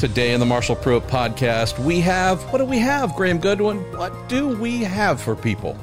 Today 0.00 0.32
in 0.32 0.40
the 0.40 0.46
Marshall 0.46 0.76
Pruett 0.76 1.02
podcast, 1.08 1.78
we 1.78 2.00
have 2.00 2.40
what 2.50 2.56
do 2.56 2.64
we 2.64 2.78
have, 2.78 3.14
Graham 3.16 3.36
Goodwin? 3.38 3.76
What 3.98 4.30
do 4.30 4.48
we 4.48 4.78
have 4.78 5.20
for 5.20 5.36
people? 5.36 5.76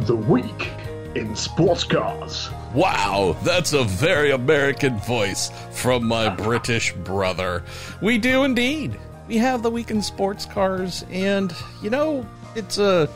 The 0.00 0.14
week 0.14 0.68
in 1.14 1.34
sports 1.34 1.82
cars. 1.82 2.50
Wow, 2.74 3.38
that's 3.42 3.72
a 3.72 3.84
very 3.84 4.32
American 4.32 4.98
voice 4.98 5.50
from 5.72 6.06
my 6.06 6.28
British 6.44 6.92
brother. 6.92 7.64
We 8.02 8.18
do 8.18 8.44
indeed. 8.44 9.00
We 9.26 9.38
have 9.38 9.62
the 9.62 9.70
week 9.70 9.90
in 9.90 10.02
sports 10.02 10.44
cars, 10.44 11.06
and 11.08 11.54
you 11.80 11.88
know, 11.88 12.26
it's 12.54 12.76
a 12.76 13.08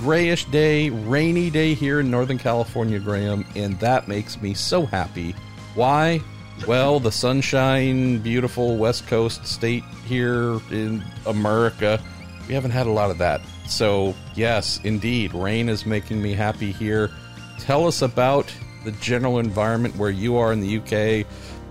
grayish 0.00 0.44
day, 0.50 0.90
rainy 0.90 1.48
day 1.48 1.72
here 1.72 2.00
in 2.00 2.10
Northern 2.10 2.36
California, 2.36 2.98
Graham, 2.98 3.46
and 3.56 3.80
that 3.80 4.06
makes 4.06 4.38
me 4.42 4.52
so 4.52 4.84
happy. 4.84 5.34
Why? 5.74 6.20
Well, 6.66 7.00
the 7.00 7.10
sunshine, 7.10 8.18
beautiful 8.18 8.76
West 8.76 9.08
Coast 9.08 9.44
state 9.46 9.82
here 10.06 10.60
in 10.70 11.02
America, 11.26 12.00
we 12.46 12.54
haven't 12.54 12.70
had 12.70 12.86
a 12.86 12.90
lot 12.90 13.10
of 13.10 13.18
that. 13.18 13.40
So, 13.66 14.14
yes, 14.36 14.78
indeed, 14.84 15.34
rain 15.34 15.68
is 15.68 15.84
making 15.86 16.22
me 16.22 16.34
happy 16.34 16.70
here. 16.70 17.10
Tell 17.58 17.86
us 17.86 18.02
about 18.02 18.52
the 18.84 18.92
general 18.92 19.40
environment 19.40 19.96
where 19.96 20.10
you 20.10 20.36
are 20.36 20.52
in 20.52 20.60
the 20.60 20.78
UK. 20.78 21.26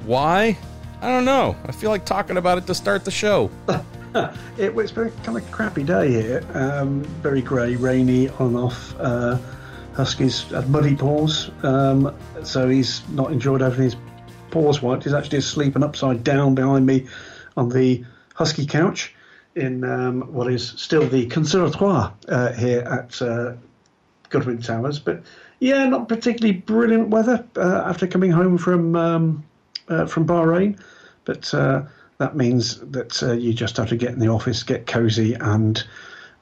Why? 0.06 0.58
I 1.02 1.08
don't 1.08 1.26
know. 1.26 1.56
I 1.66 1.72
feel 1.72 1.90
like 1.90 2.06
talking 2.06 2.36
about 2.36 2.58
it 2.58 2.68
to 2.68 2.76
start 2.76 3.06
the 3.06 3.12
show. 3.12 3.50
it 4.58 4.76
was 4.76 4.92
very 4.92 5.12
kind 5.24 5.38
of 5.38 5.50
crappy 5.52 5.84
day 5.84 6.10
here. 6.10 6.44
Um, 6.54 7.04
very 7.22 7.42
grey, 7.42 7.76
rainy, 7.78 8.28
on 8.28 8.58
off. 8.58 8.94
Uh, 9.00 9.38
Husky's 9.94 10.44
had 10.44 10.70
muddy 10.70 10.96
paws, 10.96 11.50
um, 11.64 12.16
so 12.44 12.68
he's 12.70 13.08
not 13.10 13.32
enjoyed 13.32 13.62
having 13.62 13.84
his 13.84 13.96
paws 14.52 14.82
wiped. 14.82 15.04
He's 15.04 15.14
actually 15.14 15.40
asleep 15.40 15.76
and 15.76 15.84
upside 15.84 16.24
down 16.24 16.56
behind 16.56 16.86
me 16.86 17.08
on 17.58 17.70
the 17.70 18.06
Husky 18.36 18.66
couch 18.66 19.14
in 19.56 19.84
um, 19.84 20.22
what 20.34 20.52
is 20.52 20.70
still 20.70 21.08
the 21.08 21.26
Conservatoire 21.28 22.14
uh, 22.28 22.54
here 22.54 22.82
at 22.82 23.22
uh, 23.22 23.54
Goodwin 24.30 24.62
Towers. 24.62 25.00
But 25.00 25.24
yeah, 25.60 25.86
not 25.88 26.08
particularly 26.08 26.54
brilliant 26.54 27.10
weather 27.10 27.46
uh, 27.56 27.84
after 27.86 28.08
coming 28.08 28.32
home 28.32 28.58
from 28.58 28.96
um, 28.96 29.44
uh, 29.88 30.06
from 30.06 30.26
Bahrain, 30.26 30.80
but 31.26 31.54
uh, 31.54 31.84
that 32.18 32.36
means 32.36 32.80
that 32.80 33.22
uh, 33.22 33.34
you 33.34 33.54
just 33.54 33.78
have 33.78 33.90
to 33.90 33.98
get 33.98 34.12
in 34.12 34.20
the 34.20 34.30
office, 34.30 34.64
get 34.64 34.88
cosy, 34.88 35.34
and 35.34 35.84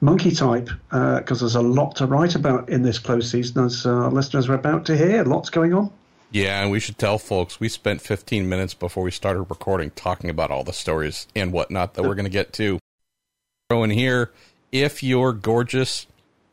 monkey 0.00 0.30
type 0.30 0.70
because 0.90 1.40
there's 1.40 1.56
a 1.56 1.60
lot 1.60 1.96
to 1.96 2.06
write 2.06 2.34
about 2.34 2.68
in 2.68 2.82
this 2.82 2.98
close 2.98 3.30
season, 3.30 3.64
as 3.64 3.84
listeners 3.84 4.48
are 4.48 4.54
about 4.54 4.86
to 4.86 4.96
hear. 4.96 5.24
Lots 5.24 5.50
going 5.50 5.74
on. 5.74 5.90
Yeah, 6.32 6.62
and 6.62 6.70
we 6.70 6.78
should 6.78 6.96
tell 6.96 7.18
folks 7.18 7.58
we 7.58 7.68
spent 7.68 8.00
15 8.00 8.48
minutes 8.48 8.72
before 8.72 9.02
we 9.02 9.10
started 9.10 9.42
recording 9.42 9.90
talking 9.90 10.30
about 10.30 10.50
all 10.50 10.62
the 10.62 10.72
stories 10.72 11.26
and 11.34 11.52
whatnot 11.52 11.94
that 11.94 12.02
we're 12.04 12.14
going 12.14 12.24
to 12.24 12.30
get 12.30 12.52
to. 12.54 12.78
In 13.70 13.90
here, 13.90 14.32
if 14.72 15.02
your 15.02 15.32
gorgeous 15.32 16.06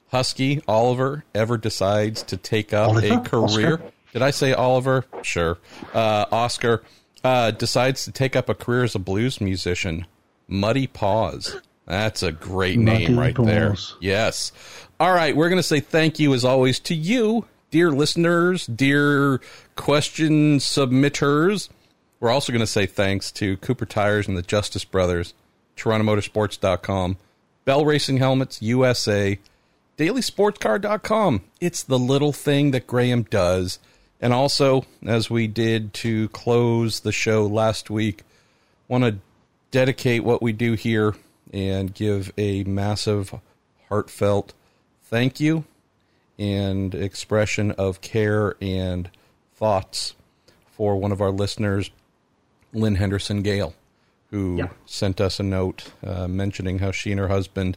husky 0.09 0.61
Oliver 0.67 1.25
ever 1.33 1.57
decides 1.57 2.23
to 2.23 2.37
take 2.37 2.73
up 2.73 2.89
Oliver? 2.89 3.13
a 3.13 3.19
career, 3.21 3.73
Oscar? 3.73 3.91
did 4.13 4.21
I 4.21 4.31
say 4.31 4.53
Oliver? 4.53 5.05
Sure. 5.23 5.57
Uh, 5.93 6.25
Oscar 6.31 6.83
uh, 7.23 7.51
decides 7.51 8.05
to 8.05 8.11
take 8.11 8.35
up 8.35 8.49
a 8.49 8.53
career 8.55 8.83
as 8.83 8.95
a 8.95 8.99
blues 8.99 9.41
musician. 9.41 10.05
Muddy 10.47 10.87
Paws. 10.87 11.59
That's 11.85 12.21
a 12.23 12.31
great 12.31 12.79
Muddy 12.79 13.07
name 13.07 13.19
right 13.19 13.35
paws. 13.35 13.45
there. 13.45 13.75
Yes. 13.99 14.51
All 14.99 15.13
right, 15.13 15.35
we're 15.35 15.49
going 15.49 15.57
to 15.59 15.63
say 15.63 15.79
thank 15.79 16.19
you 16.19 16.33
as 16.33 16.45
always 16.45 16.79
to 16.81 16.95
you 16.95 17.45
dear 17.71 17.91
listeners, 17.91 18.65
dear 18.67 19.41
question 19.77 20.57
submitters. 20.57 21.69
We're 22.19 22.31
also 22.31 22.51
going 22.51 22.59
to 22.59 22.67
say 22.67 22.85
thanks 22.85 23.31
to 23.33 23.57
Cooper 23.57 23.85
Tires 23.85 24.27
and 24.27 24.37
the 24.37 24.41
Justice 24.41 24.83
Brothers, 24.83 25.33
TorontoMotorsports.com, 25.77 27.17
Bell 27.63 27.85
Racing 27.85 28.17
Helmets 28.17 28.61
USA, 28.61 29.39
DailySportsCar.com. 29.97 31.43
It's 31.61 31.83
the 31.83 31.99
little 31.99 32.33
thing 32.33 32.71
that 32.71 32.87
Graham 32.87 33.23
does. 33.23 33.79
And 34.19 34.33
also, 34.33 34.85
as 35.05 35.29
we 35.29 35.47
did 35.47 35.93
to 35.95 36.27
close 36.29 37.01
the 37.01 37.11
show 37.11 37.45
last 37.45 37.89
week, 37.89 38.23
want 38.87 39.03
to 39.03 39.17
dedicate 39.69 40.23
what 40.23 40.41
we 40.41 40.53
do 40.53 40.73
here 40.73 41.15
and 41.53 41.93
give 41.93 42.33
a 42.37 42.63
massive, 42.63 43.33
heartfelt 43.89 44.53
thank 45.03 45.39
you 45.39 45.63
and 46.37 46.93
expression 46.93 47.71
of 47.71 48.01
care 48.01 48.55
and 48.61 49.09
thoughts 49.57 50.13
for 50.69 50.95
one 50.95 51.11
of 51.11 51.19
our 51.19 51.31
listeners, 51.31 51.89
Lynn 52.73 52.95
Henderson 52.95 53.41
Gale, 53.41 53.73
who 54.29 54.57
yeah. 54.57 54.67
sent 54.85 55.19
us 55.19 55.39
a 55.39 55.43
note 55.43 55.91
uh, 56.05 56.27
mentioning 56.27 56.79
how 56.79 56.91
she 56.91 57.11
and 57.11 57.19
her 57.19 57.27
husband 57.27 57.75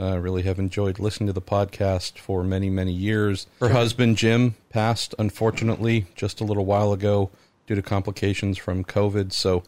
uh, 0.00 0.18
really 0.18 0.42
have 0.42 0.58
enjoyed 0.58 0.98
listening 0.98 1.26
to 1.26 1.32
the 1.32 1.42
podcast 1.42 2.18
for 2.18 2.42
many, 2.42 2.70
many 2.70 2.92
years. 2.92 3.46
Her 3.60 3.68
husband, 3.70 4.16
Jim, 4.16 4.54
passed, 4.70 5.14
unfortunately, 5.18 6.06
just 6.14 6.40
a 6.40 6.44
little 6.44 6.64
while 6.64 6.92
ago 6.92 7.30
due 7.66 7.74
to 7.74 7.82
complications 7.82 8.56
from 8.56 8.84
COVID. 8.84 9.32
So, 9.32 9.64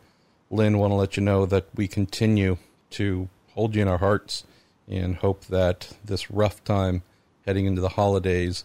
Lynn, 0.50 0.78
want 0.78 0.92
to 0.92 0.97
let 0.97 1.16
you 1.16 1.22
know 1.22 1.44
that 1.47 1.66
we 1.75 1.88
continue 1.88 2.56
to 2.91 3.28
hold 3.53 3.75
you 3.75 3.82
in 3.82 3.88
our 3.88 3.98
hearts 3.98 4.44
and 4.88 5.16
hope 5.16 5.44
that 5.47 5.92
this 6.03 6.31
rough 6.31 6.65
time 6.65 7.03
heading 7.44 7.66
into 7.66 7.81
the 7.81 7.91
holidays 7.91 8.65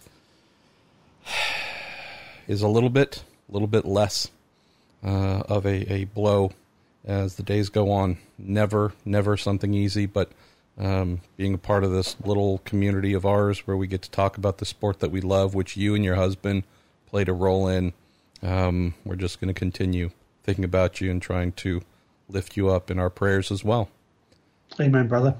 is 2.46 2.62
a 2.62 2.68
little 2.68 2.90
bit, 2.90 3.24
a 3.48 3.52
little 3.52 3.68
bit 3.68 3.84
less 3.84 4.30
uh, 5.04 5.42
of 5.48 5.66
a, 5.66 5.92
a 5.92 6.04
blow 6.04 6.52
as 7.04 7.36
the 7.36 7.42
days 7.42 7.68
go 7.68 7.90
on. 7.90 8.18
Never, 8.38 8.92
never 9.04 9.36
something 9.36 9.74
easy, 9.74 10.06
but 10.06 10.30
um, 10.78 11.20
being 11.36 11.54
a 11.54 11.58
part 11.58 11.84
of 11.84 11.92
this 11.92 12.16
little 12.24 12.58
community 12.64 13.14
of 13.14 13.24
ours 13.24 13.66
where 13.66 13.76
we 13.76 13.86
get 13.86 14.02
to 14.02 14.10
talk 14.10 14.36
about 14.36 14.58
the 14.58 14.66
sport 14.66 15.00
that 15.00 15.10
we 15.10 15.20
love, 15.20 15.54
which 15.54 15.76
you 15.76 15.94
and 15.94 16.04
your 16.04 16.16
husband 16.16 16.64
played 17.06 17.28
a 17.28 17.32
role 17.32 17.68
in, 17.68 17.92
um, 18.42 18.94
we're 19.04 19.16
just 19.16 19.40
going 19.40 19.52
to 19.52 19.58
continue 19.58 20.10
thinking 20.44 20.64
about 20.64 21.00
you 21.00 21.10
and 21.10 21.22
trying 21.22 21.52
to 21.52 21.82
lift 22.28 22.56
you 22.56 22.68
up 22.68 22.90
in 22.90 22.98
our 22.98 23.10
prayers 23.10 23.50
as 23.50 23.64
well. 23.64 23.88
Amen, 24.80 25.08
brother. 25.08 25.34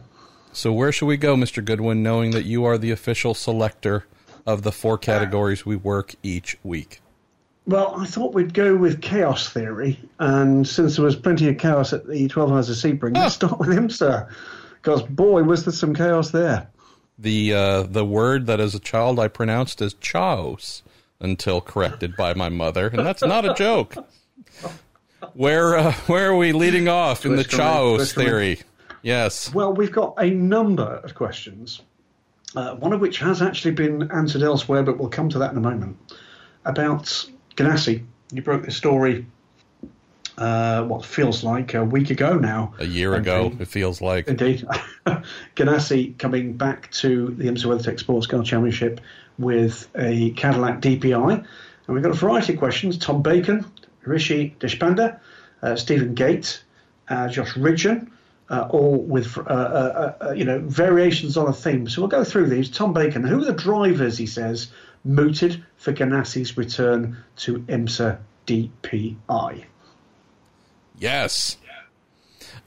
So 0.52 0.72
where 0.72 0.90
should 0.90 1.06
we 1.06 1.18
go, 1.18 1.36
Mr. 1.36 1.62
Goodwin, 1.62 2.02
knowing 2.02 2.30
that 2.30 2.44
you 2.44 2.64
are 2.64 2.78
the 2.78 2.90
official 2.90 3.34
selector 3.34 4.06
of 4.46 4.62
the 4.62 4.72
four 4.72 4.96
categories 4.96 5.66
we 5.66 5.76
work 5.76 6.14
each 6.22 6.56
week? 6.62 7.00
Well, 7.66 7.94
I 7.98 8.06
thought 8.06 8.32
we'd 8.32 8.54
go 8.54 8.76
with 8.76 9.02
chaos 9.02 9.48
theory, 9.48 9.98
and 10.20 10.66
since 10.66 10.96
there 10.96 11.04
was 11.04 11.16
plenty 11.16 11.48
of 11.48 11.58
chaos 11.58 11.92
at 11.92 12.06
the 12.06 12.28
Twelve 12.28 12.52
Hours 12.52 12.70
of 12.70 12.76
Sebring, 12.76 13.16
oh. 13.16 13.22
let's 13.22 13.34
start 13.34 13.58
with 13.58 13.70
IMSA, 13.70 14.30
because 14.80 15.02
boy, 15.02 15.42
was 15.42 15.64
there 15.64 15.72
some 15.72 15.92
chaos 15.92 16.30
there. 16.30 16.68
The 17.18 17.52
uh, 17.52 17.82
the 17.82 18.04
word 18.04 18.46
that 18.46 18.60
as 18.60 18.74
a 18.76 18.78
child 18.78 19.18
I 19.18 19.26
pronounced 19.26 19.82
as 19.82 19.94
chaos 19.94 20.84
until 21.18 21.60
corrected 21.60 22.16
by 22.16 22.34
my 22.34 22.48
mother, 22.48 22.86
and 22.86 23.04
that's 23.04 23.22
not 23.22 23.44
a 23.44 23.54
joke. 23.54 23.96
Where 25.34 25.76
uh, 25.76 25.92
where 26.06 26.30
are 26.30 26.36
we 26.36 26.52
leading 26.52 26.88
off 26.88 27.26
in 27.26 27.34
the 27.34 27.44
chaos 27.44 28.12
theory? 28.12 28.60
Yes. 29.02 29.52
Well, 29.52 29.72
we've 29.72 29.92
got 29.92 30.14
a 30.18 30.30
number 30.30 31.00
of 31.02 31.14
questions, 31.14 31.80
uh, 32.56 32.74
one 32.76 32.92
of 32.92 33.00
which 33.00 33.18
has 33.18 33.42
actually 33.42 33.72
been 33.72 34.10
answered 34.10 34.42
elsewhere, 34.42 34.82
but 34.82 34.98
we'll 34.98 35.10
come 35.10 35.28
to 35.28 35.38
that 35.38 35.52
in 35.52 35.58
a 35.58 35.60
moment. 35.60 35.96
About 36.64 37.04
Ganassi. 37.54 38.04
You 38.32 38.42
broke 38.42 38.64
the 38.64 38.72
story, 38.72 39.26
uh, 40.38 40.84
what 40.84 41.04
feels 41.04 41.44
like 41.44 41.74
a 41.74 41.84
week 41.84 42.10
ago 42.10 42.36
now. 42.36 42.74
A 42.78 42.84
year 42.84 43.14
ago, 43.14 43.52
it 43.58 43.68
feels 43.68 44.00
like. 44.00 44.28
Indeed. 44.28 44.66
Ganassi 45.56 46.18
coming 46.18 46.54
back 46.54 46.90
to 46.92 47.28
the 47.30 47.44
IMSA 47.44 47.66
WeatherTech 47.66 48.00
Sports 48.00 48.26
Car 48.26 48.42
Championship 48.42 49.00
with 49.38 49.88
a 49.94 50.30
Cadillac 50.32 50.80
DPI. 50.80 51.32
And 51.32 51.94
we've 51.94 52.02
got 52.02 52.10
a 52.10 52.14
variety 52.14 52.54
of 52.54 52.58
questions. 52.58 52.98
Tom 52.98 53.22
Bacon, 53.22 53.64
Rishi 54.04 54.56
Deshpande, 54.60 55.18
uh, 55.62 55.76
Stephen 55.76 56.14
Gate, 56.14 56.62
uh, 57.08 57.28
Josh 57.28 57.56
Ridgeon, 57.56 58.10
uh, 58.48 58.68
all 58.70 58.98
with 58.98 59.36
uh, 59.38 59.40
uh, 59.40 60.14
uh, 60.20 60.30
you 60.32 60.44
know 60.44 60.60
variations 60.60 61.36
on 61.36 61.48
a 61.48 61.52
theme. 61.52 61.88
So 61.88 62.02
we'll 62.02 62.08
go 62.08 62.24
through 62.24 62.48
these. 62.48 62.70
Tom 62.70 62.92
Bacon, 62.92 63.24
who 63.24 63.42
are 63.42 63.44
the 63.44 63.52
drivers? 63.52 64.18
He 64.18 64.26
says 64.26 64.68
mooted 65.04 65.64
for 65.76 65.92
Ganassi's 65.92 66.56
return 66.56 67.16
to 67.36 67.60
IMSA 67.60 68.18
DPI. 68.46 69.64
Yes. 70.98 71.56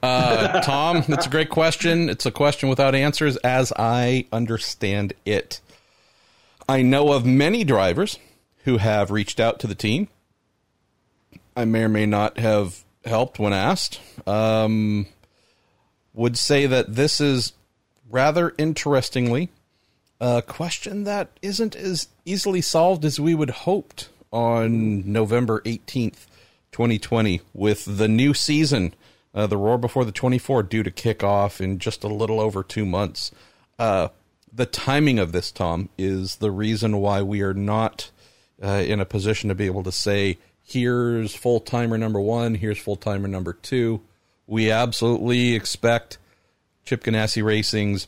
Uh, 0.01 0.61
Tom, 0.61 1.03
that's 1.09 1.25
a 1.25 1.29
great 1.29 1.49
question. 1.49 2.09
It's 2.09 2.25
a 2.25 2.31
question 2.31 2.69
without 2.69 2.95
answers, 2.95 3.37
as 3.37 3.73
I 3.77 4.27
understand 4.31 5.13
it. 5.25 5.59
I 6.67 6.81
know 6.81 7.11
of 7.11 7.25
many 7.25 7.63
drivers 7.63 8.19
who 8.63 8.77
have 8.77 9.11
reached 9.11 9.39
out 9.39 9.59
to 9.59 9.67
the 9.67 9.75
team. 9.75 10.07
I 11.55 11.65
may 11.65 11.83
or 11.83 11.89
may 11.89 12.05
not 12.05 12.37
have 12.37 12.83
helped 13.03 13.39
when 13.39 13.53
asked. 13.53 13.99
Um, 14.27 15.07
would 16.19 16.37
say 16.37 16.65
that 16.65 16.95
this 16.95 17.21
is 17.21 17.53
rather 18.09 18.53
interestingly 18.57 19.47
a 20.19 20.41
question 20.41 21.05
that 21.05 21.29
isn't 21.41 21.77
as 21.77 22.09
easily 22.25 22.59
solved 22.59 23.05
as 23.05 23.21
we 23.21 23.33
would 23.33 23.49
hoped 23.49 24.09
on 24.29 25.09
November 25.09 25.61
18th, 25.61 26.27
2020 26.73 27.39
with 27.53 27.97
the 27.97 28.09
new 28.09 28.33
season 28.33 28.93
Uh, 29.33 29.45
the 29.47 29.57
Roar 29.57 29.77
Before 29.77 30.03
the 30.03 30.11
24 30.11 30.63
due 30.63 30.81
to 30.83 30.91
kick 30.91 31.23
off 31.23 31.61
in 31.61 31.77
just 31.77 32.03
a 32.03 32.07
little 32.07 32.41
over 32.41 32.63
two 32.63 32.85
months. 32.85 33.31
Uh, 33.77 34.09
the 34.51 34.65
timing 34.65 35.19
of 35.19 35.31
this, 35.31 35.51
Tom, 35.51 35.87
is 35.99 36.37
the 36.37 36.49
reason 36.51 36.97
why 36.97 37.21
we 37.21 37.41
are 37.43 37.53
not 37.53 38.09
uh, 38.61 38.83
in 38.85 38.99
a 38.99 39.05
position 39.05 39.47
to 39.47 39.55
be 39.55 39.67
able 39.67 39.83
to 39.83 39.91
say, 39.91 40.39
here's 40.63 41.35
full 41.35 41.59
timer 41.59 41.97
number 41.97 42.19
one, 42.19 42.55
here's 42.55 42.79
full 42.79 42.95
timer 42.95 43.27
number 43.27 43.53
two. 43.53 44.01
We 44.49 44.71
absolutely 44.71 45.53
expect 45.53 46.17
Chip 46.83 47.03
Ganassi 47.03 47.43
Racing's 47.43 48.07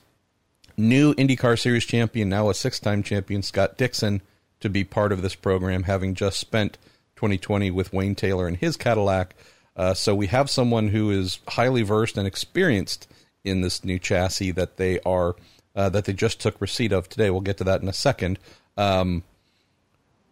new 0.76 1.14
IndyCar 1.14 1.60
Series 1.60 1.86
champion, 1.86 2.30
now 2.30 2.50
a 2.50 2.56
six 2.56 2.80
time 2.80 3.04
champion, 3.04 3.44
Scott 3.44 3.78
Dixon, 3.78 4.24
to 4.60 4.68
be 4.68 4.84
part 4.84 5.12
of 5.12 5.22
this 5.22 5.36
program, 5.36 5.84
having 5.84 6.16
just 6.16 6.40
spent 6.40 6.80
2020 7.18 7.70
with 7.70 7.94
Wayne 7.94 8.16
Taylor 8.16 8.48
and 8.48 8.58
his 8.58 8.76
Cadillac. 8.76 9.36
Uh, 9.76 9.94
so 9.94 10.16
we 10.16 10.26
have 10.28 10.50
someone 10.50 10.88
who 10.88 11.12
is 11.12 11.38
highly 11.48 11.84
versed 11.84 12.18
and 12.18 12.26
experienced 12.26 13.08
in 13.44 13.62
this 13.62 13.86
new 13.86 14.00
chassis 14.00 14.50
that 14.50 14.78
they 14.78 15.00
are 15.02 15.36
uh, 15.76 15.90
that 15.90 16.06
they 16.06 16.14
just 16.14 16.42
took 16.42 16.60
receipt 16.60 16.92
of 16.92 17.08
today. 17.08 17.30
We'll 17.30 17.42
get 17.42 17.60
to 17.60 17.66
that 17.66 17.84
in 17.84 17.88
a 17.88 17.94
second. 17.94 18.40
Um, 18.78 19.22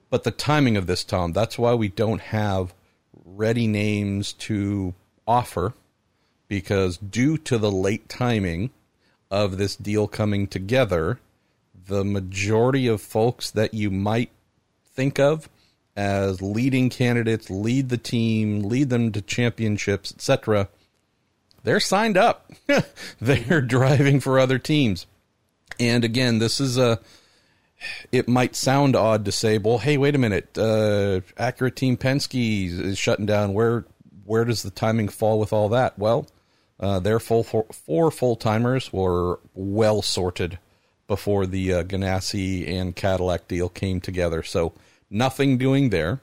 but 0.10 0.24
the 0.24 0.32
timing 0.32 0.76
of 0.76 0.88
this, 0.88 1.04
Tom, 1.04 1.34
that's 1.34 1.60
why 1.60 1.76
we 1.76 1.88
don't 1.88 2.22
have 2.22 2.74
ready 3.24 3.68
names 3.68 4.34
to 4.34 4.96
offer 5.28 5.76
because 6.50 6.98
due 6.98 7.38
to 7.38 7.58
the 7.58 7.72
late 7.72 8.10
timing 8.10 8.72
of 9.32 9.58
this 9.58 9.78
deal 9.78 10.08
coming 10.08 10.48
together, 10.48 11.20
the 11.88 12.04
majority 12.04 12.88
of 12.88 13.02
folks 13.02 13.50
that 13.52 13.74
you 13.74 13.90
might 13.90 14.32
think 14.84 15.18
of 15.18 15.48
as 15.96 16.42
leading 16.42 16.90
candidates, 16.90 17.50
lead 17.50 17.90
the 17.90 17.98
team, 17.98 18.64
lead 18.64 18.90
them 18.90 19.12
to 19.14 19.22
championships, 19.22 20.12
etc., 20.12 20.68
they're 21.64 21.80
signed 21.80 22.18
up. 22.18 22.52
they're 23.20 23.62
driving 23.62 24.20
for 24.20 24.40
other 24.40 24.58
teams. 24.58 25.06
And 25.80 26.06
again, 26.06 26.40
this 26.40 26.60
is 26.60 26.78
a 26.78 27.00
it 28.12 28.28
might 28.28 28.56
sound 28.56 28.96
odd 28.96 29.26
to 29.26 29.32
say, 29.32 29.58
well, 29.58 29.78
hey, 29.78 29.98
wait 29.98 30.16
a 30.16 30.18
minute, 30.18 30.58
uh, 30.58 31.22
Team 31.70 31.98
Penske 31.98 32.80
is 32.80 32.98
shutting 32.98 33.26
down. 33.26 33.54
Where 33.54 33.86
where 34.26 34.46
does 34.46 34.64
the 34.64 34.70
timing 34.70 35.10
fall 35.10 35.40
with 35.40 35.52
all 35.52 35.70
that? 35.70 35.98
Well, 35.98 36.28
uh, 36.80 37.00
their 37.00 37.20
full 37.20 37.44
four, 37.44 37.66
four 37.72 38.12
full 38.12 38.36
timers 38.36 38.94
were 38.94 39.40
well 39.54 40.02
sorted 40.02 40.60
before 41.08 41.46
the 41.46 41.74
uh, 41.74 41.84
Ganassi 41.84 42.68
and 42.70 42.96
Cadillac 42.96 43.48
deal 43.48 43.68
came 43.68 44.00
together. 44.00 44.44
So 44.44 44.74
nothing 45.10 45.58
doing 45.58 45.90
there. 45.90 46.22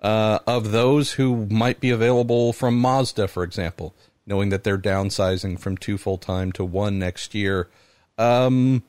Uh, 0.00 0.38
of 0.46 0.72
those 0.72 1.12
who 1.12 1.46
might 1.46 1.80
be 1.80 1.90
available 1.90 2.52
from 2.52 2.78
Mazda, 2.78 3.26
for 3.28 3.42
example, 3.42 3.94
knowing 4.26 4.50
that 4.50 4.62
they're 4.62 4.78
downsizing 4.78 5.58
from 5.58 5.76
two 5.76 5.96
full 5.96 6.18
time 6.18 6.52
to 6.52 6.64
one 6.64 6.98
next 6.98 7.34
year. 7.34 7.68
Um, 8.18 8.82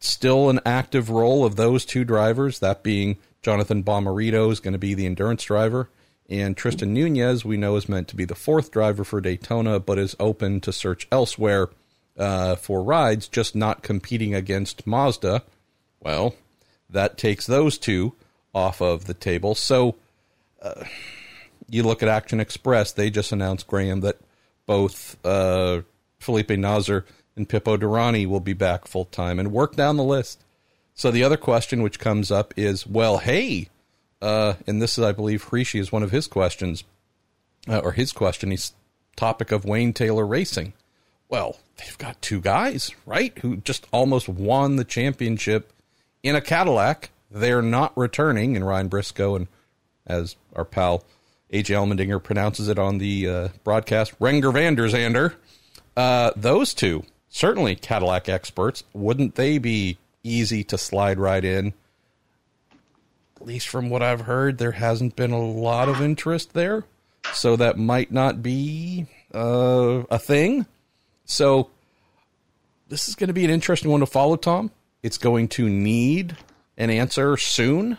still 0.00 0.50
an 0.50 0.60
active 0.66 1.10
role 1.10 1.44
of 1.44 1.56
those 1.56 1.84
two 1.84 2.04
drivers, 2.04 2.58
that 2.58 2.82
being 2.82 3.18
Jonathan 3.40 3.84
Bomarito 3.84 4.50
is 4.50 4.60
going 4.60 4.72
to 4.72 4.78
be 4.78 4.94
the 4.94 5.06
endurance 5.06 5.44
driver, 5.44 5.88
and 6.28 6.56
Tristan 6.56 6.92
Nunez, 6.92 7.44
we 7.44 7.56
know, 7.56 7.76
is 7.76 7.88
meant 7.88 8.08
to 8.08 8.16
be 8.16 8.24
the 8.24 8.34
fourth 8.34 8.70
driver 8.70 9.04
for 9.04 9.20
Daytona, 9.20 9.78
but 9.78 9.98
is 9.98 10.16
open 10.18 10.60
to 10.62 10.72
search 10.72 11.06
elsewhere 11.12 11.68
uh, 12.18 12.56
for 12.56 12.82
rides, 12.82 13.28
just 13.28 13.54
not 13.54 13.82
competing 13.82 14.34
against 14.34 14.86
Mazda. 14.86 15.42
Well, 16.00 16.34
that 16.90 17.18
takes 17.18 17.46
those 17.46 17.78
two 17.78 18.14
off 18.54 18.80
of 18.80 19.04
the 19.04 19.14
table. 19.14 19.54
So 19.54 19.96
uh, 20.62 20.84
you 21.68 21.82
look 21.82 22.02
at 22.02 22.08
Action 22.08 22.40
Express, 22.40 22.92
they 22.92 23.10
just 23.10 23.32
announced, 23.32 23.66
Graham, 23.66 24.00
that 24.00 24.18
both 24.66 25.16
uh, 25.24 25.82
Felipe 26.18 26.50
Nasr 26.50 27.04
and 27.36 27.48
Pipo 27.48 27.76
Derani 27.76 28.26
will 28.26 28.40
be 28.40 28.52
back 28.54 28.86
full 28.86 29.04
time 29.04 29.38
and 29.38 29.52
work 29.52 29.76
down 29.76 29.96
the 29.96 30.04
list. 30.04 30.42
So 30.94 31.10
the 31.10 31.22
other 31.22 31.36
question 31.36 31.82
which 31.82 32.00
comes 32.00 32.30
up 32.30 32.54
is, 32.56 32.86
well, 32.86 33.18
hey, 33.18 33.68
uh, 34.22 34.54
and 34.66 34.80
this 34.80 34.98
is, 34.98 35.04
I 35.04 35.12
believe, 35.12 35.46
Hrishi 35.46 35.80
is 35.80 35.92
one 35.92 36.02
of 36.02 36.10
his 36.10 36.26
questions, 36.26 36.84
uh, 37.68 37.78
or 37.78 37.92
his 37.92 38.12
question. 38.12 38.50
He's 38.50 38.72
topic 39.16 39.52
of 39.52 39.64
Wayne 39.64 39.92
Taylor 39.92 40.26
Racing. 40.26 40.72
Well, 41.28 41.58
they've 41.76 41.98
got 41.98 42.22
two 42.22 42.40
guys, 42.40 42.92
right, 43.04 43.36
who 43.38 43.56
just 43.56 43.86
almost 43.92 44.28
won 44.28 44.76
the 44.76 44.84
championship 44.84 45.72
in 46.22 46.36
a 46.36 46.40
Cadillac. 46.40 47.10
They're 47.30 47.62
not 47.62 47.96
returning, 47.96 48.56
and 48.56 48.66
Ryan 48.66 48.88
Briscoe 48.88 49.34
and 49.34 49.48
as 50.06 50.36
our 50.54 50.64
pal 50.64 51.04
AJ 51.52 51.74
Allmendinger 51.76 52.22
pronounces 52.22 52.68
it 52.68 52.78
on 52.78 52.98
the 52.98 53.28
uh, 53.28 53.48
broadcast, 53.64 54.18
Renger 54.18 54.52
van 54.52 54.74
der 54.74 54.88
Zande. 54.88 55.34
Uh, 55.96 56.30
those 56.36 56.74
two 56.74 57.04
certainly 57.28 57.76
Cadillac 57.76 58.28
experts. 58.28 58.84
Wouldn't 58.92 59.34
they 59.34 59.58
be 59.58 59.98
easy 60.22 60.64
to 60.64 60.78
slide 60.78 61.18
right 61.18 61.44
in? 61.44 61.74
At 63.40 63.46
least 63.46 63.68
from 63.68 63.90
what 63.90 64.02
I've 64.02 64.22
heard, 64.22 64.58
there 64.58 64.72
hasn't 64.72 65.16
been 65.16 65.30
a 65.30 65.40
lot 65.40 65.88
of 65.88 66.00
interest 66.00 66.54
there. 66.54 66.84
So 67.32 67.56
that 67.56 67.78
might 67.78 68.10
not 68.10 68.42
be 68.42 69.06
uh, 69.34 70.04
a 70.10 70.18
thing. 70.18 70.66
So 71.24 71.70
this 72.88 73.08
is 73.08 73.14
going 73.14 73.28
to 73.28 73.34
be 73.34 73.44
an 73.44 73.50
interesting 73.50 73.90
one 73.90 74.00
to 74.00 74.06
follow, 74.06 74.36
Tom. 74.36 74.70
It's 75.02 75.18
going 75.18 75.48
to 75.48 75.68
need 75.68 76.36
an 76.76 76.90
answer 76.90 77.36
soon 77.36 77.98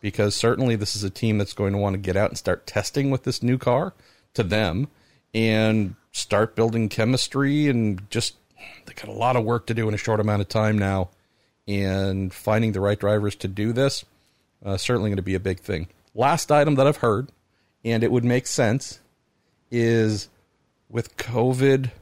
because 0.00 0.36
certainly 0.36 0.76
this 0.76 0.94
is 0.94 1.02
a 1.02 1.10
team 1.10 1.38
that's 1.38 1.52
going 1.52 1.72
to 1.72 1.78
want 1.78 1.94
to 1.94 1.98
get 1.98 2.16
out 2.16 2.30
and 2.30 2.38
start 2.38 2.66
testing 2.66 3.10
with 3.10 3.24
this 3.24 3.42
new 3.42 3.58
car 3.58 3.92
to 4.34 4.42
them 4.42 4.88
and 5.34 5.96
start 6.12 6.54
building 6.54 6.88
chemistry 6.88 7.68
and 7.68 8.08
just 8.10 8.36
they 8.86 8.94
got 8.94 9.08
a 9.08 9.12
lot 9.12 9.36
of 9.36 9.44
work 9.44 9.66
to 9.66 9.74
do 9.74 9.88
in 9.88 9.94
a 9.94 9.98
short 9.98 10.20
amount 10.20 10.40
of 10.40 10.48
time 10.48 10.78
now, 10.78 11.10
and 11.68 12.32
finding 12.32 12.72
the 12.72 12.80
right 12.80 12.98
drivers 12.98 13.34
to 13.34 13.48
do 13.48 13.72
this 13.72 14.04
uh, 14.66 14.76
certainly 14.76 15.08
going 15.08 15.16
to 15.16 15.22
be 15.22 15.36
a 15.36 15.40
big 15.40 15.60
thing. 15.60 15.86
Last 16.14 16.50
item 16.50 16.74
that 16.74 16.86
I've 16.86 16.98
heard, 16.98 17.30
and 17.84 18.02
it 18.02 18.10
would 18.10 18.24
make 18.24 18.46
sense, 18.46 19.00
is 19.70 20.28
with 20.88 21.16
COVID, 21.16 21.92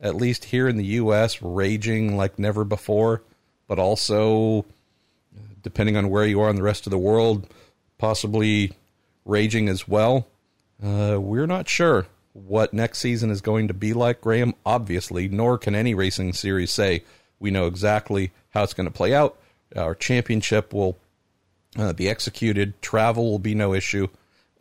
at 0.00 0.14
least 0.14 0.46
here 0.46 0.68
in 0.68 0.76
the 0.76 0.84
U.S., 0.84 1.40
raging 1.40 2.16
like 2.16 2.38
never 2.38 2.64
before, 2.64 3.22
but 3.66 3.78
also 3.78 4.66
depending 5.62 5.96
on 5.96 6.10
where 6.10 6.26
you 6.26 6.40
are 6.40 6.50
in 6.50 6.56
the 6.56 6.62
rest 6.62 6.86
of 6.86 6.90
the 6.90 6.98
world, 6.98 7.48
possibly 7.96 8.72
raging 9.24 9.68
as 9.68 9.88
well. 9.88 10.26
Uh, 10.84 11.16
we're 11.18 11.46
not 11.46 11.68
sure 11.68 12.06
what 12.32 12.74
next 12.74 12.98
season 12.98 13.30
is 13.30 13.40
going 13.40 13.68
to 13.68 13.74
be 13.74 13.92
like, 13.92 14.20
Graham, 14.20 14.54
obviously, 14.66 15.28
nor 15.28 15.56
can 15.56 15.74
any 15.74 15.94
racing 15.94 16.32
series 16.32 16.70
say 16.70 17.04
we 17.38 17.50
know 17.50 17.66
exactly 17.66 18.32
how 18.50 18.62
it's 18.62 18.74
going 18.74 18.86
to 18.88 18.92
play 18.92 19.14
out. 19.14 19.38
Our 19.76 19.94
championship 19.94 20.74
will 20.74 20.98
uh, 21.76 21.92
executed, 21.98 22.80
travel 22.82 23.30
will 23.30 23.38
be 23.38 23.54
no 23.54 23.74
issue. 23.74 24.08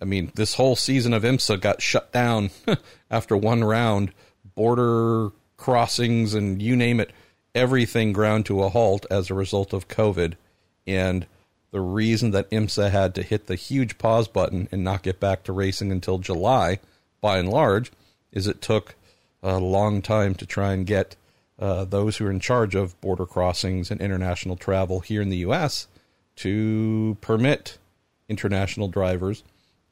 I 0.02 0.06
mean, 0.06 0.32
this 0.36 0.56
whole 0.56 0.76
season 0.76 1.14
of 1.14 1.24
IMSA 1.24 1.62
got 1.62 1.82
shut 1.82 2.12
down 2.12 2.50
after 3.12 3.38
one 3.38 3.64
round, 3.64 4.12
border 4.56 5.32
crossings 5.58 6.34
and 6.34 6.62
you 6.62 6.76
name 6.76 7.00
it, 7.00 7.12
everything 7.54 8.14
ground 8.14 8.46
to 8.48 8.64
a 8.64 8.70
halt 8.70 9.06
as 9.12 9.30
a 9.30 9.36
result 9.36 9.74
of 9.74 9.88
COVID. 9.88 10.34
And 10.88 11.28
the 11.72 11.82
reason 11.82 12.32
that 12.32 12.50
IMSA 12.50 12.90
had 12.90 13.14
to 13.16 13.24
hit 13.24 13.48
the 13.48 13.56
huge 13.56 13.98
pause 13.98 14.28
button 14.28 14.68
and 14.72 14.84
not 14.84 15.04
get 15.04 15.20
back 15.20 15.44
to 15.44 15.54
racing 15.54 15.92
until 15.92 16.18
July 16.18 16.80
by 17.22 17.38
and 17.38 17.50
large, 17.50 17.92
is 18.32 18.48
it 18.48 18.62
took 18.62 18.96
a 19.44 19.60
long 19.60 20.02
time 20.02 20.34
to 20.36 20.46
try 20.46 20.74
and 20.74 20.86
get 20.86 21.16
uh, 21.60 21.86
those 21.86 22.18
who 22.18 22.26
are 22.26 22.32
in 22.32 22.40
charge 22.40 22.74
of 22.74 23.00
border 23.02 23.26
crossings 23.26 23.92
and 23.92 24.02
international 24.02 24.56
travel 24.56 25.00
here 25.02 25.22
in 25.22 25.30
the 25.30 25.38
U.S. 25.38 25.88
to 26.38 27.18
permit 27.22 27.78
international 28.30 28.88
drivers 28.88 29.44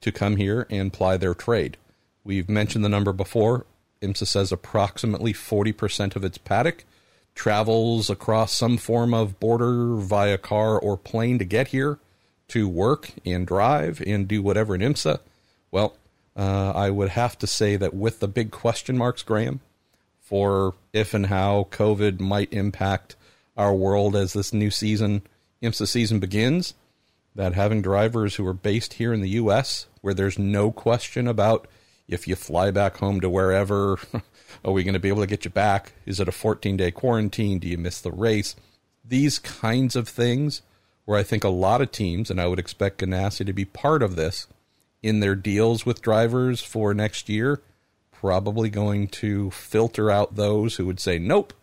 to 0.02 0.12
come 0.12 0.38
here 0.38 0.66
and 0.70 0.94
ply 0.94 1.18
their 1.18 1.34
trade. 1.34 1.78
We've 2.24 2.50
mentioned 2.50 2.86
the 2.86 2.90
number 2.90 3.14
before. 3.14 3.66
IMSA 4.02 4.28
says 4.28 4.52
approximately 4.52 5.34
40% 5.34 6.16
of 6.16 6.24
its 6.24 6.38
paddock 6.38 6.86
travels 7.36 8.10
across 8.10 8.54
some 8.54 8.78
form 8.78 9.14
of 9.14 9.40
border 9.40 9.96
via 9.96 10.38
car 10.38 10.80
or 10.80 10.98
plane 10.98 11.40
to 11.40 11.46
get 11.46 11.70
here 11.70 12.00
to 12.50 12.68
work 12.68 13.12
and 13.26 13.46
drive 13.46 14.02
and 14.06 14.28
do 14.28 14.42
whatever 14.42 14.76
in 14.76 14.82
IMSA. 14.82 15.20
Well, 15.72 15.96
uh, 16.36 16.72
I 16.76 16.90
would 16.90 17.10
have 17.10 17.38
to 17.40 17.48
say 17.48 17.76
that 17.76 17.94
with 17.94 18.20
the 18.20 18.28
big 18.28 18.52
question 18.52 18.98
marks, 18.98 19.24
Graham, 19.24 19.60
for 20.22 20.76
if 20.94 21.14
and 21.14 21.28
how 21.28 21.68
COVID 21.72 22.20
might 22.20 22.54
impact 22.54 23.16
our 23.58 23.74
world 23.74 24.16
as 24.16 24.34
this 24.34 24.54
new 24.54 24.72
season, 24.72 25.22
IMSA 25.62 25.88
season 25.88 26.20
begins, 26.20 26.74
that 27.36 27.54
having 27.54 27.82
drivers 27.82 28.36
who 28.36 28.48
are 28.48 28.54
based 28.54 28.94
here 28.94 29.14
in 29.14 29.22
the 29.22 29.30
U.S., 29.30 29.88
where 30.02 30.14
there's 30.14 30.40
no 30.40 30.72
question 30.72 31.28
about 31.28 31.68
if 32.08 32.28
you 32.28 32.36
fly 32.36 32.72
back 32.72 32.98
home 32.98 33.22
to 33.22 33.30
wherever, 33.30 34.00
are 34.66 34.72
we 34.72 34.84
going 34.84 34.94
to 34.94 35.00
be 35.00 35.10
able 35.10 35.22
to 35.22 35.28
get 35.28 35.46
you 35.46 35.52
back? 35.52 35.94
Is 36.06 36.20
it 36.20 36.28
a 36.28 36.32
14 36.32 36.78
day 36.78 36.92
quarantine? 36.92 37.60
Do 37.60 37.68
you 37.68 37.78
miss 37.78 38.02
the 38.02 38.12
race? 38.12 38.56
These 39.06 39.40
kinds 39.40 39.96
of 39.96 40.08
things, 40.08 40.62
where 41.06 41.18
I 41.18 41.24
think 41.24 41.44
a 41.44 41.50
lot 41.50 41.82
of 41.82 41.92
teams, 41.92 42.32
and 42.32 42.42
I 42.42 42.48
would 42.48 42.60
expect 42.60 43.00
Ganassi 43.00 43.46
to 43.46 43.54
be 43.54 43.66
part 43.66 44.02
of 44.02 44.16
this, 44.16 44.48
in 45.02 45.20
their 45.20 45.36
deals 45.36 45.86
with 45.86 46.02
drivers 46.02 46.62
for 46.62 46.94
next 46.94 47.30
year 47.30 47.62
probably 48.20 48.70
going 48.70 49.08
to 49.08 49.50
filter 49.52 50.12
out 50.12 50.36
those 50.36 50.76
who 50.76 50.86
would 50.86 51.00
say, 51.00 51.18
nope, 51.18 51.54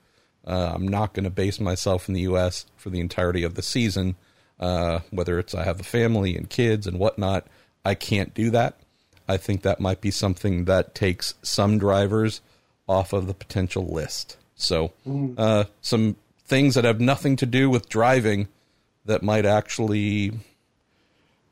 uh, 0.47 0.73
I'm 0.75 0.87
not 0.87 1.13
going 1.13 1.25
to 1.25 1.31
base 1.31 1.59
myself 1.59 2.09
in 2.09 2.15
the 2.15 2.23
U.S. 2.23 2.67
for 2.77 2.91
the 2.91 3.01
entirety 3.01 3.43
of 3.43 3.55
the 3.55 3.63
season. 3.63 4.15
Uh, 4.59 5.01
whether 5.11 5.39
it's 5.39 5.55
I 5.55 5.65
have 5.65 5.81
a 5.81 5.85
family 5.85 6.37
and 6.37 6.49
kids 6.49 6.87
and 6.87 6.99
whatnot, 6.99 7.47
I 7.85 7.95
can't 7.95 8.33
do 8.33 8.51
that. 8.51 8.79
I 9.29 9.37
think 9.37 9.63
that 9.63 9.81
might 9.81 10.01
be 10.01 10.11
something 10.11 10.65
that 10.65 10.95
takes 10.95 11.35
some 11.43 11.79
drivers 11.79 12.41
off 12.89 13.13
of 13.13 13.27
the 13.27 13.35
potential 13.35 13.87
list. 13.87 14.37
So, 14.55 14.93
uh, 15.37 15.65
some 15.81 16.17
things 16.45 16.77
that 16.77 16.85
have 16.85 17.01
nothing 17.01 17.37
to 17.37 17.47
do 17.47 17.69
with 17.69 17.89
driving 17.89 18.49
that 19.05 19.23
might 19.23 19.45
actually 19.45 20.33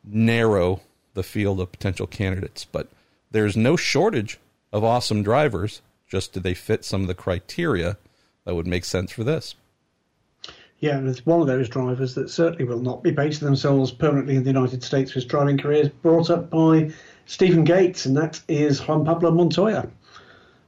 narrow 0.05 0.81
the 1.15 1.23
field 1.23 1.61
of 1.61 1.73
potential 1.73 2.07
candidates. 2.07 2.65
But 2.65 2.89
there's 3.31 3.57
no 3.57 3.77
shortage 3.77 4.39
of 4.73 4.85
awesome 4.85 5.23
drivers. 5.23 5.83
Just 6.09 6.33
do 6.33 6.41
they 6.41 6.55
fit 6.55 6.85
some 6.85 7.03
of 7.03 7.09
the 7.09 7.15
criteria 7.15 7.97
that 8.45 8.55
would 8.55 8.67
make 8.67 8.85
sense 8.85 9.13
for 9.13 9.25
this? 9.25 9.55
Yeah, 10.81 10.99
and 10.99 11.09
it's 11.09 11.25
one 11.25 11.41
of 11.41 11.47
those 11.47 11.69
drivers 11.69 12.15
that 12.15 12.29
certainly 12.29 12.65
will 12.65 12.81
not 12.81 13.03
be 13.03 13.11
basing 13.11 13.47
themselves 13.47 13.91
permanently 13.91 14.37
in 14.37 14.43
the 14.43 14.51
United 14.51 14.83
States 14.83 15.13
for 15.13 15.15
his 15.15 15.25
driving 15.25 15.57
career, 15.57 15.91
brought 16.03 16.29
up 16.31 16.51
by 16.51 16.91
Stephen 17.27 17.65
Gates, 17.65 18.05
and 18.05 18.17
that 18.17 18.41
is 18.49 18.87
Juan 18.87 19.05
Pablo 19.05 19.31
Montoya. 19.31 19.89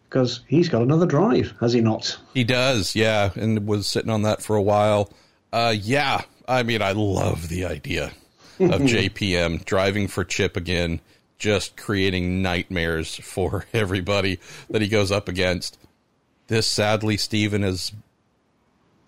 Because 0.09 0.41
he's 0.47 0.69
got 0.69 0.83
another 0.83 1.05
drive, 1.05 1.53
has 1.61 1.73
he 1.73 1.81
not? 1.81 2.17
He 2.33 2.45
does, 2.45 2.95
yeah, 2.95 3.31
and 3.35 3.67
was 3.67 3.87
sitting 3.89 4.11
on 4.11 4.23
that 4.23 4.41
for 4.41 4.57
a 4.57 4.63
while. 4.63 5.13
Uh, 5.53 5.75
yeah, 5.77 6.23
I 6.49 6.63
mean, 6.63 6.81
I 6.81 6.93
love 6.93 7.49
the 7.49 7.67
idea 7.67 8.13
of 8.61 8.81
JPM 8.83 9.65
driving 9.65 10.07
for 10.07 10.25
Chip 10.25 10.57
again, 10.57 11.01
just 11.39 11.77
creating 11.77 12.41
nightmares 12.41 13.17
for 13.17 13.67
everybody 13.75 14.39
that 14.71 14.81
he 14.81 14.89
goes 14.89 15.11
up 15.13 15.29
against. 15.29 15.77
This 16.49 16.67
sadly, 16.67 17.17
Stephen 17.17 17.65
is 17.65 17.93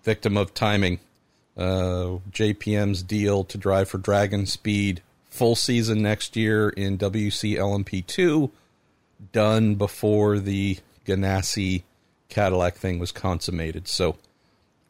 victim 0.03 0.37
of 0.37 0.55
timing. 0.55 1.01
Uh, 1.57 2.19
JPM's 2.31 3.03
deal 3.03 3.45
to 3.45 3.59
drive 3.59 3.89
for 3.89 3.99
Dragon 3.99 4.47
Speed 4.47 5.03
full 5.29 5.55
season 5.55 6.03
next 6.03 6.37
year 6.37 6.69
in 6.71 6.99
WEC 6.99 7.57
LMP2 7.57 8.51
done 9.33 9.75
before 9.75 10.39
the 10.39 10.79
Ganassi 11.05 11.83
Cadillac 12.29 12.77
thing 12.77 12.99
was 12.99 13.13
consummated. 13.13 13.89
So 13.89 14.17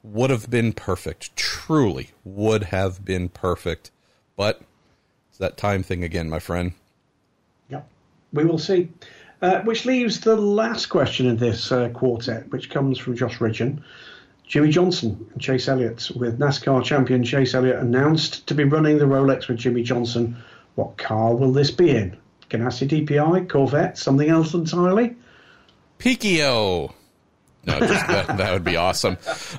would 0.02 0.31
have 0.31 0.50
been 0.50 0.73
perfect. 0.73 1.35
Truly 1.37 2.11
would 2.25 2.64
have 2.64 3.05
been 3.05 3.28
perfect. 3.28 3.90
But 4.37 4.62
it's 5.28 5.38
that 5.38 5.57
time 5.57 5.83
thing 5.83 6.05
again, 6.05 6.31
my 6.31 6.38
friend. 6.38 6.73
Yep. 7.69 7.88
We 8.33 8.45
will 8.45 8.59
see. 8.59 8.88
Uh, 9.40 9.61
which 9.61 9.85
leaves 9.85 10.21
the 10.21 10.35
last 10.37 10.87
question 10.87 11.26
in 11.26 11.37
this 11.37 11.71
uh, 11.71 11.88
quartet, 11.90 12.50
which 12.50 12.71
comes 12.71 12.99
from 12.99 13.16
Josh 13.16 13.40
Ridgeon. 13.40 13.85
Jimmie 14.49 14.71
Johnson 14.71 15.26
and 15.33 15.40
Chase 15.40 15.68
Elliott, 15.68 16.11
with 16.16 16.38
NASCAR 16.38 16.83
champion 16.83 17.23
Chase 17.23 17.54
Elliott 17.54 17.76
announced 17.76 18.47
to 18.49 18.54
be 18.54 18.64
running 18.64 18.99
the 18.99 19.04
Rolex 19.04 19.47
with 19.47 19.59
Jimmie 19.59 19.83
Johnson. 19.83 20.37
What 20.75 20.97
car 20.97 21.37
will 21.37 21.52
this 21.52 21.71
be 21.71 21.90
in? 21.90 22.16
Ganassi 22.50 22.88
DPI, 22.88 23.49
Corvette, 23.49 23.99
something 23.99 24.28
else 24.28 24.54
entirely? 24.54 25.14
Pikio. 25.99 26.95
No, 27.66 27.78
just 27.78 28.07
that, 28.07 28.38
that 28.38 28.52
would 28.52 28.64
be 28.64 28.76
awesome. 28.76 29.18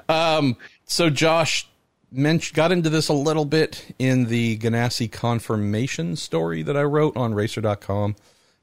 Um, 0.09 0.57
so 0.85 1.09
Josh 1.09 1.67
mentioned, 2.11 2.55
got 2.55 2.71
into 2.71 2.89
this 2.89 3.09
a 3.09 3.13
little 3.13 3.45
bit 3.45 3.93
in 3.99 4.25
the 4.25 4.57
Ganassi 4.57 5.11
confirmation 5.11 6.15
story 6.15 6.63
that 6.63 6.75
I 6.75 6.83
wrote 6.83 7.15
on 7.15 7.35
Racer.com. 7.35 8.15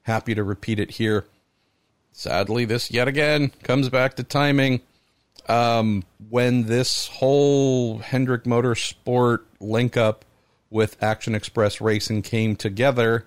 Happy 0.07 0.37
to 0.37 0.45
repeat 0.45 0.79
it 0.79 0.93
here. 0.93 1.27
Sadly, 2.13 2.65
this 2.65 2.93
yet 2.93 3.09
again 3.09 3.51
comes 3.65 3.89
back 3.89 4.15
to 4.15 4.23
timing. 4.23 4.81
Um, 5.49 6.05
when 6.29 6.67
this 6.67 7.09
whole 7.09 7.99
Hendrick 7.99 8.45
Motorsport 8.45 9.41
link 9.59 9.97
up 9.97 10.25
with 10.71 11.03
Action 11.03 11.35
Express 11.35 11.81
Racing 11.81 12.23
came 12.23 12.55
together 12.55 13.27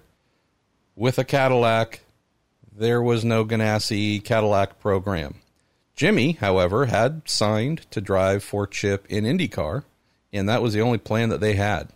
with 0.95 1.19
a 1.19 1.25
Cadillac, 1.25 1.99
there 2.73 3.01
was 3.01 3.25
no 3.25 3.43
Ganassi 3.43 4.23
Cadillac 4.23 4.79
program. 4.79 5.35
Jimmy, 5.97 6.31
however, 6.31 6.85
had 6.85 7.23
signed 7.25 7.91
to 7.91 7.99
drive 7.99 8.41
for 8.41 8.65
Chip 8.65 9.05
in 9.09 9.25
IndyCar, 9.25 9.83
and 10.31 10.47
that 10.47 10.61
was 10.61 10.71
the 10.75 10.81
only 10.81 10.97
plan 10.97 11.27
that 11.27 11.41
they 11.41 11.55
had. 11.55 11.89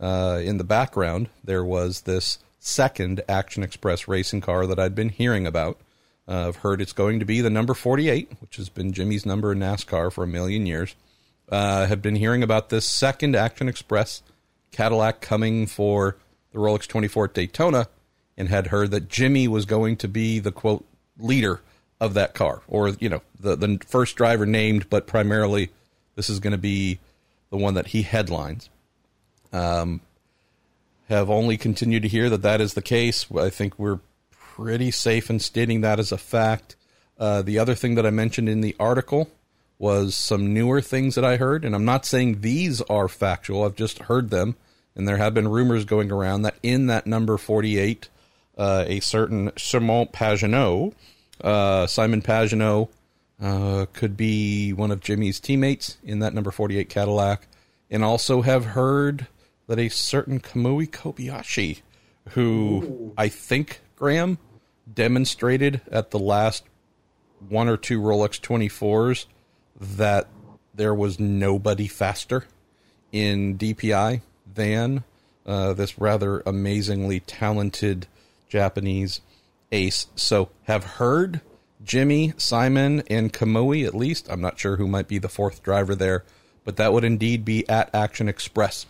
Uh, 0.00 0.40
in 0.42 0.56
the 0.56 0.64
background, 0.64 1.28
there 1.44 1.62
was 1.62 2.02
this 2.02 2.38
second 2.60 3.22
Action 3.28 3.62
Express 3.64 4.06
racing 4.06 4.42
car 4.42 4.66
that 4.66 4.78
I'd 4.78 4.94
been 4.94 5.08
hearing 5.08 5.46
about. 5.46 5.80
Uh, 6.28 6.46
I've 6.48 6.56
heard 6.56 6.80
it's 6.80 6.92
going 6.92 7.18
to 7.18 7.24
be 7.24 7.40
the 7.40 7.50
number 7.50 7.74
48, 7.74 8.30
which 8.40 8.56
has 8.56 8.68
been 8.68 8.92
Jimmy's 8.92 9.26
number 9.26 9.50
in 9.50 9.58
NASCAR 9.58 10.12
for 10.12 10.22
a 10.22 10.28
million 10.28 10.66
years. 10.66 10.94
Uh, 11.48 11.86
have 11.86 12.00
been 12.00 12.14
hearing 12.14 12.44
about 12.44 12.68
this 12.68 12.86
second 12.86 13.34
Action 13.34 13.68
Express 13.68 14.22
Cadillac 14.70 15.20
coming 15.20 15.66
for 15.66 16.16
the 16.52 16.58
Rolex 16.58 16.86
24 16.86 17.24
at 17.24 17.34
Daytona, 17.34 17.88
and 18.36 18.48
had 18.48 18.68
heard 18.68 18.92
that 18.92 19.08
Jimmy 19.08 19.48
was 19.48 19.64
going 19.64 19.96
to 19.96 20.06
be 20.06 20.38
the 20.38 20.52
quote 20.52 20.84
leader 21.18 21.60
of 22.00 22.14
that 22.14 22.34
car, 22.34 22.62
or 22.68 22.90
you 22.90 23.08
know 23.08 23.22
the 23.38 23.56
the 23.56 23.80
first 23.86 24.16
driver 24.16 24.46
named, 24.46 24.88
but 24.88 25.06
primarily 25.08 25.70
this 26.14 26.30
is 26.30 26.38
going 26.38 26.52
to 26.52 26.58
be 26.58 27.00
the 27.50 27.56
one 27.56 27.74
that 27.74 27.88
he 27.88 28.02
headlines. 28.02 28.70
Um, 29.52 30.00
have 31.10 31.28
only 31.28 31.58
continued 31.58 32.02
to 32.02 32.08
hear 32.08 32.30
that 32.30 32.42
that 32.42 32.60
is 32.60 32.74
the 32.74 32.82
case. 32.82 33.26
I 33.36 33.50
think 33.50 33.78
we're 33.78 33.98
pretty 34.30 34.90
safe 34.90 35.28
in 35.28 35.40
stating 35.40 35.80
that 35.80 35.98
as 35.98 36.12
a 36.12 36.18
fact. 36.18 36.76
Uh, 37.18 37.42
the 37.42 37.58
other 37.58 37.74
thing 37.74 37.96
that 37.96 38.06
I 38.06 38.10
mentioned 38.10 38.48
in 38.48 38.60
the 38.60 38.76
article 38.80 39.28
was 39.78 40.16
some 40.16 40.54
newer 40.54 40.80
things 40.80 41.16
that 41.16 41.24
I 41.24 41.36
heard, 41.36 41.64
and 41.64 41.74
I'm 41.74 41.84
not 41.84 42.06
saying 42.06 42.40
these 42.40 42.80
are 42.82 43.08
factual. 43.08 43.64
I've 43.64 43.74
just 43.74 43.98
heard 44.00 44.30
them, 44.30 44.56
and 44.94 45.08
there 45.08 45.16
have 45.16 45.34
been 45.34 45.48
rumors 45.48 45.84
going 45.84 46.12
around 46.12 46.42
that 46.42 46.56
in 46.62 46.86
that 46.86 47.06
number 47.06 47.36
48, 47.36 48.08
uh, 48.56 48.84
a 48.86 49.00
certain 49.00 49.50
Simon 49.56 50.06
Pagenaud, 50.06 50.94
uh, 51.42 51.86
Simon 51.86 52.22
Pagenaud, 52.22 52.88
uh, 53.42 53.86
could 53.92 54.16
be 54.16 54.72
one 54.72 54.90
of 54.90 55.00
Jimmy's 55.00 55.40
teammates 55.40 55.96
in 56.04 56.20
that 56.20 56.34
number 56.34 56.50
48 56.50 56.88
Cadillac, 56.88 57.46
and 57.90 58.04
also 58.04 58.42
have 58.42 58.66
heard 58.66 59.26
that 59.70 59.78
a 59.78 59.88
certain 59.88 60.40
Kamui 60.40 60.90
Kobayashi, 60.90 61.82
who 62.30 62.82
Ooh. 62.82 63.14
I 63.16 63.28
think 63.28 63.82
Graham 63.94 64.38
demonstrated 64.92 65.80
at 65.92 66.10
the 66.10 66.18
last 66.18 66.64
one 67.48 67.68
or 67.68 67.76
two 67.76 68.00
Rolex 68.00 68.40
24s 68.40 69.26
that 69.80 70.26
there 70.74 70.92
was 70.92 71.20
nobody 71.20 71.86
faster 71.86 72.46
in 73.12 73.56
DPI 73.58 74.22
than 74.52 75.04
uh, 75.46 75.72
this 75.74 76.00
rather 76.00 76.40
amazingly 76.40 77.20
talented 77.20 78.08
Japanese 78.48 79.20
ace. 79.70 80.08
So, 80.16 80.48
have 80.64 80.82
heard 80.82 81.42
Jimmy, 81.84 82.34
Simon, 82.38 83.04
and 83.08 83.32
Kamui 83.32 83.86
at 83.86 83.94
least. 83.94 84.26
I'm 84.28 84.40
not 84.40 84.58
sure 84.58 84.78
who 84.78 84.88
might 84.88 85.06
be 85.06 85.18
the 85.18 85.28
fourth 85.28 85.62
driver 85.62 85.94
there, 85.94 86.24
but 86.64 86.74
that 86.74 86.92
would 86.92 87.04
indeed 87.04 87.44
be 87.44 87.68
at 87.68 87.94
Action 87.94 88.28
Express. 88.28 88.86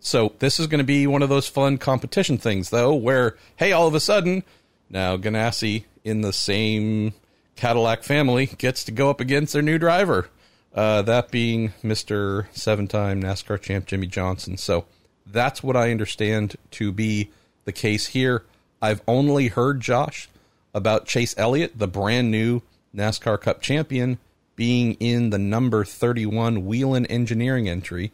So, 0.00 0.32
this 0.38 0.58
is 0.58 0.66
going 0.66 0.78
to 0.78 0.84
be 0.84 1.06
one 1.06 1.22
of 1.22 1.28
those 1.28 1.46
fun 1.46 1.78
competition 1.78 2.38
things, 2.38 2.70
though, 2.70 2.94
where, 2.94 3.36
hey, 3.56 3.72
all 3.72 3.86
of 3.86 3.94
a 3.94 4.00
sudden, 4.00 4.42
now 4.88 5.16
Ganassi 5.16 5.84
in 6.04 6.22
the 6.22 6.32
same 6.32 7.12
Cadillac 7.56 8.02
family 8.02 8.46
gets 8.46 8.84
to 8.84 8.92
go 8.92 9.10
up 9.10 9.20
against 9.20 9.52
their 9.52 9.62
new 9.62 9.78
driver. 9.78 10.28
Uh, 10.74 11.02
that 11.02 11.30
being 11.30 11.72
Mr. 11.82 12.46
seven 12.52 12.86
time 12.86 13.22
NASCAR 13.22 13.60
champ 13.60 13.86
Jimmie 13.86 14.06
Johnson. 14.06 14.56
So 14.56 14.86
that's 15.26 15.62
what 15.62 15.76
I 15.76 15.90
understand 15.90 16.56
to 16.72 16.92
be 16.92 17.30
the 17.64 17.72
case 17.72 18.06
here. 18.08 18.44
I've 18.80 19.02
only 19.06 19.48
heard, 19.48 19.80
Josh, 19.80 20.28
about 20.72 21.06
Chase 21.06 21.34
Elliott, 21.36 21.78
the 21.78 21.88
brand 21.88 22.30
new 22.30 22.62
NASCAR 22.94 23.40
Cup 23.40 23.60
champion, 23.60 24.18
being 24.56 24.94
in 24.94 25.30
the 25.30 25.38
number 25.38 25.84
31 25.84 26.64
Whelen 26.64 27.06
Engineering 27.06 27.68
entry 27.68 28.12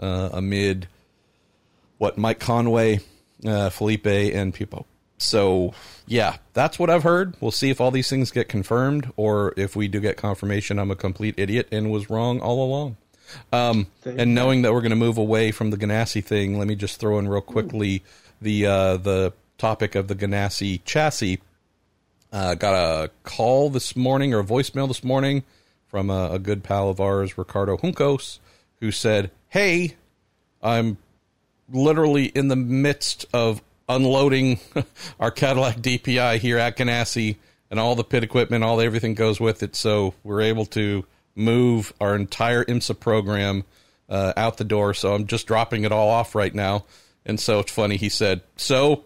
uh, 0.00 0.30
amid 0.32 0.88
what 1.98 2.16
Mike 2.16 2.40
Conway, 2.40 3.00
uh, 3.46 3.70
Felipe, 3.70 4.06
and 4.06 4.54
Pipo 4.54 4.84
so 5.18 5.74
yeah, 6.06 6.36
that's 6.54 6.78
what 6.78 6.90
I've 6.90 7.02
heard. 7.02 7.36
We'll 7.40 7.50
see 7.50 7.70
if 7.70 7.80
all 7.80 7.90
these 7.90 8.08
things 8.08 8.30
get 8.30 8.48
confirmed, 8.48 9.12
or 9.16 9.52
if 9.56 9.76
we 9.76 9.88
do 9.88 10.00
get 10.00 10.16
confirmation 10.16 10.78
I'm 10.78 10.90
a 10.90 10.96
complete 10.96 11.34
idiot 11.36 11.68
and 11.70 11.90
was 11.90 12.08
wrong 12.08 12.40
all 12.40 12.64
along. 12.64 12.96
Um, 13.52 13.88
and 14.06 14.34
knowing 14.34 14.62
that 14.62 14.72
we're 14.72 14.80
going 14.80 14.90
to 14.90 14.96
move 14.96 15.18
away 15.18 15.50
from 15.50 15.70
the 15.70 15.76
Ganassi 15.76 16.24
thing, 16.24 16.58
let 16.58 16.66
me 16.66 16.74
just 16.74 16.98
throw 16.98 17.18
in 17.18 17.28
real 17.28 17.42
quickly 17.42 18.02
the 18.40 18.66
uh, 18.66 18.96
the 18.96 19.32
topic 19.58 19.94
of 19.94 20.08
the 20.08 20.14
Ganassi 20.14 20.80
chassis. 20.84 21.40
Uh, 22.32 22.54
got 22.54 22.74
a 22.74 23.10
call 23.24 23.70
this 23.70 23.96
morning 23.96 24.32
or 24.32 24.40
a 24.40 24.44
voicemail 24.44 24.86
this 24.86 25.02
morning 25.02 25.42
from 25.86 26.10
a, 26.10 26.32
a 26.32 26.38
good 26.38 26.62
pal 26.62 26.90
of 26.90 27.00
ours, 27.00 27.36
Ricardo 27.36 27.76
Juncos, 27.76 28.38
who 28.80 28.90
said, 28.90 29.30
"Hey, 29.48 29.96
I'm 30.62 30.96
literally 31.70 32.26
in 32.26 32.48
the 32.48 32.56
midst 32.56 33.26
of 33.32 33.62
unloading 33.88 34.60
our 35.20 35.30
Cadillac 35.30 35.76
DPI 35.76 36.38
here 36.38 36.58
at 36.58 36.76
Ganassi. 36.76 37.36
and 37.70 37.78
all 37.78 37.94
the 37.94 38.04
pit 38.04 38.24
equipment, 38.24 38.64
all 38.64 38.80
everything 38.80 39.14
goes 39.14 39.38
with 39.40 39.62
it. 39.62 39.76
So 39.76 40.14
we're 40.24 40.42
able 40.42 40.66
to 40.66 41.04
move 41.34 41.92
our 42.00 42.16
entire 42.16 42.64
IMSA 42.64 42.98
program 42.98 43.64
uh, 44.08 44.32
out 44.36 44.56
the 44.56 44.64
door. 44.64 44.94
So 44.94 45.14
I'm 45.14 45.26
just 45.26 45.46
dropping 45.46 45.84
it 45.84 45.92
all 45.92 46.08
off 46.08 46.34
right 46.34 46.54
now. 46.54 46.84
And 47.24 47.38
so 47.38 47.60
it's 47.60 47.72
funny. 47.72 47.96
He 47.96 48.08
said, 48.08 48.40
"So 48.56 49.04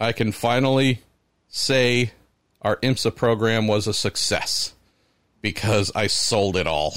I 0.00 0.12
can 0.12 0.32
finally 0.32 1.02
say 1.48 2.12
our 2.62 2.76
IMSA 2.76 3.14
program 3.14 3.66
was 3.66 3.86
a 3.86 3.92
success." 3.92 4.72
Because 5.42 5.92
I 5.94 6.06
sold 6.06 6.56
it 6.56 6.66
all, 6.66 6.94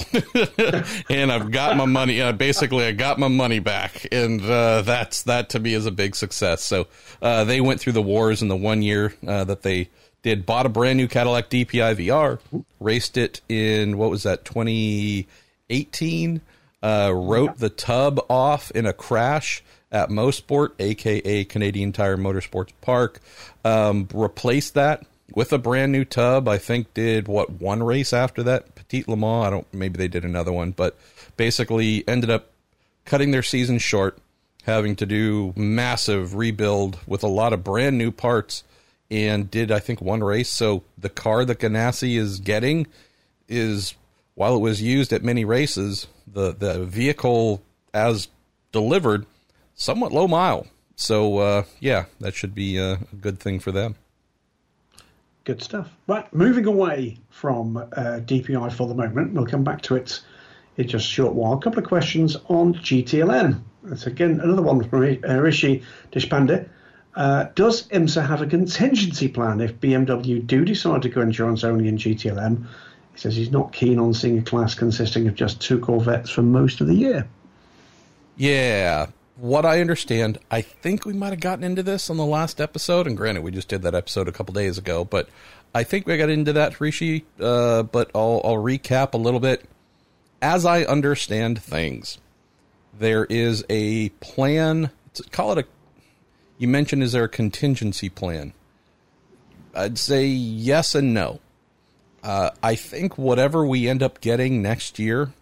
and 1.10 1.32
I've 1.32 1.52
got 1.52 1.76
my 1.76 1.86
money. 1.86 2.22
Uh, 2.22 2.32
basically, 2.32 2.86
I 2.86 2.92
got 2.92 3.20
my 3.20 3.28
money 3.28 3.60
back, 3.60 4.08
and 4.12 4.40
uh, 4.42 4.84
that's 4.84 5.24
that 5.24 5.50
to 5.50 5.60
me 5.60 5.74
is 5.74 5.86
a 5.88 5.92
big 5.92 6.16
success. 6.16 6.64
So 6.64 6.88
uh, 7.22 7.44
they 7.44 7.60
went 7.60 7.82
through 7.82 7.94
the 7.94 8.02
wars 8.02 8.42
in 8.42 8.48
the 8.48 8.56
one 8.56 8.84
year 8.84 9.16
uh, 9.28 9.44
that 9.46 9.64
they 9.64 9.90
did. 10.22 10.46
Bought 10.46 10.68
a 10.68 10.70
brand 10.70 10.98
new 10.98 11.08
Cadillac 11.08 11.50
DPI 11.50 12.08
VR, 12.08 12.40
raced 12.80 13.18
it 13.18 13.42
in 13.50 13.98
what 13.98 14.12
was 14.12 14.24
that 14.24 14.46
2018. 14.46 16.42
Uh, 16.84 17.12
wrote 17.12 17.58
the 17.58 17.70
tub 17.70 18.20
off 18.30 18.70
in 18.72 18.86
a 18.86 18.94
crash 18.94 19.64
at 19.92 20.10
Mosport, 20.10 20.70
aka 20.78 21.44
Canadian 21.46 21.92
Tire 21.92 22.18
Motorsports 22.18 22.74
Park. 22.82 23.22
Um, 23.64 24.08
replaced 24.14 24.76
that 24.76 25.04
with 25.34 25.52
a 25.54 25.58
brand 25.58 25.92
new 25.92 26.06
tub. 26.06 26.48
I 26.48 26.58
think 26.58 26.94
did 26.94 27.28
what 27.28 27.50
one 27.50 27.84
race 27.84 28.14
after 28.14 28.44
that 28.44 28.76
Petit 28.76 29.06
Le 29.08 29.18
Mans. 29.18 29.48
I 29.48 29.50
don't. 29.50 29.74
Maybe 29.74 29.98
they 29.98 30.08
did 30.08 30.26
another 30.26 30.52
one, 30.52 30.72
but 30.72 30.98
basically 31.38 32.08
ended 32.08 32.30
up 32.30 32.52
cutting 33.06 33.32
their 33.32 33.44
season 33.44 33.80
short, 33.80 34.18
having 34.64 34.96
to 34.98 35.06
do 35.06 35.54
massive 35.56 36.36
rebuild 36.36 37.00
with 37.08 37.24
a 37.24 37.28
lot 37.28 37.54
of 37.54 37.64
brand 37.64 37.98
new 37.98 38.12
parts, 38.12 38.64
and 39.10 39.50
did 39.50 39.72
I 39.72 39.80
think 39.80 40.02
one 40.02 40.24
race. 40.24 40.50
So 40.50 40.84
the 40.98 41.10
car 41.10 41.46
that 41.46 41.60
Ganassi 41.60 42.18
is 42.18 42.40
getting 42.40 42.88
is 43.48 43.96
while 44.36 44.56
it 44.56 44.60
was 44.60 44.82
used 44.82 45.14
at 45.14 45.24
many 45.24 45.46
races, 45.46 46.08
the 46.28 46.54
the 46.54 46.86
vehicle 46.86 47.62
as 47.94 48.28
delivered 48.72 49.26
somewhat 49.76 50.12
low 50.12 50.28
mile. 50.28 50.68
So 50.96 51.38
uh, 51.40 51.64
yeah, 51.80 52.06
that 52.20 52.36
should 52.36 52.56
be 52.56 52.78
a 52.78 53.00
good 53.20 53.40
thing 53.40 53.60
for 53.60 53.72
them. 53.72 53.96
Good 55.46 55.62
stuff. 55.62 55.96
Right, 56.08 56.32
moving 56.34 56.66
away 56.66 57.20
from 57.30 57.78
uh, 57.78 58.20
DPI 58.26 58.74
for 58.74 58.88
the 58.88 58.96
moment, 58.96 59.34
we'll 59.34 59.46
come 59.46 59.64
back 59.64 59.84
to 59.84 59.96
it 59.96 60.20
in 60.76 60.88
just 60.88 61.06
a 61.06 61.10
short 61.10 61.34
while. 61.34 61.54
A 61.54 61.60
couple 61.60 61.80
of 61.80 61.86
questions 61.86 62.36
on 62.48 62.74
GTLM. 62.74 63.62
That's 63.84 64.08
again 64.08 64.42
another 64.42 64.64
one 64.64 64.84
from 64.90 65.04
uh, 65.04 65.36
Rishi 65.36 65.84
Deshpande. 66.12 66.68
Uh, 67.14 67.46
does 67.54 67.88
IMSA 67.90 68.28
have 68.28 68.42
a 68.42 68.48
contingency 68.48 69.28
plan 69.28 69.62
if 69.62 69.80
BMW 69.80 70.46
do 70.46 70.66
decide 70.66 71.04
to 71.04 71.10
go 71.10 71.22
insurance 71.22 71.64
only 71.64 71.88
in 71.88 71.98
GTLM? 71.98 72.66
He 73.14 73.20
says 73.20 73.36
he's 73.36 73.52
not 73.52 73.72
keen 73.72 74.00
on 74.00 74.16
seeing 74.16 74.40
a 74.40 74.42
class 74.42 74.74
consisting 74.74 75.28
of 75.28 75.36
just 75.36 75.62
two 75.62 75.80
Corvettes 75.80 76.32
for 76.32 76.42
most 76.42 76.82
of 76.82 76.88
the 76.88 76.96
year. 76.96 77.28
Yeah, 78.36 79.06
what 79.38 79.66
I 79.66 79.82
understand, 79.82 80.38
I 80.50 80.62
think 80.62 81.06
we 81.06 81.14
might 81.14 81.32
have 81.32 81.40
gotten 81.40 81.64
into 81.64 81.84
this 81.84 82.10
on 82.10 82.18
the 82.18 82.26
last 82.26 82.62
episode. 82.62 83.08
And 83.08 83.18
granted, 83.18 83.44
we 83.44 83.52
just 83.52 83.68
did 83.68 83.82
that 83.82 83.96
episode 83.96 84.28
a 84.28 84.32
couple 84.32 84.54
days 84.54 84.78
ago, 84.78 85.04
but 85.04 85.30
I 85.74 85.84
think 85.84 86.08
we 86.08 86.18
got 86.18 86.30
into 86.30 86.54
that, 86.54 86.80
Rishi. 86.80 87.26
Uh, 87.40 87.84
but 87.84 88.12
I'll, 88.16 88.42
I'll 88.44 88.56
recap 88.56 89.14
a 89.14 89.18
little 89.18 89.40
bit. 89.40 89.66
As 90.42 90.66
I 90.66 90.84
understand 90.84 91.62
things, 91.62 92.18
there 92.98 93.26
is 93.26 93.64
a 93.70 94.10
plan. 94.10 94.92
Call 95.32 95.54
it 95.54 95.66
a. 95.66 95.66
You 96.58 96.68
mentioned, 96.68 97.04
is 97.04 97.12
there 97.12 97.26
a 97.26 97.30
contingency 97.30 98.08
plan? 98.08 98.54
I'd 99.74 99.98
say 99.98 100.26
yes 100.26 100.96
and 100.96 101.14
no. 101.14 101.42
Uh, 102.24 102.52
I 102.64 102.76
think 102.76 103.18
whatever 103.18 103.66
we 103.66 103.90
end 103.90 104.02
up 104.02 104.22
getting 104.22 104.62
next 104.62 104.98
year 104.98 105.34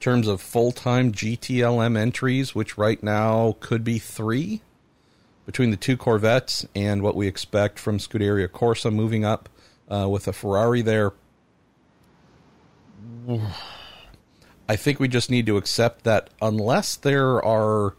terms 0.00 0.28
of 0.28 0.40
full 0.40 0.72
time 0.72 1.12
GTLM 1.12 1.96
entries, 1.96 2.54
which 2.54 2.78
right 2.78 3.02
now 3.02 3.56
could 3.60 3.84
be 3.84 3.98
three 3.98 4.62
between 5.46 5.70
the 5.70 5.76
two 5.76 5.96
Corvettes 5.96 6.66
and 6.74 7.02
what 7.02 7.16
we 7.16 7.26
expect 7.26 7.78
from 7.78 7.98
Scuderia 7.98 8.48
Corsa 8.48 8.92
moving 8.92 9.24
up 9.24 9.48
uh, 9.88 10.06
with 10.08 10.28
a 10.28 10.32
Ferrari 10.32 10.82
there. 10.82 11.12
I 14.68 14.76
think 14.76 15.00
we 15.00 15.08
just 15.08 15.30
need 15.30 15.46
to 15.46 15.56
accept 15.56 16.04
that 16.04 16.28
unless 16.42 16.96
there 16.96 17.42
are, 17.42 17.94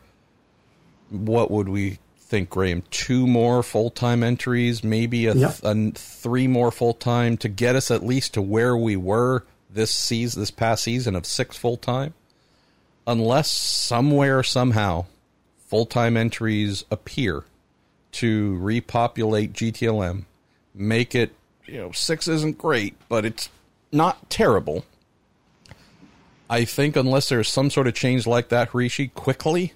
what 1.10 1.50
would 1.50 1.70
we 1.70 1.98
think, 2.18 2.52
Graham? 2.52 2.84
Two 2.92 3.26
more 3.26 3.64
full 3.64 3.90
time 3.90 4.22
entries, 4.22 4.84
maybe 4.84 5.26
a, 5.26 5.34
yep. 5.34 5.56
th- 5.58 5.76
a 5.76 5.92
three 5.96 6.48
more 6.48 6.72
full 6.72 6.94
time 6.94 7.38
to 7.38 7.50
get 7.50 7.76
us 7.76 7.90
at 7.90 8.06
least 8.06 8.36
to 8.36 8.42
where 8.42 8.78
we 8.78 8.96
were 8.96 9.46
this 9.70 9.92
season, 9.92 10.42
this 10.42 10.52
past 10.52 10.84
season 10.84 11.16
of 11.16 11.26
six 11.26 11.56
full 11.58 11.78
time, 11.78 12.14
unless 13.06 13.52
somewhere 13.52 14.44
somehow 14.44 15.06
full 15.68 15.86
time 15.86 16.18
entries 16.18 16.84
appear 16.90 17.46
to 18.12 18.56
repopulate 18.58 19.54
GTLM, 19.54 20.26
make 20.74 21.14
it 21.14 21.34
you 21.66 21.78
know 21.78 21.92
six 21.92 22.28
isn't 22.28 22.58
great, 22.58 22.96
but 23.08 23.26
it's 23.26 23.50
not 23.92 24.30
terrible. 24.30 24.86
I 26.50 26.66
think 26.66 26.96
unless 26.96 27.30
there's 27.30 27.48
some 27.48 27.70
sort 27.70 27.86
of 27.86 27.94
change 27.94 28.26
like 28.26 28.50
that, 28.50 28.74
Rishi, 28.74 29.10
quickly, 29.10 29.74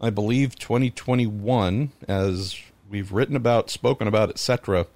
I 0.00 0.10
believe 0.10 0.58
2021, 0.58 1.92
as 2.06 2.60
we've 2.90 3.10
written 3.10 3.36
about, 3.36 3.70
spoken 3.70 4.06
about, 4.06 4.28
etc., 4.28 4.86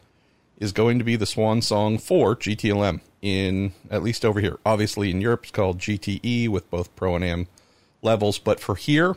is 0.59 0.73
going 0.73 0.99
to 0.99 1.05
be 1.05 1.17
the 1.17 1.25
swan 1.25 1.63
song 1.63 1.97
for 1.97 2.37
GTLM 2.37 3.01
in 3.23 3.73
at 3.91 4.03
least 4.03 4.25
over 4.25 4.41
here. 4.41 4.59
Obviously, 4.65 5.11
in 5.11 5.21
Europe, 5.21 5.45
it's 5.45 5.53
called 5.53 5.79
GTE 5.79 6.49
with 6.49 6.71
both 6.71 6.95
Pro 6.97 7.17
and 7.17 7.25
Am 7.25 7.49
levels, 8.03 8.39
but 8.39 8.61
for 8.61 8.75
here, 8.75 9.17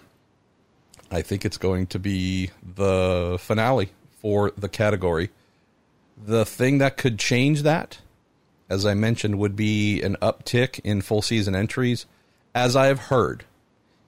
I 1.12 1.22
think 1.22 1.46
it's 1.46 1.58
going 1.58 1.88
to 1.88 2.00
be 2.00 2.52
the 2.76 3.38
finale 3.40 3.90
for 4.22 4.52
the 4.58 4.70
category. 4.70 5.30
The 6.18 6.46
thing 6.46 6.78
that 6.78 6.98
could 6.98 7.20
change 7.20 7.64
that, 7.64 8.00
as 8.70 8.86
I 8.86 8.94
mentioned, 8.94 9.38
would 9.38 9.56
be 9.56 10.02
an 10.02 10.16
uptick 10.22 10.80
in 10.84 11.02
full 11.02 11.22
season 11.22 11.56
entries, 11.56 12.06
as 12.56 12.76
I 12.76 12.88
have 12.88 13.00
heard. 13.00 13.44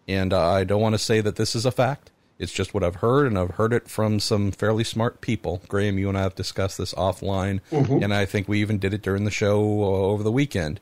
And 0.08 0.34
uh, 0.34 0.50
I 0.50 0.64
don't 0.64 0.82
want 0.82 0.94
to 0.94 1.00
say 1.00 1.22
that 1.22 1.36
this 1.36 1.56
is 1.56 1.66
a 1.66 1.72
fact, 1.72 2.12
it's 2.40 2.52
just 2.52 2.74
what 2.74 2.84
I've 2.84 2.96
heard, 2.96 3.28
and 3.28 3.38
I've 3.38 3.52
heard 3.52 3.74
it 3.74 3.88
from 3.88 4.20
some 4.20 4.52
fairly 4.52 4.84
smart 4.84 5.22
people. 5.22 5.62
Graham, 5.68 5.98
you 5.98 6.10
and 6.10 6.18
I 6.18 6.22
have 6.22 6.36
discussed 6.36 6.78
this 6.78 6.94
offline, 6.94 7.62
mm-hmm. 7.72 8.04
and 8.04 8.14
I 8.14 8.26
think 8.26 8.48
we 8.48 8.60
even 8.62 8.80
did 8.80 8.94
it 8.94 9.02
during 9.02 9.24
the 9.24 9.32
show 9.32 9.62
uh, 9.62 9.86
over 9.86 10.24
the 10.24 10.32
weekend. 10.32 10.80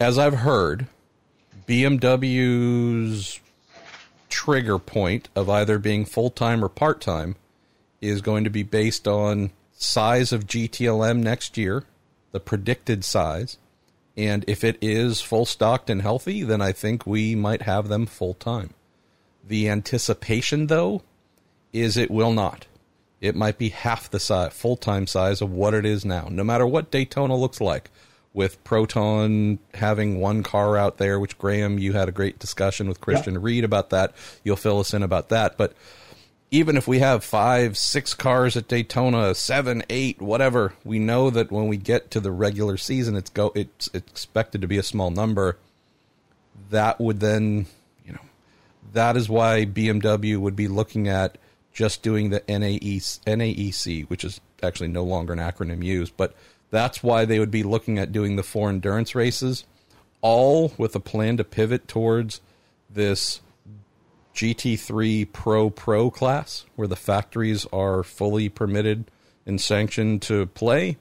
As 0.00 0.18
I've 0.18 0.38
heard, 0.38 0.86
BMW's 1.66 3.40
trigger 4.28 4.78
point 4.78 5.28
of 5.36 5.48
either 5.50 5.78
being 5.78 6.04
full 6.04 6.30
time 6.30 6.64
or 6.64 6.68
part 6.68 7.00
time 7.00 7.36
is 8.00 8.22
going 8.22 8.44
to 8.44 8.50
be 8.50 8.62
based 8.62 9.06
on 9.06 9.50
size 9.72 10.32
of 10.32 10.46
GTLM 10.46 11.18
next 11.18 11.56
year, 11.56 11.84
the 12.32 12.40
predicted 12.40 13.04
size. 13.04 13.58
And 14.16 14.44
if 14.48 14.64
it 14.64 14.76
is 14.80 15.20
full 15.20 15.46
stocked 15.46 15.88
and 15.88 16.02
healthy, 16.02 16.42
then 16.42 16.60
I 16.60 16.72
think 16.72 17.06
we 17.06 17.34
might 17.34 17.62
have 17.62 17.88
them 17.88 18.06
full 18.06 18.34
time. 18.34 18.74
The 19.44 19.68
anticipation, 19.68 20.68
though, 20.68 21.02
is 21.72 21.96
it 21.96 22.10
will 22.10 22.32
not. 22.32 22.66
It 23.20 23.36
might 23.36 23.58
be 23.58 23.68
half 23.68 24.10
the 24.10 24.20
size, 24.20 24.52
full 24.52 24.76
time 24.76 25.06
size 25.06 25.40
of 25.40 25.50
what 25.50 25.74
it 25.74 25.86
is 25.86 26.04
now, 26.04 26.28
no 26.30 26.42
matter 26.42 26.66
what 26.66 26.90
Daytona 26.90 27.36
looks 27.36 27.60
like. 27.60 27.90
With 28.34 28.64
Proton 28.64 29.58
having 29.74 30.18
one 30.18 30.42
car 30.42 30.78
out 30.78 30.96
there, 30.96 31.20
which 31.20 31.36
Graham, 31.36 31.78
you 31.78 31.92
had 31.92 32.08
a 32.08 32.12
great 32.12 32.38
discussion 32.38 32.88
with 32.88 32.98
Christian 32.98 33.34
yep. 33.34 33.42
Ried 33.42 33.62
about 33.62 33.90
that. 33.90 34.14
You'll 34.42 34.56
fill 34.56 34.80
us 34.80 34.94
in 34.94 35.02
about 35.02 35.28
that. 35.28 35.58
But 35.58 35.74
even 36.50 36.76
if 36.76 36.88
we 36.88 37.00
have 37.00 37.24
five, 37.24 37.76
six 37.76 38.14
cars 38.14 38.56
at 38.56 38.68
Daytona, 38.68 39.34
seven, 39.34 39.82
eight, 39.90 40.20
whatever, 40.20 40.74
we 40.82 40.98
know 40.98 41.30
that 41.30 41.52
when 41.52 41.66
we 41.66 41.76
get 41.76 42.10
to 42.12 42.20
the 42.20 42.30
regular 42.30 42.76
season, 42.76 43.16
it's 43.16 43.30
go 43.30 43.52
it's 43.54 43.88
expected 43.94 44.60
to 44.60 44.66
be 44.66 44.78
a 44.78 44.82
small 44.82 45.10
number. 45.10 45.58
That 46.70 47.00
would 47.00 47.20
then 47.20 47.66
that 48.92 49.16
is 49.16 49.28
why 49.28 49.64
BMW 49.64 50.36
would 50.38 50.56
be 50.56 50.68
looking 50.68 51.08
at 51.08 51.38
just 51.72 52.02
doing 52.02 52.30
the 52.30 52.40
NAEC, 52.40 54.08
which 54.08 54.24
is 54.24 54.40
actually 54.62 54.88
no 54.88 55.02
longer 55.02 55.32
an 55.32 55.38
acronym 55.38 55.84
used, 55.84 56.16
but 56.16 56.34
that's 56.70 57.02
why 57.02 57.24
they 57.24 57.38
would 57.38 57.50
be 57.50 57.62
looking 57.62 57.98
at 57.98 58.12
doing 58.12 58.36
the 58.36 58.42
four 58.42 58.68
endurance 58.68 59.14
races, 59.14 59.64
all 60.20 60.72
with 60.78 60.94
a 60.94 61.00
plan 61.00 61.36
to 61.36 61.44
pivot 61.44 61.88
towards 61.88 62.40
this 62.88 63.40
GT3 64.34 65.30
Pro 65.32 65.70
Pro 65.70 66.10
class, 66.10 66.64
where 66.76 66.88
the 66.88 66.96
factories 66.96 67.66
are 67.72 68.02
fully 68.02 68.48
permitted 68.48 69.10
and 69.46 69.60
sanctioned 69.60 70.22
to 70.22 70.46
play, 70.46 70.96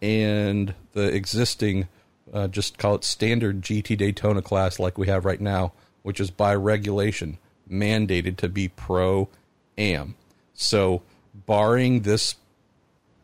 and 0.00 0.74
the 0.92 1.14
existing, 1.14 1.88
uh, 2.32 2.48
just 2.48 2.78
call 2.78 2.94
it 2.94 3.04
standard 3.04 3.62
GT 3.62 3.96
Daytona 3.96 4.42
class 4.42 4.78
like 4.78 4.98
we 4.98 5.06
have 5.08 5.24
right 5.24 5.40
now, 5.40 5.72
which 6.04 6.20
is 6.20 6.30
by 6.30 6.54
regulation 6.54 7.38
mandated 7.68 8.36
to 8.36 8.48
be 8.48 8.68
pro 8.68 9.28
am. 9.76 10.14
So, 10.52 11.02
barring 11.34 12.02
this 12.02 12.36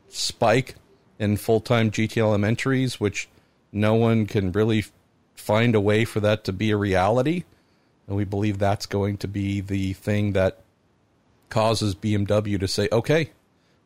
spike 0.08 0.74
in 1.18 1.36
full 1.36 1.60
time 1.60 1.90
GTLM 1.90 2.44
entries, 2.44 2.98
which 2.98 3.28
no 3.70 3.94
one 3.94 4.26
can 4.26 4.50
really 4.50 4.86
find 5.36 5.74
a 5.74 5.80
way 5.80 6.04
for 6.04 6.20
that 6.20 6.42
to 6.44 6.52
be 6.52 6.70
a 6.70 6.76
reality. 6.76 7.44
And 8.08 8.16
we 8.16 8.24
believe 8.24 8.58
that's 8.58 8.86
going 8.86 9.18
to 9.18 9.28
be 9.28 9.60
the 9.60 9.92
thing 9.92 10.32
that 10.32 10.58
causes 11.50 11.94
BMW 11.94 12.58
to 12.58 12.66
say, 12.66 12.88
okay, 12.90 13.30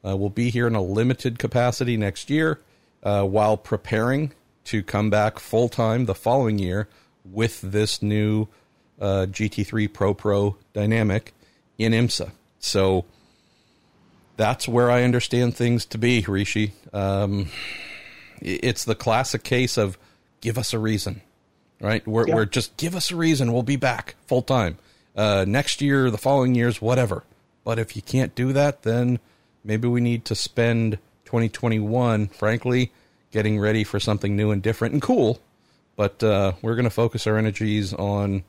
uh, 0.06 0.16
we'll 0.16 0.30
be 0.30 0.50
here 0.50 0.66
in 0.66 0.74
a 0.74 0.82
limited 0.82 1.38
capacity 1.38 1.96
next 1.96 2.30
year 2.30 2.60
uh, 3.02 3.24
while 3.24 3.56
preparing 3.56 4.32
to 4.64 4.82
come 4.82 5.10
back 5.10 5.38
full 5.38 5.68
time 5.68 6.06
the 6.06 6.14
following 6.14 6.58
year 6.58 6.88
with 7.24 7.60
this 7.60 8.00
new 8.00 8.48
uh, 9.00 9.26
GT3 9.28 9.92
Pro 9.92 10.14
Pro 10.14 10.56
dynamic 10.72 11.32
in 11.78 11.92
IMSA. 11.92 12.32
So 12.58 13.04
that's 14.36 14.66
where 14.66 14.90
I 14.90 15.02
understand 15.02 15.56
things 15.56 15.84
to 15.86 15.98
be, 15.98 16.24
Rishi. 16.26 16.72
Um, 16.92 17.48
it's 18.40 18.84
the 18.84 18.94
classic 18.94 19.42
case 19.42 19.76
of 19.76 19.98
give 20.40 20.58
us 20.58 20.72
a 20.72 20.78
reason, 20.78 21.22
right? 21.80 22.06
We're, 22.06 22.28
yeah. 22.28 22.34
we're 22.34 22.44
just 22.46 22.76
give 22.76 22.94
us 22.94 23.10
a 23.10 23.16
reason. 23.16 23.52
We'll 23.52 23.62
be 23.62 23.76
back 23.76 24.16
full 24.26 24.42
time 24.42 24.78
uh, 25.16 25.44
next 25.46 25.80
year, 25.80 26.10
the 26.10 26.18
following 26.18 26.54
years, 26.54 26.80
whatever. 26.80 27.24
But 27.64 27.78
if 27.78 27.96
you 27.96 28.02
can't 28.02 28.34
do 28.34 28.52
that, 28.52 28.82
then 28.82 29.18
maybe 29.64 29.88
we 29.88 30.00
need 30.00 30.24
to 30.26 30.34
spend 30.34 30.98
2021, 31.24 32.28
frankly, 32.28 32.92
getting 33.30 33.58
ready 33.58 33.84
for 33.84 33.98
something 33.98 34.36
new 34.36 34.50
and 34.50 34.62
different 34.62 34.92
and 34.92 35.02
cool. 35.02 35.40
But 35.96 36.22
uh, 36.22 36.52
we're 36.60 36.74
going 36.74 36.84
to 36.84 36.90
focus 36.90 37.26
our 37.26 37.38
energies 37.38 37.94
on 37.94 38.42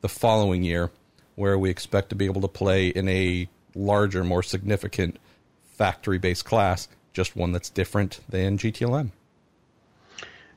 the 0.00 0.08
following 0.08 0.62
year, 0.62 0.90
where 1.34 1.58
we 1.58 1.70
expect 1.70 2.08
to 2.10 2.14
be 2.14 2.26
able 2.26 2.40
to 2.40 2.48
play 2.48 2.88
in 2.88 3.08
a 3.08 3.48
larger, 3.74 4.24
more 4.24 4.42
significant 4.42 5.18
factory 5.62 6.18
based 6.18 6.44
class, 6.44 6.88
just 7.12 7.36
one 7.36 7.52
that's 7.52 7.70
different 7.70 8.20
than 8.28 8.58
GTLM. 8.58 9.10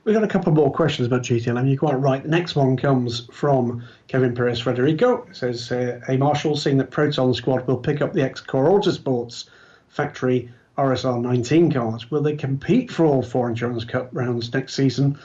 We've 0.04 0.14
got 0.14 0.24
a 0.24 0.28
couple 0.28 0.52
more 0.52 0.70
questions 0.70 1.06
about 1.06 1.22
GTLM. 1.22 1.66
You're 1.66 1.78
quite 1.78 1.98
right. 1.98 2.22
The 2.22 2.28
next 2.28 2.54
one 2.54 2.76
comes 2.76 3.26
from 3.32 3.82
Kevin 4.06 4.34
Perez 4.34 4.60
Frederico. 4.62 5.30
It 5.30 5.36
says, 5.36 5.72
uh, 5.72 6.00
Hey 6.06 6.18
Marshall, 6.18 6.56
seeing 6.56 6.76
that 6.76 6.90
Proton 6.90 7.32
Squad 7.32 7.66
will 7.66 7.78
pick 7.78 8.02
up 8.02 8.12
the 8.12 8.22
ex-CORE 8.22 8.68
Autosports 8.68 9.46
factory 9.88 10.50
RSR 10.76 11.20
19 11.20 11.72
cars, 11.72 12.10
will 12.10 12.22
they 12.22 12.34
compete 12.34 12.90
for 12.90 13.06
all 13.06 13.22
four 13.22 13.48
Endurance 13.48 13.84
Cup 13.84 14.08
rounds 14.12 14.52
next 14.52 14.74
season? 14.74 15.18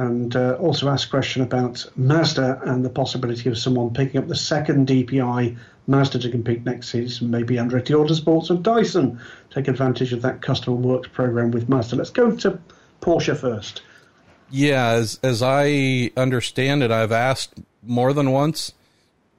And 0.00 0.34
uh, 0.34 0.54
also 0.54 0.88
ask 0.88 1.08
a 1.08 1.10
question 1.10 1.42
about 1.42 1.84
Mazda 1.94 2.62
and 2.64 2.82
the 2.82 2.88
possibility 2.88 3.50
of 3.50 3.58
someone 3.58 3.92
picking 3.92 4.18
up 4.18 4.28
the 4.28 4.34
second 4.34 4.88
DPI 4.88 5.58
Mazda 5.86 6.20
to 6.20 6.30
compete 6.30 6.64
next 6.64 6.88
season, 6.88 7.30
maybe 7.30 7.56
Andretti 7.56 7.94
Autosports 7.94 8.50
or 8.50 8.54
Dyson 8.54 9.20
take 9.50 9.68
advantage 9.68 10.14
of 10.14 10.22
that 10.22 10.40
customer 10.40 10.76
works 10.76 11.08
program 11.08 11.50
with 11.50 11.68
Mazda. 11.68 11.96
Let's 11.96 12.08
go 12.08 12.34
to 12.34 12.58
Porsche 13.02 13.36
first. 13.36 13.82
Yeah, 14.48 14.86
as 14.88 15.20
as 15.22 15.42
I 15.42 16.10
understand 16.16 16.82
it, 16.82 16.90
I've 16.90 17.12
asked 17.12 17.60
more 17.82 18.14
than 18.14 18.32
once, 18.32 18.72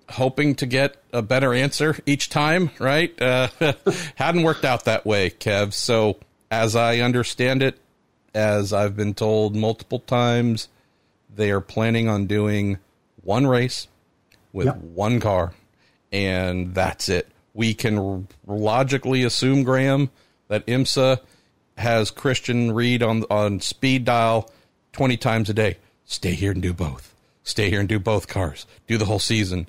hoping 0.10 0.54
to 0.56 0.67
get 0.67 1.02
a 1.12 1.24
better 1.24 1.56
answer 1.56 1.97
each 2.06 2.30
time. 2.30 2.69
Right? 2.78 3.19
Uh, 3.19 3.47
hadn't 4.13 4.43
worked 4.43 4.63
out 4.63 4.86
that 4.86 5.08
way, 5.08 5.32
Kev. 5.32 5.74
So 5.74 6.19
as 6.52 6.76
I 6.76 7.00
understand 7.00 7.63
it, 7.63 7.80
as 8.34 8.74
I've 8.74 8.96
been 8.96 9.13
told 9.13 9.56
multiple 9.56 10.00
times, 10.00 10.67
they 11.34 11.52
are 11.52 11.62
planning 11.62 12.08
on 12.08 12.28
doing 12.28 12.78
one 13.24 13.48
race 13.48 13.88
with 14.54 14.67
yep. 14.67 14.78
one 14.78 15.20
car, 15.20 15.54
and 16.12 16.74
that's 16.74 17.10
it. 17.10 17.28
We 17.54 17.74
can 17.74 18.28
logically 18.48 19.24
assume, 19.24 19.63
Graham, 19.63 20.10
that 20.48 20.65
IMSA 20.65 21.20
has 21.78 22.12
Christian 22.12 22.72
Ried 22.74 23.04
on 23.04 23.24
on 23.30 23.60
speed 23.60 24.06
dial 24.06 24.50
20 24.94 25.17
times 25.17 25.50
a 25.50 25.54
day. 25.54 25.78
Stay 26.06 26.34
here 26.34 26.52
and 26.52 26.62
do 26.62 26.74
both. 26.74 27.15
Stay 27.44 27.70
here 27.70 27.80
and 27.80 27.89
do 27.89 28.00
both 28.00 28.28
cars. 28.28 28.65
Do 28.88 28.98
the 28.98 29.06
whole 29.06 29.20
season. 29.20 29.67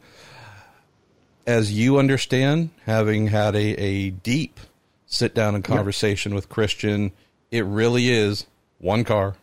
As 1.46 1.72
you 1.72 1.98
understand, 1.98 2.70
having 2.84 3.28
had 3.28 3.56
a, 3.56 3.74
a 3.80 4.10
deep 4.10 4.60
sit 5.06 5.34
down 5.34 5.54
and 5.54 5.64
conversation 5.64 6.32
yep. 6.32 6.36
with 6.36 6.48
Christian, 6.48 7.12
it 7.50 7.64
really 7.64 8.10
is 8.10 8.46
one 8.82 9.04
car, 9.04 9.36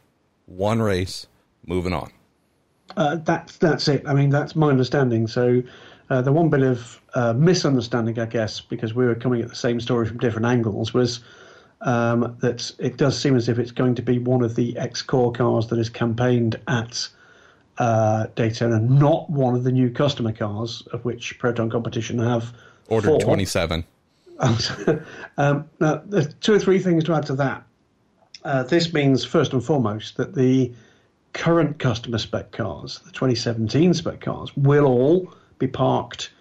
one 0.45 0.82
race, 0.82 1.25
moving 1.65 1.93
on. 1.93 2.12
Uh, 2.95 3.15
that's 3.15 3.58
that's 3.58 3.88
it. 3.88 4.04
I 4.06 4.13
mean, 4.13 4.30
that's 4.30 4.56
my 4.56 4.69
understanding. 4.69 5.28
So, 5.28 5.63
uh, 6.10 6.21
the 6.21 6.32
one 6.32 6.49
bit 6.49 6.62
of 6.62 7.02
uh, 7.15 7.34
misunderstanding, 7.34 8.19
I 8.19 8.25
guess, 8.25 8.62
because 8.62 8.93
we 8.93 9.06
were 9.06 9.15
coming 9.15 9.41
at 9.41 9.49
the 9.49 9.56
same 9.56 9.80
story 9.80 10.06
from 10.06 10.17
different 10.17 10.45
angles, 10.45 10.93
was 10.93 11.21
um, 11.82 12.38
that 12.41 12.71
it 12.80 12.97
does 12.97 13.17
seem 13.17 13.36
as 13.36 13.47
if 13.47 13.58
it's 13.58 13.71
going 13.71 13.95
to 13.95 14.02
be 14.02 14.19
one 14.19 14.43
of 14.43 14.56
the 14.56 14.78
ex-CORE 14.78 15.32
cars 15.32 15.67
that 15.67 15.80
is 15.80 15.89
campaigned 15.89 16.60
at 16.67 17.08
uh, 17.78 18.28
Daytona, 18.36 18.80
not 18.80 19.30
one 19.30 19.56
of 19.56 19.63
the 19.63 19.71
new 19.71 19.89
customer 19.89 20.34
cars 20.34 20.84
of 20.91 21.06
which 21.06 21.39
Proton 21.39 21.69
Competition 21.69 22.19
have 22.19 22.54
ordered 22.88 23.21
27. 23.21 23.86
um, 25.38 25.69
now, 25.80 26.02
there's 26.06 26.34
two 26.36 26.54
or 26.54 26.60
three 26.60 26.80
things 26.80 27.04
to 27.04 27.13
add 27.13 27.25
to 27.25 27.36
that. 27.36 27.63
Uh, 28.43 28.63
this 28.63 28.93
means, 28.93 29.25
first 29.25 29.54
and 29.54 29.63
foremost, 29.63 30.17
that 30.17 30.34
the 30.34 30.71
current 31.34 31.78
customer 31.80 32.17
spec 32.17 32.52
cars, 32.52 32.99
the 32.99 33.12
2017 33.12 33.93
spec 33.93 34.21
cars, 34.21 34.56
will 34.56 34.86
all 34.86 35.34
be 35.58 35.67
parked 35.67 36.32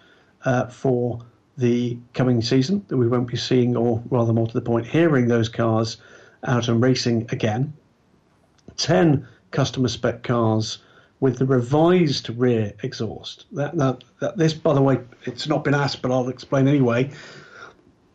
uh, 0.45 0.67
for 0.67 1.19
the 1.57 1.97
coming 2.13 2.41
season 2.41 2.83
that 2.87 2.97
we 2.97 3.07
won't 3.07 3.27
be 3.27 3.37
seeing, 3.37 3.75
or 3.75 4.01
rather 4.09 4.31
more 4.31 4.47
to 4.47 4.53
the 4.53 4.61
point, 4.61 4.85
hearing 4.85 5.27
those 5.27 5.49
cars 5.49 5.97
out 6.45 6.69
and 6.69 6.81
racing 6.81 7.27
again. 7.31 7.73
10 8.77 9.27
customer 9.51 9.89
spec 9.89 10.23
cars 10.23 10.79
with 11.19 11.37
the 11.37 11.45
revised 11.45 12.29
rear 12.29 12.73
exhaust. 12.81 13.45
That, 13.51 13.75
that, 13.75 14.03
that, 14.21 14.37
this, 14.37 14.53
by 14.53 14.73
the 14.73 14.81
way, 14.81 14.99
it's 15.25 15.47
not 15.47 15.65
been 15.65 15.75
asked, 15.75 16.01
but 16.01 16.11
I'll 16.11 16.29
explain 16.29 16.67
anyway. 16.67 17.11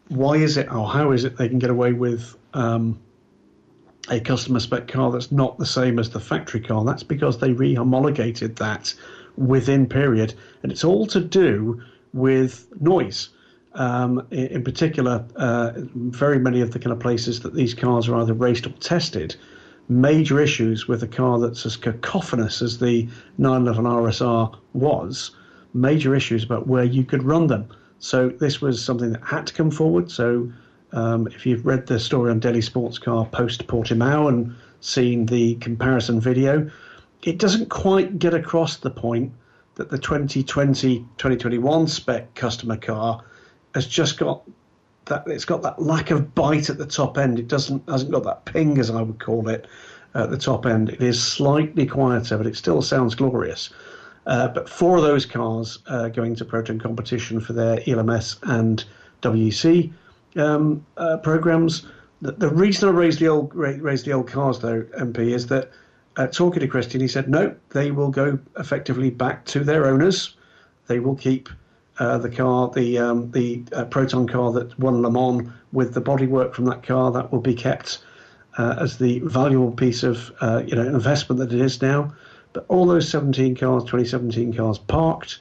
Why 0.09 0.37
is 0.37 0.57
it, 0.57 0.73
or 0.73 0.89
how 0.89 1.13
is 1.13 1.25
it 1.25 1.37
they 1.37 1.49
can 1.49 1.59
get 1.59 1.69
away 1.69 1.93
with 1.93 2.35
um, 2.55 2.99
a 4.11 4.21
customer 4.21 4.61
spec 4.61 4.89
car 4.89 5.11
that's 5.11 5.33
not 5.33 5.59
the 5.59 5.67
same 5.67 5.99
as 5.99 6.11
the 6.11 6.21
factory 6.21 6.61
car? 6.61 6.85
That's 6.85 7.03
because 7.03 7.39
they 7.39 7.53
rehomologated 7.53 8.57
that 8.57 8.95
within 9.37 9.87
period, 9.87 10.35
and 10.63 10.71
it's 10.71 10.85
all 10.85 11.07
to 11.09 11.21
do 11.21 11.83
with 12.13 12.67
noise. 12.81 13.31
Um, 13.75 14.25
in, 14.31 14.63
particular, 14.63 15.25
uh, 15.35 15.73
very 15.97 16.39
many 16.39 16.61
of 16.61 16.71
the 16.71 16.79
kind 16.79 16.93
of 16.93 17.01
places 17.01 17.41
that 17.41 17.55
these 17.55 17.75
cars 17.75 18.09
are 18.09 18.15
either 18.17 18.33
raced 18.33 18.67
or 18.69 18.71
tested, 18.71 19.35
major 19.89 20.39
issues 20.39 20.87
with 20.87 21.03
a 21.03 21.09
car 21.09 21.41
that's 21.41 21.67
as 21.67 21.77
cacophonous 21.77 22.63
as 22.63 22.79
the 22.79 23.09
911 23.39 23.85
RSR 23.85 24.57
was, 24.75 25.33
major 25.75 26.15
issues 26.15 26.45
about 26.45 26.69
where 26.69 26.85
you 26.85 27.03
could 27.05 27.25
run 27.25 27.49
them. 27.49 27.67
So 27.99 28.29
this 28.29 28.61
was 28.61 28.83
something 28.83 29.11
that 29.13 29.23
had 29.25 29.47
to 29.49 29.55
come 29.55 29.73
forward. 29.73 30.11
So 30.11 30.53
um, 30.95 31.27
if 31.27 31.45
you've 31.45 31.67
read 31.67 31.87
the 31.87 31.99
story 31.99 32.31
on 32.31 32.41
DailySportsCar 32.41 33.31
post 33.33 33.67
Portimao 33.67 34.29
and 34.29 34.55
seen 34.81 35.27
the 35.27 35.57
comparison 35.57 36.21
video, 36.21 36.71
it 37.25 37.39
doesn't 37.39 37.69
quite 37.69 38.19
get 38.19 38.33
across 38.33 38.77
the 38.77 38.91
point 38.91 39.33
that 39.75 39.91
the 39.91 39.99
2020 39.99 40.99
2021 41.19 41.89
spec 41.89 42.33
customer 42.37 42.77
car 42.77 43.23
has 43.75 43.89
just 43.89 44.19
got 44.19 44.43
that 45.07 45.25
it's 45.27 45.45
got 45.45 45.63
that 45.63 45.83
lack 45.83 46.13
of 46.13 46.33
bite 46.35 46.71
at 46.71 46.79
the 46.79 46.87
top 46.87 47.19
end. 47.19 47.41
It 47.41 47.49
doesn't 47.49 47.83
hasn't 47.89 48.13
got 48.13 48.23
that 48.23 48.45
ping 48.45 48.79
as 48.79 48.89
I 48.89 49.03
would 49.03 49.19
call 49.19 49.49
it 49.49 49.67
at 50.15 50.31
the 50.31 50.39
top 50.39 50.65
end. 50.65 50.91
It 50.91 51.03
is 51.03 51.21
slightly 51.21 51.87
quieter, 51.87 52.39
but 52.39 52.47
it 52.47 52.57
still 52.57 52.83
sounds 52.83 53.17
glorious. 53.17 53.71
Uh, 54.27 54.49
but 54.49 54.69
four 54.69 54.97
of 54.97 55.03
those 55.03 55.27
cars 55.27 55.79
going 56.13 56.37
to 56.37 56.45
Proton 56.45 56.79
competition 56.79 57.41
for 57.41 57.53
their 57.53 57.81
ELMS 57.87 58.37
and 58.45 58.85
WEC 59.23 59.93
um, 60.37 60.85
uh, 60.97 61.19
programs. 61.19 61.87
The, 62.23 62.33
the, 62.33 62.49
reason 62.49 62.89
I 62.89 62.93
raised 62.93 63.19
the 63.19 63.29
old 63.29 63.55
raised 63.55 64.07
the 64.07 64.13
old 64.13 64.29
cars 64.29 64.59
though, 64.61 64.83
MP, 64.99 65.35
is 65.35 65.47
that 65.49 65.71
uh, 66.17 66.27
talking 66.29 66.61
to 66.61 66.69
Christian, 66.69 67.01
he 67.01 67.09
said 67.09 67.29
no, 67.29 67.55
they 67.71 67.91
will 67.91 68.11
go 68.11 68.39
effectively 68.59 69.11
back 69.11 69.45
to 69.47 69.61
their 69.61 69.87
owners. 69.87 70.37
They 70.87 71.01
will 71.01 71.17
keep 71.17 71.49
uh, 71.99 72.19
the 72.19 72.31
car, 72.31 72.71
the 72.71 72.99
um, 72.99 73.31
the 73.31 73.63
uh, 73.73 73.85
Proton 73.85 74.27
car 74.27 74.53
that 74.53 74.79
won 74.79 75.03
Le 75.03 75.11
Mans 75.11 75.51
with 75.73 75.95
the 75.95 76.03
bodywork 76.03 76.55
from 76.55 76.67
that 76.67 76.83
car, 76.83 77.11
that 77.13 77.33
will 77.33 77.41
be 77.41 77.55
kept 77.55 77.99
uh, 78.59 78.77
as 78.79 78.99
the 78.99 79.21
valuable 79.21 79.73
piece 79.73 80.03
of 80.03 80.33
uh, 80.41 80.63
you 80.67 80.75
know 80.75 80.87
investment 80.87 81.39
that 81.41 81.53
it 81.53 81.61
is 81.61 81.81
now. 81.81 82.13
But 82.53 82.67
all 82.69 82.87
those 82.87 83.09
17 83.09 83.57
cars, 83.57 83.83
2017 83.85 84.55
cars 84.55 84.79
parked, 84.79 85.41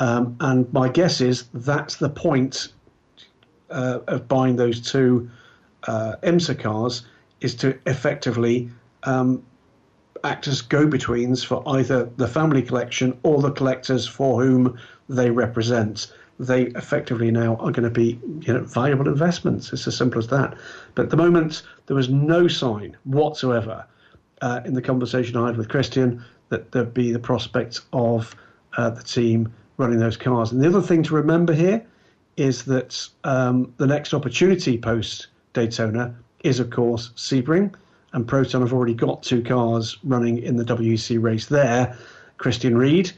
um, 0.00 0.36
and 0.40 0.72
my 0.72 0.88
guess 0.88 1.20
is 1.20 1.44
that's 1.54 1.96
the 1.96 2.10
point 2.10 2.72
uh, 3.70 4.00
of 4.08 4.28
buying 4.28 4.56
those 4.56 4.80
two 4.80 5.30
IMSA 5.84 6.58
cars 6.58 7.06
is 7.40 7.54
to 7.56 7.78
effectively 7.86 8.70
um, 9.04 9.42
act 10.24 10.46
as 10.46 10.60
go-betweens 10.60 11.44
for 11.44 11.62
either 11.66 12.04
the 12.16 12.28
family 12.28 12.62
collection 12.62 13.18
or 13.22 13.40
the 13.40 13.50
collectors 13.50 14.06
for 14.06 14.42
whom 14.42 14.78
they 15.08 15.30
represent. 15.30 16.12
they 16.38 16.64
effectively 16.68 17.30
now 17.30 17.54
are 17.56 17.70
going 17.70 17.84
to 17.84 17.90
be 17.90 18.18
you 18.40 18.52
know 18.52 18.62
valuable 18.64 19.06
investments. 19.06 19.72
It's 19.72 19.86
as 19.86 19.96
simple 19.96 20.18
as 20.18 20.28
that. 20.28 20.56
But 20.94 21.04
at 21.04 21.10
the 21.10 21.16
moment, 21.16 21.62
there 21.86 21.96
was 21.96 22.08
no 22.08 22.48
sign 22.48 22.96
whatsoever 23.04 23.84
uh, 24.40 24.60
in 24.64 24.72
the 24.74 24.82
conversation 24.82 25.36
I 25.36 25.48
had 25.48 25.58
with 25.58 25.68
Christian 25.68 26.24
that 26.48 26.72
there'd 26.72 26.94
be 26.94 27.12
the 27.12 27.18
prospect 27.18 27.80
of 27.92 28.34
uh, 28.78 28.90
the 28.90 29.02
team 29.02 29.52
running 29.76 29.98
those 29.98 30.16
cars. 30.16 30.52
And 30.52 30.62
the 30.62 30.68
other 30.68 30.82
thing 30.82 31.02
to 31.04 31.14
remember 31.14 31.52
here 31.52 31.84
is 32.40 32.64
that 32.64 33.06
um, 33.24 33.70
the 33.76 33.86
next 33.86 34.14
opportunity 34.14 34.78
post 34.78 35.26
Daytona 35.52 36.14
is, 36.42 36.58
of 36.58 36.70
course, 36.70 37.10
Sebring. 37.14 37.74
And 38.14 38.26
Proton 38.26 38.62
have 38.62 38.72
already 38.72 38.94
got 38.94 39.22
two 39.22 39.42
cars 39.42 39.98
running 40.02 40.38
in 40.38 40.56
the 40.56 40.64
WEC 40.64 41.22
race 41.22 41.46
there. 41.46 41.96
Christian 42.38 42.78
Ried, 42.78 43.12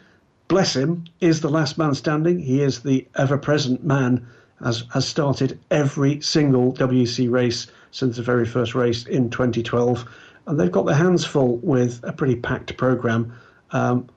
bless 0.49 0.75
him, 0.75 1.05
is 1.21 1.41
the 1.41 1.49
last 1.49 1.79
man 1.79 1.95
standing. 1.95 2.41
He 2.41 2.63
is 2.63 2.81
the 2.81 3.07
ever 3.15 3.39
present 3.39 3.85
man, 3.85 4.27
has, 4.63 4.83
has 4.93 5.07
started 5.07 5.59
every 5.71 6.21
single 6.21 6.73
WEC 6.73 7.31
race 7.31 7.69
since 7.93 8.17
the 8.17 8.23
very 8.23 8.45
first 8.45 8.75
race 8.75 9.07
in 9.07 9.31
2012. 9.31 10.05
And 10.49 10.59
they've 10.59 10.73
got 10.73 10.85
their 10.85 10.97
hands 10.97 11.25
full 11.25 11.59
with 11.59 12.01
a 12.03 12.13
pretty 12.13 12.37
packed 12.37 12.77
programme. 12.77 13.33
Um, 13.71 14.09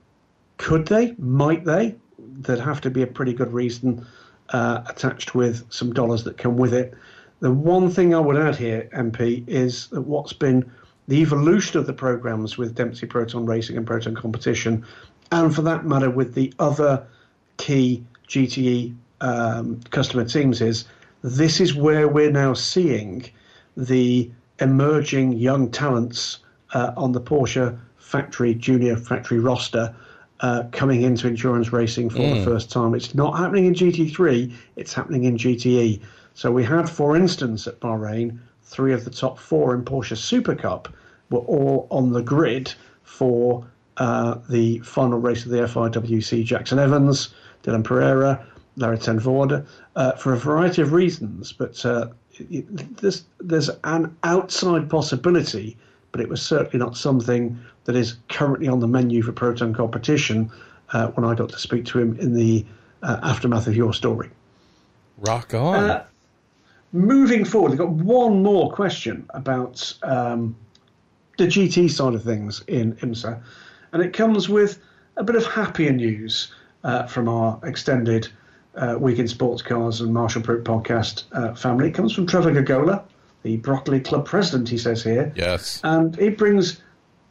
could 0.58 0.88
they? 0.88 1.14
Might 1.16 1.64
they? 1.64 1.94
There'd 2.18 2.58
have 2.58 2.80
to 2.80 2.90
be 2.90 3.02
a 3.02 3.06
pretty 3.06 3.34
good 3.34 3.52
reason 3.52 4.04
uh, 4.50 4.82
attached 4.88 5.34
with 5.34 5.64
some 5.72 5.92
dollars 5.92 6.24
that 6.24 6.38
come 6.38 6.56
with 6.56 6.74
it. 6.74 6.94
The 7.40 7.52
one 7.52 7.90
thing 7.90 8.14
I 8.14 8.20
would 8.20 8.36
add 8.36 8.56
here, 8.56 8.88
MP, 8.94 9.46
is 9.46 9.88
that 9.88 10.02
what's 10.02 10.32
been 10.32 10.70
the 11.08 11.20
evolution 11.20 11.78
of 11.78 11.86
the 11.86 11.92
programs 11.92 12.56
with 12.58 12.74
Dempsey 12.74 13.06
Proton 13.06 13.46
Racing 13.46 13.76
and 13.76 13.86
Proton 13.86 14.14
Competition, 14.14 14.84
and 15.30 15.54
for 15.54 15.62
that 15.62 15.84
matter, 15.84 16.10
with 16.10 16.34
the 16.34 16.52
other 16.58 17.06
key 17.58 18.04
GTE 18.28 18.94
um, 19.20 19.80
customer 19.90 20.24
teams, 20.24 20.60
is 20.60 20.86
this 21.22 21.60
is 21.60 21.74
where 21.74 22.08
we're 22.08 22.30
now 22.30 22.54
seeing 22.54 23.28
the 23.76 24.30
emerging 24.60 25.32
young 25.32 25.70
talents 25.70 26.38
uh, 26.72 26.92
on 26.96 27.12
the 27.12 27.20
Porsche 27.20 27.78
factory 27.98 28.54
junior 28.54 28.96
factory 28.96 29.38
roster 29.38 29.94
uh, 30.40 30.64
coming 30.72 31.02
into 31.02 31.26
endurance 31.26 31.72
racing 31.72 32.10
for 32.10 32.18
mm. 32.18 32.38
the 32.38 32.44
first 32.44 32.70
time. 32.70 32.94
It's 32.94 33.14
not 33.14 33.38
happening 33.38 33.66
in 33.66 33.74
GT3, 33.74 34.52
it's 34.76 34.92
happening 34.92 35.24
in 35.24 35.36
GTE. 35.36 36.00
So 36.34 36.52
we 36.52 36.64
had, 36.64 36.88
for 36.88 37.16
instance, 37.16 37.66
at 37.66 37.80
Bahrain, 37.80 38.38
three 38.62 38.92
of 38.92 39.04
the 39.04 39.10
top 39.10 39.38
four 39.38 39.74
in 39.74 39.84
Porsche 39.84 40.16
Super 40.16 40.54
Cup 40.54 40.88
were 41.30 41.40
all 41.40 41.86
on 41.90 42.12
the 42.12 42.22
grid 42.22 42.74
for 43.02 43.66
uh, 43.96 44.38
the 44.50 44.78
final 44.80 45.18
race 45.18 45.44
of 45.44 45.50
the 45.50 45.58
FIWC. 45.58 46.46
Jaxon 46.46 46.78
Evans, 46.78 47.34
Dylan 47.62 47.82
Pereira, 47.82 48.44
Larry 48.76 48.98
Ten 48.98 49.18
Voorde, 49.18 49.64
uh, 49.96 50.12
for 50.12 50.34
a 50.34 50.36
variety 50.36 50.82
of 50.82 50.92
reasons. 50.92 51.52
But 51.52 51.84
uh, 51.86 52.08
there's, 52.38 53.24
there's 53.40 53.70
an 53.84 54.14
outside 54.22 54.90
possibility, 54.90 55.76
but 56.12 56.20
it 56.20 56.28
was 56.28 56.42
certainly 56.42 56.84
not 56.84 56.96
something 56.96 57.58
that 57.86 57.96
is 57.96 58.16
currently 58.28 58.68
on 58.68 58.80
the 58.80 58.88
menu 58.88 59.22
for 59.22 59.32
Proton 59.32 59.74
competition 59.74 60.50
uh, 60.92 61.08
when 61.08 61.24
I 61.24 61.34
got 61.34 61.48
to 61.50 61.58
speak 61.58 61.86
to 61.86 61.98
him 61.98 62.18
in 62.18 62.34
the 62.34 62.64
uh, 63.02 63.18
aftermath 63.22 63.66
of 63.66 63.74
your 63.74 63.94
story. 63.94 64.30
Rock 65.18 65.54
on. 65.54 65.90
Uh, 65.90 66.04
moving 66.92 67.44
forward, 67.44 67.72
I've 67.72 67.78
got 67.78 67.90
one 67.90 68.42
more 68.42 68.70
question 68.70 69.26
about 69.30 69.94
um, 70.02 70.54
the 71.38 71.46
GT 71.46 71.90
side 71.90 72.14
of 72.14 72.22
things 72.22 72.62
in 72.66 72.94
IMSA, 72.96 73.40
and 73.92 74.02
it 74.02 74.12
comes 74.12 74.48
with 74.48 74.80
a 75.16 75.24
bit 75.24 75.36
of 75.36 75.46
happier 75.46 75.92
news 75.92 76.52
uh, 76.84 77.06
from 77.06 77.28
our 77.28 77.58
extended 77.64 78.28
uh, 78.76 78.96
Week 78.98 79.18
in 79.18 79.28
Sports 79.28 79.62
Cars 79.62 80.00
and 80.00 80.12
Marshall 80.12 80.42
Pruett 80.42 80.64
podcast 80.64 81.24
uh, 81.32 81.54
family. 81.54 81.88
It 81.88 81.92
comes 81.92 82.12
from 82.12 82.26
Trevor 82.26 82.52
Gogola, 82.52 83.02
the 83.42 83.56
Broccoli 83.58 84.00
Club 84.00 84.26
president, 84.26 84.68
he 84.68 84.76
says 84.76 85.02
here. 85.02 85.32
Yes. 85.34 85.80
And 85.82 86.18
it 86.18 86.36
brings 86.36 86.80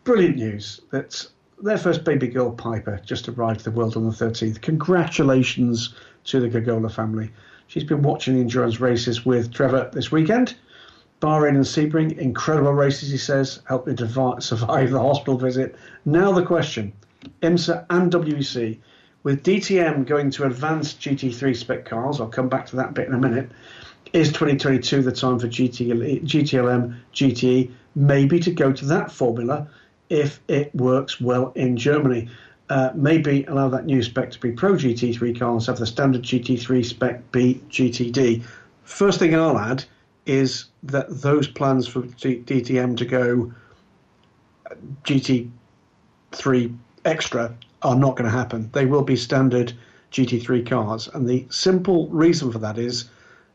brilliant 0.05 0.37
news 0.37 0.79
that 0.91 1.25
their 1.61 1.77
first 1.77 2.05
baby 2.05 2.27
girl, 2.27 2.51
Piper, 2.51 3.01
just 3.03 3.27
arrived 3.27 3.59
to 3.61 3.65
the 3.65 3.71
world 3.71 3.97
on 3.97 4.05
the 4.05 4.11
13th. 4.11 4.61
Congratulations 4.61 5.95
to 6.25 6.39
the 6.39 6.47
Gogola 6.47 6.91
family. 6.91 7.31
She's 7.67 7.83
been 7.83 8.03
watching 8.03 8.35
the 8.35 8.41
endurance 8.41 8.79
races 8.79 9.25
with 9.25 9.51
Trevor 9.51 9.89
this 9.91 10.11
weekend. 10.11 10.55
Bahrain 11.21 11.55
and 11.55 11.65
Sebring, 11.65 12.17
incredible 12.19 12.73
races, 12.73 13.09
he 13.09 13.17
says, 13.17 13.61
helped 13.67 13.87
me 13.87 13.95
to 13.95 14.35
survive 14.39 14.91
the 14.91 14.99
hospital 14.99 15.37
visit. 15.37 15.75
Now 16.05 16.31
the 16.31 16.45
question 16.45 16.93
IMSA 17.41 17.85
and 17.89 18.11
WEC, 18.11 18.77
with 19.23 19.43
DTM 19.43 20.05
going 20.05 20.29
to 20.31 20.43
advanced 20.43 20.99
GT3 20.99 21.55
spec 21.55 21.85
cars, 21.85 22.21
I'll 22.21 22.27
come 22.27 22.49
back 22.49 22.67
to 22.67 22.75
that 22.75 22.93
bit 22.93 23.07
in 23.07 23.15
a 23.15 23.17
minute, 23.17 23.49
is 24.13 24.27
2022 24.27 25.01
the 25.01 25.11
time 25.11 25.39
for 25.39 25.47
GT, 25.47 26.21
GTLM, 26.23 26.95
GTE, 27.13 27.71
maybe 27.95 28.39
to 28.41 28.51
go 28.51 28.71
to 28.71 28.85
that 28.85 29.11
formula 29.11 29.67
if 30.09 30.39
it 30.47 30.73
works 30.75 31.19
well 31.19 31.51
in 31.55 31.77
Germany? 31.77 32.29
uh, 32.69 32.91
maybe 32.95 33.43
allow 33.45 33.69
that 33.69 33.85
new 33.85 34.01
spec 34.01 34.31
to 34.31 34.39
be 34.39 34.51
Pro 34.51 34.73
GT3 34.73 35.37
cars, 35.37 35.67
have 35.67 35.77
the 35.77 35.85
standard 35.85 36.23
GT3 36.23 36.83
spec 36.83 37.31
be 37.31 37.61
GTD. 37.69 38.43
First 38.83 39.19
thing 39.19 39.35
I'll 39.35 39.57
add 39.57 39.83
is 40.25 40.65
that 40.83 41.21
those 41.21 41.47
plans 41.47 41.87
for 41.87 42.01
DTM 42.01 42.97
to 42.97 43.05
go 43.05 43.53
GT3 45.03 46.75
extra 47.05 47.53
are 47.83 47.95
not 47.95 48.15
going 48.15 48.29
to 48.29 48.35
happen. 48.35 48.69
They 48.73 48.87
will 48.87 49.03
be 49.03 49.15
standard 49.15 49.73
GT3 50.11 50.67
cars. 50.67 51.07
And 51.13 51.27
the 51.27 51.45
simple 51.49 52.07
reason 52.07 52.51
for 52.51 52.59
that 52.59 52.79
is 52.79 53.09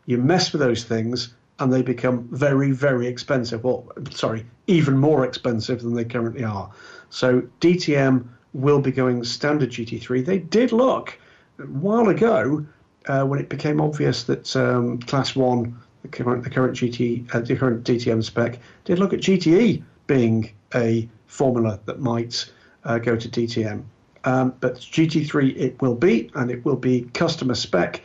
you 0.06 0.18
mess 0.18 0.52
with 0.52 0.60
those 0.60 0.84
things 0.84 1.34
and 1.61 1.73
they 1.73 1.83
become 1.83 2.27
very, 2.33 2.73
very 2.73 3.07
expensive. 3.07 3.62
Well, 3.62 3.87
sorry, 4.11 4.44
even 4.66 4.96
more 4.96 5.25
expensive 5.25 5.83
than 5.83 5.94
they 5.94 6.05
currently 6.05 6.42
are. 6.42 6.70
So 7.11 7.42
DTM 7.61 8.27
will 8.55 8.81
be 8.81 8.90
going 8.90 9.23
standard 9.25 9.70
GT3. 9.70 10.25
They 10.25 10.38
did 10.38 10.73
look 10.73 11.18
a 11.59 11.62
while 11.64 12.09
ago 12.09 12.66
uh, 13.07 13.25
when 13.25 13.38
it 13.38 13.49
became 13.49 13.81
obvious 13.81 14.25
that 14.25 14.57
um, 14.57 14.99
Class 15.01 15.37
One, 15.37 15.79
the 16.03 16.09
current, 16.09 16.44
the 16.44 16.51
current 16.51 16.77
GT, 16.77 17.33
uh, 17.35 17.40
the 17.40 17.57
current 17.57 17.85
DTM 17.85 18.25
spec, 18.25 18.59
did 18.85 18.99
look 18.99 19.12
at 19.12 19.20
GTE 19.20 19.83
being 20.07 20.51
a 20.75 21.09
formula 21.27 21.79
that 21.85 22.01
might 22.01 22.51
uh, 22.85 22.99
go 22.99 23.16
to 23.16 23.29
DTM. 23.29 23.85
Um, 24.25 24.55
but 24.61 24.77
GT3 24.77 25.57
it 25.57 25.81
will 25.81 25.94
be, 25.94 26.31
and 26.35 26.51
it 26.51 26.64
will 26.64 26.77
be 26.77 27.03
customer 27.14 27.55
spec. 27.55 28.03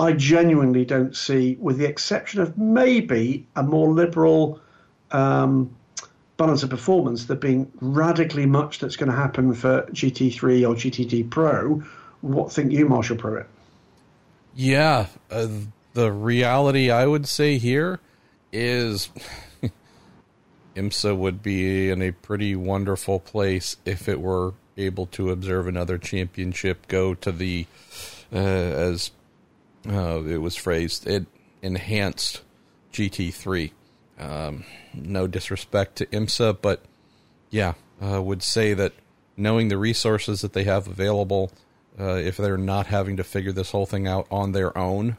I 0.00 0.12
genuinely 0.12 0.86
don't 0.86 1.14
see, 1.14 1.58
with 1.60 1.76
the 1.76 1.84
exception 1.84 2.40
of 2.40 2.56
maybe 2.56 3.46
a 3.54 3.62
more 3.62 3.92
liberal 3.92 4.58
um, 5.10 5.76
balance 6.38 6.62
of 6.62 6.70
performance, 6.70 7.26
there 7.26 7.36
being 7.36 7.70
radically 7.82 8.46
much 8.46 8.78
that's 8.78 8.96
going 8.96 9.10
to 9.10 9.16
happen 9.16 9.52
for 9.52 9.82
GT3 9.92 10.66
or 10.66 10.74
GTD 10.74 11.28
Pro. 11.28 11.82
What 12.22 12.50
think 12.50 12.72
you, 12.72 12.88
Marshall 12.88 13.18
Pruett? 13.18 13.44
Yeah, 14.54 15.08
uh, 15.30 15.48
the 15.92 16.10
reality 16.10 16.90
I 16.90 17.04
would 17.06 17.28
say 17.28 17.58
here 17.58 18.00
is 18.52 19.10
IMSA 20.76 21.14
would 21.14 21.42
be 21.42 21.90
in 21.90 22.00
a 22.00 22.12
pretty 22.12 22.56
wonderful 22.56 23.20
place 23.20 23.76
if 23.84 24.08
it 24.08 24.22
were 24.22 24.54
able 24.78 25.04
to 25.08 25.30
observe 25.30 25.68
another 25.68 25.98
championship 25.98 26.88
go 26.88 27.12
to 27.12 27.30
the, 27.30 27.66
uh, 28.32 28.38
as 28.38 29.10
uh, 29.88 30.22
it 30.24 30.38
was 30.38 30.56
phrased, 30.56 31.06
it 31.06 31.26
enhanced 31.62 32.42
GT3. 32.92 33.72
Um, 34.18 34.64
no 34.94 35.26
disrespect 35.26 35.96
to 35.96 36.06
IMSA, 36.06 36.58
but 36.60 36.84
yeah, 37.50 37.74
uh, 38.02 38.22
would 38.22 38.42
say 38.42 38.74
that 38.74 38.92
knowing 39.36 39.68
the 39.68 39.78
resources 39.78 40.42
that 40.42 40.52
they 40.52 40.64
have 40.64 40.86
available, 40.86 41.50
uh, 41.98 42.14
if 42.14 42.36
they're 42.36 42.58
not 42.58 42.86
having 42.86 43.16
to 43.16 43.24
figure 43.24 43.52
this 43.52 43.70
whole 43.70 43.86
thing 43.86 44.06
out 44.06 44.26
on 44.30 44.52
their 44.52 44.76
own 44.76 45.16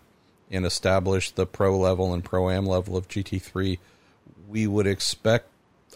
and 0.51 0.65
establish 0.65 1.31
the 1.31 1.45
pro 1.45 1.77
level 1.77 2.13
and 2.13 2.23
pro 2.23 2.49
am 2.49 2.65
level 2.65 2.95
of 2.95 3.07
GT3, 3.07 3.79
we 4.47 4.67
would 4.67 4.87
expect, 4.87 5.47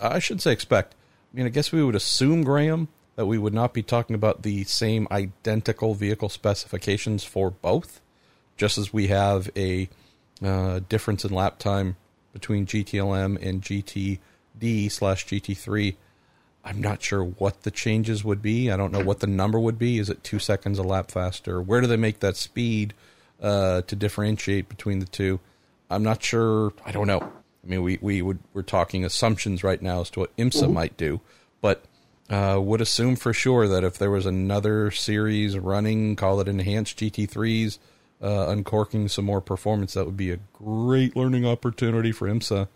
I 0.02 0.20
should 0.20 0.42
say 0.42 0.52
expect, 0.52 0.96
I 1.34 1.38
mean, 1.38 1.46
I 1.46 1.50
guess 1.50 1.72
we 1.72 1.84
would 1.84 1.96
assume, 1.96 2.44
Graham, 2.44 2.88
that 3.16 3.26
we 3.26 3.38
would 3.38 3.54
not 3.54 3.74
be 3.74 3.84
talking 3.84 4.16
about 4.16 4.44
the 4.44 4.64
same 4.64 5.08
identical 5.12 5.94
vehicle 5.94 6.30
specifications 6.30 7.24
for 7.24 7.52
both, 7.52 8.02
just 8.58 8.78
as 8.78 8.94
we 8.94 9.08
have 9.08 9.50
a 9.56 9.90
uh, 10.44 10.80
difference 10.90 11.26
in 11.26 11.34
lap 11.34 11.60
time 11.60 11.96
between 12.34 12.66
GTLM 12.66 13.42
and 13.42 13.62
GTD 13.62 14.92
slash 14.92 15.26
GT3. 15.26 15.96
I'm 16.64 16.82
not 16.82 17.02
sure 17.02 17.24
what 17.24 17.62
the 17.64 17.72
changes 17.72 18.24
would 18.24 18.42
be. 18.42 18.72
I 18.72 18.78
don't 18.78 18.92
know 18.92 19.04
what 19.04 19.20
the 19.20 19.28
number 19.28 19.60
would 19.60 19.78
be. 19.78 20.00
Is 20.00 20.10
it 20.10 20.24
two 20.24 20.40
seconds 20.40 20.80
a 20.80 20.84
lap 20.84 21.12
faster? 21.12 21.62
Where 21.62 21.80
do 21.80 21.88
they 21.88 21.96
make 21.96 22.20
that 22.22 22.36
speed 22.36 22.94
uh, 23.42 23.84
to 23.84 23.96
differentiate 23.96 24.68
between 24.68 25.00
the 25.00 25.06
two? 25.06 25.40
I'm 25.90 26.04
not 26.04 26.24
sure. 26.24 26.74
I 26.86 26.92
don't 26.92 27.08
know. 27.08 27.20
I 27.22 27.68
mean, 27.68 27.84
we 27.84 28.00
we 28.02 28.22
would 28.22 28.40
we're 28.54 28.64
talking 28.64 29.06
assumptions 29.06 29.64
right 29.64 29.82
now 29.82 30.02
as 30.02 30.10
to 30.12 30.22
what 30.22 30.36
IMSA 30.38 30.64
mm-hmm. 30.64 30.74
might 30.74 30.98
do, 30.98 31.22
but 31.62 31.86
uh, 32.30 32.60
would 32.62 32.82
assume 32.82 33.16
for 33.16 33.32
sure 33.32 33.68
that 33.68 33.84
if 33.84 33.98
there 33.98 34.12
was 34.12 34.26
another 34.26 34.90
series 34.90 35.58
running, 35.58 36.16
call 36.16 36.42
it 36.42 36.48
enhanced 36.48 36.98
GT3s 36.98 37.78
uh, 38.22 38.48
uncorking 38.48 39.08
some 39.08 39.26
more 39.26 39.42
performance, 39.42 39.94
that 39.94 40.06
would 40.06 40.18
be 40.18 40.32
a 40.32 40.40
great 40.54 41.16
learning 41.16 41.46
opportunity 41.46 42.12
for 42.12 42.28
IMSA 42.28 42.68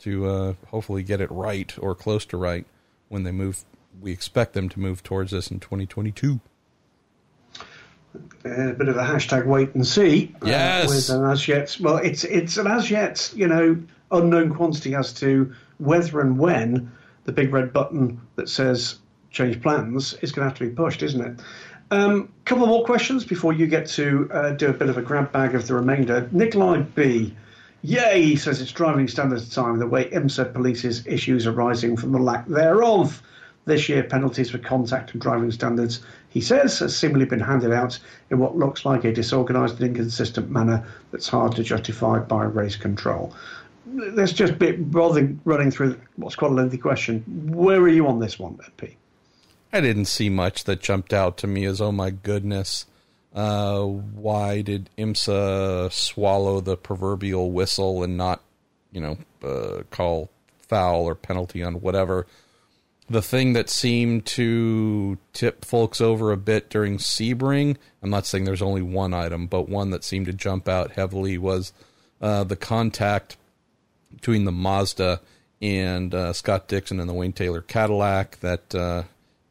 to 0.00 0.26
uh, 0.26 0.54
hopefully 0.68 1.02
get 1.02 1.20
it 1.20 1.30
right 1.30 1.74
or 1.78 1.94
close 1.94 2.24
to 2.26 2.36
right 2.36 2.66
when 3.08 3.22
they 3.22 3.32
move. 3.32 3.64
We 4.00 4.12
expect 4.12 4.54
them 4.54 4.68
to 4.70 4.80
move 4.80 5.02
towards 5.02 5.30
this 5.30 5.50
in 5.50 5.60
2022. 5.60 6.40
A 8.44 8.72
bit 8.72 8.88
of 8.88 8.96
a 8.96 9.02
hashtag 9.02 9.46
wait 9.46 9.74
and 9.74 9.86
see. 9.86 10.34
uh, 10.42 10.46
yes. 10.46 10.88
with 10.88 11.10
an 11.10 11.24
as 11.28 11.48
yet, 11.48 11.76
well, 11.80 11.96
it's 11.96 12.22
it's 12.22 12.56
an 12.56 12.66
as 12.68 12.90
yet 12.90 13.32
you 13.34 13.48
know 13.48 13.76
unknown 14.12 14.54
quantity 14.54 14.94
as 14.94 15.12
to 15.14 15.52
whether 15.78 16.20
and 16.20 16.38
when 16.38 16.92
the 17.24 17.32
big 17.32 17.52
red 17.52 17.72
button 17.72 18.20
that 18.36 18.48
says 18.48 18.98
change 19.30 19.60
plans 19.62 20.14
is 20.22 20.30
going 20.32 20.44
to 20.44 20.48
have 20.48 20.58
to 20.58 20.68
be 20.68 20.74
pushed, 20.74 21.02
isn't 21.02 21.20
it? 21.20 21.40
Um, 21.94 22.32
couple 22.44 22.66
more 22.66 22.84
questions 22.84 23.24
before 23.24 23.52
you 23.52 23.68
get 23.68 23.86
to 23.90 24.28
uh, 24.32 24.50
do 24.50 24.68
a 24.68 24.72
bit 24.72 24.88
of 24.88 24.98
a 24.98 25.02
grab 25.02 25.30
bag 25.30 25.54
of 25.54 25.68
the 25.68 25.74
remainder. 25.74 26.28
Nikolai 26.32 26.80
B. 26.80 27.36
Yay, 27.82 28.20
he 28.20 28.34
says 28.34 28.60
it's 28.60 28.72
driving 28.72 29.06
standards 29.06 29.48
time, 29.48 29.78
the 29.78 29.86
way 29.86 30.10
IMSA 30.10 30.52
polices 30.52 31.06
issues 31.06 31.46
arising 31.46 31.96
from 31.96 32.10
the 32.10 32.18
lack 32.18 32.48
thereof. 32.48 33.22
This 33.66 33.88
year, 33.88 34.02
penalties 34.02 34.50
for 34.50 34.58
contact 34.58 35.12
and 35.12 35.22
driving 35.22 35.52
standards, 35.52 36.00
he 36.30 36.40
says, 36.40 36.80
has 36.80 36.96
seemingly 36.96 37.26
been 37.26 37.38
handed 37.38 37.70
out 37.70 37.96
in 38.28 38.40
what 38.40 38.56
looks 38.56 38.84
like 38.84 39.04
a 39.04 39.12
disorganised 39.12 39.80
and 39.80 39.90
inconsistent 39.90 40.50
manner 40.50 40.84
that's 41.12 41.28
hard 41.28 41.54
to 41.54 41.62
justify 41.62 42.18
by 42.18 42.42
race 42.42 42.74
control. 42.74 43.32
Let's 43.86 44.32
just 44.32 44.58
be 44.58 44.72
rather 44.72 45.32
running 45.44 45.70
through 45.70 46.00
what's 46.16 46.34
quite 46.34 46.50
a 46.50 46.54
lengthy 46.54 46.78
question. 46.78 47.22
Where 47.54 47.80
are 47.80 47.88
you 47.88 48.08
on 48.08 48.18
this 48.18 48.36
one, 48.36 48.58
P? 48.78 48.96
I 49.74 49.80
didn't 49.80 50.04
see 50.04 50.30
much 50.30 50.62
that 50.64 50.80
jumped 50.80 51.12
out 51.12 51.36
to 51.38 51.48
me 51.48 51.64
as, 51.64 51.80
oh 51.80 51.90
my 51.90 52.10
goodness, 52.10 52.86
uh, 53.34 53.82
why 53.82 54.62
did 54.62 54.88
IMSA 54.96 55.92
swallow 55.92 56.60
the 56.60 56.76
proverbial 56.76 57.50
whistle 57.50 58.04
and 58.04 58.16
not, 58.16 58.40
you 58.92 59.00
know, 59.00 59.18
uh, 59.42 59.82
call 59.90 60.30
foul 60.60 61.02
or 61.02 61.16
penalty 61.16 61.60
on 61.60 61.80
whatever? 61.80 62.28
The 63.10 63.20
thing 63.20 63.54
that 63.54 63.68
seemed 63.68 64.26
to 64.26 65.18
tip 65.32 65.64
folks 65.64 66.00
over 66.00 66.30
a 66.30 66.36
bit 66.36 66.70
during 66.70 66.98
Sebring, 66.98 67.76
I'm 68.00 68.10
not 68.10 68.26
saying 68.26 68.44
there's 68.44 68.62
only 68.62 68.80
one 68.80 69.12
item, 69.12 69.48
but 69.48 69.68
one 69.68 69.90
that 69.90 70.04
seemed 70.04 70.26
to 70.26 70.32
jump 70.32 70.68
out 70.68 70.92
heavily 70.92 71.36
was 71.36 71.72
uh, 72.22 72.44
the 72.44 72.54
contact 72.54 73.36
between 74.14 74.44
the 74.44 74.52
Mazda 74.52 75.20
and 75.60 76.14
uh, 76.14 76.32
Scott 76.32 76.68
Dixon 76.68 77.00
and 77.00 77.08
the 77.08 77.14
Wayne 77.14 77.32
Taylor 77.32 77.60
Cadillac 77.60 78.38
that 78.38 78.72
uh, 78.72 79.02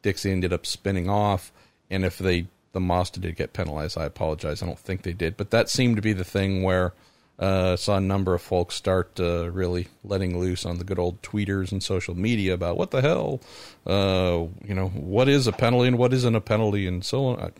Dixie 0.04 0.30
ended 0.30 0.52
up 0.52 0.66
spinning 0.66 1.08
off. 1.10 1.50
And 1.90 2.04
if 2.04 2.18
they 2.18 2.46
the 2.72 2.80
Mazda 2.80 3.20
did 3.20 3.36
get 3.36 3.52
penalized, 3.52 3.96
I 3.96 4.04
apologize. 4.04 4.62
I 4.62 4.66
don't 4.66 4.78
think 4.78 5.02
they 5.02 5.12
did, 5.12 5.36
but 5.36 5.50
that 5.50 5.70
seemed 5.70 5.96
to 5.96 6.02
be 6.02 6.12
the 6.12 6.24
thing 6.24 6.62
where 6.62 6.92
uh, 7.38 7.76
saw 7.76 7.96
a 7.96 8.00
number 8.00 8.34
of 8.34 8.42
folks 8.42 8.74
start 8.74 9.18
uh, 9.18 9.50
really 9.50 9.88
letting 10.04 10.38
loose 10.38 10.66
on 10.66 10.78
the 10.78 10.84
good 10.84 10.98
old 10.98 11.22
tweeters 11.22 11.72
and 11.72 11.82
social 11.82 12.14
media 12.14 12.52
about 12.52 12.76
what 12.76 12.90
the 12.90 13.00
hell, 13.00 13.40
uh, 13.86 14.44
you 14.64 14.74
know, 14.74 14.88
what 14.88 15.28
is 15.28 15.46
a 15.46 15.52
penalty 15.52 15.88
and 15.88 15.98
what 15.98 16.12
isn't 16.12 16.34
a 16.34 16.40
penalty, 16.40 16.86
and 16.86 17.04
so 17.04 17.26
on. 17.26 17.40
I, 17.40 17.50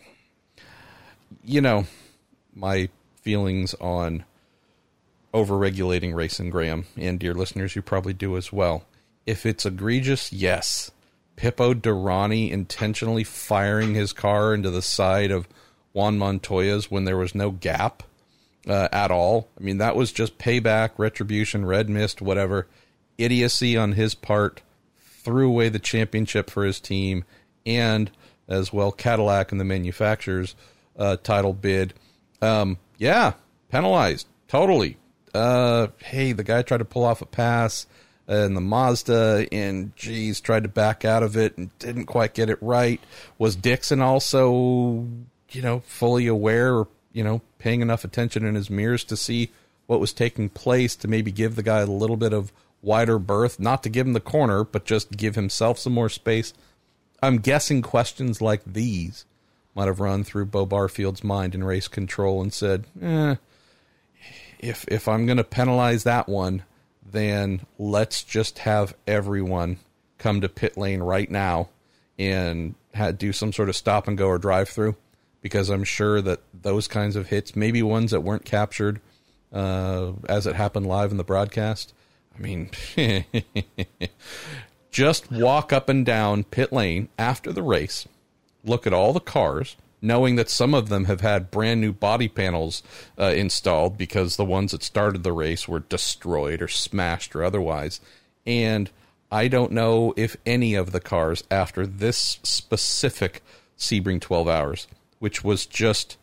you 1.44 1.60
know, 1.60 1.86
my 2.54 2.88
feelings 3.22 3.74
on 3.80 4.24
overregulating 5.32 6.14
racing, 6.14 6.50
Graham, 6.50 6.86
and 6.96 7.18
dear 7.18 7.34
listeners, 7.34 7.74
you 7.74 7.82
probably 7.82 8.12
do 8.12 8.36
as 8.36 8.52
well. 8.52 8.84
If 9.26 9.46
it's 9.46 9.64
egregious, 9.64 10.32
yes. 10.32 10.90
Pipo 11.36 11.74
Derani 11.74 12.50
intentionally 12.50 13.24
firing 13.24 13.94
his 13.94 14.12
car 14.12 14.54
into 14.54 14.70
the 14.70 14.82
side 14.82 15.30
of 15.30 15.48
Juan 15.92 16.18
Montoya's 16.18 16.90
when 16.90 17.04
there 17.04 17.16
was 17.16 17.34
no 17.34 17.50
gap 17.50 18.02
uh, 18.68 18.88
at 18.92 19.10
all. 19.10 19.48
I 19.58 19.62
mean, 19.62 19.78
that 19.78 19.96
was 19.96 20.12
just 20.12 20.38
payback, 20.38 20.90
retribution, 20.96 21.66
red 21.66 21.88
mist, 21.88 22.22
whatever. 22.22 22.66
Idiocy 23.18 23.76
on 23.76 23.92
his 23.92 24.14
part. 24.14 24.62
Threw 24.96 25.48
away 25.48 25.70
the 25.70 25.78
championship 25.78 26.50
for 26.50 26.64
his 26.64 26.80
team 26.80 27.24
and 27.64 28.10
as 28.46 28.72
well 28.72 28.92
Cadillac 28.92 29.52
and 29.52 29.60
the 29.60 29.64
manufacturer's 29.64 30.54
uh, 30.98 31.16
title 31.16 31.54
bid. 31.54 31.94
Um, 32.42 32.78
yeah, 32.98 33.32
penalized. 33.70 34.26
Totally. 34.48 34.98
Uh, 35.32 35.88
hey, 35.98 36.32
the 36.32 36.44
guy 36.44 36.62
tried 36.62 36.78
to 36.78 36.84
pull 36.84 37.04
off 37.04 37.22
a 37.22 37.26
pass 37.26 37.86
and 38.26 38.56
the 38.56 38.60
Mazda 38.60 39.46
and 39.52 39.94
geez 39.96 40.40
tried 40.40 40.62
to 40.62 40.68
back 40.68 41.04
out 41.04 41.22
of 41.22 41.36
it 41.36 41.56
and 41.58 41.76
didn't 41.78 42.06
quite 42.06 42.34
get 42.34 42.50
it 42.50 42.58
right. 42.60 43.00
Was 43.38 43.56
Dixon 43.56 44.00
also, 44.00 45.06
you 45.50 45.62
know, 45.62 45.80
fully 45.86 46.26
aware 46.26 46.74
or, 46.74 46.88
you 47.12 47.22
know, 47.22 47.42
paying 47.58 47.80
enough 47.82 48.04
attention 48.04 48.44
in 48.44 48.54
his 48.54 48.70
mirrors 48.70 49.04
to 49.04 49.16
see 49.16 49.50
what 49.86 50.00
was 50.00 50.12
taking 50.12 50.48
place 50.48 50.96
to 50.96 51.08
maybe 51.08 51.30
give 51.30 51.56
the 51.56 51.62
guy 51.62 51.80
a 51.80 51.86
little 51.86 52.16
bit 52.16 52.32
of 52.32 52.52
wider 52.80 53.18
berth, 53.18 53.60
not 53.60 53.82
to 53.82 53.88
give 53.88 54.06
him 54.06 54.12
the 54.12 54.20
corner, 54.20 54.64
but 54.64 54.84
just 54.84 55.16
give 55.16 55.34
himself 55.34 55.78
some 55.78 55.92
more 55.92 56.08
space? 56.08 56.54
I'm 57.22 57.38
guessing 57.38 57.82
questions 57.82 58.40
like 58.40 58.62
these 58.64 59.24
might 59.74 59.86
have 59.86 60.00
run 60.00 60.24
through 60.24 60.46
Beaux 60.46 60.66
Barfield's 60.66 61.24
mind 61.24 61.54
in 61.54 61.64
race 61.64 61.88
control 61.88 62.40
and 62.40 62.52
said, 62.52 62.84
eh, 63.00 63.36
if 64.60 64.84
if 64.88 65.08
I'm 65.08 65.26
going 65.26 65.38
to 65.38 65.44
penalize 65.44 66.04
that 66.04 66.28
one, 66.28 66.62
then 67.14 67.62
let's 67.78 68.22
just 68.22 68.58
have 68.60 68.94
everyone 69.06 69.78
come 70.18 70.40
to 70.40 70.48
pit 70.48 70.76
lane 70.76 71.00
right 71.00 71.30
now 71.30 71.68
and 72.18 72.74
do 73.16 73.32
some 73.32 73.52
sort 73.52 73.68
of 73.68 73.76
stop 73.76 74.06
and 74.06 74.18
go 74.18 74.26
or 74.26 74.38
drive 74.38 74.68
through 74.68 74.96
because 75.40 75.68
I'm 75.68 75.84
sure 75.84 76.20
that 76.22 76.40
those 76.52 76.88
kinds 76.88 77.16
of 77.16 77.28
hits, 77.28 77.54
maybe 77.54 77.82
ones 77.82 78.10
that 78.10 78.22
weren't 78.22 78.44
captured 78.44 79.00
uh, 79.52 80.12
as 80.28 80.46
it 80.46 80.56
happened 80.56 80.86
live 80.86 81.10
in 81.10 81.16
the 81.16 81.24
broadcast. 81.24 81.92
I 82.36 82.40
mean, 82.40 82.70
just 84.90 85.30
walk 85.30 85.72
up 85.72 85.88
and 85.88 86.04
down 86.04 86.44
pit 86.44 86.72
lane 86.72 87.08
after 87.18 87.52
the 87.52 87.62
race, 87.62 88.08
look 88.64 88.86
at 88.86 88.92
all 88.92 89.12
the 89.12 89.20
cars, 89.20 89.76
knowing 90.04 90.36
that 90.36 90.50
some 90.50 90.74
of 90.74 90.90
them 90.90 91.06
have 91.06 91.22
had 91.22 91.50
brand 91.50 91.80
new 91.80 91.92
body 91.92 92.28
panels 92.28 92.82
uh, 93.18 93.24
installed 93.24 93.96
because 93.96 94.36
the 94.36 94.44
ones 94.44 94.72
that 94.72 94.82
started 94.82 95.22
the 95.22 95.32
race 95.32 95.66
were 95.66 95.80
destroyed 95.80 96.60
or 96.60 96.68
smashed 96.68 97.34
or 97.34 97.42
otherwise. 97.42 98.02
And 98.46 98.90
I 99.32 99.48
don't 99.48 99.72
know 99.72 100.12
if 100.14 100.36
any 100.44 100.74
of 100.74 100.92
the 100.92 101.00
cars 101.00 101.42
after 101.50 101.86
this 101.86 102.38
specific 102.42 103.42
Sebring 103.78 104.20
12 104.20 104.46
hours, 104.46 104.86
which 105.20 105.42
was 105.42 105.64
just 105.64 106.18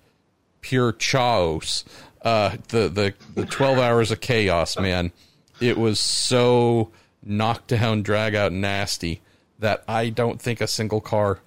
pure 0.61 0.91
chaos, 0.91 1.83
uh, 2.21 2.57
the, 2.67 2.87
the, 2.87 3.13
the 3.33 3.47
12 3.47 3.79
hours 3.79 4.11
of 4.11 4.21
chaos, 4.21 4.77
man, 4.77 5.11
it 5.59 5.75
was 5.75 5.99
so 5.99 6.91
knockdown, 7.23 8.03
drag 8.03 8.35
out 8.35 8.53
nasty 8.53 9.21
that 9.57 9.83
I 9.87 10.09
don't 10.09 10.39
think 10.39 10.61
a 10.61 10.67
single 10.67 11.01
car 11.01 11.39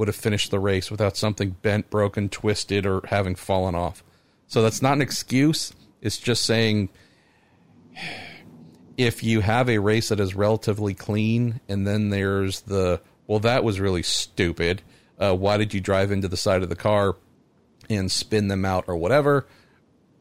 would 0.00 0.08
have 0.08 0.16
finished 0.16 0.50
the 0.50 0.58
race 0.58 0.90
without 0.90 1.14
something 1.14 1.50
bent, 1.60 1.90
broken, 1.90 2.30
twisted, 2.30 2.86
or 2.86 3.02
having 3.08 3.34
fallen 3.34 3.74
off. 3.74 4.02
So 4.46 4.62
that's 4.62 4.80
not 4.80 4.94
an 4.94 5.02
excuse. 5.02 5.74
It's 6.00 6.16
just 6.16 6.46
saying 6.46 6.88
if 8.96 9.22
you 9.22 9.42
have 9.42 9.68
a 9.68 9.76
race 9.76 10.08
that 10.08 10.18
is 10.18 10.34
relatively 10.34 10.94
clean 10.94 11.60
and 11.68 11.86
then 11.86 12.08
there's 12.08 12.62
the, 12.62 13.02
well, 13.26 13.40
that 13.40 13.62
was 13.62 13.78
really 13.78 14.02
stupid. 14.02 14.80
Uh, 15.18 15.34
why 15.34 15.58
did 15.58 15.74
you 15.74 15.82
drive 15.82 16.10
into 16.10 16.28
the 16.28 16.36
side 16.38 16.62
of 16.62 16.70
the 16.70 16.76
car 16.76 17.16
and 17.90 18.10
spin 18.10 18.48
them 18.48 18.64
out 18.64 18.86
or 18.86 18.96
whatever? 18.96 19.46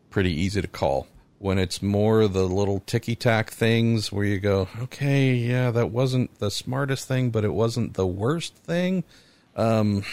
Pretty 0.09 0.33
easy 0.33 0.61
to 0.61 0.67
call. 0.67 1.07
When 1.37 1.57
it's 1.57 1.81
more 1.81 2.27
the 2.27 2.43
little 2.43 2.81
ticky 2.81 3.15
tack 3.15 3.49
things 3.49 4.11
where 4.11 4.25
you 4.25 4.39
go, 4.41 4.67
okay, 4.81 5.35
yeah, 5.35 5.71
that 5.71 5.89
wasn't 5.89 6.37
the 6.39 6.51
smartest 6.51 7.07
thing, 7.07 7.29
but 7.29 7.45
it 7.45 7.53
wasn't 7.53 7.93
the 7.93 8.05
worst 8.05 8.57
thing 8.57 9.05
um, 9.59 10.03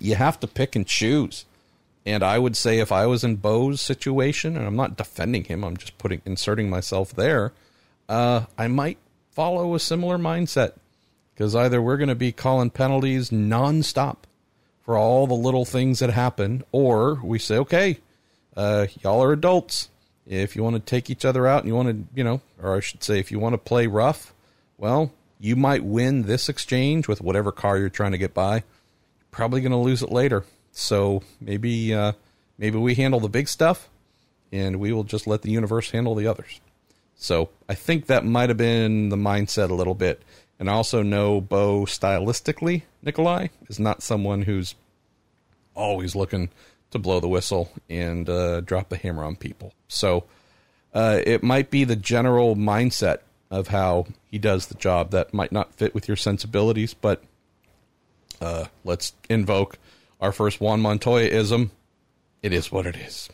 you 0.00 0.14
have 0.14 0.40
to 0.40 0.46
pick 0.46 0.74
and 0.74 0.86
choose. 0.86 1.44
And 2.06 2.22
I 2.22 2.38
would 2.38 2.56
say 2.56 2.78
if 2.78 2.90
I 2.90 3.06
was 3.06 3.22
in 3.22 3.36
Beaux's 3.36 3.80
situation, 3.80 4.56
and 4.56 4.66
I'm 4.66 4.76
not 4.76 4.96
defending 4.96 5.44
him, 5.44 5.62
I'm 5.62 5.76
just 5.76 5.96
putting 5.98 6.22
inserting 6.24 6.68
myself 6.68 7.14
there, 7.14 7.52
uh, 8.08 8.44
I 8.58 8.68
might 8.68 8.98
follow 9.30 9.74
a 9.74 9.80
similar 9.80 10.18
mindset 10.18 10.72
because 11.34 11.54
either 11.54 11.80
we're 11.80 11.96
going 11.96 12.08
to 12.08 12.14
be 12.14 12.32
calling 12.32 12.70
penalties 12.70 13.30
nonstop 13.30 14.16
for 14.82 14.96
all 14.96 15.26
the 15.26 15.34
little 15.34 15.64
things 15.64 15.98
that 16.00 16.10
happen, 16.10 16.62
or 16.72 17.20
we 17.22 17.38
say, 17.38 17.56
okay, 17.56 17.98
uh, 18.56 18.86
y'all 19.02 19.22
are 19.22 19.32
adults. 19.32 19.88
If 20.26 20.56
you 20.56 20.62
want 20.62 20.76
to 20.76 20.80
take 20.80 21.10
each 21.10 21.24
other 21.24 21.46
out 21.46 21.60
and 21.60 21.68
you 21.68 21.74
want 21.74 21.88
to, 21.88 22.16
you 22.16 22.24
know, 22.24 22.40
or 22.62 22.76
I 22.76 22.80
should 22.80 23.02
say, 23.02 23.18
if 23.18 23.30
you 23.30 23.38
want 23.38 23.54
to 23.54 23.58
play 23.58 23.86
rough, 23.86 24.34
well, 24.78 25.12
you 25.40 25.56
might 25.56 25.84
win 25.84 26.22
this 26.22 26.48
exchange 26.48 27.08
with 27.08 27.20
whatever 27.20 27.50
car 27.52 27.78
you're 27.78 27.88
trying 27.88 28.12
to 28.12 28.18
get 28.18 28.32
by 28.34 28.62
probably 29.34 29.60
going 29.60 29.72
to 29.72 29.76
lose 29.78 30.02
it 30.02 30.12
later. 30.12 30.44
So 30.70 31.22
maybe 31.40 31.92
uh, 31.92 32.12
maybe 32.56 32.78
we 32.78 32.94
handle 32.94 33.20
the 33.20 33.28
big 33.28 33.48
stuff, 33.48 33.88
and 34.52 34.78
we 34.78 34.92
will 34.92 35.04
just 35.04 35.26
let 35.26 35.42
the 35.42 35.50
universe 35.50 35.90
handle 35.90 36.14
the 36.14 36.26
others. 36.26 36.60
So 37.16 37.50
I 37.68 37.74
think 37.74 38.06
that 38.06 38.24
might 38.24 38.48
have 38.48 38.58
been 38.58 39.08
the 39.08 39.16
mindset 39.16 39.70
a 39.70 39.74
little 39.74 39.94
bit. 39.94 40.22
And 40.58 40.70
I 40.70 40.74
also 40.74 41.02
know 41.02 41.40
Beaux 41.40 41.84
stylistically, 41.84 42.82
Nikolai 43.02 43.48
is 43.68 43.80
not 43.80 44.02
someone 44.02 44.42
who's 44.42 44.76
always 45.74 46.14
looking 46.14 46.50
to 46.92 46.98
blow 47.00 47.18
the 47.18 47.28
whistle 47.28 47.72
and 47.90 48.28
uh, 48.28 48.60
drop 48.60 48.88
the 48.88 48.96
hammer 48.96 49.24
on 49.24 49.34
people. 49.34 49.74
So 49.88 50.24
uh, 50.94 51.20
it 51.26 51.42
might 51.42 51.70
be 51.70 51.82
the 51.82 51.96
general 51.96 52.54
mindset 52.54 53.18
of 53.50 53.68
how 53.68 54.06
he 54.30 54.38
does 54.38 54.66
the 54.66 54.74
job 54.74 55.10
that 55.10 55.34
might 55.34 55.50
not 55.50 55.74
fit 55.74 55.92
with 55.92 56.06
your 56.06 56.16
sensibilities, 56.16 56.94
but 56.94 57.24
uh, 58.40 58.66
let's 58.84 59.12
invoke 59.28 59.78
our 60.20 60.32
first 60.32 60.60
Juan 60.60 60.80
Montoya 60.80 61.26
ism. 61.26 61.70
It 62.42 62.52
is 62.52 62.70
what 62.70 62.86
it 62.86 62.96
is. 62.96 63.28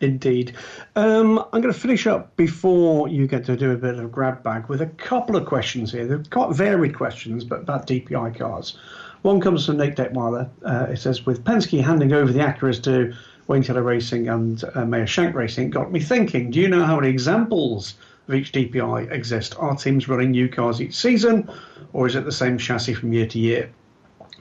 Indeed. 0.00 0.54
Um, 0.94 1.38
I'm 1.52 1.62
going 1.62 1.72
to 1.72 1.78
finish 1.78 2.06
up 2.06 2.36
before 2.36 3.08
you 3.08 3.26
get 3.26 3.44
to 3.46 3.56
do 3.56 3.70
a 3.70 3.76
bit 3.76 3.98
of 3.98 4.12
grab 4.12 4.42
bag 4.42 4.68
with 4.68 4.82
a 4.82 4.86
couple 4.86 5.36
of 5.36 5.46
questions 5.46 5.92
here. 5.92 6.06
They're 6.06 6.22
quite 6.30 6.54
varied 6.54 6.96
questions, 6.96 7.44
but 7.44 7.60
about 7.60 7.86
DPI 7.86 8.38
cars. 8.38 8.78
One 9.22 9.40
comes 9.40 9.66
from 9.66 9.78
Nate 9.78 9.96
Detweiler. 9.96 10.48
Uh, 10.64 10.92
it 10.92 10.98
says, 10.98 11.24
with 11.24 11.44
Penske 11.44 11.82
handing 11.82 12.12
over 12.12 12.32
the 12.32 12.40
Acuras 12.40 12.82
to 12.84 13.14
Wayne 13.48 13.62
Taylor 13.62 13.82
Racing 13.82 14.28
and 14.28 14.62
uh, 14.74 14.84
Meyer 14.84 15.06
Shank 15.06 15.34
Racing, 15.34 15.70
got 15.70 15.90
me 15.90 16.00
thinking, 16.00 16.50
do 16.50 16.60
you 16.60 16.68
know 16.68 16.84
how 16.84 16.96
many 16.96 17.08
examples 17.08 17.94
of 18.28 18.34
each 18.34 18.52
DPI 18.52 19.10
exist? 19.10 19.54
Are 19.58 19.76
teams 19.76 20.08
running 20.08 20.30
new 20.30 20.48
cars 20.48 20.80
each 20.80 20.94
season, 20.94 21.48
or 21.92 22.06
is 22.06 22.16
it 22.16 22.24
the 22.24 22.32
same 22.32 22.58
chassis 22.58 22.94
from 22.94 23.12
year 23.12 23.26
to 23.26 23.38
year? 23.38 23.70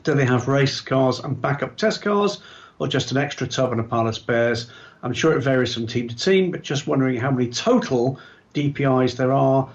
Do 0.03 0.13
they 0.13 0.25
have 0.25 0.47
race 0.47 0.81
cars 0.81 1.19
and 1.19 1.41
backup 1.41 1.77
test 1.77 2.01
cars, 2.01 2.41
or 2.79 2.87
just 2.87 3.11
an 3.11 3.17
extra 3.17 3.47
tub 3.47 3.71
and 3.71 3.81
a 3.81 3.83
pile 3.83 4.07
of 4.07 4.15
spares? 4.15 4.69
I'm 5.03 5.13
sure 5.13 5.37
it 5.37 5.41
varies 5.41 5.73
from 5.73 5.87
team 5.87 6.07
to 6.07 6.15
team, 6.15 6.51
but 6.51 6.63
just 6.63 6.87
wondering 6.87 7.17
how 7.17 7.31
many 7.31 7.49
total 7.49 8.19
DPIs 8.53 9.17
there 9.17 9.31
are 9.31 9.69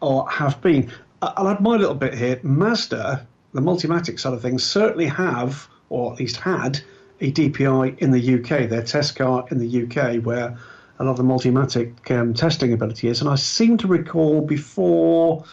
or 0.00 0.28
have 0.30 0.60
been. 0.60 0.92
I'll 1.22 1.48
add 1.48 1.60
my 1.60 1.76
little 1.76 1.94
bit 1.94 2.14
here. 2.14 2.38
Mazda, 2.42 3.26
the 3.54 3.60
Multimatic 3.60 4.20
side 4.20 4.34
of 4.34 4.42
things, 4.42 4.62
certainly 4.62 5.06
have, 5.06 5.68
or 5.88 6.12
at 6.12 6.18
least 6.18 6.36
had, 6.36 6.80
a 7.20 7.32
DPI 7.32 7.98
in 7.98 8.10
the 8.10 8.34
UK, 8.34 8.68
their 8.68 8.82
test 8.82 9.16
car 9.16 9.46
in 9.50 9.58
the 9.58 9.84
UK, 9.84 10.22
where 10.22 10.58
a 10.98 11.04
lot 11.04 11.16
the 11.16 11.22
Multimatic 11.22 12.10
um, 12.10 12.34
testing 12.34 12.72
ability 12.72 13.08
is. 13.08 13.20
And 13.20 13.28
I 13.28 13.34
seem 13.34 13.76
to 13.78 13.86
recall 13.86 14.40
before, 14.40 15.44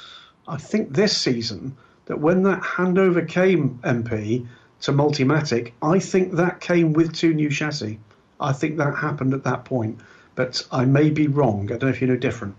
I 0.47 0.57
think 0.57 0.93
this 0.93 1.15
season, 1.15 1.75
that 2.05 2.19
when 2.19 2.43
that 2.43 2.61
handover 2.61 3.27
came, 3.27 3.79
MP, 3.83 4.47
to 4.81 4.91
Multimatic, 4.91 5.71
I 5.81 5.99
think 5.99 6.33
that 6.33 6.59
came 6.59 6.93
with 6.93 7.13
two 7.13 7.33
new 7.33 7.49
chassis. 7.49 7.99
I 8.39 8.51
think 8.51 8.77
that 8.77 8.95
happened 8.97 9.33
at 9.33 9.43
that 9.45 9.63
point, 9.63 9.99
but 10.35 10.65
I 10.71 10.85
may 10.85 11.09
be 11.09 11.27
wrong. 11.27 11.65
I 11.71 11.77
don't 11.77 11.83
know 11.83 11.87
if 11.89 12.01
you 12.01 12.07
know 12.07 12.17
different. 12.17 12.55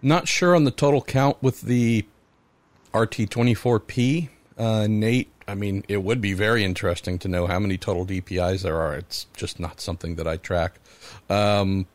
Not 0.00 0.28
sure 0.28 0.54
on 0.54 0.64
the 0.64 0.70
total 0.70 1.02
count 1.02 1.42
with 1.42 1.62
the 1.62 2.06
RT24P. 2.92 4.28
Uh, 4.56 4.86
Nate, 4.88 5.30
I 5.46 5.54
mean, 5.54 5.84
it 5.88 6.02
would 6.02 6.20
be 6.20 6.32
very 6.32 6.64
interesting 6.64 7.18
to 7.20 7.28
know 7.28 7.46
how 7.46 7.58
many 7.58 7.76
total 7.76 8.06
DPIs 8.06 8.62
there 8.62 8.80
are. 8.80 8.94
It's 8.94 9.26
just 9.36 9.60
not 9.60 9.80
something 9.80 10.16
that 10.16 10.26
I 10.26 10.36
track. 10.36 10.80
Um, 11.28 11.86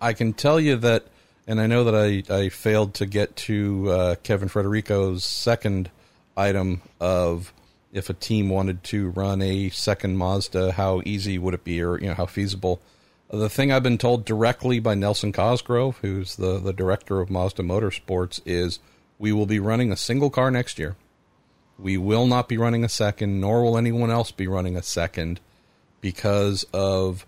I 0.00 0.12
can 0.12 0.32
tell 0.32 0.58
you 0.58 0.76
that, 0.76 1.04
and 1.46 1.60
I 1.60 1.66
know 1.66 1.84
that 1.84 1.94
I, 1.94 2.34
I 2.34 2.48
failed 2.48 2.94
to 2.94 3.06
get 3.06 3.36
to 3.36 3.90
uh, 3.90 4.14
Kevin 4.22 4.48
Frederico's 4.48 5.24
second 5.24 5.90
item 6.36 6.82
of 7.00 7.52
if 7.92 8.08
a 8.08 8.14
team 8.14 8.48
wanted 8.48 8.82
to 8.84 9.10
run 9.10 9.42
a 9.42 9.68
second 9.70 10.16
Mazda, 10.16 10.72
how 10.72 11.02
easy 11.04 11.38
would 11.38 11.54
it 11.54 11.64
be, 11.64 11.82
or 11.82 11.98
you 11.98 12.08
know 12.08 12.14
how 12.14 12.26
feasible? 12.26 12.80
The 13.30 13.48
thing 13.48 13.70
I've 13.70 13.82
been 13.82 13.98
told 13.98 14.24
directly 14.24 14.80
by 14.80 14.94
Nelson 14.94 15.32
Cosgrove, 15.32 15.98
who's 15.98 16.36
the 16.36 16.58
the 16.58 16.72
director 16.72 17.20
of 17.20 17.30
Mazda 17.30 17.62
Motorsports, 17.62 18.40
is 18.44 18.80
we 19.18 19.32
will 19.32 19.46
be 19.46 19.60
running 19.60 19.92
a 19.92 19.96
single 19.96 20.30
car 20.30 20.50
next 20.50 20.78
year. 20.78 20.96
We 21.80 21.96
will 21.96 22.26
not 22.26 22.48
be 22.48 22.58
running 22.58 22.84
a 22.84 22.88
second, 22.88 23.40
nor 23.40 23.62
will 23.62 23.78
anyone 23.78 24.10
else 24.10 24.30
be 24.30 24.46
running 24.46 24.76
a 24.76 24.82
second, 24.82 25.40
because 26.00 26.64
of 26.72 27.26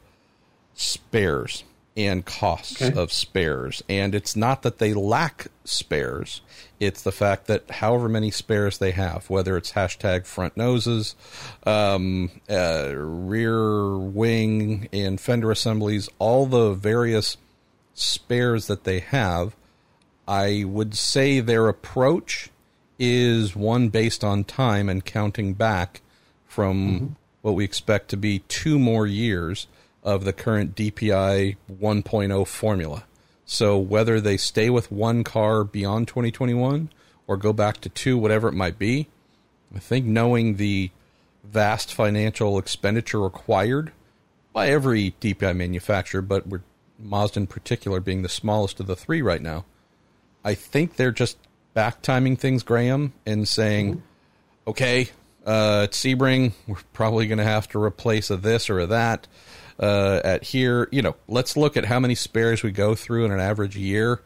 spares 0.74 1.64
and 1.96 2.24
costs 2.24 2.80
okay. 2.80 2.98
of 2.98 3.12
spares. 3.12 3.82
And 3.88 4.14
it's 4.14 4.34
not 4.34 4.62
that 4.62 4.78
they 4.78 4.94
lack 4.94 5.48
spares, 5.64 6.40
it's 6.80 7.02
the 7.02 7.12
fact 7.12 7.46
that 7.46 7.70
however 7.70 8.08
many 8.08 8.30
spares 8.30 8.78
they 8.78 8.92
have, 8.92 9.28
whether 9.28 9.56
it's 9.56 9.72
hashtag 9.72 10.26
front 10.26 10.56
noses, 10.56 11.14
um, 11.64 12.30
uh, 12.50 12.92
rear 12.94 13.96
wing, 13.96 14.88
and 14.92 15.20
fender 15.20 15.50
assemblies, 15.50 16.08
all 16.18 16.46
the 16.46 16.72
various 16.72 17.36
spares 17.94 18.66
that 18.66 18.84
they 18.84 19.00
have, 19.00 19.54
I 20.26 20.64
would 20.66 20.94
say 20.94 21.40
their 21.40 21.68
approach 21.68 22.50
is 23.04 23.56
one 23.56 23.88
based 23.88 24.22
on 24.22 24.44
time 24.44 24.88
and 24.88 25.04
counting 25.04 25.54
back 25.54 26.02
from 26.46 26.76
mm-hmm. 26.76 27.06
what 27.40 27.56
we 27.56 27.64
expect 27.64 28.08
to 28.08 28.16
be 28.16 28.38
two 28.46 28.78
more 28.78 29.08
years 29.08 29.66
of 30.04 30.22
the 30.22 30.32
current 30.32 30.76
DPI 30.76 31.56
1.0 31.68 32.46
formula. 32.46 33.02
So 33.44 33.76
whether 33.76 34.20
they 34.20 34.36
stay 34.36 34.70
with 34.70 34.92
one 34.92 35.24
car 35.24 35.64
beyond 35.64 36.06
2021 36.06 36.90
or 37.26 37.36
go 37.36 37.52
back 37.52 37.80
to 37.80 37.88
two, 37.88 38.16
whatever 38.16 38.46
it 38.46 38.54
might 38.54 38.78
be, 38.78 39.08
I 39.74 39.80
think 39.80 40.06
knowing 40.06 40.54
the 40.54 40.92
vast 41.42 41.92
financial 41.92 42.56
expenditure 42.56 43.20
required 43.20 43.90
by 44.52 44.68
every 44.68 45.16
DPI 45.20 45.56
manufacturer, 45.56 46.22
but 46.22 46.46
we're 46.46 46.62
Mazda 47.00 47.40
in 47.40 47.46
particular 47.48 47.98
being 47.98 48.22
the 48.22 48.28
smallest 48.28 48.78
of 48.78 48.86
the 48.86 48.94
three 48.94 49.22
right 49.22 49.42
now, 49.42 49.64
I 50.44 50.54
think 50.54 50.94
they're 50.94 51.10
just 51.10 51.36
back 51.74 52.02
timing 52.02 52.36
things, 52.36 52.62
Graham, 52.62 53.12
and 53.26 53.46
saying, 53.48 53.96
mm-hmm. 53.96 54.70
okay, 54.70 55.10
uh, 55.46 55.82
at 55.84 55.92
Sebring, 55.92 56.52
we're 56.66 56.76
probably 56.92 57.26
going 57.26 57.38
to 57.38 57.44
have 57.44 57.68
to 57.70 57.82
replace 57.82 58.30
a 58.30 58.36
this 58.36 58.70
or 58.70 58.78
a 58.78 58.86
that 58.86 59.26
uh, 59.80 60.20
at 60.24 60.44
here. 60.44 60.88
You 60.92 61.02
know, 61.02 61.16
let's 61.28 61.56
look 61.56 61.76
at 61.76 61.84
how 61.84 61.98
many 62.00 62.14
spares 62.14 62.62
we 62.62 62.70
go 62.70 62.94
through 62.94 63.24
in 63.24 63.32
an 63.32 63.40
average 63.40 63.76
year. 63.76 64.22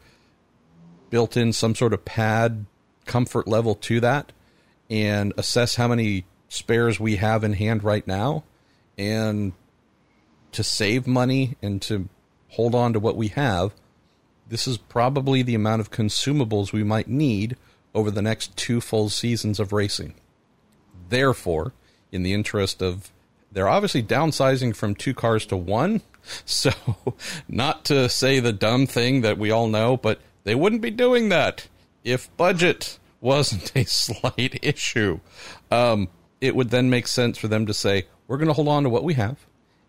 Built 1.09 1.37
in 1.37 1.53
some 1.53 1.73
sort 1.73 1.93
of 1.93 2.03
pad 2.03 2.65
comfort 3.05 3.47
level 3.47 3.75
to 3.75 4.01
that, 4.01 4.33
and 4.89 5.33
assess 5.37 5.75
how 5.75 5.87
many 5.87 6.25
spares 6.49 6.99
we 6.99 7.15
have 7.15 7.45
in 7.45 7.53
hand 7.53 7.83
right 7.83 8.05
now, 8.05 8.43
and 8.97 9.53
to 10.51 10.63
save 10.63 11.07
money 11.07 11.55
and 11.61 11.81
to 11.83 12.09
hold 12.49 12.75
on 12.75 12.93
to 12.93 12.99
what 12.99 13.15
we 13.15 13.29
have. 13.29 13.73
This 14.49 14.67
is 14.67 14.77
probably 14.77 15.41
the 15.41 15.55
amount 15.55 15.81
of 15.81 15.91
consumables 15.91 16.71
we 16.71 16.83
might 16.83 17.07
need 17.07 17.57
over 17.93 18.11
the 18.11 18.21
next 18.21 18.55
two 18.55 18.79
full 18.79 19.09
seasons 19.09 19.59
of 19.59 19.73
racing. 19.73 20.13
Therefore, 21.09 21.73
in 22.11 22.23
the 22.23 22.33
interest 22.33 22.81
of 22.81 23.11
they're 23.51 23.67
obviously 23.67 24.03
downsizing 24.03 24.75
from 24.75 24.93
two 24.95 25.13
cars 25.13 25.45
to 25.47 25.57
one. 25.57 26.01
So, 26.45 26.71
not 27.47 27.85
to 27.85 28.09
say 28.09 28.41
the 28.41 28.51
dumb 28.51 28.85
thing 28.85 29.21
that 29.21 29.37
we 29.37 29.49
all 29.49 29.69
know, 29.69 29.95
but 29.95 30.19
they 30.43 30.55
wouldn't 30.55 30.81
be 30.81 30.91
doing 30.91 31.29
that 31.29 31.69
if 32.03 32.35
budget 32.35 32.99
wasn't 33.21 33.71
a 33.77 33.85
slight 33.85 34.59
issue. 34.61 35.21
Um, 35.71 36.09
it 36.41 36.53
would 36.53 36.69
then 36.69 36.89
make 36.89 37.07
sense 37.07 37.37
for 37.37 37.47
them 37.47 37.65
to 37.65 37.73
say, 37.73 38.07
we're 38.27 38.35
going 38.35 38.49
to 38.49 38.53
hold 38.53 38.67
on 38.67 38.83
to 38.83 38.89
what 38.89 39.05
we 39.05 39.13
have. 39.13 39.37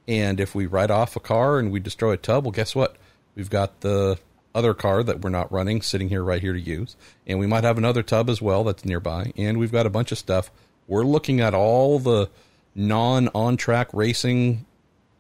And 0.07 0.39
if 0.39 0.55
we 0.55 0.67
write 0.67 0.93
off 0.93 1.17
a 1.17 1.21
car 1.21 1.59
and 1.59 1.73
we 1.73 1.81
destroy 1.81 2.13
a 2.13 2.17
tub, 2.17 2.45
well, 2.45 2.53
guess 2.53 2.73
what? 2.73 2.95
We've 3.35 3.51
got 3.51 3.81
the 3.81 4.19
other 4.59 4.75
car 4.75 5.05
that 5.05 5.21
we're 5.21 5.31
not 5.31 5.53
running 5.53 5.81
sitting 5.81 6.09
here 6.09 6.25
right 6.25 6.43
here 6.43 6.53
to 6.53 6.61
use. 6.61 6.97
And 7.27 7.39
we 7.39 7.47
might 7.47 7.65
have 7.65 7.79
another 7.79 8.03
tub 8.03 8.29
as 8.29 8.43
well 8.43 8.65
that's 8.65 8.85
nearby. 8.85 9.33
And 9.37 9.57
we've 9.57 9.73
got 9.73 9.87
a 9.87 9.91
bunch 9.91 10.11
of 10.11 10.19
stuff. 10.19 10.51
We're 10.89 11.05
looking 11.05 11.41
at 11.41 11.55
all 11.55 11.99
the 12.01 12.29
non 12.75 13.29
on 13.29 13.57
track 13.57 13.89
racing 13.93 14.67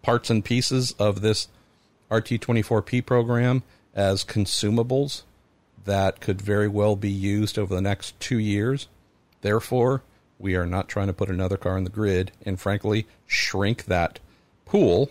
parts 0.02 0.28
and 0.28 0.44
pieces 0.44 0.92
of 0.98 1.20
this 1.20 1.48
RT24P 2.10 3.06
program 3.06 3.62
as 3.94 4.24
consumables 4.24 5.22
that 5.84 6.20
could 6.20 6.42
very 6.42 6.68
well 6.68 6.96
be 6.96 7.10
used 7.10 7.58
over 7.58 7.74
the 7.74 7.80
next 7.80 8.18
two 8.18 8.38
years. 8.38 8.88
Therefore, 9.40 10.02
we 10.38 10.56
are 10.56 10.66
not 10.66 10.88
trying 10.88 11.06
to 11.06 11.12
put 11.12 11.30
another 11.30 11.56
car 11.56 11.78
in 11.78 11.84
the 11.84 11.90
grid 11.90 12.32
and, 12.44 12.60
frankly, 12.60 13.06
shrink 13.26 13.84
that 13.84 14.18
pool 14.64 15.10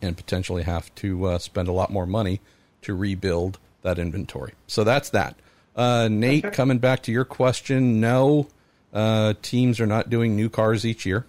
and 0.00 0.16
potentially 0.16 0.62
have 0.62 0.94
to 0.96 1.26
uh, 1.26 1.38
spend 1.38 1.68
a 1.68 1.72
lot 1.72 1.90
more 1.90 2.06
money 2.06 2.40
to 2.86 2.94
rebuild 2.94 3.58
that 3.82 3.98
inventory. 3.98 4.52
So 4.66 4.84
that's 4.84 5.10
that. 5.10 5.36
Uh, 5.74 6.08
Nate, 6.10 6.46
okay. 6.46 6.54
coming 6.54 6.78
back 6.78 7.02
to 7.02 7.12
your 7.12 7.24
question, 7.24 8.00
no, 8.00 8.48
uh, 8.92 9.34
teams 9.42 9.78
are 9.78 9.86
not 9.86 10.08
doing 10.08 10.34
new 10.34 10.48
cars 10.48 10.86
each 10.86 11.04
year. 11.04 11.26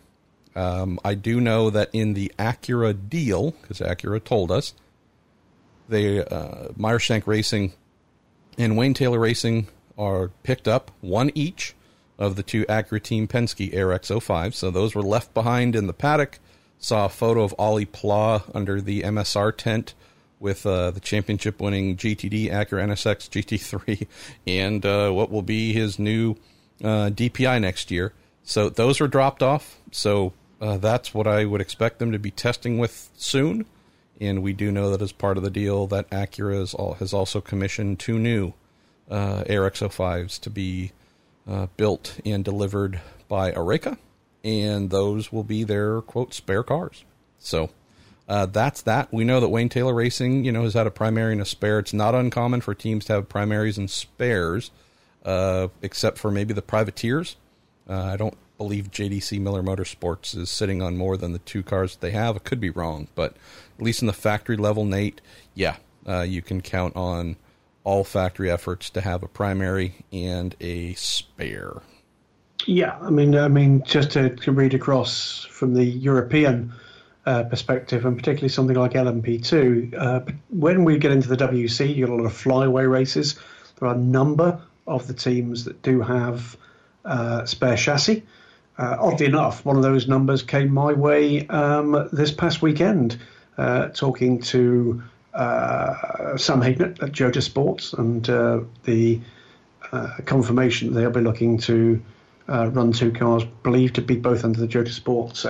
Um, 0.55 0.99
I 1.03 1.15
do 1.15 1.41
know 1.41 1.69
that 1.69 1.89
in 1.93 2.13
the 2.13 2.31
Acura 2.39 2.97
deal, 3.09 3.51
because 3.61 3.79
Acura 3.79 4.23
told 4.23 4.51
us, 4.51 4.73
they 5.89 6.23
uh, 6.23 6.69
Meyer 6.75 6.99
Shank 6.99 7.27
Racing 7.27 7.73
and 8.57 8.77
Wayne 8.77 8.93
Taylor 8.93 9.19
Racing 9.19 9.67
are 9.97 10.29
picked 10.43 10.67
up 10.67 10.91
one 11.01 11.31
each 11.35 11.75
of 12.17 12.35
the 12.35 12.43
two 12.43 12.65
Acura 12.65 13.01
Team 13.01 13.27
Penske 13.27 13.73
ARX-05. 13.73 14.53
So 14.53 14.71
those 14.71 14.95
were 14.95 15.03
left 15.03 15.33
behind 15.33 15.75
in 15.75 15.87
the 15.87 15.93
paddock. 15.93 16.39
Saw 16.79 17.05
a 17.05 17.09
photo 17.09 17.43
of 17.43 17.55
Olivier 17.59 17.89
Pla 17.91 18.43
under 18.53 18.81
the 18.81 19.01
MSR 19.01 19.55
tent 19.55 19.93
with 20.39 20.65
uh, 20.65 20.91
the 20.91 20.99
championship 20.99 21.59
winning 21.59 21.97
GTD 21.97 22.51
Acura 22.51 22.85
NSX 22.85 23.29
GT3 23.29 24.07
and 24.47 24.85
uh, 24.85 25.11
what 25.11 25.31
will 25.31 25.41
be 25.41 25.73
his 25.73 25.97
new 25.97 26.35
uh, 26.83 27.09
DPI 27.09 27.61
next 27.61 27.91
year. 27.91 28.13
So 28.43 28.69
those 28.69 28.99
were 28.99 29.07
dropped 29.07 29.43
off. 29.43 29.79
So 29.91 30.33
uh, 30.61 30.77
that's 30.77 31.13
what 31.13 31.27
I 31.27 31.45
would 31.45 31.61
expect 31.61 31.99
them 31.99 32.11
to 32.11 32.19
be 32.19 32.31
testing 32.31 32.77
with 32.77 33.09
soon. 33.17 33.65
And 34.19 34.41
we 34.41 34.53
do 34.53 34.71
know 34.71 34.91
that 34.91 35.01
as 35.01 35.11
part 35.11 35.37
of 35.37 35.43
the 35.43 35.49
deal, 35.49 35.85
that 35.87 36.09
Acura 36.09 36.73
all, 36.75 36.93
has 36.95 37.13
also 37.13 37.41
commissioned 37.41 37.99
two 37.99 38.17
new 38.17 38.53
uh, 39.09 39.43
ARX-05s 39.47 40.39
to 40.41 40.49
be 40.49 40.91
uh, 41.47 41.67
built 41.77 42.19
and 42.25 42.43
delivered 42.43 42.99
by 43.27 43.51
Oreca, 43.51 43.97
and 44.43 44.89
those 44.89 45.31
will 45.31 45.43
be 45.43 45.63
their 45.63 46.01
quote 46.01 46.33
spare 46.33 46.63
cars. 46.63 47.03
So 47.39 47.69
uh, 48.27 48.45
that's 48.45 48.81
that. 48.83 49.11
We 49.13 49.23
know 49.23 49.39
that 49.39 49.49
Wayne 49.49 49.69
Taylor 49.69 49.93
Racing, 49.93 50.43
you 50.43 50.51
know, 50.51 50.63
has 50.63 50.73
had 50.73 50.87
a 50.87 50.91
primary 50.91 51.31
and 51.31 51.41
a 51.41 51.45
spare. 51.45 51.79
It's 51.79 51.93
not 51.93 52.13
uncommon 52.13 52.61
for 52.61 52.73
teams 52.73 53.05
to 53.05 53.13
have 53.13 53.29
primaries 53.29 53.77
and 53.77 53.89
spares, 53.89 54.71
uh, 55.23 55.69
except 55.81 56.17
for 56.17 56.29
maybe 56.29 56.53
the 56.53 56.61
privateers. 56.61 57.37
Uh, 57.89 58.01
I 58.01 58.17
don't 58.17 58.37
believe 58.57 58.91
JDC 58.91 59.39
Miller 59.39 59.63
Motorsports 59.63 60.35
is 60.35 60.49
sitting 60.49 60.81
on 60.81 60.97
more 60.97 61.15
than 61.15 61.31
the 61.31 61.39
two 61.39 61.63
cars 61.63 61.93
that 61.93 62.01
they 62.01 62.11
have. 62.11 62.35
I 62.35 62.39
could 62.39 62.59
be 62.59 62.69
wrong, 62.69 63.07
but 63.15 63.35
at 63.77 63.85
least 63.85 64.01
in 64.01 64.07
the 64.07 64.13
factory 64.13 64.57
level, 64.57 64.83
Nate, 64.83 65.21
yeah, 65.53 65.77
uh, 66.07 66.21
you 66.21 66.41
can 66.41 66.61
count 66.61 66.95
on 66.95 67.37
all 67.85 68.03
factory 68.03 68.51
efforts 68.51 68.89
to 68.89 68.99
have 68.99 69.23
a 69.23 69.27
primary 69.27 70.05
and 70.11 70.53
a 70.59 70.93
spare. 70.95 71.81
Yeah, 72.65 72.97
I 73.01 73.09
mean, 73.09 73.35
I 73.35 73.47
mean, 73.47 73.83
just 73.85 74.11
to, 74.11 74.35
to 74.35 74.51
read 74.51 74.73
across 74.73 75.45
from 75.45 75.73
the 75.73 75.85
European 75.85 76.73
uh, 77.27 77.43
perspective, 77.43 78.05
and 78.05 78.15
particularly 78.15 78.47
something 78.47 78.77
like 78.77 78.93
LMP2, 78.93 79.93
uh, 79.99 80.21
when 80.47 80.85
we 80.85 80.97
get 80.97 81.11
into 81.11 81.27
the 81.27 81.35
WC, 81.35 81.89
you 81.89 82.05
get 82.05 82.09
a 82.09 82.15
lot 82.15 82.23
of 82.23 82.31
flyaway 82.31 82.85
races. 82.85 83.37
There 83.77 83.89
are 83.89 83.95
a 83.95 83.97
number 83.97 84.61
of 84.87 85.07
the 85.07 85.13
teams 85.13 85.65
that 85.65 85.81
do 85.81 85.99
have 85.99 86.55
uh, 87.03 87.43
spare 87.43 87.75
chassis. 87.75 88.23
Uh, 88.77 88.95
oddly 88.97 89.25
enough, 89.25 89.65
one 89.65 89.75
of 89.75 89.81
those 89.81 90.07
numbers 90.07 90.41
came 90.41 90.73
my 90.73 90.93
way 90.93 91.45
um, 91.47 92.07
this 92.13 92.31
past 92.31 92.61
weekend, 92.61 93.19
uh, 93.57 93.89
talking 93.89 94.39
to 94.43 95.03
Sam 95.35 96.61
Hignett 96.61 97.03
at 97.03 97.11
Jota 97.11 97.41
Sports 97.41 97.91
and 97.91 98.23
the 98.23 99.19
confirmation 100.23 100.93
they'll 100.93 101.11
be 101.11 101.19
looking 101.19 101.57
to 101.57 102.01
run 102.47 102.93
two 102.93 103.11
cars 103.11 103.43
believed 103.63 103.95
to 103.95 104.01
be 104.01 104.15
both 104.15 104.45
under 104.45 104.61
the 104.61 104.67
Jota 104.67 104.93
Sports 104.93 105.45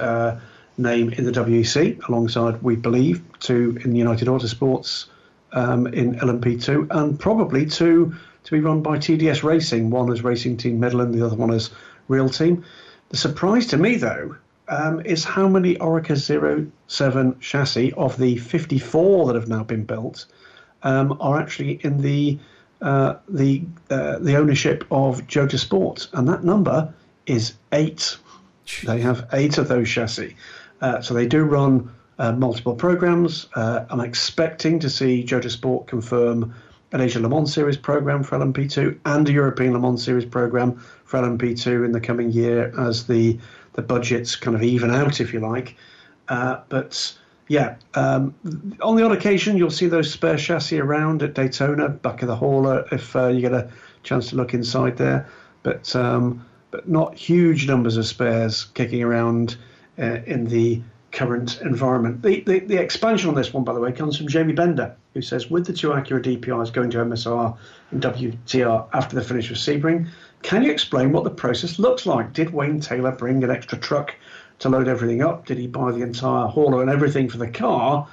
name 0.77 1.09
in 1.09 1.25
the 1.25 1.31
WEC, 1.31 2.07
alongside, 2.07 2.61
we 2.61 2.75
believe, 2.75 3.21
two 3.39 3.77
in 3.83 3.91
the 3.91 3.97
United 3.97 4.27
Autosports 4.27 5.05
um, 5.53 5.87
in 5.87 6.15
LMP2, 6.15 6.87
and 6.91 7.19
probably 7.19 7.65
two 7.65 8.15
to 8.43 8.51
be 8.51 8.61
run 8.61 8.81
by 8.81 8.97
TDS 8.97 9.43
Racing, 9.43 9.89
one 9.89 10.11
as 10.11 10.23
Racing 10.23 10.57
Team 10.57 10.79
Midland, 10.79 11.13
the 11.13 11.25
other 11.25 11.35
one 11.35 11.51
as 11.51 11.71
Real 12.07 12.29
Team. 12.29 12.63
The 13.09 13.17
surprise 13.17 13.67
to 13.67 13.77
me, 13.77 13.95
though, 13.95 14.35
um, 14.69 15.01
is 15.01 15.23
how 15.23 15.47
many 15.47 15.75
Oreca 15.75 16.17
07 16.87 17.39
chassis 17.39 17.93
of 17.93 18.17
the 18.17 18.37
54 18.37 19.27
that 19.27 19.35
have 19.35 19.47
now 19.47 19.63
been 19.63 19.83
built 19.83 20.25
um, 20.83 21.17
are 21.19 21.39
actually 21.39 21.79
in 21.83 22.01
the 22.01 22.37
uh, 22.81 23.15
the 23.27 23.63
uh, 23.89 24.19
the 24.19 24.35
ownership 24.35 24.85
of 24.91 25.25
Jota 25.27 25.57
Sports, 25.57 26.09
and 26.13 26.27
that 26.27 26.43
number 26.43 26.93
is 27.25 27.53
eight. 27.71 28.17
They 28.83 29.01
have 29.01 29.27
eight 29.33 29.57
of 29.57 29.67
those 29.67 29.89
chassis, 29.89 30.35
uh, 30.81 31.01
so 31.01 31.13
they 31.13 31.27
do 31.27 31.43
run 31.43 31.91
uh, 32.19 32.31
multiple 32.31 32.75
programs. 32.75 33.47
Uh, 33.55 33.85
I'm 33.89 33.99
expecting 33.99 34.79
to 34.79 34.89
see 34.89 35.23
Jota 35.23 35.49
Sport 35.49 35.87
confirm 35.87 36.53
an 36.91 37.01
Asia 37.01 37.19
Le 37.19 37.29
Mans 37.29 37.51
Series 37.51 37.77
program 37.77 38.23
for 38.23 38.37
LMP2 38.37 38.97
and 39.05 39.27
a 39.27 39.31
European 39.31 39.73
Le 39.73 39.79
Mans 39.79 40.01
Series 40.01 40.25
program 40.25 40.77
for 41.05 41.19
LMP2 41.19 41.85
in 41.85 41.91
the 41.91 41.99
coming 41.99 42.31
year 42.31 42.73
as 42.79 43.07
the 43.07 43.37
the 43.73 43.81
budgets 43.83 44.35
kind 44.35 44.55
of 44.55 44.63
even 44.63 44.89
out, 44.89 45.21
if 45.21 45.31
you 45.31 45.39
like. 45.39 45.75
Uh, 46.29 46.61
but 46.67 47.15
yeah, 47.47 47.75
um, 47.93 48.33
on 48.81 48.95
the 48.95 49.03
odd 49.03 49.11
occasion 49.11 49.55
you'll 49.55 49.69
see 49.69 49.85
those 49.85 50.11
spare 50.11 50.37
chassis 50.37 50.79
around 50.79 51.21
at 51.21 51.35
Daytona, 51.35 51.89
back 51.89 52.23
of 52.23 52.27
the 52.27 52.35
hauler, 52.35 52.85
if 52.91 53.15
uh, 53.15 53.27
you 53.27 53.41
get 53.41 53.53
a 53.53 53.69
chance 54.01 54.29
to 54.29 54.35
look 54.35 54.53
inside 54.53 54.97
there. 54.97 55.29
But 55.61 55.95
um, 55.95 56.43
but 56.71 56.89
not 56.89 57.15
huge 57.15 57.67
numbers 57.67 57.97
of 57.97 58.05
spares 58.05 58.65
kicking 58.65 59.03
around 59.03 59.57
uh, 59.99 60.19
in 60.25 60.45
the 60.45 60.81
current 61.11 61.61
environment. 61.61 62.21
The, 62.21 62.41
the, 62.41 62.59
the 62.59 62.77
expansion 62.77 63.29
on 63.29 63.35
this 63.35 63.53
one, 63.53 63.63
by 63.63 63.73
the 63.73 63.79
way, 63.79 63.91
comes 63.91 64.17
from 64.17 64.27
Jamie 64.27 64.53
Bender, 64.53 64.95
who 65.13 65.21
says, 65.21 65.49
with 65.49 65.65
the 65.65 65.73
two 65.73 65.89
Acura 65.89 66.21
DPIs 66.21 66.71
going 66.71 66.89
to 66.91 66.97
MSR 66.97 67.57
and 67.91 68.01
WTR 68.01 68.87
after 68.93 69.15
the 69.15 69.23
finish 69.23 69.49
with 69.49 69.59
Sebring, 69.59 70.07
can 70.43 70.63
you 70.63 70.71
explain 70.71 71.11
what 71.11 71.23
the 71.23 71.29
process 71.31 71.79
looks 71.79 72.05
like? 72.05 72.33
Did 72.33 72.51
Wayne 72.51 72.79
Taylor 72.79 73.11
bring 73.11 73.43
an 73.43 73.49
extra 73.49 73.77
truck 73.77 74.13
to 74.59 74.69
load 74.69 74.87
everything 74.87 75.21
up? 75.21 75.45
Did 75.45 75.57
he 75.57 75.67
buy 75.67 75.91
the 75.91 76.01
entire 76.01 76.47
hauler 76.47 76.81
and 76.81 76.89
everything 76.89 77.29
for 77.29 77.37
the 77.37 77.49
car? 77.49 78.07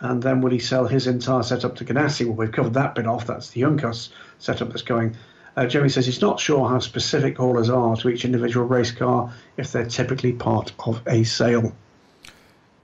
And 0.00 0.22
then 0.22 0.40
will 0.40 0.50
he 0.50 0.58
sell 0.58 0.86
his 0.86 1.06
entire 1.06 1.42
setup 1.42 1.76
to 1.76 1.84
Ganassi? 1.84 2.26
Well, 2.26 2.36
we've 2.36 2.52
covered 2.52 2.74
that 2.74 2.94
bit 2.94 3.06
off. 3.06 3.26
That's 3.26 3.50
the 3.50 3.62
Juncos 3.62 4.08
setup 4.38 4.68
that's 4.68 4.82
going. 4.82 5.16
Uh, 5.56 5.66
Jeremy 5.66 5.90
says 5.90 6.06
he's 6.06 6.20
not 6.20 6.38
sure 6.38 6.68
how 6.68 6.78
specific 6.78 7.36
haulers 7.36 7.68
are 7.68 7.96
to 7.96 8.08
each 8.08 8.24
individual 8.24 8.66
race 8.66 8.92
car 8.92 9.32
if 9.56 9.72
they're 9.72 9.86
typically 9.86 10.32
part 10.32 10.72
of 10.86 11.02
a 11.06 11.24
sale. 11.24 11.74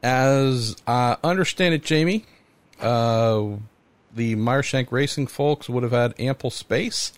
As 0.03 0.77
I 0.87 1.17
understand 1.25 1.75
it, 1.75 1.83
Jamie, 1.83 2.25
uh, 2.81 3.45
the 4.15 4.37
Meyershank 4.37 4.91
Racing 4.91 5.27
folks 5.27 5.69
would 5.69 5.83
have 5.83 5.93
had 5.93 6.15
ample 6.19 6.51
space 6.51 7.13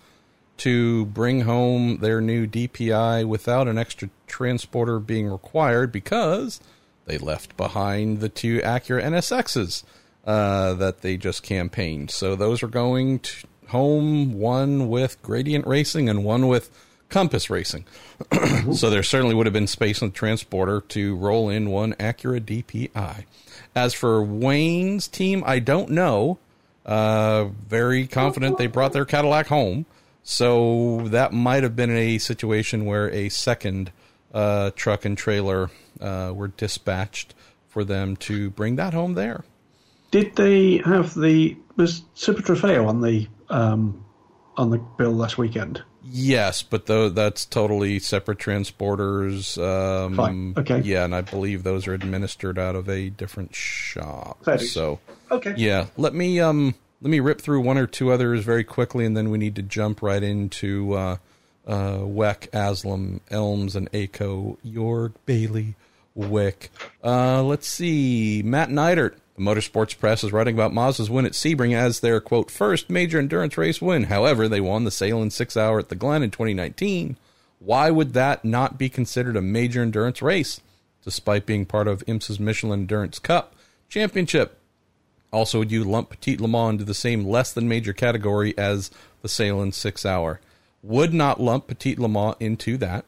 to 0.58 1.06
bring 1.06 1.42
home 1.42 1.98
their 1.98 2.20
new 2.20 2.46
DPI 2.46 3.26
without 3.26 3.68
an 3.68 3.78
extra 3.78 4.10
transporter 4.26 4.98
being 4.98 5.28
required 5.28 5.92
because 5.92 6.60
they 7.06 7.16
left 7.16 7.56
behind 7.56 8.20
the 8.20 8.28
two 8.28 8.58
Acura 8.60 9.02
NSXs 9.02 9.84
uh, 10.26 10.74
that 10.74 11.00
they 11.00 11.16
just 11.16 11.42
campaigned. 11.42 12.10
So 12.10 12.36
those 12.36 12.62
are 12.62 12.68
going 12.68 13.20
home, 13.68 14.38
one 14.38 14.88
with 14.88 15.20
Gradient 15.22 15.66
Racing 15.66 16.08
and 16.08 16.24
one 16.24 16.48
with 16.48 16.70
Compass 17.08 17.48
Racing. 17.48 17.84
so 18.72 18.90
there 18.90 19.02
certainly 19.02 19.34
would 19.34 19.46
have 19.46 19.52
been 19.52 19.66
space 19.66 20.02
on 20.02 20.08
the 20.08 20.14
transporter 20.14 20.80
to 20.88 21.16
roll 21.16 21.48
in 21.48 21.70
one 21.70 21.94
Acura 21.94 22.40
DPI. 22.40 23.24
As 23.74 23.94
for 23.94 24.22
Wayne's 24.22 25.08
team, 25.08 25.42
I 25.46 25.58
don't 25.58 25.90
know. 25.90 26.38
Uh, 26.84 27.48
very 27.66 28.06
confident 28.06 28.58
they 28.58 28.66
brought 28.66 28.92
their 28.92 29.04
Cadillac 29.04 29.46
home. 29.48 29.86
So 30.22 31.02
that 31.08 31.32
might 31.32 31.62
have 31.62 31.74
been 31.74 31.90
a 31.90 32.18
situation 32.18 32.84
where 32.84 33.10
a 33.10 33.28
second 33.30 33.92
uh, 34.32 34.70
truck 34.76 35.04
and 35.04 35.16
trailer 35.16 35.70
uh, 36.00 36.32
were 36.34 36.48
dispatched 36.48 37.34
for 37.68 37.84
them 37.84 38.16
to 38.16 38.50
bring 38.50 38.76
that 38.76 38.92
home 38.92 39.14
there. 39.14 39.44
Did 40.10 40.36
they 40.36 40.78
have 40.78 41.14
the 41.14 41.56
was 41.76 42.02
Super 42.14 42.42
Trofeo 42.42 42.86
on 42.88 43.00
the 43.00 43.28
um, 43.50 44.04
on 44.56 44.70
the 44.70 44.78
bill 44.78 45.12
last 45.12 45.38
weekend? 45.38 45.82
Yes, 46.10 46.62
but 46.62 46.86
though 46.86 47.08
that's 47.08 47.44
totally 47.44 47.98
separate 47.98 48.38
transporters. 48.38 49.62
Um, 49.62 50.16
Fine. 50.16 50.54
Okay. 50.56 50.80
Yeah, 50.80 51.04
and 51.04 51.14
I 51.14 51.20
believe 51.20 51.64
those 51.64 51.86
are 51.86 51.94
administered 51.94 52.58
out 52.58 52.76
of 52.76 52.88
a 52.88 53.10
different 53.10 53.54
shop. 53.54 54.44
So 54.58 55.00
okay. 55.30 55.54
Yeah, 55.56 55.86
let 55.96 56.14
me 56.14 56.40
um 56.40 56.74
let 57.00 57.10
me 57.10 57.20
rip 57.20 57.40
through 57.40 57.60
one 57.60 57.78
or 57.78 57.86
two 57.86 58.10
others 58.10 58.44
very 58.44 58.64
quickly, 58.64 59.04
and 59.04 59.16
then 59.16 59.30
we 59.30 59.38
need 59.38 59.56
to 59.56 59.62
jump 59.62 60.02
right 60.02 60.22
into 60.22 60.94
uh, 60.94 61.16
uh, 61.66 61.98
WEC, 61.98 62.48
AsLMS, 62.50 63.20
ELMS, 63.30 63.76
and 63.76 63.88
ACO, 63.92 64.58
York, 64.62 65.12
Bailey, 65.26 65.76
Wick. 66.14 66.70
Uh, 67.04 67.42
let's 67.42 67.68
see. 67.68 68.42
Matt 68.44 68.70
Neidert, 68.70 69.14
the 69.38 69.44
Motorsports 69.44 69.98
Press, 69.98 70.22
is 70.22 70.32
writing 70.32 70.54
about 70.54 70.72
Mazda's 70.72 71.08
win 71.08 71.26
at 71.26 71.32
Sebring 71.32 71.74
as 71.74 72.00
their, 72.00 72.20
quote, 72.20 72.50
first 72.50 72.90
major 72.90 73.18
endurance 73.18 73.56
race 73.56 73.80
win. 73.80 74.04
However, 74.04 74.48
they 74.48 74.60
won 74.60 74.84
the 74.84 74.90
Sahlen 74.90 75.32
six 75.32 75.56
hour 75.56 75.78
at 75.78 75.88
the 75.88 75.94
Glen 75.94 76.22
in 76.22 76.30
2019. 76.30 77.16
Why 77.58 77.90
would 77.90 78.12
that 78.12 78.44
not 78.44 78.78
be 78.78 78.88
considered 78.88 79.36
a 79.36 79.42
major 79.42 79.82
endurance 79.82 80.22
race, 80.22 80.60
despite 81.02 81.46
being 81.46 81.66
part 81.66 81.88
of 81.88 82.04
IMSA's 82.06 82.38
Michelin 82.38 82.80
Endurance 82.80 83.18
Cup 83.18 83.54
Championship? 83.88 84.58
Also, 85.32 85.58
would 85.58 85.72
you 85.72 85.84
lump 85.84 86.10
Petit 86.10 86.36
Le 86.36 86.48
Mans 86.48 86.72
into 86.72 86.84
the 86.84 86.94
same 86.94 87.24
less 87.24 87.52
than 87.52 87.68
major 87.68 87.92
category 87.92 88.56
as 88.56 88.90
the 89.22 89.28
Sahlen 89.28 89.72
six 89.72 90.06
hour? 90.06 90.40
Would 90.82 91.12
not 91.12 91.40
lump 91.40 91.66
Petit 91.66 91.96
Le 91.96 92.08
Mans 92.08 92.36
into 92.40 92.76
that. 92.78 93.04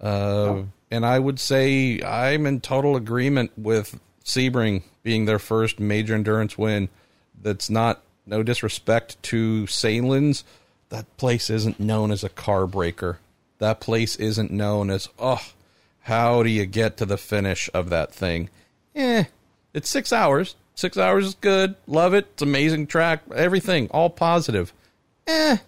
Uh, 0.00 0.06
oh. 0.06 0.68
And 0.90 1.06
I 1.06 1.18
would 1.18 1.40
say 1.40 2.02
I'm 2.02 2.44
in 2.44 2.60
total 2.60 2.96
agreement 2.96 3.52
with 3.56 3.98
Sebring 4.24 4.82
being 5.02 5.24
their 5.24 5.38
first 5.38 5.80
major 5.80 6.14
endurance 6.14 6.56
win. 6.56 6.88
That's 7.40 7.68
not 7.68 8.02
no 8.26 8.42
disrespect 8.42 9.22
to 9.24 9.66
Sahlen's. 9.66 10.44
That 10.90 11.16
place 11.16 11.50
isn't 11.50 11.80
known 11.80 12.10
as 12.10 12.22
a 12.22 12.28
car 12.28 12.66
breaker. 12.66 13.18
That 13.58 13.80
place 13.80 14.16
isn't 14.16 14.50
known 14.50 14.90
as 14.90 15.08
oh, 15.18 15.42
how 16.00 16.42
do 16.42 16.50
you 16.50 16.66
get 16.66 16.96
to 16.98 17.06
the 17.06 17.16
finish 17.16 17.70
of 17.72 17.90
that 17.90 18.12
thing? 18.12 18.50
Eh, 18.94 19.24
it's 19.72 19.88
six 19.88 20.12
hours. 20.12 20.56
Six 20.74 20.96
hours 20.96 21.26
is 21.26 21.34
good. 21.34 21.76
Love 21.86 22.14
it. 22.14 22.28
It's 22.32 22.42
amazing 22.42 22.86
track. 22.86 23.22
Everything. 23.34 23.88
All 23.90 24.10
positive. 24.10 24.72
Eh. 25.26 25.58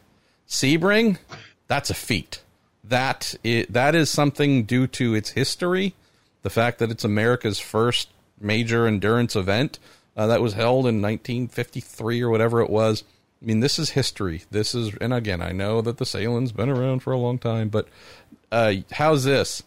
Sebring, 0.49 1.19
that's 1.67 1.91
a 1.91 1.95
feat. 1.95 2.43
That 2.83 3.35
is, 3.43 3.67
that 3.71 3.95
is 3.95 4.11
something 4.11 4.65
due 4.65 4.87
to 4.89 5.15
its 5.15 5.31
history 5.31 5.95
The 6.43 6.51
fact 6.51 6.79
that 6.81 6.91
it's 6.91 7.05
America's 7.05 7.59
first 7.59 8.09
major 8.45 8.87
endurance 8.87 9.35
event 9.35 9.79
uh, 10.17 10.27
that 10.27 10.41
was 10.43 10.53
held 10.53 10.87
in 10.87 11.03
1953 11.03 12.23
or 12.23 12.31
whatever 12.31 12.61
it 12.61 12.71
was. 12.71 13.03
I 13.43 13.47
mean, 13.47 13.61
this 13.61 13.79
is 13.79 13.91
history. 13.91 14.45
This 14.51 14.75
is, 14.75 14.95
and 15.01 15.13
again, 15.13 15.43
I 15.43 15.53
know 15.53 15.81
that 15.83 15.99
the 15.99 16.07
Sahlen's 16.07 16.53
been 16.53 16.71
around 16.71 17.01
for 17.01 17.13
a 17.13 17.19
long 17.19 17.39
time, 17.39 17.69
but 17.69 17.89
uh, 18.53 18.75
how's 18.93 19.25
this? 19.25 19.63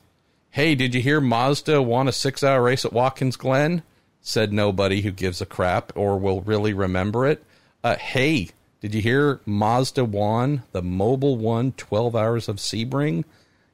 Hey, 0.52 0.74
did 0.74 0.96
you 0.96 1.02
hear 1.02 1.22
Mazda 1.22 1.82
won 1.82 2.08
a 2.08 2.12
six 2.12 2.44
hour 2.44 2.64
race 2.64 2.86
at 2.86 2.94
Watkins 2.94 3.36
Glen? 3.36 3.84
Said 4.22 4.52
nobody 4.52 5.02
who 5.02 5.12
gives 5.12 5.42
a 5.42 5.46
crap 5.46 5.92
or 5.96 6.18
will 6.18 6.42
really 6.42 6.74
remember 6.74 7.28
it. 7.28 7.44
Uh, 7.84 7.96
hey, 7.98 8.50
did 8.82 8.96
you 8.96 9.02
hear 9.02 9.40
Mazda 9.46 10.06
won 10.06 10.64
the 10.72 10.82
Mobil 10.82 11.38
One 11.38 11.74
12 11.74 12.16
hours 12.16 12.50
of 12.50 12.58
Sebring? 12.58 13.24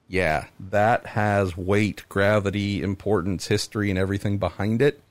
Yeah, 0.07 0.45
that 0.59 1.07
has 1.07 1.57
weight, 1.57 2.03
gravity, 2.09 2.81
importance, 2.81 3.47
history, 3.47 3.89
and 3.89 3.97
everything 3.97 4.37
behind 4.37 4.81
it. 4.81 5.01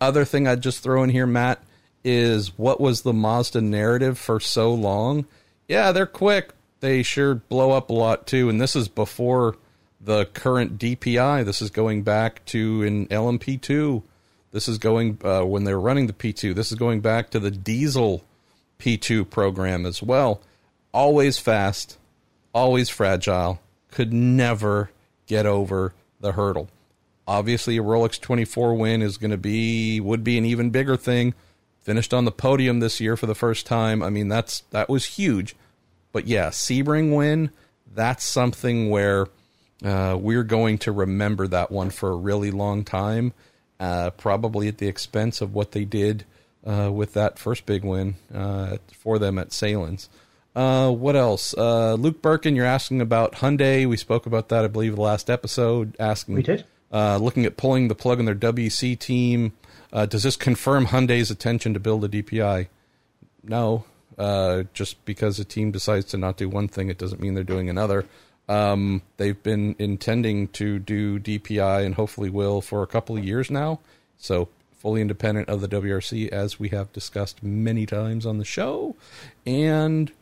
Other 0.00 0.24
thing 0.24 0.46
I'd 0.46 0.60
just 0.60 0.82
throw 0.82 1.02
in 1.02 1.10
here, 1.10 1.26
Matt, 1.26 1.62
is 2.04 2.56
what 2.58 2.80
was 2.80 3.02
the 3.02 3.12
Mazda 3.12 3.60
narrative 3.60 4.18
for 4.18 4.38
so 4.38 4.72
long? 4.72 5.26
Yeah, 5.68 5.92
they're 5.92 6.06
quick. 6.06 6.52
They 6.80 7.02
sure 7.02 7.34
blow 7.36 7.70
up 7.70 7.88
a 7.88 7.94
lot 7.94 8.26
too. 8.26 8.48
And 8.48 8.60
this 8.60 8.76
is 8.76 8.88
before 8.88 9.56
the 10.00 10.26
current 10.26 10.78
DPI. 10.78 11.44
This 11.44 11.62
is 11.62 11.70
going 11.70 12.02
back 12.02 12.44
to 12.46 12.82
in 12.82 13.06
LMP2. 13.06 14.02
This 14.52 14.68
is 14.68 14.78
going 14.78 15.18
uh, 15.24 15.44
when 15.44 15.64
they 15.64 15.72
were 15.72 15.80
running 15.80 16.06
the 16.06 16.12
P2. 16.12 16.54
This 16.54 16.70
is 16.70 16.78
going 16.78 17.00
back 17.00 17.30
to 17.30 17.40
the 17.40 17.50
diesel 17.50 18.22
P2 18.78 19.28
program 19.28 19.86
as 19.86 20.02
well. 20.02 20.42
Always 20.92 21.38
fast, 21.38 21.98
always 22.52 22.88
fragile, 22.88 23.60
could 23.94 24.12
never 24.12 24.90
get 25.26 25.46
over 25.46 25.94
the 26.20 26.32
hurdle. 26.32 26.68
Obviously, 27.26 27.78
a 27.78 27.82
Rolex 27.82 28.20
24 28.20 28.74
win 28.74 29.02
is 29.02 29.16
going 29.16 29.30
to 29.30 29.38
be 29.38 30.00
would 30.00 30.24
be 30.24 30.36
an 30.36 30.44
even 30.44 30.70
bigger 30.70 30.96
thing. 30.96 31.32
Finished 31.80 32.12
on 32.12 32.24
the 32.24 32.32
podium 32.32 32.80
this 32.80 33.00
year 33.00 33.16
for 33.16 33.26
the 33.26 33.34
first 33.34 33.66
time. 33.66 34.02
I 34.02 34.10
mean, 34.10 34.28
that's 34.28 34.60
that 34.70 34.88
was 34.88 35.04
huge. 35.04 35.54
But 36.12 36.26
yeah, 36.26 36.48
Sebring 36.48 37.14
win, 37.14 37.50
that's 37.94 38.24
something 38.24 38.90
where 38.90 39.28
uh, 39.84 40.18
we're 40.20 40.42
going 40.42 40.78
to 40.78 40.92
remember 40.92 41.46
that 41.46 41.70
one 41.70 41.90
for 41.90 42.10
a 42.10 42.16
really 42.16 42.50
long 42.50 42.84
time, 42.84 43.32
uh, 43.78 44.10
probably 44.10 44.66
at 44.66 44.78
the 44.78 44.88
expense 44.88 45.40
of 45.40 45.54
what 45.54 45.72
they 45.72 45.84
did 45.84 46.24
uh, 46.66 46.90
with 46.92 47.12
that 47.14 47.38
first 47.38 47.64
big 47.64 47.84
win 47.84 48.16
uh, 48.34 48.78
for 48.92 49.18
them 49.18 49.38
at 49.38 49.50
Sahlen's. 49.50 50.08
Uh, 50.54 50.90
what 50.90 51.16
else? 51.16 51.54
Uh, 51.56 51.94
Luke 51.94 52.22
Birkin, 52.22 52.54
you're 52.54 52.64
asking 52.64 53.00
about 53.00 53.34
Hyundai. 53.34 53.88
We 53.88 53.96
spoke 53.96 54.26
about 54.26 54.48
that, 54.50 54.64
I 54.64 54.68
believe, 54.68 54.94
the 54.94 55.02
last 55.02 55.28
episode. 55.28 55.96
Asking, 55.98 56.36
we 56.36 56.42
did. 56.42 56.64
looking 56.92 57.44
at 57.44 57.56
pulling 57.56 57.88
the 57.88 57.94
plug 57.94 58.18
on 58.18 58.24
their 58.24 58.34
WC 58.34 58.98
team. 58.98 59.52
does 59.92 60.22
this 60.22 60.36
confirm 60.36 60.86
Hyundai's 60.86 61.30
attention 61.30 61.74
to 61.74 61.80
build 61.80 62.04
a 62.04 62.08
DPI? 62.08 62.68
No. 63.42 63.84
just 64.72 65.04
because 65.04 65.38
a 65.38 65.44
team 65.44 65.70
decides 65.72 66.06
to 66.06 66.18
not 66.18 66.36
do 66.36 66.48
one 66.48 66.68
thing, 66.68 66.88
it 66.88 66.98
doesn't 66.98 67.20
mean 67.20 67.34
they're 67.34 67.44
doing 67.44 67.68
another. 67.68 68.04
Um, 68.48 69.02
they've 69.16 69.42
been 69.42 69.74
intending 69.78 70.48
to 70.48 70.78
do 70.78 71.18
DPI 71.18 71.84
and 71.84 71.94
hopefully 71.94 72.30
will 72.30 72.60
for 72.60 72.82
a 72.82 72.86
couple 72.86 73.16
of 73.16 73.24
years 73.24 73.50
now. 73.50 73.80
So 74.18 74.48
fully 74.76 75.00
independent 75.00 75.48
of 75.48 75.60
the 75.62 75.68
WRC, 75.68 76.28
as 76.28 76.60
we 76.60 76.68
have 76.68 76.92
discussed 76.92 77.42
many 77.42 77.86
times 77.86 78.26
on 78.26 78.38
the 78.38 78.44
show. 78.44 78.96
And 79.46 80.12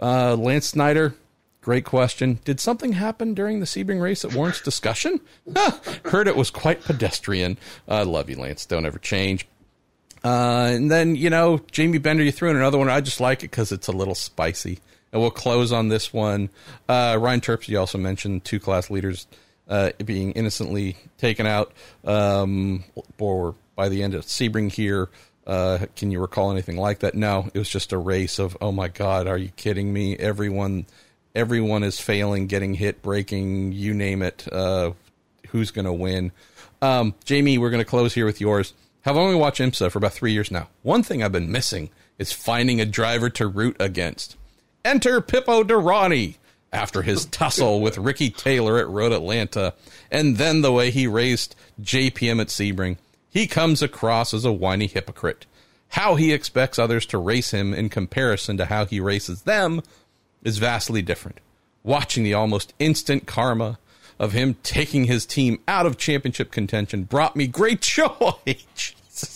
uh, 0.00 0.36
Lance 0.36 0.66
Snyder, 0.66 1.14
great 1.60 1.84
question. 1.84 2.38
Did 2.44 2.60
something 2.60 2.92
happen 2.92 3.34
during 3.34 3.60
the 3.60 3.66
Sebring 3.66 4.00
race 4.00 4.22
that 4.22 4.34
warrants 4.34 4.60
discussion? 4.60 5.20
Heard 6.04 6.28
it 6.28 6.36
was 6.36 6.50
quite 6.50 6.82
pedestrian. 6.82 7.58
I 7.86 8.00
uh, 8.00 8.04
love 8.04 8.30
you, 8.30 8.36
Lance. 8.36 8.66
Don't 8.66 8.86
ever 8.86 8.98
change. 8.98 9.46
Uh, 10.24 10.70
and 10.72 10.90
then, 10.90 11.14
you 11.14 11.30
know, 11.30 11.60
Jamie 11.70 11.98
Bender, 11.98 12.22
you 12.22 12.32
threw 12.32 12.50
in 12.50 12.56
another 12.56 12.78
one. 12.78 12.88
I 12.88 13.00
just 13.00 13.20
like 13.20 13.40
it 13.40 13.50
because 13.50 13.72
it's 13.72 13.88
a 13.88 13.92
little 13.92 14.14
spicy. 14.14 14.78
And 15.12 15.22
we'll 15.22 15.30
close 15.30 15.72
on 15.72 15.88
this 15.88 16.12
one. 16.12 16.50
Uh, 16.88 17.16
Ryan 17.20 17.40
Terps, 17.40 17.68
you 17.68 17.78
also 17.78 17.98
mentioned 17.98 18.44
two 18.44 18.60
class 18.60 18.90
leaders 18.90 19.26
uh, 19.68 19.90
being 20.04 20.32
innocently 20.32 20.96
taken 21.18 21.46
out 21.46 21.72
um, 22.04 22.84
or 23.18 23.54
by 23.76 23.88
the 23.88 24.02
end 24.02 24.14
of 24.14 24.24
Sebring 24.24 24.72
here. 24.72 25.08
Uh, 25.48 25.86
can 25.96 26.10
you 26.10 26.20
recall 26.20 26.52
anything 26.52 26.76
like 26.76 26.98
that? 26.98 27.14
No, 27.14 27.48
it 27.54 27.58
was 27.58 27.70
just 27.70 27.92
a 27.92 27.98
race 27.98 28.38
of, 28.38 28.56
oh 28.60 28.70
my 28.70 28.88
God, 28.88 29.26
are 29.26 29.38
you 29.38 29.48
kidding 29.48 29.90
me? 29.92 30.14
Everyone, 30.14 30.84
everyone 31.34 31.82
is 31.82 31.98
failing, 31.98 32.46
getting 32.46 32.74
hit, 32.74 33.00
breaking, 33.00 33.72
you 33.72 33.94
name 33.94 34.20
it. 34.20 34.46
Uh, 34.52 34.92
who's 35.48 35.70
going 35.70 35.86
to 35.86 35.92
win? 35.92 36.32
Um, 36.82 37.14
Jamie, 37.24 37.56
we're 37.56 37.70
going 37.70 37.82
to 37.82 37.88
close 37.88 38.12
here 38.12 38.26
with 38.26 38.42
yours. 38.42 38.74
Have 39.02 39.16
only 39.16 39.36
watched 39.36 39.60
IMSA 39.60 39.90
for 39.90 39.98
about 39.98 40.12
three 40.12 40.32
years 40.32 40.50
now. 40.50 40.68
One 40.82 41.02
thing 41.02 41.22
I've 41.22 41.32
been 41.32 41.50
missing 41.50 41.88
is 42.18 42.30
finding 42.30 42.80
a 42.80 42.84
driver 42.84 43.30
to 43.30 43.46
root 43.46 43.76
against. 43.80 44.36
Enter 44.84 45.22
Pipo 45.22 45.62
Derani 45.64 46.34
after 46.72 47.02
his 47.02 47.24
tussle 47.24 47.80
with 47.80 47.96
Ricky 47.96 48.28
Taylor 48.28 48.78
at 48.78 48.88
Road 48.88 49.12
Atlanta, 49.12 49.72
and 50.10 50.36
then 50.36 50.60
the 50.60 50.72
way 50.72 50.90
he 50.90 51.06
raced 51.06 51.56
JPM 51.80 52.40
at 52.40 52.48
Sebring. 52.48 52.98
He 53.30 53.46
comes 53.46 53.82
across 53.82 54.32
as 54.32 54.44
a 54.44 54.52
whiny 54.52 54.86
hypocrite. 54.86 55.46
How 55.90 56.16
he 56.16 56.32
expects 56.32 56.78
others 56.78 57.06
to 57.06 57.18
race 57.18 57.50
him 57.50 57.72
in 57.72 57.88
comparison 57.88 58.56
to 58.58 58.66
how 58.66 58.84
he 58.84 59.00
races 59.00 59.42
them 59.42 59.82
is 60.42 60.58
vastly 60.58 61.02
different. 61.02 61.38
Watching 61.82 62.24
the 62.24 62.34
almost 62.34 62.74
instant 62.78 63.26
karma 63.26 63.78
of 64.18 64.32
him 64.32 64.56
taking 64.62 65.04
his 65.04 65.24
team 65.24 65.60
out 65.68 65.86
of 65.86 65.96
championship 65.96 66.50
contention 66.50 67.04
brought 67.04 67.36
me 67.36 67.46
great 67.46 67.80
joy. 67.82 68.34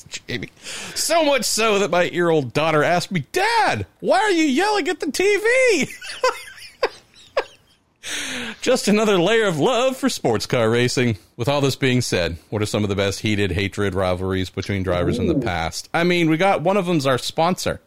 Jamie. 0.09 0.51
So 0.95 1.25
much 1.25 1.45
so 1.45 1.79
that 1.81 1.91
my 1.91 2.05
year 2.05 2.31
old 2.31 2.53
daughter 2.53 2.83
asked 2.85 3.11
me, 3.11 3.25
Dad, 3.33 3.87
why 4.01 4.19
are 4.19 4.31
you 4.31 4.45
yelling 4.45 4.89
at 4.89 5.01
the 5.01 5.07
TV? 5.07 5.91
Just 8.61 8.89
another 8.89 9.19
layer 9.19 9.47
of 9.47 9.59
love 9.59 9.97
for 9.97 10.09
sports 10.09 10.47
car 10.47 10.69
racing. 10.69 11.19
With 11.37 11.49
all 11.49 11.61
this 11.61 11.77
being 11.77 12.01
said, 12.01 12.37
what 12.51 12.63
are 12.63 12.67
some 12.67 12.83
of 12.83 12.89
the 12.89 12.97
best 12.97 13.21
heated 13.21 13.53
hatred 13.53 13.95
rivalries 13.95 14.51
between 14.51 14.83
drivers 14.83 15.19
Ooh. 15.19 15.23
in 15.23 15.29
the 15.29 15.45
past? 15.45 15.89
I 15.95 16.05
mean, 16.05 16.29
we 16.29 16.37
got 16.37 16.63
one 16.63 16.77
of 16.77 16.87
them's 16.87 17.07
our 17.07 17.19
sponsor, 17.19 17.81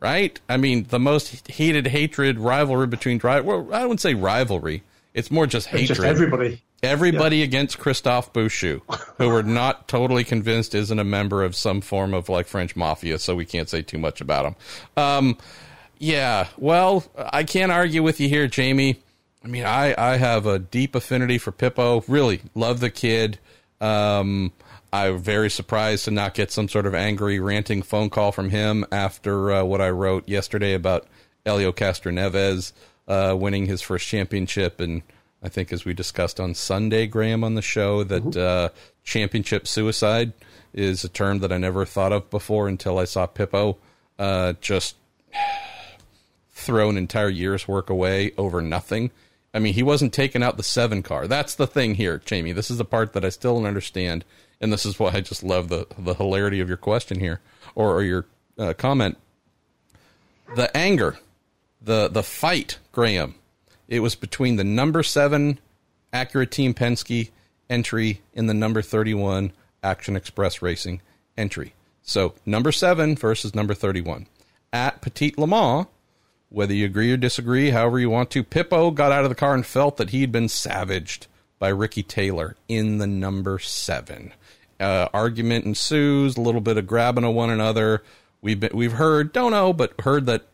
right? 0.00 0.38
I 0.48 0.56
mean, 0.56 0.84
the 0.88 0.98
most 0.98 1.48
heated 1.48 1.86
hatred 1.86 2.38
rivalry 2.38 2.86
between 2.86 3.18
drivers. 3.18 3.46
Well, 3.46 3.68
I 3.72 3.82
wouldn't 3.82 4.00
say 4.00 4.14
rivalry. 4.14 4.82
It's 5.14 5.30
more 5.30 5.46
just 5.46 5.68
hatred. 5.68 5.88
Just 5.88 6.00
everybody. 6.02 6.62
Everybody 6.82 7.38
yeah. 7.38 7.44
against 7.44 7.78
Christophe 7.78 8.34
Bouchut, 8.34 8.82
who 9.16 9.28
we're 9.28 9.40
not 9.40 9.88
totally 9.88 10.24
convinced 10.24 10.74
isn't 10.74 10.98
a 10.98 11.04
member 11.04 11.42
of 11.42 11.56
some 11.56 11.80
form 11.80 12.12
of 12.12 12.28
like 12.28 12.46
French 12.46 12.76
mafia, 12.76 13.18
so 13.18 13.34
we 13.34 13.46
can't 13.46 13.68
say 13.70 13.80
too 13.80 13.96
much 13.96 14.20
about 14.20 14.44
him. 14.44 14.56
Um, 14.96 15.38
yeah, 15.98 16.48
well, 16.58 17.04
I 17.16 17.44
can't 17.44 17.72
argue 17.72 18.02
with 18.02 18.20
you 18.20 18.28
here, 18.28 18.46
Jamie. 18.46 19.00
I 19.46 19.48
mean, 19.48 19.64
I, 19.64 19.94
I 19.96 20.16
have 20.16 20.44
a 20.46 20.58
deep 20.58 20.96
affinity 20.96 21.38
for 21.38 21.52
Pipo. 21.52 22.02
Really 22.08 22.40
love 22.56 22.80
the 22.80 22.90
kid. 22.90 23.38
Um, 23.80 24.50
I'm 24.92 25.18
very 25.18 25.50
surprised 25.50 26.06
to 26.06 26.10
not 26.10 26.34
get 26.34 26.50
some 26.50 26.68
sort 26.68 26.84
of 26.84 26.96
angry, 26.96 27.38
ranting 27.38 27.82
phone 27.82 28.10
call 28.10 28.32
from 28.32 28.50
him 28.50 28.84
after 28.90 29.52
uh, 29.52 29.62
what 29.62 29.80
I 29.80 29.90
wrote 29.90 30.28
yesterday 30.28 30.74
about 30.74 31.06
Helio 31.44 31.70
Castroneves 31.70 32.72
uh, 33.06 33.36
winning 33.38 33.66
his 33.66 33.82
first 33.82 34.08
championship 34.08 34.80
and 34.80 35.02
I 35.44 35.48
think, 35.48 35.72
as 35.72 35.84
we 35.84 35.94
discussed 35.94 36.40
on 36.40 36.54
Sunday, 36.54 37.06
Graham, 37.06 37.44
on 37.44 37.54
the 37.54 37.62
show, 37.62 38.02
that 38.02 38.24
mm-hmm. 38.24 38.40
uh, 38.40 38.70
championship 39.04 39.68
suicide 39.68 40.32
is 40.72 41.04
a 41.04 41.08
term 41.08 41.38
that 41.38 41.52
I 41.52 41.58
never 41.58 41.84
thought 41.84 42.12
of 42.12 42.30
before 42.30 42.66
until 42.66 42.98
I 42.98 43.04
saw 43.04 43.28
Pipo 43.28 43.76
uh, 44.18 44.54
just 44.60 44.96
throw 46.52 46.90
an 46.90 46.96
entire 46.96 47.28
year's 47.28 47.68
work 47.68 47.90
away 47.90 48.32
over 48.36 48.60
nothing. 48.60 49.12
I 49.54 49.58
mean, 49.58 49.74
he 49.74 49.82
wasn't 49.82 50.12
taking 50.12 50.42
out 50.42 50.56
the 50.56 50.62
seven 50.62 51.02
car. 51.02 51.26
That's 51.26 51.54
the 51.54 51.66
thing 51.66 51.94
here, 51.94 52.20
Jamie. 52.24 52.52
This 52.52 52.70
is 52.70 52.78
the 52.78 52.84
part 52.84 53.14
that 53.14 53.24
I 53.24 53.30
still 53.30 53.56
don't 53.56 53.66
understand, 53.66 54.24
and 54.60 54.72
this 54.72 54.84
is 54.84 54.98
why 54.98 55.12
I 55.12 55.20
just 55.20 55.42
love 55.42 55.68
the 55.68 55.86
the 55.98 56.14
hilarity 56.14 56.60
of 56.60 56.68
your 56.68 56.76
question 56.76 57.20
here 57.20 57.40
or, 57.74 57.94
or 57.94 58.02
your 58.02 58.26
uh, 58.58 58.74
comment. 58.74 59.16
The 60.54 60.74
anger, 60.76 61.18
the 61.80 62.08
the 62.08 62.22
fight, 62.22 62.78
Graham 62.92 63.34
it 63.88 64.00
was 64.00 64.14
between 64.14 64.56
the 64.56 64.64
number 64.64 65.02
seven 65.02 65.58
Acura 66.12 66.48
Team 66.50 66.74
Penske 66.74 67.30
entry 67.70 68.20
and 68.34 68.48
the 68.48 68.54
number 68.54 68.82
31 68.82 69.52
Action 69.82 70.16
Express 70.16 70.62
Racing 70.62 71.00
entry. 71.36 71.74
So 72.02 72.34
number 72.44 72.72
seven 72.72 73.16
versus 73.16 73.54
number 73.54 73.74
31. 73.74 74.26
At 74.72 75.00
Petit 75.02 75.34
Le 75.36 75.46
Mans, 75.46 75.86
whether 76.48 76.74
you 76.74 76.86
agree 76.86 77.12
or 77.12 77.16
disagree, 77.16 77.70
however 77.70 77.98
you 77.98 78.10
want 78.10 78.30
to, 78.30 78.44
Pipo 78.44 78.94
got 78.94 79.12
out 79.12 79.24
of 79.24 79.30
the 79.30 79.34
car 79.34 79.54
and 79.54 79.66
felt 79.66 79.96
that 79.96 80.10
he'd 80.10 80.32
been 80.32 80.48
savaged 80.48 81.26
by 81.58 81.68
Ricky 81.68 82.02
Taylor 82.02 82.56
in 82.68 82.98
the 82.98 83.06
number 83.06 83.58
seven. 83.58 84.32
Uh, 84.78 85.08
argument 85.14 85.64
ensues, 85.64 86.36
a 86.36 86.40
little 86.40 86.60
bit 86.60 86.76
of 86.76 86.86
grabbing 86.86 87.24
of 87.24 87.34
one 87.34 87.50
another. 87.50 88.02
We've 88.42 88.60
been, 88.60 88.76
we've 88.76 88.92
heard, 88.92 89.32
don't 89.32 89.52
know, 89.52 89.72
but 89.72 90.00
heard 90.00 90.26
that 90.26 90.46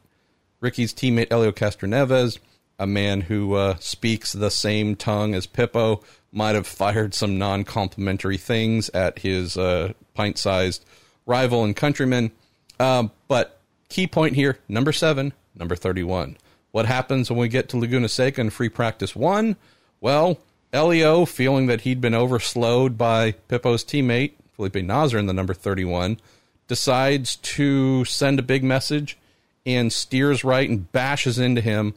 Ricky's 0.61 0.95
teammate 0.95 1.29
Helio 1.29 1.53
Castroneves 1.53 2.39
a 2.83 2.87
man 2.87 3.21
who 3.21 3.55
uh, 3.55 3.77
speaks 3.79 4.33
the 4.33 4.51
same 4.51 4.97
tongue 4.97 5.35
as 5.35 5.47
Pipo, 5.47 6.03
might 6.33 6.57
have 6.57 6.67
fired 6.67 7.15
some 7.15 7.39
non 7.39 7.63
complimentary 7.63 8.37
things 8.37 8.89
at 8.91 9.21
his 9.21 9.57
uh, 9.57 9.93
pint 10.15 10.37
sized 10.37 10.85
rival 11.25 11.63
and 11.63 11.77
countryman. 11.77 12.33
Um, 12.81 13.13
but 13.29 13.61
key 13.89 14.09
point 14.09 14.35
here 14.35 14.59
number 14.69 14.93
seven, 14.93 15.33
number 15.55 15.77
31. 15.77 16.37
What 16.71 16.87
happens 16.87 17.31
when 17.31 17.39
we 17.39 17.49
get 17.49 17.69
to 17.71 17.77
Laguna 17.77 18.09
Seca 18.09 18.41
and 18.41 18.53
free 18.53 18.69
practice 18.69 19.15
one? 19.15 19.57
Well, 20.01 20.39
Elio, 20.73 21.27
feeling 21.27 21.67
that 21.67 21.83
he'd 21.83 22.01
been 22.01 22.15
overslowed 22.15 22.97
by 22.97 23.33
Pipo's 23.49 23.85
teammate, 23.85 24.33
Felipe 24.53 24.77
Nasr 24.77 25.19
in 25.19 25.27
the 25.27 25.35
number 25.35 25.53
31, 25.53 26.19
decides 26.67 27.37
to 27.37 28.05
send 28.07 28.39
a 28.39 28.43
big 28.43 28.65
message 28.65 29.19
and 29.67 29.93
steers 29.93 30.45
right 30.45 30.69
and 30.69 30.91
bashes 30.93 31.39
into 31.39 31.61
him. 31.61 31.95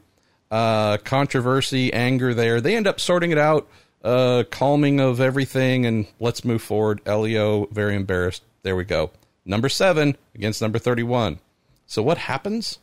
Uh, 0.51 0.97
controversy, 0.97 1.91
anger 1.93 2.33
there. 2.33 2.59
They 2.59 2.75
end 2.75 2.85
up 2.85 2.99
sorting 2.99 3.31
it 3.31 3.37
out, 3.37 3.67
uh, 4.03 4.43
calming 4.51 4.99
of 4.99 5.19
everything, 5.19 5.85
and 5.85 6.05
let's 6.19 6.45
move 6.45 6.61
forward. 6.61 7.01
Elio, 7.05 7.65
very 7.67 7.95
embarrassed. 7.95 8.43
There 8.63 8.75
we 8.75 8.83
go. 8.83 9.11
Number 9.45 9.69
seven 9.69 10.17
against 10.33 10.61
number 10.61 10.79
31. 10.79 11.39
So 11.87 12.03
what 12.03 12.17
happens 12.17 12.79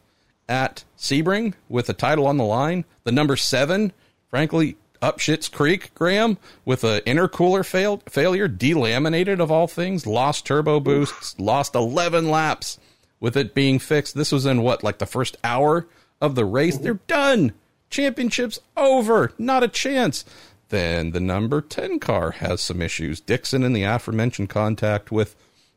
at 0.53 0.85
Sebring 0.99 1.55
with 1.71 1.87
the 1.87 1.95
title 1.95 2.27
on 2.27 2.37
the 2.37 2.45
line? 2.45 2.85
The 3.05 3.11
number 3.11 3.37
seven, 3.37 3.93
frankly, 4.29 4.77
up 5.01 5.19
Shit's 5.19 5.49
Creek, 5.49 5.93
Graham, 5.95 6.37
with 6.67 6.85
an 6.85 7.01
intercooler 7.01 7.65
fail- 7.65 8.03
failure, 8.07 8.49
delaminated 8.49 9.41
of 9.41 9.51
all 9.51 9.67
things, 9.67 10.07
lost 10.07 10.45
turbo 10.45 10.79
boosts, 10.79 11.35
lost 11.41 11.75
11 11.75 12.29
laps 12.29 12.79
with 13.19 13.35
it 13.35 13.55
being 13.55 13.79
fixed. 13.79 14.15
This 14.15 14.31
was 14.31 14.45
in 14.45 14.61
what, 14.61 14.85
like 14.85 14.99
the 14.99 15.07
first 15.07 15.39
hour 15.43 15.89
of 16.21 16.35
the 16.35 16.45
race? 16.45 16.77
They're 16.77 17.01
done. 17.07 17.53
Championship's 17.89 18.61
over. 18.77 19.33
Not 19.39 19.65
a 19.65 19.69
chance. 19.69 20.25
Then 20.69 21.13
the 21.13 21.21
number 21.21 21.63
10 21.63 21.99
car 21.99 22.33
has 22.33 22.61
some 22.61 22.83
issues. 22.83 23.21
Dixon 23.21 23.63
in 23.63 23.73
the 23.73 23.85
aforementioned 23.85 24.51
contact 24.51 25.11
with 25.11 25.35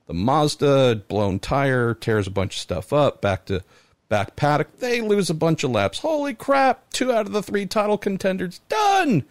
the 0.07 0.13
Mazda, 0.13 1.03
blown 1.07 1.39
tire, 1.39 1.93
tears 1.93 2.27
a 2.27 2.31
bunch 2.31 2.55
of 2.55 2.61
stuff 2.61 2.93
up, 2.93 3.21
back 3.21 3.45
to 3.45 3.63
back 4.09 4.35
paddock. 4.35 4.79
They 4.79 5.01
lose 5.01 5.29
a 5.29 5.33
bunch 5.33 5.63
of 5.63 5.71
laps. 5.71 5.99
Holy 5.99 6.33
crap! 6.33 6.89
Two 6.91 7.11
out 7.11 7.25
of 7.25 7.31
the 7.31 7.43
three 7.43 7.65
title 7.65 7.97
contenders 7.97 8.59
done. 8.69 9.25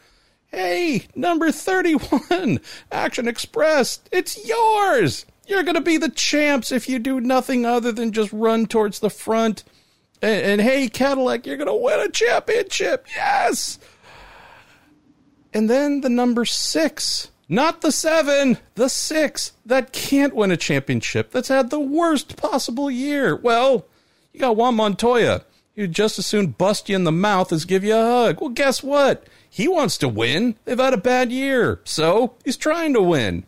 Hey, 0.55 1.09
number 1.17 1.51
31, 1.51 2.61
Action 2.93 3.27
Express, 3.27 3.99
it's 4.13 4.47
yours. 4.47 5.27
You're 5.49 5.65
going 5.65 5.75
to 5.75 5.81
be 5.81 5.97
the 5.97 6.09
champs 6.09 6.71
if 6.71 6.89
you 6.89 7.01
do 7.01 7.21
nothing 7.21 7.67
other 7.67 7.91
than 7.91 8.13
just 8.13 8.33
run 8.33 8.67
towards 8.67 9.01
the 9.01 9.11
front. 9.11 9.65
And, 10.23 10.47
and 10.47 10.61
hey, 10.61 10.89
Cadillac, 10.89 11.45
you're 11.45 11.57
going 11.57 11.67
to 11.67 11.75
win 11.75 11.99
a 11.99 12.09
championship. 12.09 13.07
Yes. 13.17 13.81
And 15.53 15.69
then 15.69 16.03
the 16.03 16.09
number 16.09 16.45
six, 16.45 17.31
not 17.49 17.81
the 17.81 17.93
seven, 17.93 18.59
the 18.77 18.89
six 18.89 19.53
that 19.67 19.93
can't 19.93 20.37
win 20.37 20.53
a 20.53 20.57
championship, 20.57 21.33
that's 21.33 21.49
had 21.49 21.71
the 21.71 21.81
worst 21.81 22.37
possible 22.37 22.91
year. 22.91 23.35
Well, 23.35 23.87
you 24.35 24.41
got 24.41 24.57
Juan 24.57 24.75
Montoya, 24.75 25.43
who'd 25.77 25.93
just 25.93 26.19
as 26.19 26.27
soon 26.27 26.49
bust 26.49 26.89
you 26.89 26.97
in 26.97 27.05
the 27.05 27.13
mouth 27.13 27.53
as 27.53 27.65
give 27.65 27.85
you 27.85 27.95
a 27.95 28.03
hug. 28.03 28.41
Well, 28.41 28.51
guess 28.51 28.83
what? 28.83 29.25
He 29.49 29.69
wants 29.69 29.97
to 29.99 30.09
win. 30.09 30.57
They've 30.65 30.79
had 30.79 30.93
a 30.93 30.99
bad 30.99 31.31
year, 31.31 31.81
so 31.85 32.35
he's 32.45 32.57
trying 32.57 32.93
to 32.95 33.01
win. 33.01 33.45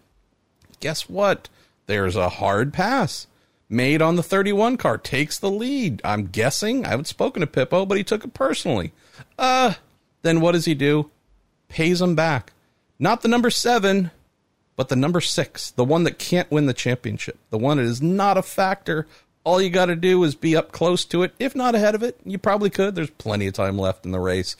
Guess 0.80 1.08
what? 1.08 1.48
There's 1.86 2.16
a 2.16 2.28
hard 2.28 2.72
pass 2.72 3.26
made 3.68 4.00
on 4.00 4.14
the 4.14 4.22
31 4.22 4.76
car, 4.76 4.96
takes 4.96 5.38
the 5.38 5.50
lead. 5.50 6.00
I'm 6.04 6.26
guessing. 6.26 6.86
I 6.86 6.90
haven't 6.90 7.06
spoken 7.06 7.40
to 7.40 7.46
Pipo, 7.46 7.86
but 7.86 7.98
he 7.98 8.04
took 8.04 8.24
it 8.24 8.32
personally. 8.32 8.92
Uh, 9.36 9.74
then 10.22 10.40
what 10.40 10.52
does 10.52 10.66
he 10.66 10.74
do? 10.74 11.10
Pays 11.68 12.00
him 12.00 12.14
back. 12.14 12.52
Not 12.98 13.22
the 13.22 13.28
number 13.28 13.50
seven, 13.50 14.12
but 14.76 14.88
the 14.88 14.96
number 14.96 15.20
six, 15.20 15.70
the 15.70 15.84
one 15.84 16.04
that 16.04 16.18
can't 16.18 16.50
win 16.50 16.66
the 16.66 16.74
championship, 16.74 17.38
the 17.50 17.58
one 17.58 17.78
that 17.78 17.84
is 17.84 18.00
not 18.00 18.38
a 18.38 18.42
factor 18.42 19.06
all 19.46 19.62
you 19.62 19.70
got 19.70 19.86
to 19.86 19.96
do 19.96 20.22
is 20.24 20.34
be 20.34 20.56
up 20.56 20.72
close 20.72 21.04
to 21.04 21.22
it, 21.22 21.32
if 21.38 21.54
not 21.54 21.76
ahead 21.76 21.94
of 21.94 22.02
it. 22.02 22.18
You 22.24 22.36
probably 22.36 22.68
could. 22.68 22.96
There's 22.96 23.10
plenty 23.10 23.46
of 23.46 23.54
time 23.54 23.78
left 23.78 24.04
in 24.04 24.10
the 24.10 24.18
race. 24.18 24.56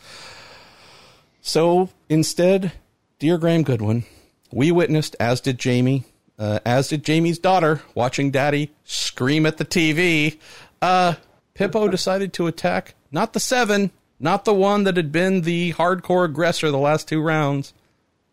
So 1.42 1.90
instead, 2.08 2.70
dear 3.18 3.36
Graham 3.36 3.64
Goodwin, 3.64 4.04
we 4.52 4.70
witnessed, 4.70 5.16
as 5.18 5.40
did 5.40 5.58
Jamie, 5.58 6.04
uh, 6.38 6.60
as 6.64 6.88
did 6.88 7.02
Jamie's 7.02 7.40
daughter, 7.40 7.82
watching 7.96 8.30
Daddy 8.30 8.70
scream 8.84 9.44
at 9.44 9.56
the 9.56 9.64
TV. 9.64 10.38
Uh, 10.80 11.14
Pipo 11.56 11.90
decided 11.90 12.32
to 12.34 12.46
attack 12.46 12.94
not 13.10 13.32
the 13.32 13.40
seven, 13.40 13.90
not 14.20 14.44
the 14.44 14.54
one 14.54 14.84
that 14.84 14.96
had 14.96 15.10
been 15.10 15.40
the 15.40 15.72
hardcore 15.72 16.26
aggressor 16.26 16.70
the 16.70 16.78
last 16.78 17.08
two 17.08 17.20
rounds. 17.20 17.74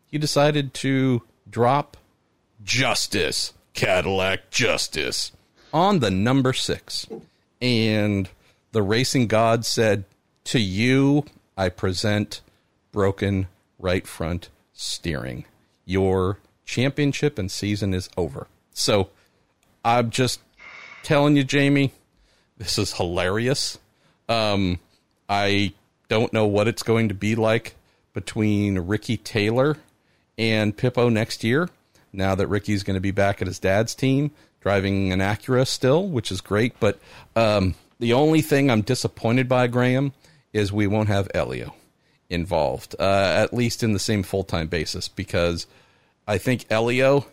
He 0.05 0.19
decided 0.19 0.75
to 0.75 1.23
drop 1.49 1.97
justice, 2.63 3.53
Cadillac 3.73 4.51
justice 4.51 5.31
on 5.73 5.99
the 5.99 6.11
number 6.11 6.53
six. 6.53 7.07
And 7.61 8.29
the 8.71 8.83
racing 8.83 9.27
god 9.27 9.65
said, 9.65 10.05
To 10.45 10.59
you, 10.59 11.25
I 11.57 11.69
present 11.69 12.41
broken 12.91 13.47
right 13.79 14.07
front 14.07 14.49
steering. 14.73 15.45
Your 15.85 16.37
championship 16.65 17.37
and 17.37 17.51
season 17.51 17.93
is 17.93 18.09
over. 18.15 18.47
So 18.73 19.09
I'm 19.83 20.09
just 20.09 20.39
telling 21.01 21.35
you, 21.35 21.43
Jamie, 21.43 21.91
this 22.57 22.77
is 22.77 22.93
hilarious. 22.93 23.77
Um, 24.29 24.79
I 25.27 25.73
don't 26.07 26.31
know 26.31 26.47
what 26.47 26.67
it's 26.67 26.83
going 26.83 27.09
to 27.09 27.15
be 27.15 27.35
like 27.35 27.75
between 28.13 28.79
Ricky 28.79 29.17
Taylor 29.17 29.77
and 30.37 30.75
Pipo 30.75 31.11
next 31.11 31.43
year. 31.43 31.69
Now 32.11 32.35
that 32.35 32.47
Ricky's 32.47 32.83
going 32.83 32.95
to 32.95 33.01
be 33.01 33.11
back 33.11 33.41
at 33.41 33.47
his 33.47 33.59
dad's 33.59 33.95
team, 33.95 34.31
driving 34.63 35.11
an 35.11 35.19
Acura 35.19 35.67
still, 35.67 36.07
which 36.07 36.31
is 36.31 36.41
great. 36.41 36.79
But 36.79 36.97
um, 37.35 37.75
the 37.99 38.13
only 38.13 38.41
thing 38.41 38.71
I'm 38.71 38.81
disappointed 38.81 39.47
by, 39.47 39.67
Graham, 39.67 40.13
is 40.53 40.71
we 40.71 40.87
won't 40.87 41.09
have 41.09 41.29
Elio 41.35 41.75
involved, 42.29 42.95
uh, 42.99 43.33
at 43.35 43.53
least 43.53 43.83
in 43.83 43.93
the 43.93 43.99
same 43.99 44.23
full 44.23 44.43
time 44.43 44.67
basis, 44.67 45.07
because 45.07 45.67
I 46.27 46.37
think 46.37 46.65
Elio, 46.71 47.25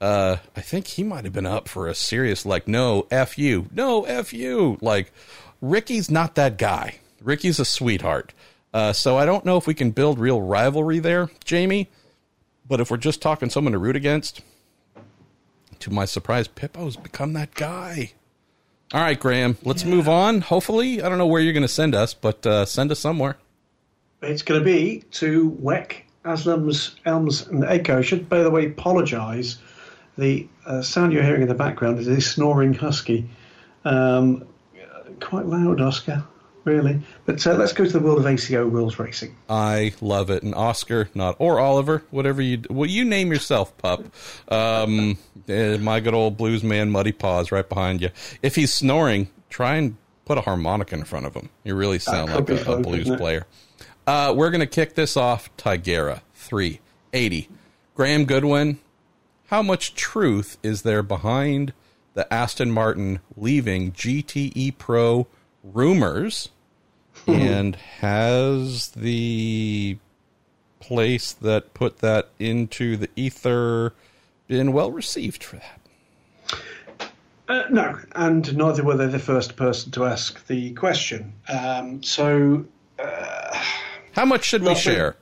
uh, 0.00 0.36
I 0.56 0.60
think 0.60 0.88
he 0.88 1.04
might 1.04 1.24
have 1.24 1.32
been 1.32 1.46
up 1.46 1.68
for 1.68 1.86
a 1.86 1.94
serious, 1.94 2.44
like, 2.44 2.66
no, 2.66 3.06
F 3.10 3.38
you, 3.38 3.68
no, 3.72 4.04
F 4.04 4.32
you. 4.32 4.76
Like, 4.80 5.12
Ricky's 5.60 6.10
not 6.10 6.34
that 6.34 6.58
guy. 6.58 6.96
Ricky's 7.22 7.60
a 7.60 7.64
sweetheart. 7.64 8.32
Uh, 8.74 8.92
so 8.92 9.16
I 9.16 9.26
don't 9.26 9.44
know 9.44 9.56
if 9.56 9.66
we 9.66 9.74
can 9.74 9.92
build 9.92 10.18
real 10.18 10.42
rivalry 10.42 10.98
there, 10.98 11.30
Jamie. 11.44 11.88
But 12.66 12.80
if 12.80 12.90
we're 12.90 12.96
just 12.96 13.20
talking 13.20 13.50
someone 13.50 13.72
to 13.72 13.78
root 13.78 13.96
against, 13.96 14.40
to 15.82 15.90
my 15.90 16.04
surprise, 16.04 16.48
Pipo's 16.48 16.96
become 16.96 17.32
that 17.34 17.54
guy. 17.54 18.12
All 18.92 19.00
right, 19.00 19.18
Graham, 19.18 19.56
let's 19.62 19.84
yeah. 19.84 19.90
move 19.90 20.08
on. 20.08 20.40
Hopefully, 20.42 21.02
I 21.02 21.08
don't 21.08 21.18
know 21.18 21.26
where 21.26 21.40
you're 21.40 21.52
going 21.52 21.62
to 21.62 21.68
send 21.68 21.94
us, 21.94 22.14
but 22.14 22.46
uh, 22.46 22.64
send 22.64 22.90
us 22.90 23.00
somewhere. 23.00 23.36
It's 24.20 24.42
going 24.42 24.60
to 24.60 24.64
be 24.64 25.04
to 25.12 25.50
WEC, 25.62 26.02
AsLMS, 26.24 26.94
ELMS, 27.04 27.46
and 27.46 27.64
Echo. 27.64 27.98
I 27.98 28.02
should, 28.02 28.28
by 28.28 28.42
the 28.42 28.50
way, 28.50 28.66
apologise. 28.66 29.58
The 30.18 30.46
uh, 30.66 30.82
sound 30.82 31.12
you're 31.12 31.22
hearing 31.22 31.42
in 31.42 31.48
the 31.48 31.54
background 31.54 31.98
is 31.98 32.06
a 32.06 32.20
snoring 32.20 32.74
husky. 32.74 33.28
Um, 33.84 34.46
quite 35.20 35.46
loud, 35.46 35.80
Oscar 35.80 36.24
really. 36.64 37.00
But 37.24 37.46
uh, 37.46 37.54
let's 37.54 37.72
go 37.72 37.84
to 37.84 37.90
the 37.90 38.00
world 38.00 38.18
of 38.18 38.26
ACO 38.26 38.66
rules 38.66 38.98
racing. 38.98 39.36
I 39.48 39.92
love 40.00 40.30
it. 40.30 40.42
And 40.42 40.54
Oscar, 40.54 41.08
not 41.14 41.36
or 41.38 41.58
Oliver, 41.58 42.04
whatever 42.10 42.42
you 42.42 42.62
well, 42.70 42.88
you 42.88 43.04
name 43.04 43.32
yourself, 43.32 43.76
pup. 43.78 44.04
Um, 44.48 45.18
eh, 45.48 45.76
my 45.78 46.00
good 46.00 46.14
old 46.14 46.36
blues 46.36 46.62
man, 46.62 46.90
Muddy 46.90 47.12
Paws, 47.12 47.52
right 47.52 47.68
behind 47.68 48.00
you. 48.00 48.10
If 48.42 48.54
he's 48.54 48.72
snoring, 48.72 49.28
try 49.50 49.76
and 49.76 49.96
put 50.24 50.38
a 50.38 50.42
harmonica 50.42 50.94
in 50.94 51.04
front 51.04 51.26
of 51.26 51.34
him. 51.34 51.50
You 51.64 51.74
really 51.74 51.98
sound 51.98 52.32
like 52.32 52.48
a, 52.48 52.56
fun, 52.56 52.80
a, 52.80 52.82
blues 52.82 53.08
player. 53.16 53.46
Uh, 54.06 54.32
we're 54.36 54.50
gonna 54.50 54.66
kick 54.66 54.94
this 54.94 55.16
off. 55.16 55.54
Tigera 55.56 56.20
three 56.34 56.80
eighty. 57.12 57.48
Graham 57.94 58.24
Goodwin. 58.24 58.78
How 59.46 59.62
much 59.62 59.94
truth 59.94 60.56
is 60.62 60.80
there 60.80 61.02
behind 61.02 61.74
the 62.14 62.32
Aston 62.32 62.70
Martin 62.70 63.20
leaving 63.36 63.92
GTE 63.92 64.78
Pro? 64.78 65.26
Rumors 65.62 66.50
and 67.26 67.76
has 67.76 68.88
the 68.90 69.98
place 70.80 71.32
that 71.32 71.74
put 71.74 71.98
that 71.98 72.28
into 72.38 72.96
the 72.96 73.08
ether 73.16 73.94
been 74.48 74.72
well 74.72 74.90
received 74.90 75.44
for 75.44 75.56
that? 75.56 75.80
Uh, 77.48 77.64
no, 77.70 77.98
and 78.14 78.56
neither 78.56 78.82
were 78.82 78.96
they 78.96 79.06
the 79.06 79.18
first 79.18 79.56
person 79.56 79.90
to 79.92 80.04
ask 80.04 80.46
the 80.46 80.72
question. 80.72 81.32
Um, 81.48 82.02
so, 82.02 82.64
uh, 82.98 83.64
how 84.12 84.24
much 84.24 84.44
should 84.44 84.62
we 84.62 84.74
share? 84.74 85.16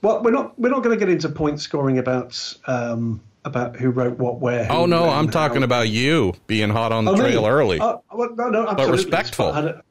Well, 0.00 0.22
we're 0.22 0.30
not 0.30 0.58
we're 0.58 0.70
not 0.70 0.82
going 0.82 0.96
to 0.96 1.04
get 1.04 1.12
into 1.12 1.28
point 1.28 1.60
scoring 1.60 1.98
about 1.98 2.56
um, 2.66 3.20
about 3.44 3.76
who 3.76 3.90
wrote 3.90 4.18
what 4.18 4.40
where. 4.40 4.66
oh 4.70 4.86
no, 4.86 5.08
I'm 5.08 5.30
talking 5.30 5.58
how. 5.58 5.64
about 5.64 5.88
you 5.88 6.34
being 6.46 6.70
hot 6.70 6.92
on 6.92 7.04
the 7.04 7.12
oh, 7.12 7.16
trail 7.16 7.46
early. 7.46 7.80
Uh, 7.80 7.96
well, 8.12 8.34
no, 8.34 8.48
no, 8.48 8.74
but 8.74 8.90
respectful. 8.90 9.46
I 9.46 9.54
had, 9.54 9.64
a, 9.64 9.82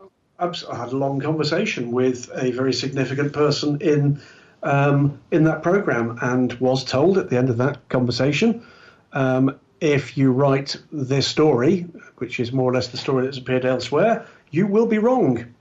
I 0.72 0.76
had 0.76 0.92
a 0.92 0.98
long 0.98 1.20
conversation 1.20 1.92
with 1.92 2.30
a 2.36 2.52
very 2.52 2.74
significant 2.74 3.34
person 3.34 3.82
in 3.82 4.22
um, 4.64 5.20
in 5.32 5.44
that 5.46 5.64
program, 5.64 6.18
and 6.22 6.54
was 6.54 6.84
told 6.84 7.18
at 7.18 7.30
the 7.30 7.38
end 7.38 7.50
of 7.50 7.58
that 7.58 7.88
conversation, 7.90 8.66
um, 9.14 9.60
if 9.80 10.18
you 10.18 10.32
write 10.32 10.78
this 10.92 11.28
story, 11.28 11.82
which 12.18 12.40
is 12.40 12.52
more 12.52 12.72
or 12.72 12.74
less 12.74 12.90
the 12.90 12.98
story 12.98 13.26
that's 13.26 13.38
appeared 13.38 13.66
elsewhere, 13.66 14.26
you 14.52 14.68
will 14.68 14.88
be 14.88 14.98
wrong. 14.98 15.54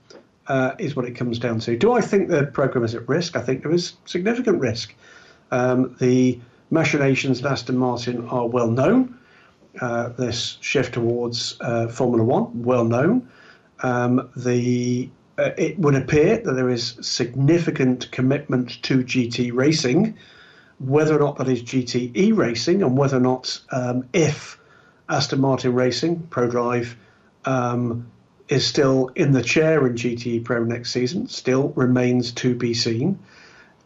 Uh, 0.47 0.73
is 0.79 0.95
what 0.95 1.03
it 1.03 1.11
comes 1.11 1.39
down 1.39 1.59
to. 1.59 1.75
Do 1.75 1.91
I 1.91 1.99
think 1.99 2.29
the 2.29 2.45
program 2.45 2.85
is 2.85 2.95
at 2.95 3.05
risk? 3.09 3.35
I 3.35 3.41
think 3.41 3.63
there 3.63 3.71
is 3.73 3.97
significant 4.05 4.61
risk. 4.61 4.95
Um, 5.51 5.97
the 5.99 6.39
machinations 6.69 7.43
at 7.43 7.51
Aston 7.51 7.77
Martin 7.77 8.27
are 8.27 8.47
well 8.47 8.69
known. 8.69 9.17
Uh, 9.79 10.09
this 10.09 10.57
shift 10.61 10.95
towards 10.95 11.57
uh, 11.61 11.87
Formula 11.87 12.23
One, 12.23 12.63
well 12.63 12.83
known. 12.83 13.29
Um, 13.83 14.29
the 14.35 15.09
uh, 15.37 15.51
it 15.55 15.77
would 15.77 15.93
appear 15.93 16.37
that 16.37 16.53
there 16.53 16.69
is 16.69 16.97
significant 17.01 18.09
commitment 18.11 18.81
to 18.83 19.03
GT 19.03 19.53
racing, 19.53 20.17
whether 20.79 21.15
or 21.15 21.19
not 21.19 21.37
that 21.37 21.47
is 21.47 21.61
GTE 21.61 22.35
racing, 22.35 22.81
and 22.81 22.97
whether 22.97 23.17
or 23.17 23.21
not 23.21 23.59
um, 23.71 24.07
if 24.13 24.59
Aston 25.09 25.41
Martin 25.41 25.73
Racing 25.73 26.27
ProDrive 26.31 26.95
um, 27.45 28.09
is 28.49 28.65
still 28.65 29.09
in 29.15 29.31
the 29.31 29.43
chair 29.43 29.85
in 29.85 29.93
GTE 29.93 30.43
Pro 30.43 30.63
next 30.63 30.91
season, 30.91 31.27
still 31.27 31.69
remains 31.69 32.31
to 32.33 32.55
be 32.55 32.73
seen. 32.73 33.19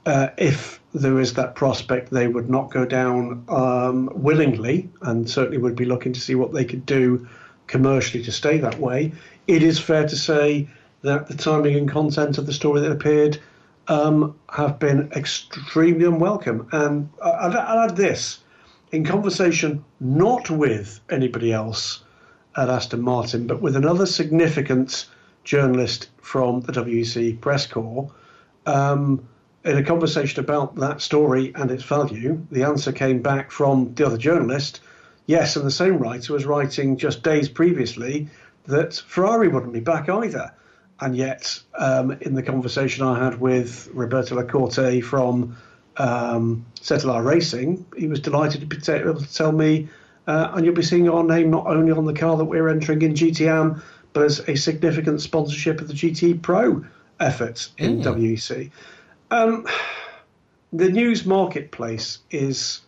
Uh, 0.06 0.30
if 0.38 0.81
there 0.94 1.20
is 1.20 1.34
that 1.34 1.56
prospect, 1.56 2.12
they 2.12 2.28
would 2.28 2.50
not 2.50 2.72
go 2.72 2.86
down 2.86 3.46
um, 3.50 4.10
willingly, 4.14 4.90
and 5.02 5.30
certainly 5.30 5.58
would 5.58 5.76
be 5.76 5.86
looking 5.86 6.14
to 6.14 6.20
see 6.20 6.36
what 6.36 6.54
they 6.54 6.66
could 6.66 6.86
do 6.86 7.28
commercially 7.68 8.24
to 8.24 8.32
stay 8.32 8.58
that 8.58 8.80
way. 8.80 9.14
It 9.48 9.64
is 9.64 9.80
fair 9.80 10.08
to 10.08 10.16
say 10.16 10.68
that 11.02 11.28
the 11.28 11.36
timing 11.36 11.76
and 11.76 11.90
content 11.90 12.38
of 12.38 12.46
the 12.46 12.54
story 12.54 12.82
that 12.82 12.92
appeared 12.92 13.40
um, 13.88 14.36
have 14.50 14.80
been 14.80 15.12
extremely 15.16 16.06
unwelcome. 16.06 16.68
And 16.72 17.10
I'd, 17.24 17.56
I'd 17.56 17.90
add 17.90 17.96
this 17.96 18.40
in 18.92 19.06
conversation 19.06 19.84
not 20.00 20.50
with 20.50 21.00
anybody 21.10 21.54
else 21.54 22.04
at 22.58 22.70
Aston 22.70 23.02
Martin, 23.02 23.48
but 23.48 23.62
with 23.62 23.76
another 23.76 24.06
significant 24.06 25.08
journalist 25.44 26.10
from 26.22 26.62
the 26.62 26.74
WEC 26.74 27.40
press 27.40 27.66
corps. 27.66 28.12
Um, 28.66 29.28
in 29.64 29.78
a 29.78 29.84
conversation 29.84 30.40
about 30.44 30.76
that 30.76 31.02
story 31.02 31.52
and 31.56 31.70
its 31.70 31.84
value, 31.84 32.46
the 32.52 32.64
answer 32.64 32.92
came 32.92 33.22
back 33.22 33.52
from 33.52 33.94
the 33.94 34.06
other 34.06 34.18
journalist. 34.18 34.82
Yes, 35.28 35.56
and 35.56 35.66
the 35.66 35.72
same 35.72 35.98
writer 35.98 36.34
was 36.34 36.46
writing 36.46 36.98
just 36.98 37.24
days 37.24 37.48
previously 37.48 38.28
that 38.66 38.96
Ferrari 38.96 39.48
wouldn't 39.48 39.74
be 39.74 39.80
back 39.80 40.10
either. 40.10 40.52
And 41.00 41.16
yet, 41.16 41.60
um, 41.78 42.12
in 42.22 42.36
the 42.36 42.44
conversation 42.44 43.06
I 43.06 43.24
had 43.24 43.40
with 43.40 43.90
Roberto 43.94 44.36
Lacorte 44.36 45.04
from 45.04 45.58
um, 45.98 46.66
Cetilar 46.80 47.24
Racing, 47.24 47.86
he 47.98 48.08
was 48.08 48.20
delighted 48.20 48.62
to 48.62 48.68
be 48.68 48.78
able 48.92 49.20
to 49.20 49.34
tell 49.34 49.52
me, 49.52 49.90
uh, 50.28 50.52
and 50.54 50.66
you'll 50.66 50.76
be 50.76 50.84
seeing 50.84 51.10
our 51.10 51.24
name 51.24 51.50
not 51.50 51.68
only 51.68 51.92
on 51.92 52.06
the 52.06 52.14
car 52.14 52.38
that 52.38 52.46
we're 52.46 52.70
entering 52.70 53.02
in 53.02 53.14
GTM, 53.14 53.82
but 54.14 54.24
as 54.24 54.40
a 54.48 54.56
significant 54.56 55.22
sponsorship 55.22 55.82
of 55.82 55.88
the 55.88 55.94
GT 55.94 56.42
Pro 56.42 56.86
efforts 57.20 57.72
in 57.78 58.02
mm. 58.02 58.04
WEC. 58.04 58.72
Um, 59.32 59.66
the 60.72 60.90
news 60.90 61.26
marketplace 61.26 62.20
is 62.30 62.82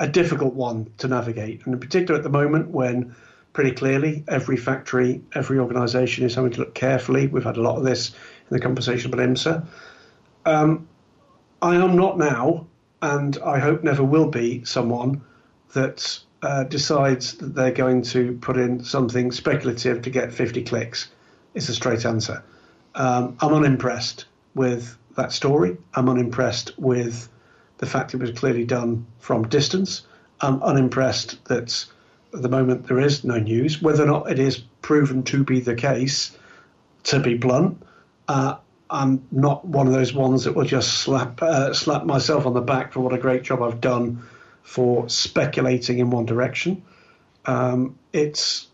a 0.00 0.08
difficult 0.08 0.54
one 0.54 0.90
to 0.98 1.08
navigate, 1.08 1.66
and 1.66 1.74
in 1.74 1.80
particular 1.80 2.16
at 2.18 2.22
the 2.22 2.30
moment 2.30 2.68
when 2.68 3.14
pretty 3.52 3.72
clearly. 3.72 4.24
Every 4.28 4.56
factory, 4.56 5.20
every 5.34 5.58
organisation 5.58 6.24
is 6.24 6.34
having 6.34 6.52
to 6.52 6.60
look 6.60 6.74
carefully. 6.74 7.26
We've 7.26 7.44
had 7.44 7.56
a 7.56 7.62
lot 7.62 7.76
of 7.76 7.84
this 7.84 8.10
in 8.10 8.56
the 8.56 8.60
conversation 8.60 9.12
about 9.12 9.28
IMSA. 9.28 9.66
Um, 10.46 10.88
I 11.60 11.74
am 11.76 11.96
not 11.96 12.18
now, 12.18 12.66
and 13.02 13.36
I 13.44 13.58
hope 13.58 13.82
never 13.82 14.04
will 14.04 14.28
be, 14.28 14.64
someone 14.64 15.22
that 15.72 16.18
uh, 16.42 16.64
decides 16.64 17.34
that 17.34 17.54
they're 17.54 17.72
going 17.72 18.02
to 18.02 18.38
put 18.40 18.56
in 18.56 18.82
something 18.82 19.30
speculative 19.32 20.02
to 20.02 20.10
get 20.10 20.32
50 20.32 20.62
clicks. 20.64 21.10
It's 21.54 21.68
a 21.68 21.74
straight 21.74 22.06
answer. 22.06 22.42
Um, 23.00 23.38
I'm 23.40 23.54
unimpressed 23.54 24.26
with 24.54 24.94
that 25.16 25.32
story. 25.32 25.78
I'm 25.94 26.10
unimpressed 26.10 26.78
with 26.78 27.30
the 27.78 27.86
fact 27.86 28.12
it 28.12 28.20
was 28.20 28.32
clearly 28.32 28.66
done 28.66 29.06
from 29.20 29.48
distance. 29.48 30.02
I'm 30.38 30.62
unimpressed 30.62 31.42
that 31.46 31.86
at 32.34 32.42
the 32.42 32.50
moment 32.50 32.86
there 32.88 33.00
is 33.00 33.24
no 33.24 33.38
news. 33.38 33.80
Whether 33.80 34.02
or 34.02 34.06
not 34.06 34.30
it 34.30 34.38
is 34.38 34.58
proven 34.82 35.22
to 35.24 35.42
be 35.44 35.60
the 35.60 35.74
case, 35.74 36.36
to 37.04 37.20
be 37.20 37.38
blunt, 37.38 37.82
uh, 38.28 38.56
I'm 38.90 39.26
not 39.30 39.64
one 39.64 39.86
of 39.86 39.94
those 39.94 40.12
ones 40.12 40.44
that 40.44 40.54
will 40.54 40.66
just 40.66 40.98
slap 40.98 41.42
uh, 41.42 41.72
slap 41.72 42.04
myself 42.04 42.44
on 42.44 42.52
the 42.52 42.60
back 42.60 42.92
for 42.92 43.00
what 43.00 43.14
a 43.14 43.18
great 43.18 43.44
job 43.44 43.62
I've 43.62 43.80
done 43.80 44.24
for 44.62 45.08
speculating 45.08 46.00
in 46.00 46.10
one 46.10 46.26
direction. 46.26 46.82
Um, 47.46 47.98
it's 48.12 48.66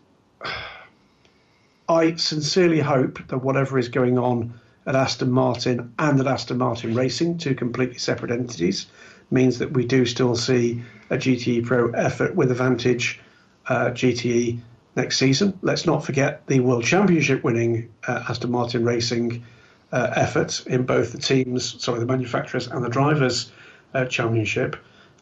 I 1.89 2.15
sincerely 2.15 2.79
hope 2.81 3.25
that 3.29 3.37
whatever 3.37 3.79
is 3.79 3.87
going 3.87 4.17
on 4.17 4.59
at 4.85 4.95
Aston 4.95 5.31
Martin 5.31 5.93
and 5.97 6.19
at 6.19 6.27
Aston 6.27 6.57
Martin 6.57 6.93
Racing, 6.93 7.37
two 7.37 7.55
completely 7.55 7.97
separate 7.97 8.31
entities, 8.31 8.87
means 9.31 9.59
that 9.59 9.71
we 9.71 9.85
do 9.85 10.05
still 10.05 10.35
see 10.35 10.83
a 11.09 11.15
GTE 11.15 11.65
Pro 11.65 11.91
effort 11.91 12.35
with 12.35 12.51
a 12.51 12.55
Vantage 12.55 13.21
uh, 13.67 13.91
GTE 13.91 14.59
next 14.97 15.17
season. 15.17 15.57
Let's 15.61 15.85
not 15.85 16.05
forget 16.05 16.45
the 16.47 16.59
World 16.59 16.83
Championship 16.83 17.43
winning 17.43 17.89
uh, 18.05 18.23
Aston 18.27 18.51
Martin 18.51 18.83
Racing 18.83 19.45
uh, 19.93 20.11
effort 20.15 20.65
in 20.67 20.83
both 20.85 21.13
the 21.13 21.17
teams, 21.19 21.81
sorry, 21.81 21.99
the 21.99 22.05
manufacturers 22.05 22.67
and 22.67 22.83
the 22.83 22.89
drivers' 22.89 23.51
uh, 23.93 24.03
championship. 24.05 24.75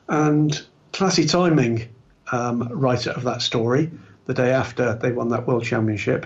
And 0.07 0.59
classy 0.93 1.25
timing, 1.25 1.89
um, 2.31 2.67
writer 2.71 3.11
of 3.11 3.23
that 3.23 3.43
story, 3.43 3.91
the 4.25 4.33
day 4.33 4.51
after 4.51 4.95
they 4.95 5.11
won 5.11 5.29
that 5.29 5.45
World 5.45 5.63
Championship. 5.63 6.25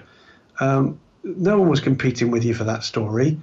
Um, 0.60 1.00
no 1.24 1.60
one 1.60 1.70
was 1.70 1.80
competing 1.80 2.32
with 2.32 2.44
you 2.44 2.54
for 2.54 2.66
that 2.66 2.84
story. 2.84 3.40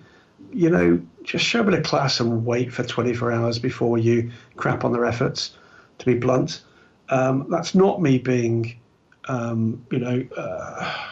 You 0.53 0.71
know, 0.71 1.03
just 1.23 1.45
show 1.45 1.61
a 1.61 1.65
bit 1.65 1.75
of 1.75 1.85
class 1.85 2.21
and 2.21 2.45
wait 2.45 2.73
for 2.73 2.83
24 2.83 3.33
hours 3.33 3.59
before 3.59 3.99
you 3.99 4.31
crap 4.57 4.85
on 4.85 4.93
their 4.93 5.05
efforts, 5.05 5.57
to 5.99 6.07
be 6.07 6.15
blunt. 6.15 6.63
Um, 7.09 7.47
that's 7.51 7.75
not 7.75 8.01
me 8.01 8.19
being, 8.19 8.79
um, 9.27 9.85
you 9.91 9.99
know, 9.99 10.27
uh, 10.37 11.07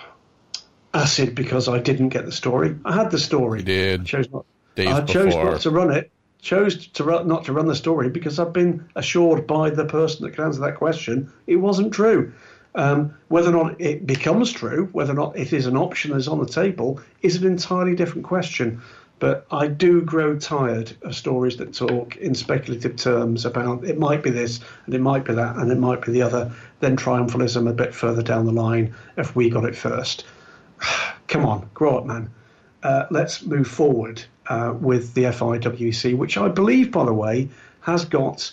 acid 0.95 1.35
because 1.35 1.69
I 1.69 1.79
didn't 1.79 2.11
get 2.11 2.25
the 2.25 2.33
story. 2.33 2.77
I 2.85 2.95
had 2.95 3.11
the 3.11 3.19
story. 3.19 3.61
You 3.61 3.65
did. 3.65 4.01
I 4.03 4.05
chose 4.05 4.31
not. 4.31 4.47
Days 4.77 4.89
I 4.89 5.05
chose 5.05 5.27
before. 5.27 5.45
not 5.45 5.61
to 5.63 5.71
run 5.71 5.91
it. 5.91 6.11
Chose 6.41 6.89
to 6.89 7.05
run, 7.05 7.27
not 7.27 7.45
to 7.45 7.53
run 7.53 7.67
the 7.67 7.75
story 7.75 8.11
because 8.11 8.39
I've 8.39 8.53
been 8.53 8.89
assured 8.95 9.47
by 9.47 9.71
the 9.71 9.87
person 9.87 10.25
that 10.25 10.35
can 10.35 10.45
answer 10.45 10.61
that 10.61 10.77
question 10.77 11.33
it 11.47 11.57
wasn't 11.57 11.93
true. 11.93 12.33
Um, 12.77 13.15
whether 13.29 13.55
or 13.55 13.65
not 13.65 13.81
it 13.81 14.07
becomes 14.07 14.51
true, 14.51 14.89
whether 14.93 15.13
or 15.13 15.17
not 15.17 15.37
it 15.37 15.53
is 15.53 15.67
an 15.67 15.77
option 15.77 16.11
that's 16.11 16.27
on 16.27 16.41
the 16.41 16.47
table, 16.47 17.01
is 17.23 17.37
an 17.37 17.47
entirely 17.47 17.95
different 17.95 18.27
question. 18.27 18.83
But 19.21 19.47
I 19.51 19.69
do 19.69 20.03
grow 20.03 20.37
tired 20.39 20.97
of 21.03 21.15
stories 21.15 21.57
that 21.59 21.73
talk 21.73 22.17
in 22.17 22.35
speculative 22.35 22.97
terms 22.97 23.47
about 23.47 23.85
it 23.85 23.97
might 23.97 24.23
be 24.23 24.31
this 24.31 24.61
and 24.87 24.95
it 24.95 25.01
might 25.01 25.25
be 25.25 25.35
that 25.35 25.57
and 25.57 25.71
it 25.71 25.79
might 25.79 26.05
be 26.05 26.13
the 26.13 26.23
other, 26.23 26.53
then 26.81 26.97
triumphalism 26.97 27.69
a 27.69 27.73
bit 27.73 27.95
further 27.95 28.23
down 28.23 28.45
the 28.45 28.53
line 28.53 28.95
if 29.17 29.37
we 29.37 29.49
got 29.49 29.65
it 29.65 29.77
first. 29.77 30.25
Come 31.29 31.47
on, 31.47 31.71
grow 31.75 31.99
up, 31.99 32.07
man. 32.07 32.31
Uh, 32.83 33.07
let's 33.11 33.47
move 33.47 33.69
forward 33.69 34.23
uh, 34.49 34.75
with 34.79 35.15
the 35.15 35.25
FIWC, 35.25 36.17
which 36.17 36.37
I 36.37 36.49
believe, 36.49 36.91
by 36.91 37.05
the 37.05 37.15
way, 37.15 37.49
has 37.81 38.05
got 38.05 38.53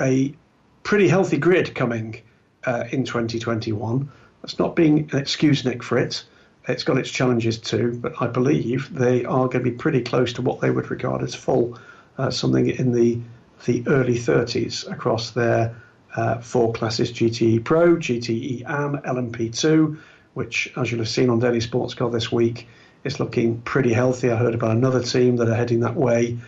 a 0.00 0.34
pretty 0.82 1.06
healthy 1.06 1.36
grid 1.36 1.74
coming 1.74 2.22
uh, 2.68 2.84
in 2.92 3.02
2021. 3.04 4.10
That's 4.42 4.58
not 4.58 4.76
being 4.76 5.08
an 5.10 5.18
excuse, 5.18 5.64
Nick, 5.64 5.82
for 5.82 5.98
it. 5.98 6.22
It's 6.68 6.84
got 6.84 6.98
its 6.98 7.10
challenges 7.10 7.58
too, 7.58 7.98
but 7.98 8.12
I 8.20 8.26
believe 8.26 8.92
they 8.92 9.24
are 9.24 9.48
going 9.48 9.64
to 9.64 9.70
be 9.70 9.72
pretty 9.72 10.02
close 10.02 10.34
to 10.34 10.42
what 10.42 10.60
they 10.60 10.70
would 10.70 10.90
regard 10.90 11.22
as 11.22 11.34
full, 11.34 11.78
uh, 12.18 12.30
something 12.30 12.68
in 12.68 12.92
the 12.92 13.18
the 13.64 13.82
early 13.88 14.14
30s 14.14 14.88
across 14.92 15.30
their 15.30 15.74
uh, 16.14 16.38
four 16.40 16.72
classes: 16.74 17.10
GTE 17.10 17.64
Pro, 17.64 17.96
GTE 17.96 18.62
AM, 18.68 18.98
LMP2, 18.98 19.98
which, 20.34 20.70
as 20.76 20.90
you'll 20.90 21.00
have 21.00 21.08
seen 21.08 21.30
on 21.30 21.40
Daily 21.40 21.60
Sports 21.60 21.94
Car 21.94 22.10
this 22.10 22.30
week, 22.30 22.68
is 23.02 23.18
looking 23.18 23.62
pretty 23.62 23.94
healthy. 23.94 24.30
I 24.30 24.36
heard 24.36 24.54
about 24.54 24.72
another 24.72 25.02
team 25.02 25.36
that 25.36 25.48
are 25.48 25.54
heading 25.54 25.80
that 25.80 25.96
way 25.96 26.38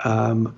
um, 0.00 0.56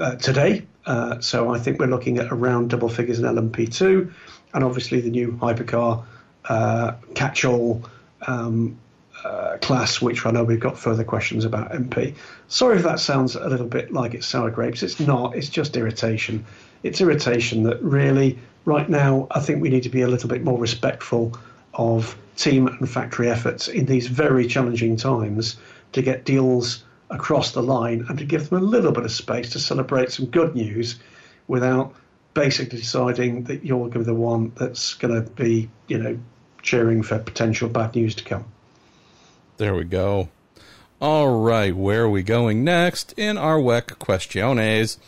uh, 0.00 0.14
today. 0.16 0.66
Uh, 0.86 1.20
so 1.20 1.52
I 1.54 1.58
think 1.58 1.78
we're 1.78 1.86
looking 1.86 2.18
at 2.18 2.32
around 2.32 2.70
double 2.70 2.88
figures 2.88 3.18
in 3.18 3.24
LMP2, 3.24 4.12
and 4.54 4.64
obviously 4.64 5.00
the 5.00 5.10
new 5.10 5.32
hypercar 5.32 6.04
uh, 6.46 6.92
catch-all 7.14 7.84
um, 8.26 8.76
uh, 9.24 9.56
class, 9.58 10.00
which 10.00 10.26
I 10.26 10.30
know 10.30 10.44
we've 10.44 10.60
got 10.60 10.78
further 10.78 11.04
questions 11.04 11.44
about 11.44 11.70
MP. 11.72 12.14
Sorry 12.48 12.76
if 12.76 12.82
that 12.82 12.98
sounds 12.98 13.36
a 13.36 13.48
little 13.48 13.66
bit 13.66 13.92
like 13.92 14.14
it's 14.14 14.26
sour 14.26 14.50
grapes. 14.50 14.82
It's 14.82 14.98
not. 14.98 15.36
It's 15.36 15.48
just 15.48 15.76
irritation. 15.76 16.44
It's 16.82 17.00
irritation 17.00 17.62
that 17.64 17.80
really, 17.82 18.38
right 18.64 18.88
now, 18.88 19.28
I 19.30 19.40
think 19.40 19.62
we 19.62 19.70
need 19.70 19.84
to 19.84 19.88
be 19.88 20.02
a 20.02 20.08
little 20.08 20.28
bit 20.28 20.42
more 20.42 20.58
respectful 20.58 21.36
of 21.74 22.16
team 22.36 22.66
and 22.66 22.88
factory 22.88 23.30
efforts 23.30 23.68
in 23.68 23.86
these 23.86 24.08
very 24.08 24.46
challenging 24.46 24.96
times 24.96 25.56
to 25.92 26.02
get 26.02 26.24
deals 26.24 26.82
across 27.10 27.52
the 27.52 27.62
line 27.62 28.04
and 28.08 28.18
to 28.18 28.24
give 28.24 28.48
them 28.48 28.58
a 28.58 28.66
little 28.66 28.90
bit 28.90 29.04
of 29.04 29.12
space 29.12 29.50
to 29.50 29.58
celebrate 29.58 30.10
some 30.10 30.26
good 30.26 30.54
news 30.54 30.98
without 31.46 31.94
basically 32.34 32.78
deciding 32.78 33.44
that 33.44 33.64
you're 33.64 33.78
going 33.78 33.92
to 33.92 33.98
be 34.00 34.04
the 34.04 34.14
one 34.14 34.52
that's 34.56 34.94
going 34.94 35.14
to 35.14 35.30
be, 35.30 35.68
you 35.88 35.98
know, 35.98 36.18
cheering 36.62 37.02
for 37.02 37.18
potential 37.18 37.68
bad 37.68 37.94
news 37.94 38.14
to 38.16 38.24
come. 38.24 38.44
There 39.58 39.74
we 39.74 39.84
go. 39.84 40.28
All 41.00 41.40
right, 41.40 41.74
where 41.74 42.04
are 42.04 42.10
we 42.10 42.22
going 42.22 42.62
next 42.62 43.12
in 43.16 43.36
our 43.36 43.58
WEC 43.58 43.98
questiones? 43.98 44.98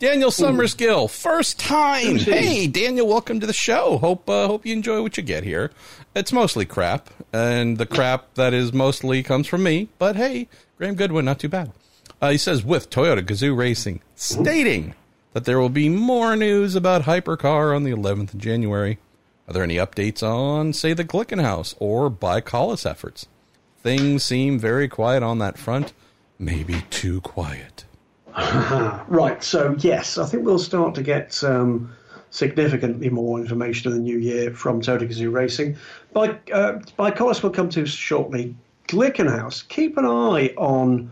Daniel 0.00 0.30
Summerskill, 0.30 1.08
first 1.08 1.60
time. 1.60 2.16
Hey, 2.16 2.66
Daniel, 2.66 3.06
welcome 3.06 3.38
to 3.38 3.46
the 3.46 3.52
show. 3.52 3.98
Hope 3.98 4.28
uh, 4.28 4.48
hope 4.48 4.66
you 4.66 4.72
enjoy 4.72 5.00
what 5.00 5.16
you 5.16 5.22
get 5.22 5.44
here. 5.44 5.70
It's 6.14 6.32
mostly 6.32 6.66
crap, 6.66 7.08
and 7.32 7.78
the 7.78 7.86
crap 7.86 8.34
that 8.34 8.52
is 8.52 8.72
mostly 8.72 9.22
comes 9.22 9.46
from 9.46 9.62
me. 9.62 9.88
But 9.98 10.16
hey, 10.16 10.48
Graham 10.76 10.96
Goodwin, 10.96 11.24
not 11.24 11.38
too 11.38 11.48
bad. 11.48 11.70
Uh, 12.20 12.30
he 12.30 12.38
says 12.38 12.64
with 12.64 12.90
Toyota 12.90 13.24
Gazoo 13.24 13.56
Racing, 13.56 14.00
stating 14.16 14.94
that 15.34 15.44
there 15.44 15.58
will 15.58 15.68
be 15.68 15.88
more 15.88 16.36
news 16.36 16.74
about 16.74 17.02
Hypercar 17.02 17.74
on 17.76 17.82
the 17.82 17.90
11th 17.90 18.32
of 18.32 18.40
January. 18.40 18.98
Are 19.46 19.52
there 19.52 19.64
any 19.64 19.76
updates 19.76 20.22
on, 20.22 20.72
say, 20.72 20.94
the 20.94 21.04
Glickenhaus 21.04 21.74
or 21.78 22.08
ByKolles 22.08 22.88
efforts? 22.88 23.26
Things 23.82 24.22
seem 24.22 24.58
very 24.58 24.88
quiet 24.88 25.22
on 25.22 25.40
that 25.40 25.58
front, 25.58 25.92
maybe 26.38 26.84
too 26.88 27.20
quiet. 27.20 27.84
right, 29.08 29.42
so 29.42 29.74
yes, 29.80 30.18
I 30.18 30.24
think 30.24 30.44
we'll 30.44 30.58
start 30.58 30.94
to 30.94 31.02
get 31.02 31.42
um, 31.42 31.92
significantly 32.30 33.10
more 33.10 33.38
information 33.38 33.90
in 33.90 33.98
the 33.98 34.02
new 34.02 34.18
year 34.18 34.52
from 34.52 34.80
Toyota 34.80 35.10
Gazoo 35.10 35.32
Racing. 35.32 35.76
By, 36.12 36.30
uh, 36.52 36.78
ByKolles 36.96 37.42
we'll 37.42 37.52
come 37.52 37.68
to 37.70 37.84
shortly. 37.86 38.54
Glickenhaus, 38.86 39.66
keep 39.68 39.96
an 39.98 40.06
eye 40.06 40.54
on 40.56 41.10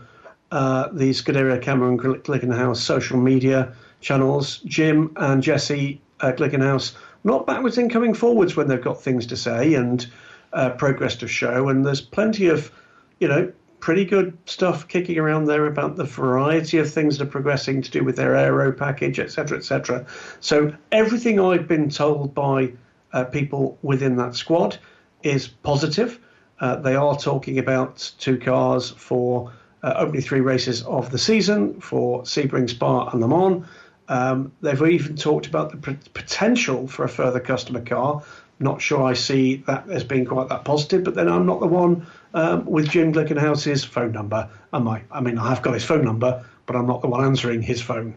uh, 0.51 0.87
the 0.93 1.09
Scuderia 1.09 1.61
Cameron 1.61 1.97
Glickenhaus 1.97 2.77
social 2.77 3.17
media 3.17 3.73
channels. 4.03 4.59
Jim 4.65 5.11
and 5.15 5.41
Jesse 5.41 5.99
uh, 6.19 6.31
Glickenhaus, 6.33 6.95
not 7.23 7.47
backwards 7.47 7.77
in 7.77 7.89
coming 7.89 8.13
forwards 8.13 8.55
when 8.55 8.67
they've 8.67 8.81
got 8.81 9.01
things 9.01 9.25
to 9.27 9.35
say 9.35 9.73
and 9.73 10.05
uh, 10.53 10.69
progress 10.71 11.15
to 11.15 11.27
show. 11.27 11.69
And 11.69 11.85
there's 11.85 12.01
plenty 12.01 12.47
of, 12.47 12.71
you 13.19 13.27
know, 13.27 13.51
pretty 13.79 14.05
good 14.05 14.37
stuff 14.45 14.87
kicking 14.87 15.17
around 15.17 15.45
there 15.45 15.65
about 15.65 15.97
the 15.97 16.03
variety 16.05 16.77
of 16.77 16.89
things 16.89 17.17
that 17.17 17.27
are 17.27 17.29
progressing 17.29 17.81
to 17.81 17.91
do 17.91 18.03
with 18.03 18.15
their 18.15 18.35
aero 18.35 18.71
package, 18.71 19.19
etc., 19.19 19.57
etc. 19.57 20.05
So 20.39 20.73
everything 20.91 21.39
I've 21.39 21.67
been 21.67 21.89
told 21.89 22.33
by 22.33 22.71
uh, 23.11 23.25
people 23.25 23.77
within 23.81 24.15
that 24.17 24.35
squad 24.35 24.77
is 25.23 25.47
positive. 25.47 26.19
Uh, 26.59 26.77
they 26.77 26.95
are 26.95 27.17
talking 27.17 27.59
about 27.59 28.11
two 28.19 28.37
cars 28.37 28.91
for 28.91 29.51
uh, 29.83 29.95
opening 29.97 30.21
three 30.21 30.39
races 30.39 30.81
of 30.83 31.11
the 31.11 31.17
season 31.17 31.79
for 31.81 32.23
Sebring, 32.23 32.69
Spa, 32.69 33.09
and 33.09 33.19
Le 33.19 33.27
Mans. 33.27 33.65
Um, 34.09 34.51
they've 34.61 34.81
even 34.81 35.15
talked 35.15 35.47
about 35.47 35.71
the 35.71 35.77
p- 35.77 36.09
potential 36.13 36.87
for 36.87 37.03
a 37.03 37.09
further 37.09 37.39
customer 37.39 37.81
car. 37.81 38.23
Not 38.59 38.81
sure 38.81 39.03
I 39.03 39.13
see 39.13 39.57
that 39.67 39.89
as 39.89 40.03
being 40.03 40.25
quite 40.25 40.49
that 40.49 40.65
positive, 40.65 41.03
but 41.03 41.15
then 41.15 41.27
I'm 41.27 41.45
not 41.45 41.59
the 41.59 41.67
one 41.67 42.05
um, 42.33 42.65
with 42.65 42.89
Jim 42.89 43.13
Glickenhaus's 43.13 43.83
phone 43.83 44.11
number, 44.11 44.49
am 44.71 44.87
I? 44.87 45.01
I 45.11 45.21
mean, 45.21 45.37
I 45.37 45.49
have 45.49 45.61
got 45.61 45.73
his 45.73 45.83
phone 45.83 46.03
number, 46.03 46.45
but 46.65 46.75
I'm 46.75 46.87
not 46.87 47.01
the 47.01 47.07
one 47.07 47.23
answering 47.23 47.61
his 47.61 47.81
phone. 47.81 48.15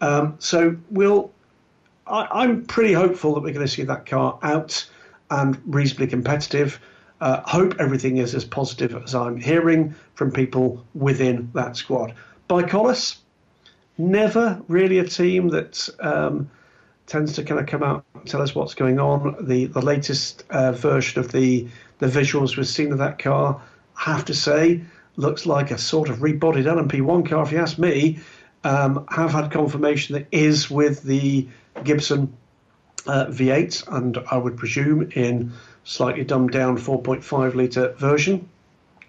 Um, 0.00 0.36
so 0.38 0.76
we'll. 0.90 1.32
I, 2.06 2.44
am 2.44 2.64
pretty 2.64 2.94
hopeful 2.94 3.34
that 3.34 3.42
we're 3.42 3.52
going 3.52 3.66
to 3.66 3.72
see 3.72 3.82
that 3.82 4.06
car 4.06 4.38
out 4.42 4.88
and 5.30 5.60
reasonably 5.66 6.06
competitive. 6.06 6.80
Uh, 7.20 7.42
hope 7.44 7.74
everything 7.78 8.16
is 8.16 8.34
as 8.34 8.44
positive 8.44 8.94
as 9.02 9.14
I'm 9.14 9.36
hearing 9.36 9.94
from 10.14 10.30
people 10.30 10.84
within 10.94 11.50
that 11.54 11.76
squad. 11.76 12.14
ByKolles, 12.48 13.18
never 13.98 14.62
really 14.68 14.98
a 14.98 15.04
team 15.04 15.48
that 15.48 15.88
um, 16.00 16.48
tends 17.06 17.34
to 17.34 17.42
kind 17.42 17.60
of 17.60 17.66
come 17.66 17.82
out 17.82 18.04
and 18.14 18.26
tell 18.26 18.40
us 18.40 18.54
what's 18.54 18.74
going 18.74 18.98
on. 18.98 19.36
The 19.46 19.66
the 19.66 19.82
latest 19.82 20.44
uh, 20.50 20.72
version 20.72 21.20
of 21.20 21.32
the 21.32 21.68
the 21.98 22.06
visuals 22.06 22.56
we've 22.56 22.68
seen 22.68 22.92
of 22.92 22.98
that 22.98 23.18
car, 23.18 23.60
I 23.96 24.12
have 24.12 24.24
to 24.26 24.34
say, 24.34 24.82
looks 25.16 25.46
like 25.46 25.70
a 25.72 25.78
sort 25.78 26.08
of 26.08 26.18
rebodied 26.18 26.64
LMP1 26.64 27.28
car, 27.28 27.42
if 27.42 27.52
you 27.52 27.58
ask 27.58 27.78
me. 27.78 28.20
Um, 28.64 29.06
have 29.08 29.30
had 29.30 29.52
confirmation 29.52 30.14
that 30.14 30.26
is 30.32 30.68
with 30.68 31.02
the 31.04 31.46
Gibson 31.84 32.36
uh, 33.06 33.26
V8, 33.26 33.86
and 33.96 34.18
I 34.30 34.36
would 34.36 34.56
presume 34.56 35.10
in 35.12 35.52
slightly 35.84 36.24
dumbed 36.24 36.52
down 36.52 36.76
4.5 36.76 37.54
litre 37.54 37.92
version 37.94 38.48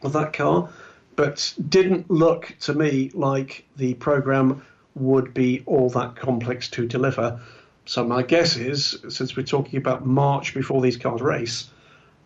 of 0.03 0.13
that 0.13 0.33
car, 0.33 0.69
but 1.15 1.53
didn't 1.67 2.09
look 2.09 2.55
to 2.61 2.73
me 2.73 3.11
like 3.13 3.65
the 3.75 3.95
program 3.95 4.61
would 4.99 5.33
be 5.33 5.63
all 5.65 5.89
that 5.89 6.15
complex 6.15 6.69
to 6.69 6.87
deliver. 6.87 7.39
So 7.85 8.03
my 8.03 8.21
guess 8.21 8.55
is, 8.55 8.99
since 9.09 9.35
we're 9.35 9.43
talking 9.43 9.77
about 9.77 10.05
March 10.05 10.53
before 10.53 10.81
these 10.81 10.97
cars 10.97 11.21
race, 11.21 11.69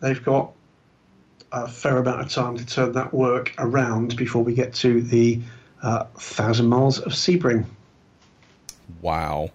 they've 0.02 0.24
got 0.24 0.52
a 1.52 1.68
fair 1.68 1.98
amount 2.00 2.22
of 2.22 2.30
time 2.30 2.58
to 2.58 2.66
turn 2.66 2.94
that 2.94 3.14
work 3.14 3.54
around 3.58 4.18
before 4.18 4.44
we 4.44 4.54
get 4.54 4.74
to 4.74 5.02
the 5.02 5.40
uh, 5.82 6.06
thousand 6.16 6.68
miles 6.68 7.00
of 7.00 7.14
Sebring. 7.14 7.66
Wow. 9.02 9.52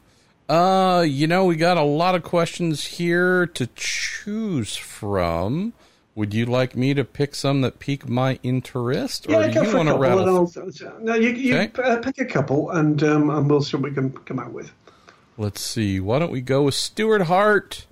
Uh, 0.48 1.04
you 1.06 1.26
know, 1.26 1.44
we 1.44 1.56
got 1.56 1.76
a 1.76 1.82
lot 1.82 2.14
of 2.14 2.22
questions 2.22 2.84
here 2.86 3.46
to 3.46 3.68
choose 3.74 4.76
from. 4.76 5.74
Would 6.18 6.34
you 6.34 6.46
like 6.46 6.74
me 6.74 6.94
to 6.94 7.04
pick 7.04 7.36
some 7.36 7.60
that 7.60 7.78
pique 7.78 8.08
my 8.08 8.40
interest, 8.42 9.28
or 9.28 9.34
yeah, 9.34 9.46
do 9.52 9.62
you 9.62 9.76
want 9.76 9.88
to 9.88 9.96
rattle? 9.96 10.50
No, 11.00 11.14
you, 11.14 11.28
you 11.28 11.56
okay. 11.56 11.80
Uh, 11.80 11.98
pick 11.98 12.18
a 12.18 12.24
couple, 12.24 12.70
and 12.72 13.00
um, 13.04 13.30
and 13.30 13.48
we'll 13.48 13.62
see 13.62 13.76
what 13.76 13.88
we 13.88 13.94
can 13.94 14.10
come 14.10 14.40
out 14.40 14.52
with. 14.52 14.72
Let's 15.36 15.60
see. 15.60 16.00
Why 16.00 16.18
don't 16.18 16.32
we 16.32 16.40
go 16.40 16.64
with 16.64 16.74
Stuart 16.74 17.22
Hart? 17.22 17.86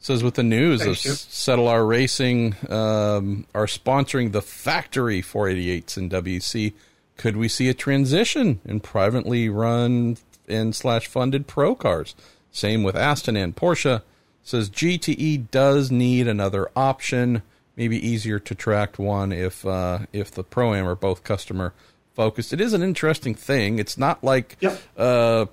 Says 0.00 0.22
with 0.22 0.36
the 0.36 0.42
news 0.42 0.82
Thanks, 0.82 1.04
of 1.04 1.12
Cetilar 1.12 1.86
Racing 1.86 2.56
um, 2.70 3.46
are 3.54 3.66
sponsoring 3.66 4.32
the 4.32 4.40
factory 4.40 5.20
488s 5.20 5.98
in 5.98 6.08
WEC. 6.08 6.72
Could 7.18 7.36
we 7.36 7.48
see 7.48 7.68
a 7.68 7.74
transition 7.74 8.60
in 8.64 8.80
privately 8.80 9.50
run 9.50 10.16
and 10.48 10.74
slash 10.74 11.06
funded 11.06 11.46
pro 11.46 11.74
cars? 11.74 12.14
Same 12.50 12.82
with 12.82 12.96
Aston 12.96 13.36
and 13.36 13.54
Porsche. 13.54 14.00
Says 14.42 14.70
GTE 14.70 15.50
does 15.50 15.90
need 15.90 16.26
another 16.26 16.70
option. 16.74 17.42
Maybe 17.78 18.06
easier 18.06 18.38
to 18.38 18.54
track 18.54 18.98
one 18.98 19.32
if 19.32 19.64
uh, 19.64 20.00
if 20.12 20.30
the 20.30 20.44
pro 20.44 20.74
am 20.74 20.86
are 20.86 20.94
both 20.94 21.24
customer 21.24 21.72
focused. 22.12 22.52
It 22.52 22.60
is 22.60 22.74
an 22.74 22.82
interesting 22.82 23.34
thing. 23.34 23.78
It's 23.78 23.96
not 23.96 24.22
like 24.22 24.56
yep. 24.60 24.82
uh, 24.96 25.46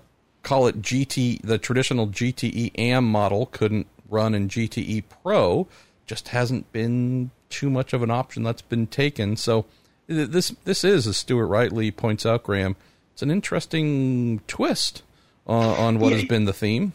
call 0.46 0.68
it 0.68 0.82
GT, 0.82 1.42
the 1.42 1.58
traditional 1.58 2.08
GTE 2.08 2.72
AM 2.78 3.06
model 3.06 3.48
couldn't 3.48 3.88
run 4.10 4.34
in 4.34 4.48
GTE 4.48 5.04
Pro, 5.24 5.68
just 6.06 6.30
hasn't 6.30 6.72
been 6.72 7.32
too 7.50 7.70
much 7.70 7.94
of 7.94 8.02
an 8.04 8.12
option 8.12 8.44
that's 8.44 8.62
been 8.62 8.88
taken. 8.88 9.36
So 9.36 9.66
this 10.08 10.56
this 10.64 10.84
is, 10.84 11.08
as 11.08 11.18
Stuart 11.18 11.48
rightly 11.48 11.92
points 11.92 12.26
out, 12.26 12.44
Graham, 12.44 12.76
it's 13.14 13.24
an 13.24 13.32
interesting 13.32 14.40
twist 14.48 15.04
on, 15.48 15.78
on 15.78 16.00
what 16.00 16.12
yeah. 16.12 16.18
has 16.18 16.26
been 16.26 16.46
the 16.46 16.54
theme. 16.54 16.94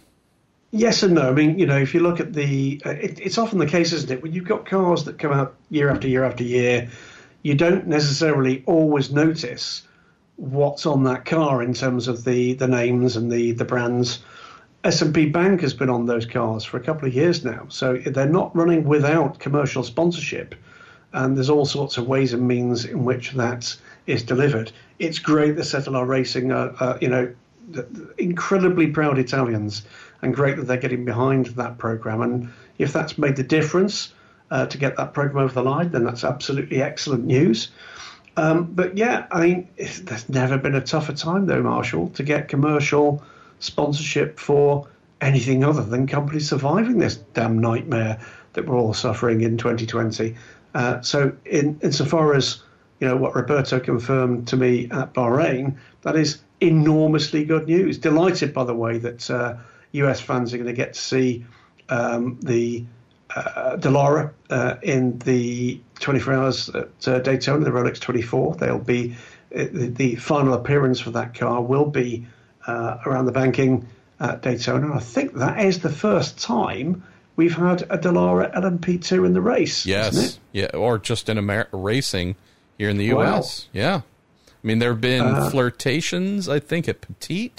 Yes 0.72 1.02
and 1.02 1.14
no. 1.14 1.28
I 1.28 1.32
mean, 1.32 1.58
you 1.58 1.66
know, 1.66 1.78
if 1.78 1.94
you 1.94 2.00
look 2.00 2.20
at 2.20 2.32
the, 2.32 2.80
uh, 2.86 2.90
it, 2.90 3.18
it's 3.20 3.38
often 3.38 3.58
the 3.58 3.66
case, 3.66 3.92
isn't 3.92 4.10
it? 4.10 4.22
When 4.22 4.32
you've 4.32 4.46
got 4.46 4.66
cars 4.66 5.04
that 5.04 5.18
come 5.18 5.32
out 5.32 5.54
year 5.68 5.90
after 5.90 6.06
year 6.06 6.24
after 6.24 6.44
year, 6.44 6.88
you 7.42 7.54
don't 7.54 7.86
necessarily 7.88 8.62
always 8.66 9.10
notice 9.10 9.82
what's 10.36 10.86
on 10.86 11.04
that 11.04 11.24
car 11.24 11.62
in 11.62 11.74
terms 11.74 12.08
of 12.08 12.24
the 12.24 12.54
the 12.54 12.68
names 12.68 13.16
and 13.16 13.30
the 13.30 13.52
the 13.52 13.64
brands. 13.64 14.20
S&P 14.82 15.26
Bank 15.26 15.60
has 15.60 15.74
been 15.74 15.90
on 15.90 16.06
those 16.06 16.24
cars 16.24 16.64
for 16.64 16.78
a 16.78 16.80
couple 16.80 17.06
of 17.06 17.14
years 17.14 17.44
now, 17.44 17.66
so 17.68 17.98
they're 17.98 18.26
not 18.26 18.54
running 18.56 18.84
without 18.84 19.38
commercial 19.38 19.82
sponsorship, 19.82 20.54
and 21.12 21.36
there's 21.36 21.50
all 21.50 21.66
sorts 21.66 21.98
of 21.98 22.06
ways 22.06 22.32
and 22.32 22.48
means 22.48 22.86
in 22.86 23.04
which 23.04 23.32
that 23.32 23.76
is 24.06 24.22
delivered. 24.22 24.72
It's 24.98 25.18
great 25.18 25.56
that 25.56 25.66
Cetilar 25.66 26.06
Racing 26.06 26.50
are, 26.52 26.72
uh, 26.80 26.96
you 26.98 27.08
know, 27.08 27.30
incredibly 28.16 28.86
proud 28.86 29.18
Italians, 29.18 29.82
and 30.22 30.34
great 30.34 30.56
that 30.56 30.66
they're 30.66 30.76
getting 30.76 31.04
behind 31.04 31.46
that 31.46 31.78
program. 31.78 32.22
And 32.22 32.52
if 32.78 32.92
that's 32.92 33.18
made 33.18 33.36
the 33.36 33.42
difference 33.42 34.12
uh, 34.50 34.66
to 34.66 34.78
get 34.78 34.96
that 34.96 35.14
program 35.14 35.44
over 35.44 35.54
the 35.54 35.62
line, 35.62 35.90
then 35.90 36.04
that's 36.04 36.24
absolutely 36.24 36.82
excellent 36.82 37.24
news. 37.24 37.70
Um, 38.36 38.64
but 38.72 38.96
yeah, 38.96 39.26
I 39.30 39.46
mean, 39.46 39.68
there's 39.76 40.28
never 40.28 40.56
been 40.56 40.74
a 40.74 40.80
tougher 40.80 41.12
time 41.12 41.46
though, 41.46 41.62
Marshall, 41.62 42.08
to 42.10 42.22
get 42.22 42.48
commercial 42.48 43.22
sponsorship 43.58 44.38
for 44.38 44.88
anything 45.20 45.64
other 45.64 45.82
than 45.82 46.06
companies 46.06 46.48
surviving 46.48 46.98
this 46.98 47.16
damn 47.34 47.58
nightmare 47.58 48.18
that 48.54 48.66
we're 48.66 48.76
all 48.76 48.94
suffering 48.94 49.42
in 49.42 49.58
2020. 49.58 50.34
Uh, 50.74 51.00
so, 51.00 51.32
in 51.44 51.78
insofar 51.82 52.34
as 52.34 52.62
you 53.00 53.08
know 53.08 53.16
what 53.16 53.34
Roberto 53.34 53.80
confirmed 53.80 54.46
to 54.48 54.56
me 54.56 54.88
at 54.90 55.12
Bahrain, 55.14 55.76
that 56.02 56.16
is 56.16 56.40
enormously 56.60 57.44
good 57.44 57.66
news. 57.66 57.98
Delighted, 57.98 58.54
by 58.54 58.64
the 58.64 58.74
way, 58.74 58.98
that 58.98 59.30
uh, 59.30 59.56
US 59.92 60.20
fans 60.20 60.54
are 60.54 60.58
going 60.58 60.66
to 60.68 60.72
get 60.72 60.94
to 60.94 61.00
see 61.00 61.44
um, 61.88 62.38
the 62.42 62.84
uh, 63.34 63.76
Dallara 63.76 64.32
uh, 64.48 64.76
in 64.82 65.18
the 65.20 65.80
24 66.00 66.34
hours 66.34 66.68
at 66.70 67.08
uh, 67.08 67.18
Daytona, 67.20 67.64
the 67.64 67.70
Rolex 67.70 68.00
24. 68.00 68.56
They'll 68.56 68.78
be 68.78 69.16
uh, 69.54 69.64
the, 69.72 69.86
the, 69.88 70.14
final 70.16 70.54
appearance 70.54 71.00
for 71.00 71.10
that 71.10 71.34
car 71.34 71.62
will 71.62 71.86
be 71.86 72.26
uh, 72.66 72.98
around 73.06 73.26
the 73.26 73.32
banking 73.32 73.86
at 74.18 74.42
Daytona. 74.42 74.94
I 74.94 75.00
think 75.00 75.34
that 75.34 75.64
is 75.64 75.80
the 75.80 75.90
first 75.90 76.38
time 76.38 77.02
we've 77.36 77.54
had 77.54 77.82
a 77.82 77.98
Dallara 77.98 78.52
LMP2 78.54 79.26
in 79.26 79.32
the 79.32 79.40
race. 79.40 79.86
Yes, 79.86 80.38
yeah, 80.52 80.66
or 80.74 80.98
just 80.98 81.28
in 81.28 81.38
Amer- 81.38 81.68
racing 81.72 82.36
here 82.78 82.88
in 82.88 82.96
the 82.96 83.06
U.S. 83.06 83.68
Wow. 83.74 83.80
Yeah, 83.80 83.96
I 84.48 84.66
mean 84.66 84.78
there 84.78 84.90
have 84.90 85.00
been 85.00 85.22
uh, 85.22 85.50
flirtations, 85.50 86.48
I 86.48 86.60
think, 86.60 86.88
at 86.88 87.00
Petit 87.00 87.52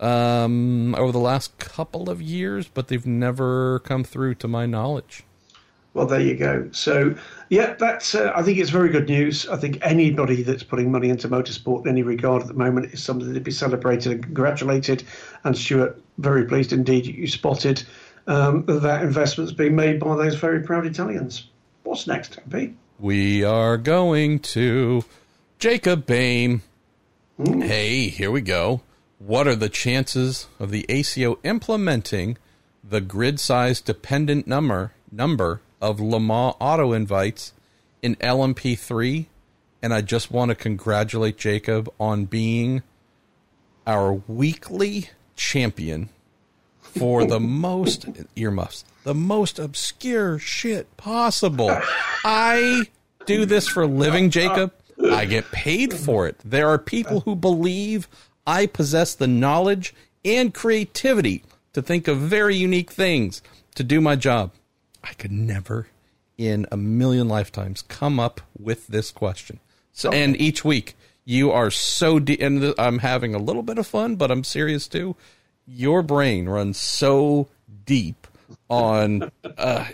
um, 0.00 0.94
over 0.94 1.12
the 1.12 1.18
last 1.18 1.58
couple 1.58 2.08
of 2.10 2.22
years, 2.22 2.68
but 2.68 2.88
they've 2.88 3.06
never 3.06 3.80
come 3.80 4.04
through 4.04 4.36
to 4.36 4.48
my 4.48 4.66
knowledge. 4.66 5.24
Well, 5.94 6.06
there 6.06 6.20
you 6.20 6.36
go. 6.36 6.68
So, 6.70 7.16
yeah, 7.48 7.74
that's. 7.74 8.14
Uh, 8.14 8.32
I 8.36 8.42
think 8.42 8.58
it's 8.58 8.70
very 8.70 8.90
good 8.90 9.08
news. 9.08 9.48
I 9.48 9.56
think 9.56 9.78
anybody 9.82 10.42
that's 10.42 10.62
putting 10.62 10.92
money 10.92 11.08
into 11.08 11.28
motorsport 11.28 11.86
in 11.86 11.88
any 11.88 12.02
regard 12.02 12.42
at 12.42 12.48
the 12.48 12.54
moment 12.54 12.92
is 12.92 13.02
something 13.02 13.34
to 13.34 13.40
be 13.40 13.50
celebrated 13.50 14.12
and 14.12 14.22
congratulated. 14.22 15.02
And 15.44 15.56
Stuart, 15.56 16.00
very 16.18 16.44
pleased 16.44 16.72
indeed 16.72 17.06
you 17.06 17.26
spotted 17.26 17.82
um, 18.28 18.64
that 18.66 19.02
investment's 19.02 19.52
being 19.52 19.74
made 19.74 19.98
by 19.98 20.14
those 20.14 20.36
very 20.36 20.60
proud 20.60 20.86
Italians. 20.86 21.48
What's 21.82 22.06
next, 22.06 22.38
Pete? 22.50 22.76
We 23.00 23.42
are 23.42 23.78
going 23.78 24.40
to 24.40 25.04
Jacob 25.58 26.06
Bain. 26.06 26.62
Mm. 27.40 27.64
Hey, 27.64 28.08
here 28.08 28.30
we 28.30 28.42
go. 28.42 28.82
What 29.18 29.48
are 29.48 29.56
the 29.56 29.68
chances 29.68 30.46
of 30.60 30.70
the 30.70 30.86
ACO 30.88 31.40
implementing 31.42 32.38
the 32.84 33.00
grid 33.00 33.40
size 33.40 33.80
dependent 33.80 34.46
number 34.46 34.92
number 35.10 35.60
of 35.80 35.98
Le 35.98 36.20
Mans 36.20 36.54
auto 36.60 36.92
invites 36.92 37.52
in 38.00 38.14
LMP3? 38.16 39.26
And 39.82 39.92
I 39.92 40.02
just 40.02 40.30
want 40.30 40.50
to 40.50 40.54
congratulate 40.54 41.36
Jacob 41.36 41.92
on 41.98 42.26
being 42.26 42.82
our 43.86 44.12
weekly 44.12 45.10
champion 45.34 46.10
for 46.80 47.24
the 47.24 47.40
most 47.40 48.06
earmuffs, 48.36 48.84
the 49.02 49.14
most 49.14 49.58
obscure 49.58 50.38
shit 50.38 50.96
possible. 50.96 51.76
I 52.24 52.84
do 53.26 53.46
this 53.46 53.66
for 53.66 53.82
a 53.82 53.86
living, 53.86 54.30
Jacob. 54.30 54.72
I 55.10 55.26
get 55.26 55.50
paid 55.52 55.94
for 55.94 56.26
it. 56.26 56.36
There 56.44 56.68
are 56.68 56.78
people 56.78 57.20
who 57.20 57.36
believe 57.36 58.08
I 58.48 58.64
possess 58.64 59.14
the 59.14 59.26
knowledge 59.26 59.94
and 60.24 60.54
creativity 60.54 61.44
to 61.74 61.82
think 61.82 62.08
of 62.08 62.16
very 62.16 62.56
unique 62.56 62.90
things 62.90 63.42
to 63.74 63.84
do 63.84 64.00
my 64.00 64.16
job. 64.16 64.52
I 65.04 65.12
could 65.12 65.30
never 65.30 65.88
in 66.38 66.64
a 66.72 66.76
million 66.78 67.28
lifetimes 67.28 67.82
come 67.82 68.18
up 68.18 68.40
with 68.58 68.86
this 68.86 69.10
question. 69.10 69.60
So, 69.92 70.08
okay. 70.08 70.24
and 70.24 70.40
each 70.40 70.64
week 70.64 70.96
you 71.26 71.52
are 71.52 71.70
so 71.70 72.18
deep, 72.18 72.40
and 72.40 72.74
I'm 72.78 73.00
having 73.00 73.34
a 73.34 73.38
little 73.38 73.62
bit 73.62 73.76
of 73.76 73.86
fun, 73.86 74.16
but 74.16 74.30
I'm 74.30 74.44
serious 74.44 74.88
too. 74.88 75.14
Your 75.66 76.02
brain 76.02 76.48
runs 76.48 76.78
so 76.78 77.48
deep 77.84 78.26
on 78.70 79.30
uh, 79.58 79.84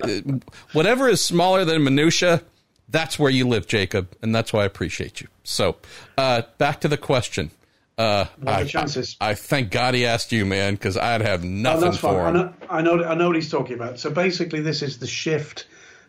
whatever 0.72 1.08
is 1.08 1.24
smaller 1.24 1.64
than 1.64 1.82
minutia. 1.82 2.44
That's 2.88 3.18
where 3.18 3.32
you 3.32 3.48
live, 3.48 3.66
Jacob, 3.66 4.14
and 4.22 4.32
that's 4.32 4.52
why 4.52 4.62
I 4.62 4.66
appreciate 4.66 5.20
you. 5.20 5.26
So, 5.42 5.74
uh, 6.16 6.42
back 6.58 6.80
to 6.82 6.88
the 6.88 6.96
question. 6.98 7.50
Uh, 7.96 8.26
I, 8.44 8.64
chances? 8.64 9.16
I, 9.20 9.30
I, 9.30 9.34
thank 9.34 9.70
God 9.70 9.94
he 9.94 10.04
asked 10.04 10.32
you, 10.32 10.44
man, 10.44 10.74
because 10.74 10.96
I'd 10.96 11.22
have 11.22 11.44
nothing 11.44 11.90
oh, 11.90 11.92
for 11.92 12.28
him. 12.28 12.36
I 12.36 12.40
know, 12.40 12.52
I 12.68 12.82
know, 12.82 13.04
I 13.04 13.14
know 13.14 13.28
what 13.28 13.36
he's 13.36 13.50
talking 13.50 13.74
about. 13.74 14.00
So 14.00 14.10
basically, 14.10 14.60
this 14.60 14.82
is 14.82 14.98
the 14.98 15.06
shift, 15.06 15.68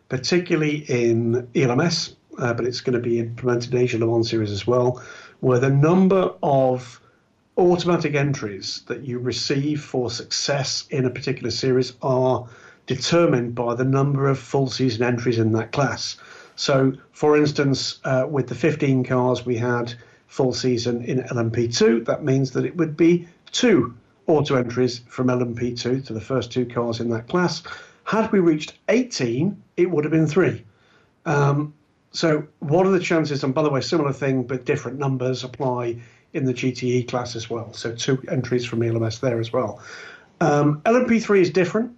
particularly 0.09 0.77
in 0.77 1.47
ELMS, 1.53 2.15
uh, 2.39 2.53
but 2.55 2.65
it's 2.65 2.81
going 2.81 2.95
to 2.95 2.99
be 2.99 3.19
implemented 3.19 3.73
in 3.73 3.81
Asia 3.81 3.99
Le 3.99 4.07
Mans 4.07 4.27
Series 4.27 4.51
as 4.51 4.65
well, 4.65 5.03
where 5.41 5.59
the 5.59 5.69
number 5.69 6.33
of 6.41 6.99
automatic 7.57 8.15
entries 8.15 8.81
that 8.87 9.03
you 9.03 9.19
receive 9.19 9.81
for 9.83 10.09
success 10.09 10.85
in 10.89 11.05
a 11.05 11.09
particular 11.09 11.51
series 11.51 11.93
are 12.01 12.47
determined 12.87 13.53
by 13.55 13.75
the 13.75 13.85
number 13.85 14.27
of 14.27 14.39
full 14.39 14.69
season 14.69 15.03
entries 15.03 15.37
in 15.37 15.51
that 15.53 15.71
class. 15.71 16.17
So, 16.55 16.93
for 17.11 17.37
instance, 17.37 17.99
uh, 18.03 18.25
with 18.29 18.47
the 18.47 18.55
15 18.55 19.03
cars 19.03 19.45
we 19.45 19.57
had 19.57 19.93
full 20.35 20.51
season 20.51 21.01
in 21.05 21.23
LMP2. 21.23 22.03
That 22.03 22.25
means 22.25 22.51
that 22.51 22.65
it 22.65 22.75
would 22.75 22.97
be 22.97 23.25
two 23.53 23.95
auto 24.27 24.55
entries 24.55 24.99
from 25.07 25.27
LMP2 25.27 26.05
to 26.05 26.13
the 26.13 26.19
first 26.19 26.51
two 26.51 26.65
cars 26.65 26.99
in 26.99 27.09
that 27.11 27.29
class. 27.29 27.63
Had 28.03 28.29
we 28.33 28.39
reached 28.39 28.73
18, 28.89 29.63
it 29.77 29.89
would 29.89 30.03
have 30.03 30.11
been 30.11 30.27
three. 30.27 30.65
Um, 31.25 31.73
so, 32.11 32.45
what 32.59 32.85
are 32.85 32.91
the 32.91 32.99
chances? 32.99 33.45
And 33.45 33.53
by 33.53 33.63
the 33.63 33.69
way, 33.69 33.79
similar 33.79 34.11
thing, 34.11 34.43
but 34.43 34.65
different 34.65 34.99
numbers 34.99 35.45
apply 35.45 35.99
in 36.33 36.43
the 36.43 36.53
GTE 36.53 37.07
class 37.07 37.37
as 37.37 37.49
well. 37.49 37.71
So, 37.71 37.95
two 37.95 38.21
entries 38.27 38.65
from 38.65 38.83
ELMS 38.83 39.19
there 39.19 39.39
as 39.39 39.53
well. 39.53 39.81
Um, 40.41 40.81
LMP3 40.81 41.39
is 41.39 41.49
different. 41.49 41.95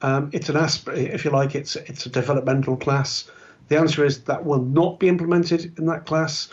Um, 0.00 0.30
it's 0.32 0.48
an 0.48 0.56
aspect, 0.56 0.96
if 0.96 1.24
you 1.24 1.30
like, 1.30 1.54
it's 1.54 1.76
it's 1.76 2.06
a 2.06 2.08
developmental 2.08 2.78
class. 2.78 3.30
The 3.68 3.78
answer 3.78 4.06
is 4.06 4.24
that 4.24 4.44
will 4.44 4.62
not 4.62 4.98
be 4.98 5.08
implemented 5.08 5.78
in 5.78 5.84
that 5.86 6.06
class. 6.06 6.48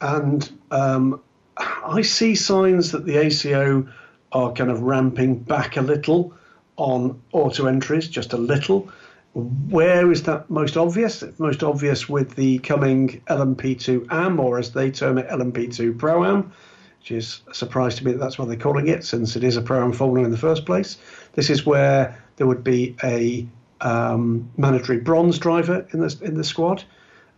And 0.00 0.50
um, 0.70 1.20
I 1.56 2.02
see 2.02 2.34
signs 2.34 2.92
that 2.92 3.04
the 3.04 3.16
ACO 3.18 3.86
are 4.32 4.52
kind 4.52 4.70
of 4.70 4.82
ramping 4.82 5.38
back 5.38 5.76
a 5.76 5.82
little 5.82 6.34
on 6.76 7.20
auto 7.32 7.66
entries, 7.66 8.08
just 8.08 8.32
a 8.32 8.36
little. 8.36 8.88
Where 9.34 10.10
is 10.10 10.24
that 10.24 10.50
most 10.50 10.76
obvious? 10.76 11.22
Most 11.38 11.62
obvious 11.62 12.08
with 12.08 12.34
the 12.34 12.58
coming 12.58 13.20
LMP2 13.28 14.10
AM, 14.10 14.40
or 14.40 14.58
as 14.58 14.72
they 14.72 14.90
term 14.90 15.18
it, 15.18 15.28
LMP2 15.28 15.98
Pro 15.98 16.24
Am, 16.24 16.52
which 17.00 17.12
is 17.12 17.42
a 17.48 17.54
surprise 17.54 17.96
to 17.96 18.04
me 18.04 18.12
that 18.12 18.18
that's 18.18 18.38
what 18.38 18.48
they're 18.48 18.56
calling 18.56 18.88
it, 18.88 19.04
since 19.04 19.36
it 19.36 19.44
is 19.44 19.56
a 19.56 19.62
Pro 19.62 19.84
Am 19.84 19.92
formula 19.92 20.24
in 20.24 20.32
the 20.32 20.38
first 20.38 20.64
place. 20.64 20.96
This 21.34 21.50
is 21.50 21.66
where 21.66 22.20
there 22.36 22.46
would 22.46 22.64
be 22.64 22.96
a 23.04 23.46
um, 23.82 24.50
mandatory 24.56 24.98
bronze 24.98 25.38
driver 25.38 25.86
in 25.92 26.00
the 26.00 26.18
in 26.22 26.34
the 26.34 26.44
squad 26.44 26.84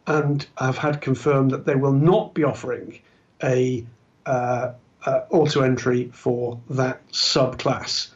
and 0.07 0.47
have 0.59 0.79
had 0.79 1.01
confirmed 1.01 1.51
that 1.51 1.65
they 1.65 1.75
will 1.75 1.93
not 1.93 2.35
be 2.35 2.45
offering 2.45 2.99
a 3.43 3.85
uh, 4.27 4.73
uh, 5.05 5.21
auto 5.31 5.63
entry 5.63 6.11
for 6.13 6.59
that 6.71 7.07
subclass. 7.09 8.11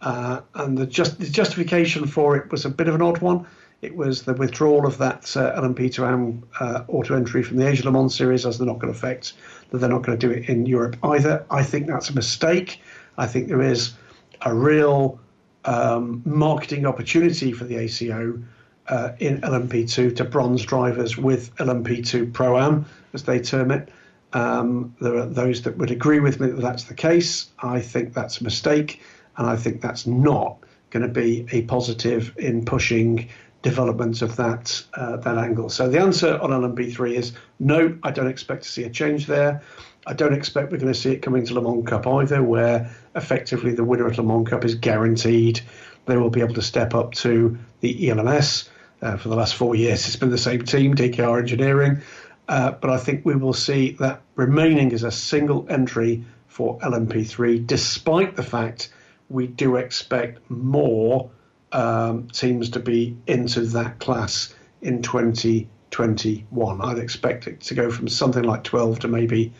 Uh, 0.00 0.40
and 0.54 0.76
the, 0.76 0.86
just, 0.86 1.18
the 1.18 1.28
justification 1.28 2.06
for 2.06 2.36
it 2.36 2.50
was 2.50 2.64
a 2.64 2.70
bit 2.70 2.88
of 2.88 2.94
an 2.94 3.02
odd 3.02 3.18
one. 3.18 3.46
It 3.80 3.96
was 3.96 4.22
the 4.22 4.34
withdrawal 4.34 4.86
of 4.86 4.98
that 4.98 5.36
uh, 5.36 5.60
LMP2AM 5.60 6.42
uh, 6.60 6.84
auto 6.88 7.16
entry 7.16 7.42
from 7.42 7.56
the 7.56 7.66
Asia 7.66 7.84
Le 7.84 7.90
Mans 7.90 8.14
series, 8.14 8.46
as 8.46 8.58
they're 8.58 8.66
not 8.66 8.78
going 8.78 8.92
to 8.92 8.96
affect 8.96 9.34
that 9.70 9.78
they're 9.78 9.88
not 9.88 10.02
going 10.02 10.18
to 10.18 10.26
do 10.26 10.32
it 10.32 10.48
in 10.48 10.66
Europe 10.66 10.96
either. 11.02 11.44
I 11.50 11.64
think 11.64 11.88
that's 11.88 12.10
a 12.10 12.14
mistake. 12.14 12.80
I 13.18 13.26
think 13.26 13.48
there 13.48 13.62
is 13.62 13.94
a 14.42 14.54
real 14.54 15.18
um, 15.64 16.22
marketing 16.24 16.86
opportunity 16.86 17.52
for 17.52 17.64
the 17.64 17.76
ACO 17.76 18.40
uh, 18.88 19.12
in 19.18 19.40
LMP2 19.40 20.16
to 20.16 20.24
bronze 20.24 20.64
drivers 20.64 21.16
with 21.16 21.54
LMP2 21.56 22.32
Pro 22.32 22.58
Am, 22.58 22.86
as 23.12 23.24
they 23.24 23.40
term 23.40 23.70
it. 23.70 23.88
Um, 24.32 24.94
there 25.00 25.16
are 25.16 25.26
those 25.26 25.62
that 25.62 25.76
would 25.76 25.90
agree 25.90 26.20
with 26.20 26.40
me 26.40 26.48
that 26.48 26.60
that's 26.60 26.84
the 26.84 26.94
case. 26.94 27.50
I 27.58 27.80
think 27.80 28.14
that's 28.14 28.40
a 28.40 28.44
mistake, 28.44 29.00
and 29.36 29.46
I 29.46 29.56
think 29.56 29.80
that's 29.80 30.06
not 30.06 30.58
going 30.90 31.06
to 31.06 31.12
be 31.12 31.46
a 31.52 31.62
positive 31.62 32.34
in 32.38 32.64
pushing 32.64 33.28
development 33.62 34.22
of 34.22 34.36
that 34.36 34.82
uh, 34.94 35.16
that 35.18 35.38
angle. 35.38 35.68
So 35.68 35.88
the 35.88 36.00
answer 36.00 36.38
on 36.40 36.50
LMP3 36.50 37.14
is 37.14 37.32
no. 37.58 37.96
I 38.02 38.10
don't 38.10 38.28
expect 38.28 38.64
to 38.64 38.68
see 38.68 38.84
a 38.84 38.90
change 38.90 39.26
there. 39.26 39.62
I 40.06 40.14
don't 40.14 40.34
expect 40.34 40.72
we're 40.72 40.78
going 40.78 40.92
to 40.92 40.98
see 40.98 41.12
it 41.12 41.22
coming 41.22 41.46
to 41.46 41.54
Le 41.54 41.62
Mans 41.62 41.86
Cup 41.86 42.06
either, 42.06 42.42
where 42.42 42.90
effectively 43.14 43.72
the 43.72 43.84
winner 43.84 44.08
at 44.08 44.18
Le 44.18 44.24
Mans 44.24 44.48
Cup 44.48 44.64
is 44.64 44.74
guaranteed. 44.74 45.60
They 46.06 46.16
will 46.16 46.30
be 46.30 46.40
able 46.40 46.54
to 46.54 46.62
step 46.62 46.94
up 46.94 47.12
to 47.14 47.56
the 47.80 48.10
ELMS. 48.10 48.68
Uh, 49.02 49.16
for 49.16 49.28
the 49.28 49.34
last 49.34 49.56
four 49.56 49.74
years, 49.74 50.06
it's 50.06 50.14
been 50.14 50.30
the 50.30 50.38
same 50.38 50.62
team, 50.62 50.94
DKR 50.94 51.40
Engineering. 51.40 52.00
Uh, 52.48 52.70
but 52.70 52.88
I 52.88 52.98
think 52.98 53.24
we 53.24 53.34
will 53.34 53.52
see 53.52 53.92
that 53.98 54.22
remaining 54.36 54.92
as 54.92 55.02
a 55.02 55.10
single 55.10 55.66
entry 55.68 56.24
for 56.46 56.78
LMP3, 56.78 57.66
despite 57.66 58.36
the 58.36 58.44
fact 58.44 58.92
we 59.28 59.48
do 59.48 59.76
expect 59.76 60.48
more 60.48 61.30
um, 61.72 62.28
teams 62.28 62.70
to 62.70 62.78
be 62.78 63.16
into 63.26 63.62
that 63.62 63.98
class 63.98 64.54
in 64.82 65.02
2021. 65.02 66.80
I'd 66.80 66.98
expect 66.98 67.48
it 67.48 67.60
to 67.62 67.74
go 67.74 67.90
from 67.90 68.06
something 68.06 68.44
like 68.44 68.62
12 68.62 69.00
to 69.00 69.08
maybe 69.08 69.52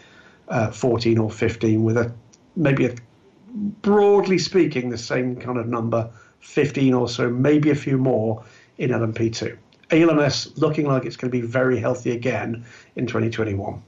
uh, 0.49 0.71
14 0.71 1.19
or 1.19 1.31
15, 1.31 1.83
with 1.83 1.97
a 1.97 2.13
maybe 2.55 2.87
a 2.87 2.95
broadly 3.55 4.39
speaking 4.39 4.91
the 4.91 4.99
same 4.99 5.37
kind 5.37 5.59
of 5.59 5.67
number, 5.67 6.11
15 6.41 6.95
or 6.95 7.09
so, 7.09 7.31
maybe 7.31 7.71
a 7.71 7.75
few 7.75 7.99
more 7.99 8.45
in 8.83 8.91
LMP2. 8.91 9.57
ALMS 9.93 10.57
looking 10.59 10.87
like 10.87 11.05
it's 11.05 11.17
going 11.17 11.31
to 11.31 11.39
be 11.41 11.47
very 11.47 11.79
healthy 11.79 12.11
again 12.11 12.65
in 12.97 13.07
2021. 13.07 13.83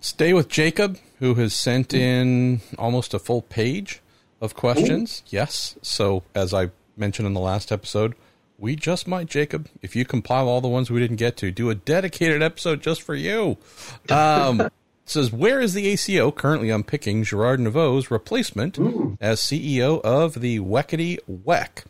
Stay 0.00 0.32
with 0.32 0.48
Jacob, 0.48 0.98
who 1.18 1.34
has 1.34 1.52
sent 1.54 1.92
in 1.94 2.60
almost 2.78 3.14
a 3.14 3.18
full 3.18 3.42
page 3.42 4.00
of 4.40 4.54
questions. 4.54 5.22
Ooh. 5.26 5.28
Yes. 5.30 5.76
So, 5.82 6.22
as 6.34 6.52
I 6.54 6.70
mentioned 6.96 7.26
in 7.26 7.34
the 7.34 7.40
last 7.40 7.70
episode, 7.70 8.14
We 8.58 8.76
just 8.76 9.08
might, 9.08 9.26
Jacob. 9.26 9.68
If 9.82 9.96
you 9.96 10.04
compile 10.04 10.48
all 10.48 10.60
the 10.60 10.68
ones 10.68 10.88
we 10.88 11.00
didn't 11.00 11.16
get 11.16 11.36
to, 11.38 11.50
do 11.50 11.68
a 11.68 11.74
dedicated 11.74 12.42
episode 12.44 12.80
just 12.80 13.02
for 13.02 13.16
you. 13.16 13.58
Um, 14.08 14.70
says, 15.04 15.32
where 15.32 15.60
is 15.60 15.74
the 15.74 15.88
ACO 15.88 16.30
currently 16.30 16.70
unpicking 16.70 17.24
Gerard 17.24 17.58
Neveux's 17.58 18.08
replacement 18.08 18.78
Ooh. 18.78 19.18
as 19.20 19.40
CEO 19.40 20.00
of 20.02 20.40
the 20.40 20.60
Weckety 20.60 21.18
Weck? 21.28 21.84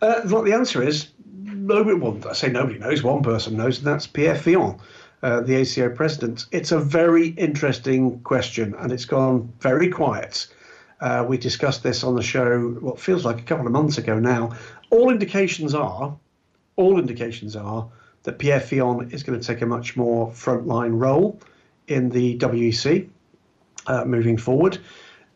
Uh, 0.00 0.20
the 0.20 0.52
answer 0.52 0.82
is 0.82 1.08
nobody. 1.34 1.98
Well, 1.98 2.18
I 2.28 2.32
say 2.32 2.48
nobody 2.50 2.78
knows. 2.78 3.02
One 3.02 3.22
person 3.22 3.56
knows, 3.56 3.78
and 3.78 3.86
that's 3.86 4.06
Pierre 4.06 4.36
Fillon, 4.36 4.78
uh, 5.22 5.40
the 5.40 5.56
ACO 5.56 5.90
president. 5.90 6.46
It's 6.52 6.72
a 6.72 6.78
very 6.78 7.28
interesting 7.28 8.20
question, 8.20 8.74
and 8.78 8.92
it's 8.92 9.04
gone 9.04 9.52
very 9.60 9.88
quiet. 9.88 10.46
Uh, 11.00 11.24
we 11.28 11.36
discussed 11.36 11.82
this 11.82 12.04
on 12.04 12.14
the 12.14 12.22
show 12.22 12.60
what 12.80 12.98
feels 12.98 13.24
like 13.24 13.38
a 13.38 13.42
couple 13.42 13.66
of 13.66 13.72
months 13.72 13.98
ago 13.98 14.18
now. 14.18 14.52
All 14.90 15.10
indications 15.10 15.74
are, 15.74 16.16
all 16.76 16.98
indications 16.98 17.56
are 17.56 17.88
that 18.22 18.38
Pierre 18.38 18.60
Fillon 18.60 19.10
is 19.10 19.22
going 19.22 19.38
to 19.38 19.46
take 19.46 19.60
a 19.60 19.66
much 19.66 19.96
more 19.96 20.30
frontline 20.30 20.98
role 20.98 21.38
in 21.88 22.08
the 22.08 22.38
WEC 22.38 23.08
uh, 23.86 24.04
moving 24.04 24.36
forward. 24.36 24.78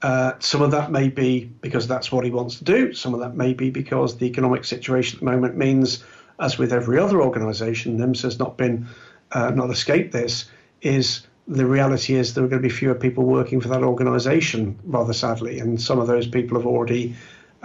Uh, 0.02 0.32
some 0.38 0.62
of 0.62 0.70
that 0.70 0.92
may 0.92 1.08
be 1.08 1.44
because 1.60 1.88
that's 1.88 2.12
what 2.12 2.24
he 2.24 2.30
wants 2.30 2.56
to 2.56 2.64
do. 2.64 2.92
Some 2.92 3.14
of 3.14 3.20
that 3.20 3.34
may 3.34 3.52
be 3.52 3.70
because 3.70 4.16
the 4.16 4.26
economic 4.26 4.64
situation 4.64 5.16
at 5.16 5.20
the 5.20 5.30
moment 5.30 5.56
means, 5.56 6.04
as 6.38 6.56
with 6.56 6.72
every 6.72 6.98
other 6.98 7.20
organisation, 7.20 7.98
NIMS 7.98 8.22
has 8.22 8.38
not 8.38 8.56
been 8.56 8.86
uh, 9.32 9.50
not 9.50 9.70
escaped 9.70 10.12
this. 10.12 10.48
Is 10.82 11.26
the 11.48 11.66
reality 11.66 12.14
is 12.14 12.34
there 12.34 12.44
are 12.44 12.48
going 12.48 12.62
to 12.62 12.68
be 12.68 12.72
fewer 12.72 12.94
people 12.94 13.24
working 13.24 13.60
for 13.60 13.68
that 13.68 13.82
organisation, 13.82 14.78
rather 14.84 15.12
sadly, 15.12 15.58
and 15.58 15.80
some 15.80 15.98
of 15.98 16.06
those 16.06 16.28
people 16.28 16.56
have 16.58 16.66
already 16.66 17.16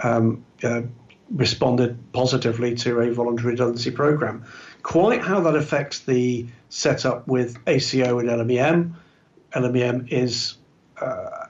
um, 0.02 0.44
uh, 0.64 0.82
responded 1.30 1.96
positively 2.12 2.74
to 2.74 3.00
a 3.00 3.12
voluntary 3.12 3.52
redundancy 3.52 3.90
program. 3.90 4.44
Quite 4.82 5.22
how 5.22 5.40
that 5.40 5.54
affects 5.54 6.00
the 6.00 6.46
setup 6.68 7.28
with 7.28 7.58
ACO 7.66 8.18
and 8.18 8.28
LMEM. 8.28 8.94
LMEM 9.52 10.08
is 10.10 10.56
uh, 11.00 11.43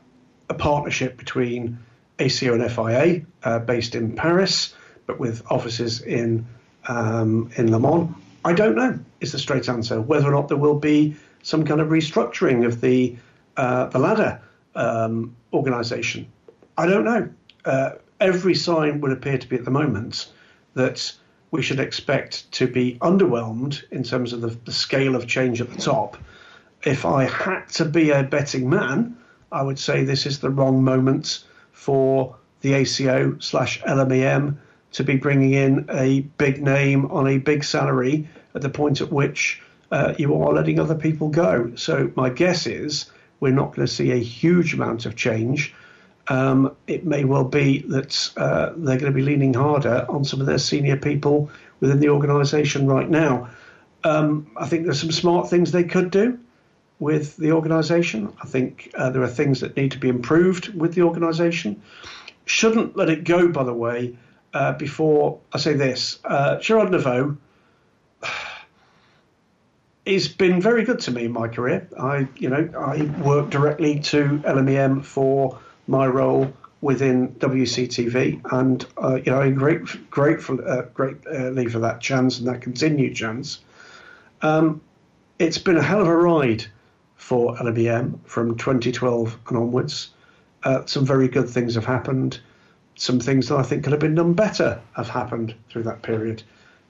a 0.48 0.54
partnership 0.54 1.16
between 1.16 1.78
ACO 2.18 2.54
and 2.54 2.70
FIA, 2.70 3.22
uh, 3.42 3.58
based 3.60 3.94
in 3.94 4.14
Paris, 4.14 4.74
but 5.06 5.18
with 5.18 5.42
offices 5.50 6.00
in 6.00 6.46
um, 6.86 7.50
in 7.56 7.70
Le 7.70 7.80
Mans. 7.80 8.14
I 8.44 8.52
don't 8.52 8.76
know. 8.76 8.98
Is 9.20 9.32
the 9.32 9.38
straight 9.38 9.68
answer 9.68 10.00
whether 10.00 10.28
or 10.28 10.32
not 10.32 10.48
there 10.48 10.58
will 10.58 10.78
be 10.78 11.16
some 11.42 11.64
kind 11.64 11.80
of 11.80 11.88
restructuring 11.88 12.66
of 12.66 12.80
the 12.80 13.16
uh, 13.56 13.86
the 13.86 13.98
ladder 13.98 14.40
um, 14.74 15.34
organisation? 15.52 16.26
I 16.76 16.86
don't 16.86 17.04
know. 17.04 17.28
Uh, 17.64 17.92
every 18.20 18.54
sign 18.54 19.00
would 19.00 19.12
appear 19.12 19.38
to 19.38 19.48
be 19.48 19.56
at 19.56 19.64
the 19.64 19.70
moment 19.70 20.30
that 20.74 21.12
we 21.50 21.62
should 21.62 21.80
expect 21.80 22.50
to 22.52 22.66
be 22.66 22.98
underwhelmed 23.00 23.82
in 23.90 24.02
terms 24.02 24.32
of 24.32 24.40
the, 24.40 24.48
the 24.64 24.72
scale 24.72 25.14
of 25.14 25.26
change 25.26 25.60
at 25.60 25.70
the 25.70 25.80
top. 25.80 26.16
If 26.82 27.06
I 27.06 27.24
had 27.24 27.68
to 27.74 27.84
be 27.84 28.10
a 28.10 28.22
betting 28.22 28.68
man, 28.68 29.16
I 29.52 29.62
would 29.62 29.78
say 29.78 30.04
this 30.04 30.26
is 30.26 30.40
the 30.40 30.50
wrong 30.50 30.82
moment 30.82 31.44
for 31.72 32.36
the 32.60 32.74
ACO 32.74 33.36
slash 33.40 33.80
LMEM 33.82 34.56
to 34.92 35.04
be 35.04 35.16
bringing 35.16 35.52
in 35.52 35.86
a 35.90 36.20
big 36.38 36.62
name 36.62 37.06
on 37.06 37.26
a 37.26 37.38
big 37.38 37.64
salary 37.64 38.28
at 38.54 38.62
the 38.62 38.68
point 38.68 39.00
at 39.00 39.12
which 39.12 39.60
uh, 39.90 40.14
you 40.16 40.34
are 40.34 40.52
letting 40.52 40.78
other 40.78 40.94
people 40.94 41.28
go. 41.28 41.72
So 41.74 42.10
my 42.16 42.30
guess 42.30 42.66
is 42.66 43.10
we're 43.40 43.52
not 43.52 43.74
going 43.74 43.86
to 43.86 43.92
see 43.92 44.12
a 44.12 44.16
huge 44.16 44.72
amount 44.72 45.04
of 45.04 45.16
change. 45.16 45.74
Um, 46.28 46.74
it 46.86 47.04
may 47.04 47.24
well 47.24 47.44
be 47.44 47.80
that 47.88 48.30
uh, 48.36 48.72
they're 48.76 48.98
going 48.98 49.12
to 49.12 49.16
be 49.16 49.22
leaning 49.22 49.52
harder 49.52 50.06
on 50.08 50.24
some 50.24 50.40
of 50.40 50.46
their 50.46 50.58
senior 50.58 50.96
people 50.96 51.50
within 51.80 52.00
the 52.00 52.08
organisation 52.08 52.86
right 52.86 53.10
now. 53.10 53.50
Um, 54.04 54.50
I 54.56 54.66
think 54.66 54.84
there's 54.84 55.00
some 55.00 55.12
smart 55.12 55.50
things 55.50 55.72
they 55.72 55.84
could 55.84 56.10
do 56.10 56.38
with 56.98 57.36
the 57.36 57.52
organisation. 57.52 58.32
I 58.42 58.46
think 58.46 58.90
uh, 58.94 59.10
there 59.10 59.22
are 59.22 59.28
things 59.28 59.60
that 59.60 59.76
need 59.76 59.92
to 59.92 59.98
be 59.98 60.08
improved 60.08 60.74
with 60.74 60.94
the 60.94 61.02
organisation. 61.02 61.82
Shouldn't 62.44 62.96
let 62.96 63.08
it 63.10 63.24
go, 63.24 63.48
by 63.48 63.64
the 63.64 63.72
way, 63.72 64.16
uh, 64.52 64.72
before 64.74 65.40
I 65.52 65.58
say 65.58 65.74
this. 65.74 66.18
Uh, 66.24 66.58
Gerard 66.60 66.90
Neveux 66.90 67.36
has 70.06 70.28
been 70.28 70.60
very 70.60 70.84
good 70.84 71.00
to 71.00 71.10
me 71.10 71.24
in 71.24 71.32
my 71.32 71.48
career. 71.48 71.88
I, 71.98 72.28
you 72.36 72.48
know, 72.48 72.68
I 72.78 73.02
worked 73.22 73.50
directly 73.50 74.00
to 74.00 74.42
LMEM 74.44 75.04
for 75.04 75.58
my 75.86 76.06
role 76.06 76.52
within 76.80 77.28
WCTV, 77.36 78.42
and 78.52 78.84
uh, 79.02 79.14
you 79.16 79.32
know, 79.32 79.40
I'm 79.40 79.54
great, 79.54 80.10
grateful, 80.10 80.60
uh, 80.66 80.82
greatly 80.82 81.66
for 81.66 81.78
that 81.78 82.00
chance 82.02 82.38
and 82.38 82.46
that 82.46 82.60
continued 82.60 83.16
chance. 83.16 83.60
Um, 84.42 84.82
it's 85.38 85.58
been 85.58 85.78
a 85.78 85.82
hell 85.82 86.02
of 86.02 86.06
a 86.06 86.14
ride 86.14 86.66
for 87.16 87.56
LMEM 87.56 88.18
from 88.24 88.56
2012 88.56 89.38
and 89.48 89.56
onwards. 89.56 90.10
Uh, 90.62 90.84
some 90.86 91.04
very 91.04 91.28
good 91.28 91.48
things 91.48 91.74
have 91.74 91.84
happened. 91.84 92.40
Some 92.96 93.20
things 93.20 93.48
that 93.48 93.58
I 93.58 93.62
think 93.62 93.84
could 93.84 93.92
have 93.92 94.00
been 94.00 94.14
done 94.14 94.34
better 94.34 94.80
have 94.96 95.08
happened 95.08 95.54
through 95.68 95.84
that 95.84 96.02
period. 96.02 96.42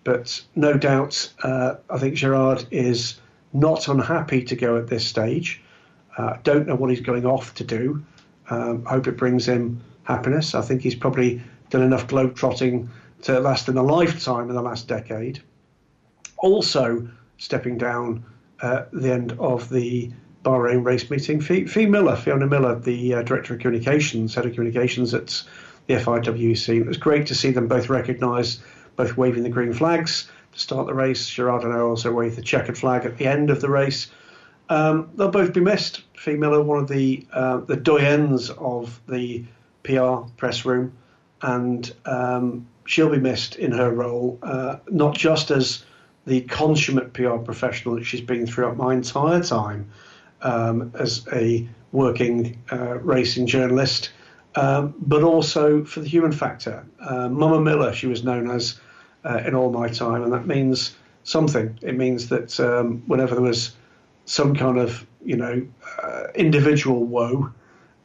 But 0.04 0.42
no 0.54 0.74
doubt, 0.74 1.32
uh, 1.42 1.76
I 1.88 1.98
think 1.98 2.14
Gerard 2.14 2.66
is 2.70 3.20
not 3.52 3.88
unhappy 3.88 4.42
to 4.44 4.56
go 4.56 4.76
at 4.76 4.88
this 4.88 5.06
stage. 5.06 5.62
Uh, 6.18 6.36
don't 6.42 6.66
know 6.66 6.74
what 6.74 6.90
he's 6.90 7.00
going 7.00 7.24
off 7.26 7.54
to 7.54 7.64
do. 7.64 8.04
Um, 8.50 8.84
hope 8.84 9.06
it 9.06 9.16
brings 9.16 9.46
him 9.46 9.80
happiness. 10.04 10.54
I 10.54 10.60
think 10.60 10.82
he's 10.82 10.94
probably 10.94 11.40
done 11.70 11.82
enough 11.82 12.06
globetrotting 12.06 12.88
to 13.22 13.40
last 13.40 13.68
in 13.68 13.76
a 13.76 13.82
lifetime 13.82 14.50
in 14.50 14.54
the 14.54 14.62
last 14.62 14.86
decade. 14.86 15.42
Also, 16.36 17.08
stepping 17.38 17.78
down 17.78 18.24
the 18.92 19.12
end 19.12 19.36
of 19.38 19.68
the 19.68 20.10
Bahrain 20.44 20.84
race 20.84 21.10
meeting, 21.10 21.40
Fee, 21.40 21.66
Fee 21.66 21.86
Miller, 21.86 22.16
Fiona 22.16 22.46
Miller, 22.46 22.78
the 22.78 23.14
uh, 23.14 23.22
director 23.22 23.54
of 23.54 23.60
communications, 23.60 24.34
head 24.34 24.46
of 24.46 24.52
communications 24.52 25.14
at 25.14 25.42
the 25.86 25.94
FIWC. 25.94 26.80
It 26.80 26.86
was 26.86 26.98
great 26.98 27.26
to 27.26 27.34
see 27.34 27.50
them 27.50 27.66
both 27.66 27.88
recognised, 27.88 28.60
both 28.96 29.16
waving 29.16 29.42
the 29.42 29.48
green 29.48 29.72
flags 29.72 30.28
to 30.52 30.58
start 30.58 30.86
the 30.86 30.94
race. 30.94 31.28
Gerard 31.28 31.64
and 31.64 31.72
I 31.72 31.80
also 31.80 32.12
waved 32.12 32.36
the 32.36 32.42
checkered 32.42 32.78
flag 32.78 33.06
at 33.06 33.16
the 33.16 33.26
end 33.26 33.50
of 33.50 33.60
the 33.60 33.70
race. 33.70 34.10
Um, 34.68 35.10
they'll 35.14 35.30
both 35.30 35.52
be 35.52 35.60
missed. 35.60 36.02
Fee 36.16 36.36
Miller, 36.36 36.62
one 36.62 36.78
of 36.78 36.88
the 36.88 37.26
uh, 37.32 37.58
the 37.58 37.76
doyens 37.76 38.50
of 38.50 39.00
the 39.08 39.44
PR 39.82 40.28
press 40.36 40.64
room, 40.64 40.92
and 41.42 41.92
um, 42.06 42.66
she'll 42.86 43.10
be 43.10 43.18
missed 43.18 43.56
in 43.56 43.72
her 43.72 43.90
role, 43.90 44.38
uh, 44.42 44.76
not 44.90 45.14
just 45.14 45.50
as 45.50 45.84
the 46.26 46.42
consummate 46.42 47.12
PR 47.12 47.36
professional 47.36 47.96
that 47.96 48.04
she's 48.04 48.20
been 48.20 48.46
throughout 48.46 48.76
my 48.76 48.94
entire 48.94 49.42
time 49.42 49.90
um, 50.42 50.92
as 50.94 51.26
a 51.32 51.66
working 51.92 52.58
uh, 52.72 52.98
racing 52.98 53.46
journalist, 53.46 54.10
um, 54.56 54.94
but 54.98 55.22
also 55.22 55.84
for 55.84 56.00
the 56.00 56.08
human 56.08 56.32
factor. 56.32 56.86
Uh, 57.00 57.28
Mama 57.28 57.60
Miller, 57.60 57.92
she 57.92 58.06
was 58.06 58.24
known 58.24 58.50
as 58.50 58.80
uh, 59.24 59.42
in 59.46 59.54
all 59.54 59.70
my 59.70 59.88
time, 59.88 60.22
and 60.22 60.32
that 60.32 60.46
means 60.46 60.96
something. 61.24 61.78
It 61.82 61.96
means 61.96 62.28
that 62.28 62.58
um, 62.60 63.02
whenever 63.06 63.34
there 63.34 63.44
was 63.44 63.74
some 64.26 64.54
kind 64.54 64.78
of 64.78 65.06
you 65.24 65.36
know 65.36 65.66
uh, 66.02 66.24
individual 66.34 67.04
woe 67.04 67.50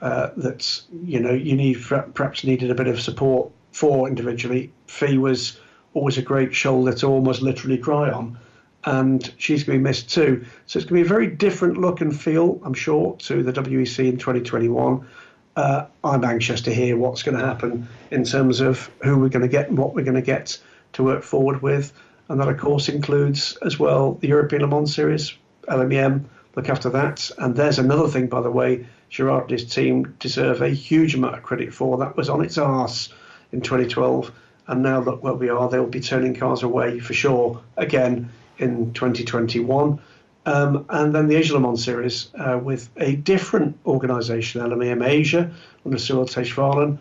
uh, 0.01 0.29
that 0.37 0.81
you 1.03 1.19
know 1.19 1.31
you 1.31 1.55
need 1.55 1.81
perhaps 2.13 2.43
needed 2.43 2.71
a 2.71 2.75
bit 2.75 2.87
of 2.87 2.99
support 3.01 3.51
for 3.71 4.07
individually. 4.07 4.71
Fee 4.87 5.17
was 5.17 5.59
always 5.93 6.17
a 6.17 6.21
great 6.21 6.53
shoulder 6.53 6.93
to 6.93 7.07
almost 7.07 7.41
literally 7.41 7.77
cry 7.77 8.09
on, 8.09 8.37
and 8.83 9.33
she's 9.37 9.63
going 9.63 9.79
to 9.79 9.83
be 9.83 9.89
missed 9.89 10.09
too. 10.09 10.45
So 10.65 10.79
it's 10.79 10.89
going 10.89 11.01
to 11.01 11.03
be 11.03 11.07
a 11.07 11.09
very 11.09 11.27
different 11.27 11.77
look 11.77 12.01
and 12.01 12.17
feel, 12.17 12.59
I'm 12.63 12.73
sure, 12.73 13.15
to 13.17 13.43
the 13.43 13.51
WEC 13.51 14.07
in 14.07 14.17
2021. 14.17 15.07
Uh, 15.55 15.85
I'm 16.03 16.23
anxious 16.23 16.61
to 16.61 16.73
hear 16.73 16.95
what's 16.95 17.23
going 17.23 17.37
to 17.37 17.45
happen 17.45 17.87
in 18.11 18.23
terms 18.23 18.61
of 18.61 18.89
who 19.03 19.17
we're 19.17 19.29
going 19.29 19.41
to 19.41 19.49
get 19.49 19.67
and 19.67 19.77
what 19.77 19.93
we're 19.93 20.05
going 20.05 20.15
to 20.15 20.21
get 20.21 20.57
to 20.93 21.03
work 21.03 21.23
forward 21.23 21.61
with. 21.61 21.91
And 22.29 22.39
that, 22.39 22.47
of 22.47 22.57
course, 22.57 22.87
includes 22.87 23.57
as 23.63 23.79
well 23.79 24.13
the 24.13 24.27
European 24.27 24.61
Le 24.61 24.67
Mans 24.67 24.93
Series, 24.93 25.33
LMEM, 25.67 26.25
look 26.55 26.69
after 26.69 26.89
that. 26.91 27.29
And 27.37 27.55
there's 27.55 27.79
another 27.79 28.07
thing, 28.07 28.27
by 28.27 28.41
the 28.41 28.51
way, 28.51 28.85
Gerard 29.09 29.49
and 29.49 29.59
his 29.59 29.73
team 29.73 30.15
deserve 30.19 30.61
a 30.61 30.69
huge 30.69 31.15
amount 31.15 31.35
of 31.35 31.43
credit 31.43 31.73
for. 31.73 31.97
That 31.97 32.15
was 32.15 32.29
on 32.29 32.43
its 32.43 32.57
arse 32.57 33.09
in 33.51 33.61
2012. 33.61 34.31
And 34.69 34.83
now 34.83 34.99
look 34.99 35.23
where 35.23 35.33
we 35.33 35.49
are. 35.49 35.67
They 35.67 35.79
will 35.79 35.87
be 35.87 35.99
turning 35.99 36.35
cars 36.35 36.61
away 36.61 36.99
for 36.99 37.15
sure 37.15 37.59
again 37.75 38.29
in 38.59 38.93
2021. 38.93 39.99
Um, 40.45 40.85
and 40.89 41.13
then 41.13 41.27
the 41.27 41.37
Asia 41.37 41.55
Le 41.55 41.59
Mans 41.59 41.83
series 41.83 42.29
uh, 42.35 42.59
with 42.63 42.87
a 42.95 43.15
different 43.15 43.79
organisation, 43.83 44.61
LMEM 44.61 45.03
Asia, 45.03 45.49
under 45.83 45.97
Cyril 45.97 46.25
Teichvalen. 46.25 46.99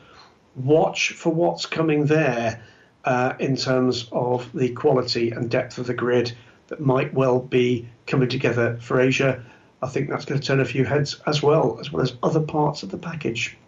Watch 0.57 1.11
for 1.11 1.31
what's 1.31 1.67
coming 1.67 2.07
there 2.07 2.63
uh, 3.05 3.35
in 3.39 3.57
terms 3.57 4.09
of 4.13 4.51
the 4.55 4.71
quality 4.71 5.33
and 5.33 5.51
depth 5.51 5.77
of 5.77 5.87
the 5.87 5.95
grid 5.95 6.33
that 6.69 6.81
might 6.81 7.13
well 7.13 7.39
be 7.39 7.87
coming 8.07 8.31
together 8.31 8.79
for 8.81 8.99
Asia. 8.99 9.45
I 9.83 9.89
think 9.89 10.09
that's 10.09 10.25
going 10.25 10.41
to 10.41 10.47
turn 10.47 10.61
a 10.61 10.65
few 10.65 10.87
heads 10.87 11.21
as 11.27 11.43
well, 11.43 11.77
as 11.81 11.93
well 11.93 12.03
as 12.03 12.15
other 12.23 12.41
parts 12.41 12.83
of 12.83 12.91
the 12.91 12.99
package. 12.99 13.59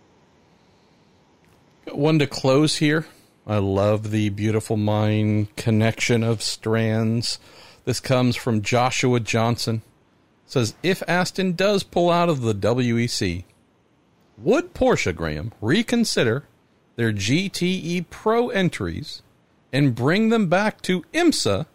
One 1.93 2.19
to 2.19 2.27
close 2.27 2.79
here 2.79 3.05
I 3.51 3.59
love 3.59 4.13
the 4.13 4.29
beautiful 4.29 4.77
mind 4.77 5.57
connection 5.57 6.23
of 6.23 6.41
strands. 6.41 7.41
This 7.85 7.99
comes 7.99 8.37
from 8.37 8.63
Joshua 8.63 9.19
Johnson. 9.19 9.83
It 10.47 10.53
says 10.53 10.75
if 10.85 11.03
Aston 11.09 11.55
does 11.55 11.83
pull 11.83 12.11
out 12.11 12.29
of 12.29 12.43
the 12.43 12.55
WEC, 12.55 13.43
would 14.39 14.73
Porsche 14.73 15.17
Graham 15.17 15.53
reconsider 15.61 16.45
their 16.95 17.13
GTE 17.13 18.09
Pro 18.09 18.51
entries 18.51 19.21
and 19.73 19.97
bring 19.97 20.29
them 20.29 20.47
back 20.47 20.81
to 20.83 21.03
IMSA 21.13 21.67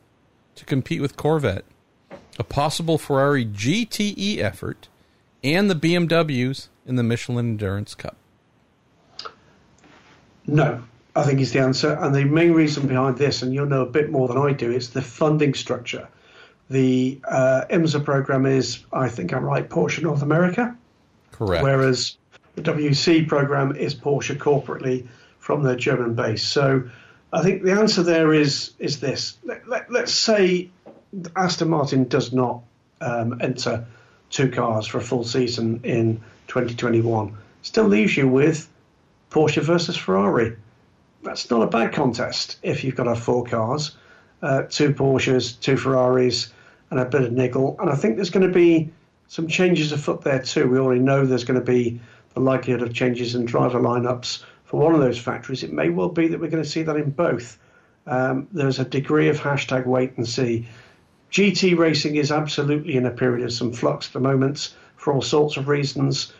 to 0.55 0.65
compete 0.65 1.01
with 1.01 1.17
Corvette, 1.17 1.65
a 2.39 2.45
possible 2.45 2.97
Ferrari 2.97 3.45
GTE 3.45 4.37
effort, 4.37 4.87
and 5.43 5.69
the 5.69 5.75
BMWs 5.75 6.69
in 6.85 6.95
the 6.95 7.03
Michelin 7.03 7.49
Endurance 7.49 7.95
Cup? 7.95 8.15
No, 10.47 10.85
I 11.15 11.23
think 11.23 11.39
is 11.39 11.53
the 11.53 11.59
answer. 11.59 11.93
And 11.93 12.13
the 12.13 12.25
main 12.25 12.51
reason 12.53 12.87
behind 12.87 13.17
this, 13.17 13.41
and 13.41 13.53
you'll 13.53 13.67
know 13.67 13.81
a 13.81 13.89
bit 13.89 14.11
more 14.11 14.27
than 14.27 14.37
I 14.37 14.51
do, 14.51 14.71
is 14.71 14.89
the 14.89 15.01
funding 15.01 15.53
structure. 15.53 16.07
The 16.69 17.19
uh, 17.23 17.65
IMSA 17.69 18.03
program 18.03 18.45
is, 18.45 18.83
I 18.91 19.07
think 19.07 19.33
I'm 19.33 19.45
right, 19.45 19.69
Porsche 19.69 20.01
North 20.01 20.23
America. 20.23 20.75
Correct. 21.31 21.63
Whereas 21.63 22.17
the 22.55 22.61
WEC 22.61 23.27
program 23.27 23.75
is 23.75 23.93
Porsche 23.93 24.37
corporately 24.37 25.07
from 25.39 25.63
their 25.63 25.75
German 25.75 26.15
base. 26.15 26.43
So 26.45 26.89
I 27.31 27.43
think 27.43 27.63
the 27.63 27.73
answer 27.73 28.01
there 28.01 28.33
is 28.33 28.71
is 28.79 28.99
this. 28.99 29.37
Let, 29.43 29.61
us 29.69 29.83
let, 29.89 30.09
say 30.09 30.69
Aston 31.35 31.69
Martin 31.69 32.07
does 32.07 32.33
not 32.33 32.61
um, 33.01 33.39
enter 33.41 33.85
two 34.29 34.49
cars 34.49 34.87
for 34.87 34.97
a 34.97 35.01
full 35.01 35.23
season 35.23 35.81
in 35.83 36.21
2021. 36.47 37.37
Still 37.61 37.85
leaves 37.85 38.17
you 38.17 38.27
with 38.27 38.67
Porsche 39.29 39.61
versus 39.61 39.97
Ferrari. 39.97 40.55
That's 41.25 41.49
not 41.49 41.63
a 41.63 41.67
bad 41.67 41.91
contest 41.91 42.57
if 42.61 42.83
you've 42.83 42.95
got 42.95 43.07
have 43.07 43.19
four 43.19 43.43
cars, 43.43 43.97
uh, 44.43 44.63
two 44.69 44.93
Porsches, 44.93 45.59
two 45.59 45.75
Ferraris, 45.75 46.53
and 46.91 46.99
a 46.99 47.05
bit 47.05 47.23
of 47.23 47.31
niggle. 47.31 47.75
And 47.79 47.89
I 47.89 47.95
think 47.95 48.15
there's 48.15 48.29
going 48.29 48.47
to 48.47 48.53
be 48.53 48.91
some 49.27 49.47
changes 49.47 49.91
afoot 49.91 50.21
there 50.21 50.41
too. 50.41 50.69
We 50.69 50.77
already 50.77 51.01
know 51.01 51.25
there's 51.25 51.43
going 51.43 51.59
to 51.59 51.65
be 51.65 51.99
the 52.35 52.41
likelihood 52.41 52.83
of 52.83 52.93
changes 52.93 53.33
in 53.33 53.45
driver 53.45 53.79
lineups 53.79 54.43
for 54.65 54.79
one 54.79 54.93
of 54.93 55.01
those 55.01 55.17
factories. 55.17 55.63
It 55.63 55.73
may 55.73 55.89
well 55.89 56.09
be 56.09 56.27
that 56.27 56.39
we're 56.39 56.49
going 56.49 56.63
to 56.63 56.69
see 56.69 56.83
that 56.83 56.95
in 56.95 57.09
both. 57.09 57.57
Um, 58.05 58.47
there's 58.51 58.77
a 58.77 58.85
degree 58.85 59.27
of 59.29 59.39
hashtag 59.39 59.87
wait 59.87 60.15
and 60.17 60.27
see. 60.27 60.67
GT 61.31 61.75
racing 61.75 62.17
is 62.17 62.31
absolutely 62.31 62.97
in 62.97 63.07
a 63.07 63.11
period 63.11 63.43
of 63.43 63.51
some 63.51 63.73
flux 63.73 64.07
at 64.07 64.13
the 64.13 64.19
moment 64.19 64.75
for 64.95 65.11
all 65.11 65.23
sorts 65.23 65.57
of 65.57 65.69
reasons. 65.69 66.31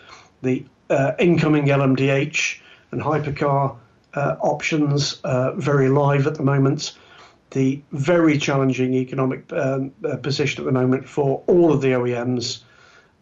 The 0.44 0.64
uh, 0.92 1.14
incoming 1.18 1.66
LMDH 1.66 2.60
and 2.92 3.02
hypercar 3.02 3.78
options 4.42 5.20
uh, 5.24 5.54
very 5.54 5.90
live 5.90 6.28
at 6.28 6.36
the 6.36 6.44
moment. 6.44 6.98
The 7.52 7.82
very 7.92 8.38
challenging 8.38 8.94
economic 8.94 9.52
um, 9.54 9.92
uh, 10.04 10.18
position 10.18 10.62
at 10.62 10.66
the 10.66 10.72
moment 10.72 11.08
for 11.08 11.44
all 11.48 11.72
of 11.72 11.82
the 11.82 11.90
OEMs, 11.90 12.64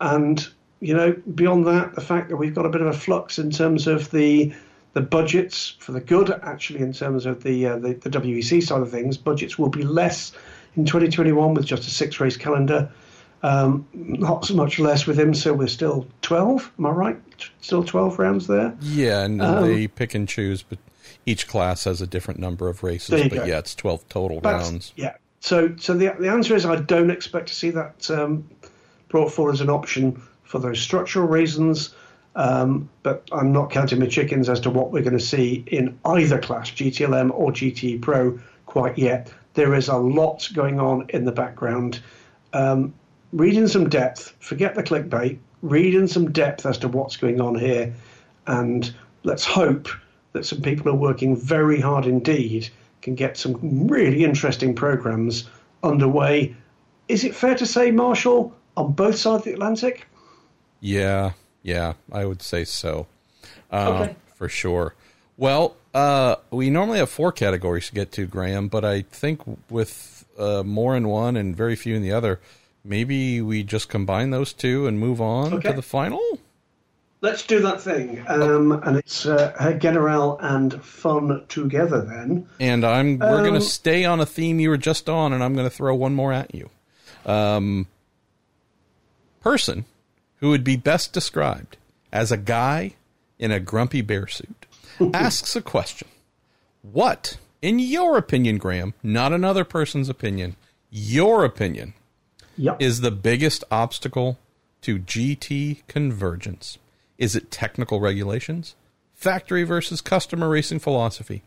and 0.01 0.47
you 0.79 0.93
know 0.93 1.13
beyond 1.35 1.67
that, 1.67 1.93
the 1.93 2.01
fact 2.01 2.29
that 2.29 2.37
we've 2.37 2.55
got 2.55 2.65
a 2.65 2.69
bit 2.69 2.81
of 2.81 2.87
a 2.87 2.93
flux 2.93 3.37
in 3.37 3.51
terms 3.51 3.85
of 3.87 4.09
the 4.11 4.53
the 4.93 5.01
budgets 5.01 5.75
for 5.79 5.91
the 5.91 5.99
good, 5.99 6.29
actually, 6.43 6.79
in 6.79 6.93
terms 6.93 7.25
of 7.25 7.41
the, 7.43 7.65
uh, 7.65 7.77
the, 7.79 7.95
the 7.95 8.09
WEC 8.09 8.61
side 8.61 8.81
of 8.81 8.91
things, 8.91 9.17
budgets 9.17 9.57
will 9.57 9.69
be 9.69 9.83
less 9.83 10.31
in 10.75 10.85
2021 10.85 11.53
with 11.55 11.65
just 11.65 11.87
a 11.87 11.89
six 11.89 12.19
race 12.19 12.37
calendar. 12.37 12.91
Um, 13.43 13.85
not 13.93 14.45
so 14.45 14.55
much 14.55 14.79
less 14.79 15.05
with 15.05 15.19
him, 15.19 15.33
so 15.33 15.53
we're 15.53 15.67
still 15.67 16.07
12. 16.21 16.71
Am 16.79 16.85
I 16.85 16.89
right? 16.89 17.17
Still 17.59 17.83
12 17.83 18.17
rounds 18.17 18.47
there? 18.47 18.73
Yeah, 18.79 19.23
and 19.23 19.41
um, 19.41 19.63
they 19.63 19.87
pick 19.87 20.15
and 20.15 20.27
choose, 20.27 20.63
but 20.63 20.79
each 21.25 21.47
class 21.47 21.83
has 21.83 22.01
a 22.01 22.07
different 22.07 22.39
number 22.39 22.69
of 22.69 22.83
races. 22.83 23.23
But 23.23 23.39
go. 23.39 23.43
yeah, 23.43 23.59
it's 23.59 23.75
12 23.75 24.07
total 24.07 24.39
That's, 24.39 24.63
rounds. 24.63 24.93
Yeah. 24.95 25.15
So, 25.41 25.75
so 25.77 25.93
the, 25.93 26.15
the 26.17 26.29
answer 26.29 26.55
is 26.55 26.65
I 26.65 26.77
don't 26.77 27.11
expect 27.11 27.49
to 27.49 27.55
see 27.55 27.69
that 27.71 28.09
um, 28.09 28.49
brought 29.09 29.29
forward 29.29 29.55
as 29.55 29.61
an 29.61 29.69
option 29.69 30.21
for 30.43 30.59
those 30.59 30.79
structural 30.79 31.27
reasons. 31.27 31.93
Um, 32.35 32.89
but 33.03 33.27
I'm 33.31 33.51
not 33.51 33.69
counting 33.71 33.99
my 33.99 34.07
chickens 34.07 34.49
as 34.49 34.59
to 34.61 34.69
what 34.69 34.91
we're 34.91 35.03
going 35.03 35.17
to 35.17 35.23
see 35.23 35.63
in 35.67 35.99
either 36.05 36.39
class, 36.39 36.71
GTLM 36.71 37.29
or 37.31 37.51
GT 37.51 38.01
Pro, 38.01 38.39
quite 38.65 38.97
yet. 38.97 39.31
There 39.53 39.75
is 39.75 39.87
a 39.87 39.97
lot 39.97 40.49
going 40.53 40.79
on 40.79 41.07
in 41.09 41.25
the 41.25 41.31
background. 41.31 41.99
Um, 42.53 42.93
read 43.33 43.55
in 43.55 43.67
some 43.67 43.89
depth, 43.89 44.33
forget 44.39 44.75
the 44.75 44.83
clickbait, 44.83 45.39
read 45.61 45.95
in 45.95 46.07
some 46.07 46.31
depth 46.31 46.65
as 46.65 46.77
to 46.77 46.87
what's 46.87 47.17
going 47.17 47.41
on 47.41 47.55
here, 47.55 47.93
and 48.47 48.93
let's 49.23 49.43
hope 49.43 49.89
that 50.31 50.45
some 50.45 50.61
people 50.61 50.89
are 50.89 50.95
working 50.95 51.35
very 51.35 51.79
hard 51.79 52.05
indeed 52.05 52.69
can 53.01 53.15
get 53.15 53.37
some 53.37 53.87
really 53.87 54.23
interesting 54.23 54.73
programs 54.73 55.49
underway. 55.83 56.55
Is 57.09 57.23
it 57.23 57.35
fair 57.35 57.55
to 57.55 57.65
say, 57.65 57.91
Marshall, 57.91 58.55
on 58.77 58.93
both 58.93 59.15
sides 59.15 59.41
of 59.41 59.43
the 59.43 59.53
Atlantic? 59.53 60.07
Yeah, 60.79 61.31
yeah, 61.63 61.93
I 62.11 62.25
would 62.25 62.41
say 62.41 62.63
so. 62.63 63.07
Uh, 63.71 63.89
okay. 63.89 64.15
For 64.35 64.47
sure. 64.47 64.95
Well, 65.37 65.75
uh, 65.93 66.37
we 66.51 66.69
normally 66.69 66.99
have 66.99 67.09
four 67.09 67.31
categories 67.31 67.87
to 67.87 67.93
get 67.93 68.11
to, 68.13 68.25
Graham, 68.25 68.67
but 68.67 68.85
I 68.85 69.01
think 69.01 69.41
with 69.69 70.25
uh, 70.37 70.63
more 70.63 70.95
in 70.95 71.07
one 71.07 71.35
and 71.35 71.55
very 71.55 71.75
few 71.75 71.95
in 71.95 72.01
the 72.01 72.11
other, 72.11 72.39
maybe 72.83 73.41
we 73.41 73.63
just 73.63 73.89
combine 73.89 74.29
those 74.29 74.53
two 74.53 74.87
and 74.87 74.99
move 74.99 75.21
on 75.21 75.53
okay. 75.53 75.69
to 75.69 75.75
the 75.75 75.81
final? 75.81 76.21
Let's 77.21 77.45
do 77.45 77.61
that 77.61 77.81
thing. 77.81 78.23
Um, 78.27 78.73
and 78.83 78.97
it's 78.97 79.25
uh, 79.25 79.77
General 79.79 80.37
and 80.41 80.83
fun 80.83 81.45
together 81.47 82.01
then. 82.01 82.49
And 82.59 82.83
I'm 82.83 83.17
we're 83.17 83.37
um, 83.37 83.43
going 83.43 83.53
to 83.53 83.61
stay 83.61 84.03
on 84.03 84.19
a 84.19 84.25
theme 84.25 84.59
you 84.59 84.69
were 84.69 84.77
just 84.77 85.07
on, 85.07 85.31
and 85.31 85.41
I'm 85.41 85.53
going 85.53 85.69
to 85.69 85.73
throw 85.73 85.95
one 85.95 86.13
more 86.13 86.33
at 86.33 86.53
you. 86.53 86.69
Um, 87.25 87.87
person 89.39 89.85
who 90.37 90.49
would 90.49 90.65
be 90.65 90.75
best 90.75 91.13
described 91.13 91.77
as 92.11 92.31
a 92.31 92.37
guy 92.37 92.95
in 93.39 93.51
a 93.51 93.59
grumpy 93.59 94.01
bear 94.01 94.27
suit, 94.27 94.65
asks 95.13 95.55
a 95.55 95.61
question. 95.61 96.09
What, 96.81 97.37
in 97.61 97.79
your 97.79 98.17
opinion, 98.17 98.57
Graham, 98.57 98.93
not 99.01 99.31
another 99.31 99.63
person's 99.63 100.09
opinion, 100.09 100.57
your 100.91 101.45
opinion, 101.45 101.93
yep. 102.57 102.81
is 102.81 103.01
the 103.01 103.11
biggest 103.11 103.63
obstacle 103.71 104.37
to 104.81 104.99
GT 104.99 105.81
convergence? 105.87 106.77
Is 107.17 107.35
it 107.35 107.51
technical 107.51 107.99
regulations? 107.99 108.75
Factory 109.13 109.63
versus 109.63 110.01
customer 110.01 110.49
racing 110.49 110.79
philosophy? 110.79 111.43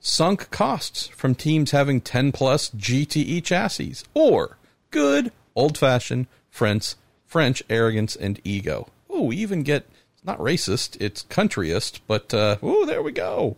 Sunk 0.00 0.50
costs 0.50 1.06
from 1.08 1.34
teams 1.34 1.70
having 1.70 2.00
10 2.00 2.32
plus 2.32 2.70
GTE 2.70 3.42
chassis? 3.44 3.96
Or 4.14 4.58
good 4.90 5.32
old 5.54 5.78
fashioned 5.78 6.26
French 6.50 6.94
French 7.26 7.62
arrogance 7.70 8.14
and 8.14 8.40
ego. 8.44 8.88
Oh, 9.08 9.22
we 9.22 9.36
even 9.36 9.62
get 9.62 9.86
it's 10.14 10.24
not 10.24 10.38
racist, 10.38 11.00
it's 11.00 11.24
countryist, 11.24 12.00
but 12.06 12.34
uh, 12.34 12.56
oh, 12.62 12.84
there 12.84 13.02
we 13.02 13.12
go. 13.12 13.56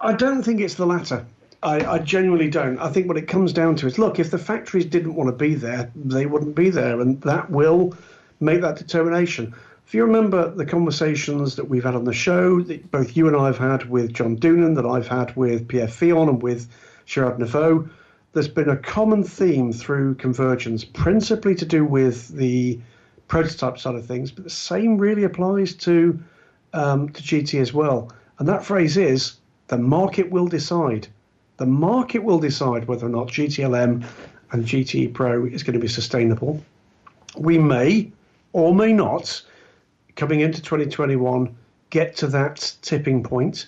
I 0.00 0.12
don't 0.12 0.42
think 0.42 0.60
it's 0.60 0.74
the 0.74 0.86
latter. 0.86 1.26
I, 1.62 1.94
I, 1.94 1.98
genuinely 1.98 2.50
don't. 2.50 2.78
I 2.78 2.90
think 2.90 3.08
what 3.08 3.16
it 3.16 3.28
comes 3.28 3.52
down 3.52 3.76
to 3.76 3.86
is 3.86 3.98
look, 3.98 4.18
if 4.18 4.30
the 4.30 4.38
factories 4.38 4.84
didn't 4.84 5.14
want 5.14 5.28
to 5.28 5.36
be 5.36 5.54
there, 5.54 5.90
they 5.94 6.26
wouldn't 6.26 6.54
be 6.54 6.70
there, 6.70 7.00
and 7.00 7.20
that 7.22 7.50
will 7.50 7.96
make 8.40 8.60
that 8.60 8.76
determination. 8.76 9.54
If 9.86 9.94
you 9.94 10.04
remember 10.04 10.50
the 10.50 10.66
conversations 10.66 11.56
that 11.56 11.68
we've 11.68 11.84
had 11.84 11.94
on 11.94 12.04
the 12.04 12.12
show, 12.12 12.60
that 12.62 12.90
both 12.90 13.16
you 13.16 13.28
and 13.28 13.36
I 13.36 13.46
have 13.46 13.58
had 13.58 13.88
with 13.88 14.12
John 14.12 14.36
Doonan, 14.36 14.74
that 14.74 14.84
I've 14.84 15.08
had 15.08 15.34
with 15.36 15.68
Pierre 15.68 15.88
Fillon 15.88 16.28
and 16.28 16.42
with 16.42 16.68
Gerard 17.06 17.38
Neveux, 17.38 17.88
there's 18.32 18.48
been 18.48 18.68
a 18.68 18.76
common 18.76 19.22
theme 19.22 19.72
through 19.72 20.16
convergence, 20.16 20.84
principally 20.84 21.54
to 21.54 21.64
do 21.64 21.84
with 21.84 22.28
the 22.28 22.78
prototype 23.28 23.78
side 23.78 23.94
of 23.94 24.04
things, 24.04 24.30
but 24.30 24.44
the 24.44 24.50
same 24.50 24.98
really 24.98 25.24
applies 25.24 25.72
to 25.74 26.18
um, 26.74 27.08
to 27.10 27.22
GT 27.22 27.60
as 27.60 27.72
well. 27.72 28.12
And 28.38 28.48
that 28.48 28.64
phrase 28.64 28.96
is 28.96 29.36
the 29.68 29.78
market 29.78 30.30
will 30.30 30.46
decide. 30.46 31.08
The 31.56 31.66
market 31.66 32.22
will 32.22 32.38
decide 32.38 32.86
whether 32.86 33.06
or 33.06 33.10
not 33.10 33.28
GTLM 33.28 34.04
and 34.52 34.64
GTE 34.64 35.12
Pro 35.14 35.46
is 35.46 35.62
going 35.62 35.74
to 35.74 35.80
be 35.80 35.88
sustainable. 35.88 36.62
We 37.36 37.58
may 37.58 38.12
or 38.52 38.74
may 38.74 38.92
not, 38.92 39.42
coming 40.16 40.40
into 40.40 40.62
2021, 40.62 41.54
get 41.90 42.16
to 42.16 42.26
that 42.28 42.74
tipping 42.82 43.22
point 43.22 43.66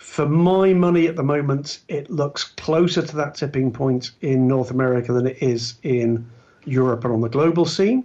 for 0.00 0.26
my 0.26 0.72
money 0.72 1.06
at 1.06 1.16
the 1.16 1.22
moment, 1.22 1.80
it 1.88 2.08
looks 2.08 2.44
closer 2.44 3.02
to 3.02 3.16
that 3.16 3.34
tipping 3.34 3.70
point 3.70 4.12
in 4.22 4.48
North 4.48 4.70
America 4.70 5.12
than 5.12 5.26
it 5.26 5.42
is 5.42 5.74
in 5.82 6.26
Europe 6.64 7.04
and 7.04 7.12
on 7.12 7.20
the 7.20 7.28
global 7.28 7.66
scene, 7.66 8.04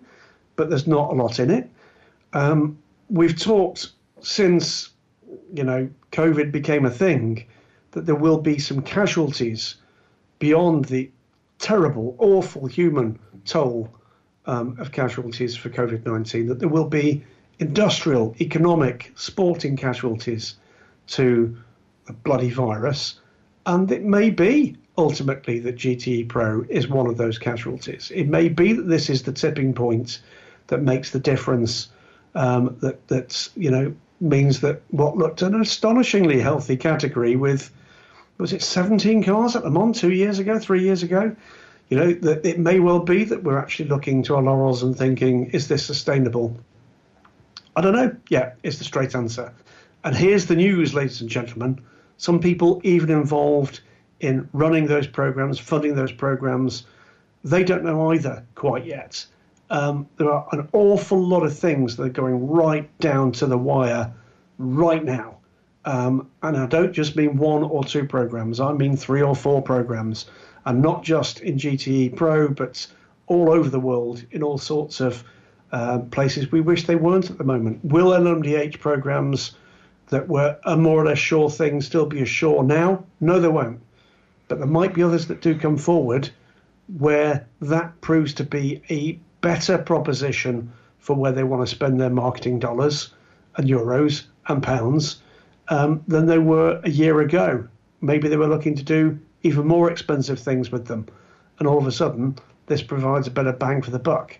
but 0.58 0.70
there's 0.70 0.88
not 0.88 1.12
a 1.12 1.16
lot 1.16 1.40
in 1.40 1.50
it. 1.50 1.70
Um, 2.34 2.78
we've 3.10 3.40
talked 3.40 3.92
since 4.20 4.90
you 5.54 5.64
know 5.64 5.90
COVID 6.12 6.52
became 6.52 6.86
a 6.86 6.90
thing 6.90 7.46
that 7.96 8.06
there 8.06 8.14
will 8.14 8.38
be 8.38 8.60
some 8.60 8.82
casualties 8.82 9.76
beyond 10.38 10.86
the 10.86 11.10
terrible, 11.60 12.16
awful 12.20 12.68
human 12.68 13.18
toll 13.46 13.90
um, 14.46 14.78
of 14.80 14.92
casualties 14.92 15.56
for 15.56 15.70
COVID 15.70 16.06
19, 16.06 16.48
that 16.48 16.60
there 16.60 16.70
will 16.70 16.90
be 16.90 17.24
industrial, 17.58 18.36
economic, 18.42 19.14
sporting 19.16 19.78
casualties 19.78 20.56
to 21.08 21.58
a 22.10 22.14
bloody 22.14 22.50
virus. 22.50 23.20
And 23.66 23.90
it 23.90 24.04
may 24.04 24.30
be 24.30 24.76
ultimately 24.98 25.60
that 25.60 25.78
GTE 25.78 26.28
Pro 26.28 26.66
is 26.70 26.90
one 26.90 27.08
of 27.08 27.16
those 27.16 27.40
casualties. 27.40 28.12
It 28.14 28.28
may 28.28 28.50
be 28.50 28.74
that 28.74 28.90
this 28.90 29.10
is 29.10 29.24
the 29.24 29.32
tipping 29.32 29.74
point 29.74 30.20
that 30.68 30.82
makes 30.82 31.12
the 31.12 31.20
difference. 31.20 31.90
Um, 32.36 32.76
that 32.82 33.08
that 33.08 33.48
you 33.56 33.72
know 33.72 33.96
means 34.20 34.60
that 34.60 34.82
what 34.90 35.16
looked 35.16 35.42
an 35.42 35.60
astonishingly 35.60 36.42
healthy 36.42 36.76
category 36.76 37.38
with 37.38 37.72
was 38.38 38.54
it 38.54 38.62
17 38.62 39.24
cars 39.24 39.56
at 39.56 39.64
Le 39.64 39.72
Mans 39.72 40.00
two 40.00 40.12
years 40.12 40.40
ago, 40.40 40.60
three 40.60 40.84
years 40.84 41.04
ago. 41.04 41.36
You 41.90 41.98
know 41.98 42.14
that 42.14 42.46
it 42.46 42.60
may 42.60 42.80
well 42.80 43.00
be 43.00 43.24
that 43.26 43.44
we're 43.44 43.60
actually 43.60 43.90
looking 43.90 44.24
to 44.24 44.36
our 44.36 44.42
laurels 44.42 44.82
and 44.82 44.98
thinking, 44.98 45.52
is 45.52 45.68
this 45.68 45.86
sustainable? 45.86 46.58
I 47.76 47.82
don't 47.82 47.94
know. 47.94 48.16
Yeah, 48.30 48.54
is 48.64 48.80
the 48.80 48.84
straight 48.84 49.16
answer. 49.16 49.54
And 50.04 50.16
here's 50.16 50.48
the 50.48 50.56
news, 50.56 50.94
ladies 50.94 51.22
and 51.22 51.30
gentlemen. 51.30 51.80
Some 52.18 52.40
people, 52.40 52.82
even 52.84 53.10
involved 53.10 53.82
in 54.20 54.50
running 54.54 54.88
those 54.88 55.08
programs, 55.08 55.60
funding 55.60 55.96
those 55.96 56.12
programs, 56.12 56.86
they 57.44 57.64
don't 57.64 57.84
know 57.84 58.14
either 58.14 58.44
quite 58.56 58.86
yet. 58.86 59.26
Um, 59.70 60.08
there 60.18 60.32
are 60.32 60.48
an 60.52 60.68
awful 60.74 61.22
lot 61.22 61.44
of 61.44 61.58
things 61.58 61.96
that 61.96 62.04
are 62.04 62.10
going 62.10 62.48
right 62.48 62.90
down 63.00 63.32
to 63.34 63.46
the 63.46 63.58
wire 63.58 64.14
right 64.58 65.04
now. 65.04 65.38
Um, 65.86 66.30
and 66.42 66.58
I 66.58 66.66
don't 66.66 66.94
just 66.94 67.16
mean 67.16 67.38
one 67.38 67.64
or 67.64 67.84
two 67.84 68.06
programs, 68.06 68.60
I 68.60 68.74
mean 68.74 68.98
three 68.98 69.22
or 69.22 69.36
four 69.36 69.62
programs. 69.62 70.26
And 70.66 70.82
not 70.82 71.04
just 71.04 71.42
in 71.42 71.58
GTE 71.58 72.16
Pro, 72.16 72.48
but 72.48 72.88
all 73.28 73.52
over 73.52 73.70
the 73.70 73.80
world 73.80 74.24
in 74.32 74.42
all 74.42 74.58
sorts 74.58 75.00
of 75.00 75.24
uh, 75.72 76.00
places 76.00 76.52
we 76.52 76.62
wish 76.62 76.86
they 76.86 76.96
weren't 76.96 77.30
at 77.30 77.38
the 77.38 77.44
moment. 77.44 77.84
Will 77.84 78.08
LMDH 78.08 78.80
programs 78.80 79.56
that 80.10 80.28
were 80.28 80.58
a 80.64 80.76
more 80.76 81.02
or 81.02 81.06
less 81.06 81.20
sure 81.20 81.50
thing 81.50 81.82
still 81.82 82.06
be 82.06 82.22
as 82.22 82.30
sure 82.30 82.64
now? 82.64 83.04
No, 83.20 83.40
they 83.40 83.48
won't. 83.48 83.80
But 84.48 84.60
there 84.60 84.68
might 84.68 84.94
be 84.94 85.04
others 85.04 85.28
that 85.28 85.42
do 85.42 85.58
come 85.58 85.78
forward 85.78 86.30
where 86.98 87.48
that 87.62 88.00
proves 88.02 88.34
to 88.36 88.44
be 88.44 88.82
a 88.90 89.20
better 89.42 89.78
proposition 89.78 90.72
for 91.00 91.16
where 91.16 91.32
they 91.32 91.44
want 91.44 91.68
to 91.68 91.76
spend 91.76 92.00
their 92.00 92.10
marketing 92.10 92.60
dollars 92.60 93.14
and 93.58 93.68
euros 93.68 94.24
and 94.48 94.62
pounds 94.62 95.22
um, 95.70 96.04
than 96.08 96.26
they 96.26 96.38
were 96.38 96.80
a 96.84 96.90
year 96.90 97.22
ago. 97.22 97.68
Maybe 98.02 98.28
they 98.28 98.38
were 98.38 98.48
looking 98.48 98.76
to 98.76 98.84
do 98.84 99.20
even 99.44 99.68
more 99.68 99.92
expensive 99.92 100.40
things 100.40 100.72
with 100.72 100.88
them. 100.88 101.08
And 101.60 101.68
all 101.68 101.78
of 101.78 101.88
a 101.88 101.92
sudden, 101.92 102.38
this 102.68 102.82
provides 102.82 103.28
a 103.28 103.32
better 103.32 103.54
bang 103.54 103.82
for 103.82 103.92
the 103.92 104.00
buck. 104.00 104.38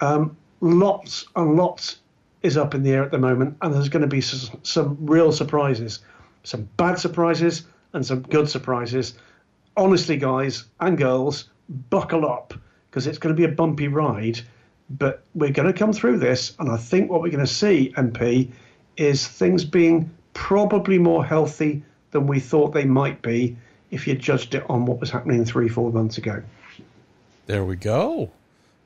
Um, 0.00 0.36
lots 0.60 1.26
and 1.36 1.56
lots 1.56 1.98
is 2.42 2.56
up 2.56 2.74
in 2.74 2.82
the 2.82 2.92
air 2.92 3.02
at 3.02 3.10
the 3.10 3.18
moment, 3.18 3.56
and 3.62 3.74
there's 3.74 3.88
going 3.88 4.02
to 4.02 4.08
be 4.08 4.20
some, 4.20 4.60
some 4.62 4.96
real 5.00 5.32
surprises, 5.32 6.00
some 6.44 6.68
bad 6.76 6.98
surprises 6.98 7.64
and 7.92 8.04
some 8.04 8.22
good 8.22 8.48
surprises. 8.48 9.14
Honestly, 9.76 10.16
guys 10.16 10.64
and 10.80 10.96
girls, 10.96 11.50
buckle 11.90 12.26
up 12.26 12.54
because 12.90 13.06
it's 13.06 13.18
going 13.18 13.34
to 13.34 13.38
be 13.38 13.44
a 13.44 13.54
bumpy 13.54 13.88
ride, 13.88 14.40
but 14.90 15.24
we're 15.34 15.52
going 15.52 15.70
to 15.70 15.78
come 15.78 15.92
through 15.92 16.18
this. 16.18 16.54
And 16.58 16.70
I 16.70 16.76
think 16.76 17.10
what 17.10 17.20
we're 17.20 17.30
going 17.30 17.44
to 17.44 17.52
see, 17.52 17.92
MP, 17.96 18.50
is 18.96 19.26
things 19.26 19.64
being 19.64 20.10
probably 20.38 20.98
more 20.98 21.24
healthy 21.24 21.82
than 22.12 22.28
we 22.28 22.38
thought 22.38 22.72
they 22.72 22.84
might 22.84 23.20
be 23.22 23.56
if 23.90 24.06
you 24.06 24.14
judged 24.14 24.54
it 24.54 24.64
on 24.70 24.86
what 24.86 25.00
was 25.00 25.10
happening 25.10 25.44
three, 25.44 25.68
four 25.68 25.90
months 25.90 26.16
ago. 26.16 26.40
There 27.46 27.64
we 27.64 27.74
go. 27.74 28.30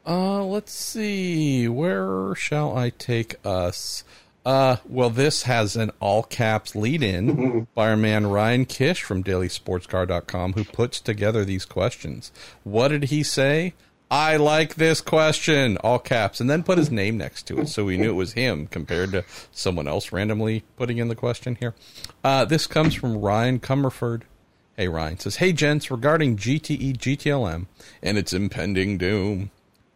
Uh, 0.07 0.43
let's 0.45 0.73
see. 0.73 1.69
Where 1.69 2.35
shall 2.37 2.75
I 2.77 2.89
take 2.89 3.37
us? 3.45 4.03
Uh, 4.47 4.77
well, 4.89 5.11
this 5.11 5.43
has 5.43 5.77
an 5.77 5.91
all 6.01 6.23
caps 6.23 6.75
lead 6.75 7.03
in 7.03 7.69
by 7.75 7.91
our 7.91 7.99
man 7.99 8.29
Ryan 8.29 8.65
Kish 8.65 9.03
from 9.03 9.23
dailysportscar.com 9.23 10.55
who 10.55 10.65
puts 10.65 11.03
together 11.03 11.45
these 11.45 11.67
questions. 11.67 12.33
What 12.65 12.89
did 12.89 13.05
he 13.05 13.23
say? 13.23 13.75
I 14.13 14.37
like 14.37 14.75
this 14.75 15.01
question, 15.01 15.79
all 15.79 15.99
caps, 15.99 16.39
and 16.39 16.51
then 16.51 16.65
put 16.65 16.77
his 16.77 16.91
name 16.91 17.17
next 17.17 17.45
to 17.45 17.61
it 17.61 17.71
so 17.71 17.87
we 17.87 17.97
knew 17.97 18.11
it 18.11 18.13
was 18.13 18.35
him 18.35 18.67
compared 18.67 19.11
to 19.13 19.25
someone 19.53 19.89
else 19.89 20.13
randomly 20.13 20.65
putting 20.77 20.99
in 20.99 21.09
the 21.09 21.15
question 21.15 21.57
here. 21.59 21.75
Uh, 22.23 22.45
this 22.45 22.67
comes 22.67 22.95
from 22.95 23.17
Ryan 23.17 23.59
Comerford. 23.59 24.25
Hey, 24.77 24.87
Ryan 24.89 25.19
says, 25.19 25.37
Hey, 25.37 25.55
gents, 25.55 25.91
regarding 25.91 26.37
GTE 26.37 26.99
GTLM 26.99 27.69
and 28.03 28.19
its 28.19 28.35
impending 28.35 28.99
doom. 28.99 29.51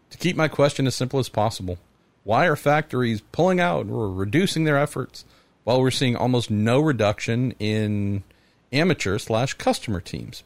To 0.09 0.17
keep 0.17 0.35
my 0.35 0.49
question 0.49 0.87
as 0.87 0.95
simple 0.95 1.19
as 1.19 1.29
possible, 1.29 1.77
why 2.25 2.47
are 2.47 2.57
factories 2.57 3.21
pulling 3.21 3.61
out 3.61 3.87
or 3.91 4.11
reducing 4.11 4.65
their 4.65 4.79
efforts 4.79 5.27
while 5.65 5.83
we're 5.83 5.91
seeing 5.91 6.17
almost 6.17 6.51
no 6.51 6.81
reduction 6.81 7.53
in 7.59 8.25
amateur 8.73 9.19
slash 9.19 9.53
customer 9.53 10.01
teams? 10.01 10.43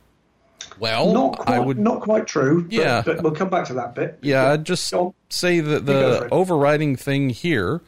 Well, 0.79 1.13
not 1.13 1.39
quite, 1.39 1.57
I 1.57 1.59
would 1.59 1.79
not 1.79 2.01
quite 2.01 2.27
true. 2.27 2.63
But, 2.65 2.73
Yeah. 2.73 3.03
but 3.05 3.23
we'll 3.23 3.33
come 3.33 3.51
back 3.51 3.67
to 3.67 3.75
that 3.75 3.95
bit. 3.95 4.19
yeah, 4.23 4.51
I'd 4.53 4.65
just 4.65 4.93
say 5.29 5.61
that 5.61 5.87
the 5.87 6.29
overriding 6.31 6.97
thing 6.97 7.31
here, 7.31 7.81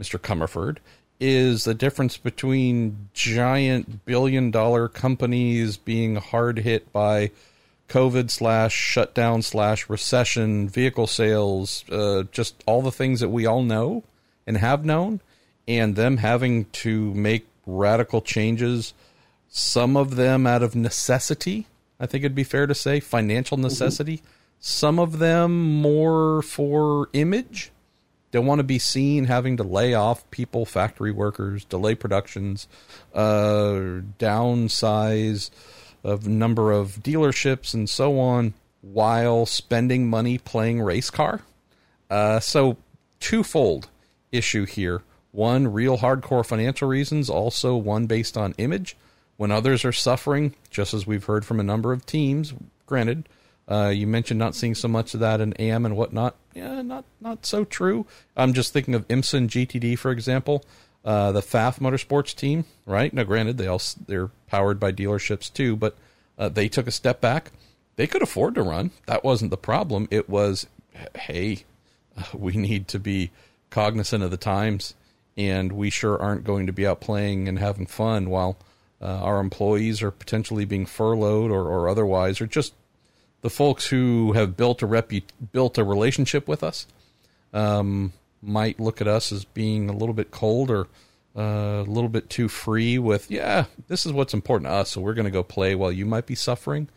Mr. 0.00 0.18
Comerford, 0.18 0.78
is 1.20 1.64
the 1.64 1.74
difference 1.74 2.16
between 2.16 3.08
giant 3.12 4.04
billion 4.06 4.50
dollar 4.50 4.88
companies 4.88 5.76
being 5.76 6.16
hard 6.16 6.58
hit 6.60 6.90
by 6.92 7.30
COVID 7.88 8.30
slash 8.30 8.72
shutdown 8.74 9.42
slash 9.42 9.88
recession, 9.90 10.68
vehicle 10.68 11.06
sales, 11.06 11.84
uh, 11.90 12.22
just 12.32 12.62
all 12.66 12.82
the 12.82 12.92
things 12.92 13.20
that 13.20 13.28
we 13.28 13.44
all 13.46 13.62
know 13.62 14.02
and 14.46 14.56
have 14.56 14.84
known, 14.84 15.20
and 15.68 15.94
them 15.96 16.16
having 16.16 16.64
to 16.66 17.12
make 17.14 17.46
radical 17.66 18.22
changes, 18.22 18.94
some 19.48 19.96
of 19.96 20.16
them 20.16 20.46
out 20.46 20.62
of 20.62 20.74
necessity. 20.74 21.66
I 22.00 22.06
think 22.06 22.24
it'd 22.24 22.34
be 22.34 22.44
fair 22.44 22.66
to 22.66 22.74
say 22.74 22.98
financial 22.98 23.58
necessity. 23.58 24.22
Some 24.58 24.98
of 24.98 25.18
them 25.18 25.80
more 25.80 26.42
for 26.42 27.08
image. 27.12 27.70
Don't 28.32 28.46
want 28.46 28.60
to 28.60 28.64
be 28.64 28.78
seen 28.78 29.24
having 29.24 29.56
to 29.58 29.62
lay 29.62 29.92
off 29.92 30.28
people, 30.30 30.64
factory 30.64 31.10
workers, 31.12 31.64
delay 31.64 31.94
productions, 31.94 32.68
uh, 33.14 34.00
downsize 34.18 35.50
of 36.02 36.26
number 36.26 36.72
of 36.72 37.02
dealerships 37.02 37.74
and 37.74 37.88
so 37.88 38.18
on, 38.18 38.54
while 38.82 39.46
spending 39.46 40.08
money 40.08 40.38
playing 40.38 40.80
race 40.80 41.10
car. 41.10 41.40
Uh, 42.08 42.40
so 42.40 42.76
twofold 43.18 43.88
issue 44.32 44.64
here. 44.64 45.02
One, 45.32 45.72
real 45.72 45.98
hardcore 45.98 46.46
financial 46.46 46.88
reasons. 46.88 47.28
Also, 47.28 47.76
one 47.76 48.06
based 48.06 48.36
on 48.36 48.54
image. 48.58 48.96
When 49.40 49.50
others 49.50 49.86
are 49.86 49.92
suffering, 49.92 50.54
just 50.68 50.92
as 50.92 51.06
we've 51.06 51.24
heard 51.24 51.46
from 51.46 51.60
a 51.60 51.62
number 51.62 51.94
of 51.94 52.04
teams, 52.04 52.52
granted, 52.84 53.26
uh, 53.66 53.88
you 53.88 54.06
mentioned 54.06 54.38
not 54.38 54.54
seeing 54.54 54.74
so 54.74 54.86
much 54.86 55.14
of 55.14 55.20
that 55.20 55.40
in 55.40 55.54
AM 55.58 55.86
and 55.86 55.96
whatnot. 55.96 56.36
Yeah, 56.52 56.82
not 56.82 57.06
not 57.22 57.46
so 57.46 57.64
true. 57.64 58.04
I'm 58.36 58.52
just 58.52 58.74
thinking 58.74 58.94
of 58.94 59.08
IMSA 59.08 59.48
GTD, 59.48 59.98
for 59.98 60.10
example. 60.10 60.62
Uh, 61.06 61.32
the 61.32 61.40
FAF 61.40 61.78
Motorsports 61.78 62.36
team, 62.36 62.66
right? 62.84 63.14
Now, 63.14 63.22
granted, 63.22 63.56
they 63.56 63.66
all 63.66 63.80
they're 64.06 64.28
powered 64.46 64.78
by 64.78 64.92
dealerships 64.92 65.50
too, 65.50 65.74
but 65.74 65.96
uh, 66.38 66.50
they 66.50 66.68
took 66.68 66.86
a 66.86 66.90
step 66.90 67.22
back. 67.22 67.50
They 67.96 68.06
could 68.06 68.20
afford 68.20 68.56
to 68.56 68.62
run. 68.62 68.90
That 69.06 69.24
wasn't 69.24 69.52
the 69.52 69.56
problem. 69.56 70.06
It 70.10 70.28
was, 70.28 70.66
hey, 71.16 71.64
we 72.34 72.52
need 72.58 72.88
to 72.88 72.98
be 72.98 73.30
cognizant 73.70 74.22
of 74.22 74.32
the 74.32 74.36
times, 74.36 74.92
and 75.34 75.72
we 75.72 75.88
sure 75.88 76.20
aren't 76.20 76.44
going 76.44 76.66
to 76.66 76.74
be 76.74 76.86
out 76.86 77.00
playing 77.00 77.48
and 77.48 77.58
having 77.58 77.86
fun 77.86 78.28
while 78.28 78.58
uh, 79.00 79.06
our 79.06 79.40
employees 79.40 80.02
are 80.02 80.10
potentially 80.10 80.64
being 80.64 80.86
furloughed 80.86 81.50
or, 81.50 81.66
or 81.66 81.88
otherwise, 81.88 82.40
or 82.40 82.46
just 82.46 82.74
the 83.40 83.50
folks 83.50 83.86
who 83.86 84.32
have 84.32 84.56
built 84.56 84.82
a 84.82 84.86
repu- 84.86 85.22
built 85.52 85.78
a 85.78 85.84
relationship 85.84 86.46
with 86.46 86.62
us 86.62 86.86
um, 87.52 88.12
might 88.42 88.78
look 88.78 89.00
at 89.00 89.08
us 89.08 89.32
as 89.32 89.44
being 89.44 89.88
a 89.88 89.96
little 89.96 90.14
bit 90.14 90.30
cold 90.30 90.70
or 90.70 90.86
uh, 91.36 91.82
a 91.82 91.88
little 91.88 92.08
bit 92.08 92.28
too 92.28 92.48
free 92.48 92.98
with, 92.98 93.30
yeah, 93.30 93.64
this 93.88 94.04
is 94.04 94.12
what's 94.12 94.34
important 94.34 94.68
to 94.68 94.74
us, 94.74 94.90
so 94.90 95.00
we're 95.00 95.14
going 95.14 95.24
to 95.24 95.30
go 95.30 95.42
play 95.42 95.74
while 95.74 95.92
you 95.92 96.04
might 96.04 96.26
be 96.26 96.34
suffering. 96.34 96.88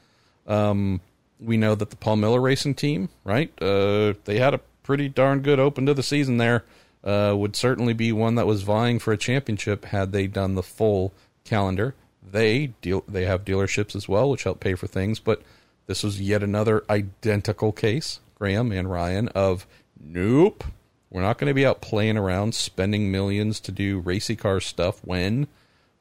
Um, 0.48 1.02
we 1.40 1.58
know 1.58 1.76
that 1.76 1.90
the 1.90 1.96
Paul 1.96 2.18
Miller 2.18 2.42
Racing 2.42 2.76
team, 2.76 3.10
right? 3.24 3.52
Uh, 3.62 4.14
they 4.26 4.40
had 4.40 4.54
a 4.54 4.62
pretty 4.82 5.08
darn 5.08 5.42
good 5.42 5.60
open 5.60 5.86
to 5.86 5.94
the 5.94 6.04
season 6.04 6.38
there. 6.38 6.64
Uh, 7.04 7.34
would 7.36 7.54
certainly 7.54 7.92
be 7.92 8.14
one 8.14 8.36
that 8.36 8.48
was 8.48 8.62
vying 8.62 8.98
for 8.98 9.12
a 9.12 9.18
championship 9.18 9.84
had 9.86 10.14
they 10.14 10.26
done 10.26 10.56
the 10.56 10.64
full 10.64 11.14
calendar. 11.46 11.96
They 12.22 12.68
deal 12.82 13.04
they 13.08 13.26
have 13.26 13.46
dealerships 13.46 13.96
as 13.96 14.08
well, 14.08 14.30
which 14.30 14.44
help 14.44 14.60
pay 14.60 14.76
for 14.76 14.88
things, 14.88 15.20
but 15.20 15.42
this 15.86 16.04
was 16.04 16.22
yet 16.22 16.44
another 16.44 16.84
identical 16.90 17.72
case, 17.72 18.20
Graham 18.36 18.72
and 18.72 18.90
Ryan, 18.90 19.28
of 19.30 19.68
nope, 20.00 20.64
we're 21.10 21.22
not 21.22 21.38
going 21.38 21.50
to 21.50 21.54
be 21.54 21.66
out 21.66 21.82
playing 21.82 22.18
around, 22.18 22.56
spending 22.56 23.12
millions 23.12 23.60
to 23.62 23.72
do 23.72 24.00
racy 24.00 24.36
car 24.36 24.60
stuff 24.60 25.00
when 25.04 25.48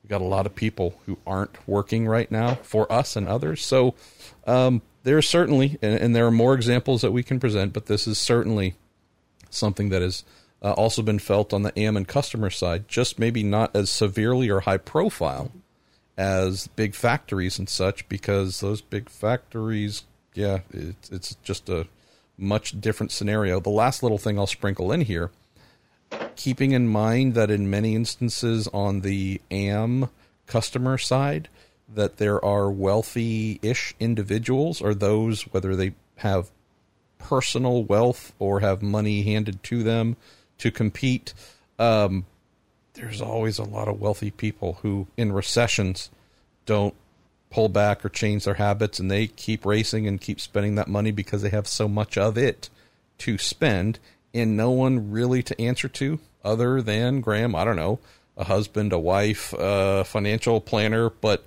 we 0.03 0.09
got 0.09 0.21
a 0.21 0.25
lot 0.25 0.47
of 0.47 0.55
people 0.55 1.01
who 1.07 1.19
aren't 1.27 1.69
working 1.69 2.07
right 2.07 2.31
now 2.31 2.55
for 2.63 2.91
us 2.91 3.15
and 3.17 3.29
others. 3.29 3.65
So 3.65 3.95
um, 4.47 4.81
there's 5.03 5.29
certainly, 5.29 5.79
and, 5.83 5.95
and 6.01 6.17
there 6.17 6.27
are 6.27 6.33
more 6.33 6.55
examples 6.55 7.03
that 7.03 7.13
we 7.13 7.23
can 7.23 7.41
present, 7.41 7.73
but 7.73 7.87
this 7.87 8.07
is 8.07 8.19
certainly 8.19 8.75
something 9.51 9.91
that 9.91 10.03
is 10.03 10.25
uh, 10.63 10.73
also 10.73 11.03
been 11.03 11.19
felt 11.19 11.53
on 11.53 11.63
the 11.63 11.79
AM 11.79 11.97
and 11.97 12.07
customer 12.07 12.51
side, 12.51 12.89
just 12.89 13.19
maybe 13.19 13.43
not 13.43 13.75
as 13.75 13.91
severely 13.91 14.49
or 14.49 14.61
high 14.61 14.77
profile 14.77 15.51
as 16.17 16.69
big 16.69 16.95
factories 16.95 17.59
and 17.59 17.69
such, 17.69 18.09
because 18.09 18.61
those 18.61 18.81
big 18.81 19.09
factories, 19.09 20.05
yeah, 20.35 20.61
it's, 20.73 21.11
it's 21.11 21.35
just 21.43 21.69
a 21.69 21.87
much 22.39 22.81
different 22.81 23.11
scenario. 23.11 23.61
The 23.61 23.71
last 23.71 24.03
little 24.03 24.19
thing 24.19 24.39
I'll 24.39 24.47
sprinkle 24.47 24.93
in 24.93 25.03
here, 25.03 25.31
keeping 26.37 26.73
in 26.73 26.89
mind 26.89 27.35
that 27.35 27.51
in 27.51 27.71
many 27.71 27.95
instances 27.97 28.69
on 28.69 29.01
the 29.01 29.41
AM 29.51 30.11
customer 30.47 30.99
side, 30.99 31.49
that 31.93 32.19
there 32.19 32.43
are 32.45 32.71
wealthy 32.71 33.59
ish 33.63 33.95
individuals 33.99 34.81
or 34.81 34.95
those, 34.95 35.43
whether 35.43 35.75
they 35.75 35.95
have 36.17 36.51
personal 37.19 37.85
wealth 37.85 38.33
or 38.39 38.61
have 38.61 38.83
money 38.83 39.23
handed 39.23 39.63
to 39.63 39.83
them 39.83 40.17
to 40.63 40.71
compete. 40.71 41.35
Um, 41.79 42.25
there's 42.95 43.21
always 43.21 43.59
a 43.59 43.65
lot 43.65 43.89
of 43.89 44.01
wealthy 44.01 44.31
people 44.31 44.79
who, 44.83 45.09
in 45.17 45.33
recessions, 45.33 46.09
don't 46.67 46.95
pull 47.51 47.69
back 47.69 48.05
or 48.05 48.09
change 48.09 48.45
their 48.45 48.55
habits 48.55 49.01
and 49.01 49.11
they 49.11 49.27
keep 49.27 49.67
racing 49.67 50.07
and 50.07 50.21
keep 50.21 50.41
spending 50.41 50.77
that 50.77 50.89
money 50.89 51.11
because 51.11 51.43
they 51.43 51.51
have 51.51 51.67
so 51.67 51.89
much 51.89 52.17
of 52.17 52.39
it 52.39 52.71
to 53.19 53.37
spend 53.37 53.99
and 54.33 54.57
no 54.57 54.71
one 54.71 55.11
really 55.11 55.43
to 55.43 55.61
answer 55.61 55.89
to 55.89 56.21
other 56.45 56.81
than 56.81 57.21
Graham, 57.21 57.55
I 57.57 57.65
don't 57.65 57.77
know, 57.77 57.99
a 58.37 58.45
husband, 58.45 58.93
a 58.93 58.99
wife, 58.99 59.53
a 59.59 60.05
financial 60.05 60.61
planner. 60.61 61.11
But 61.11 61.45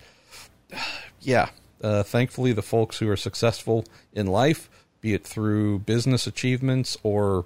yeah, 1.21 1.49
uh, 1.81 2.03
thankfully, 2.03 2.51
the 2.51 2.61
folks 2.61 2.99
who 2.99 3.09
are 3.09 3.17
successful 3.17 3.85
in 4.13 4.27
life, 4.27 4.69
be 4.99 5.13
it 5.13 5.23
through 5.23 5.79
business 5.79 6.27
achievements 6.27 6.97
or 7.01 7.45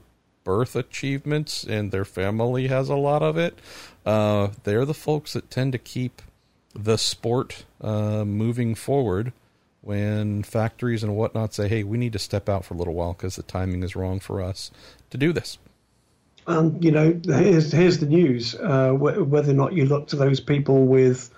birth 0.50 0.76
achievements, 0.76 1.64
and 1.64 1.92
their 1.92 2.04
family 2.04 2.70
has 2.70 2.90
a 2.90 2.96
lot 2.96 3.22
of 3.22 3.38
it, 3.38 3.60
uh, 4.04 4.48
they're 4.64 4.84
the 4.84 4.96
folks 4.96 5.34
that 5.34 5.52
tend 5.52 5.72
to 5.72 5.78
keep 5.78 6.24
the 6.74 6.98
sport 6.98 7.66
uh, 7.82 8.26
moving 8.26 8.74
forward 8.74 9.32
when 9.82 10.42
factories 10.42 11.04
and 11.04 11.16
whatnot 11.16 11.54
say, 11.54 11.68
hey, 11.68 11.84
we 11.84 12.00
need 12.00 12.14
to 12.14 12.18
step 12.18 12.50
out 12.50 12.66
for 12.66 12.74
a 12.74 12.78
little 12.78 12.96
while 12.96 13.14
because 13.14 13.36
the 13.36 13.44
timing 13.44 13.84
is 13.84 13.96
wrong 13.96 14.20
for 14.20 14.42
us 14.42 14.72
to 15.12 15.20
do 15.20 15.32
this. 15.32 15.60
And 16.48 16.84
you 16.84 16.90
know, 16.90 17.22
here's 17.26 17.72
here's 17.72 18.00
the 18.00 18.08
news. 18.08 18.56
Uh, 18.56 18.94
whether 18.94 19.52
or 19.52 19.54
not 19.54 19.74
you 19.74 19.86
look 19.86 20.08
to 20.08 20.16
those 20.16 20.40
people 20.40 20.88
with 20.88 21.30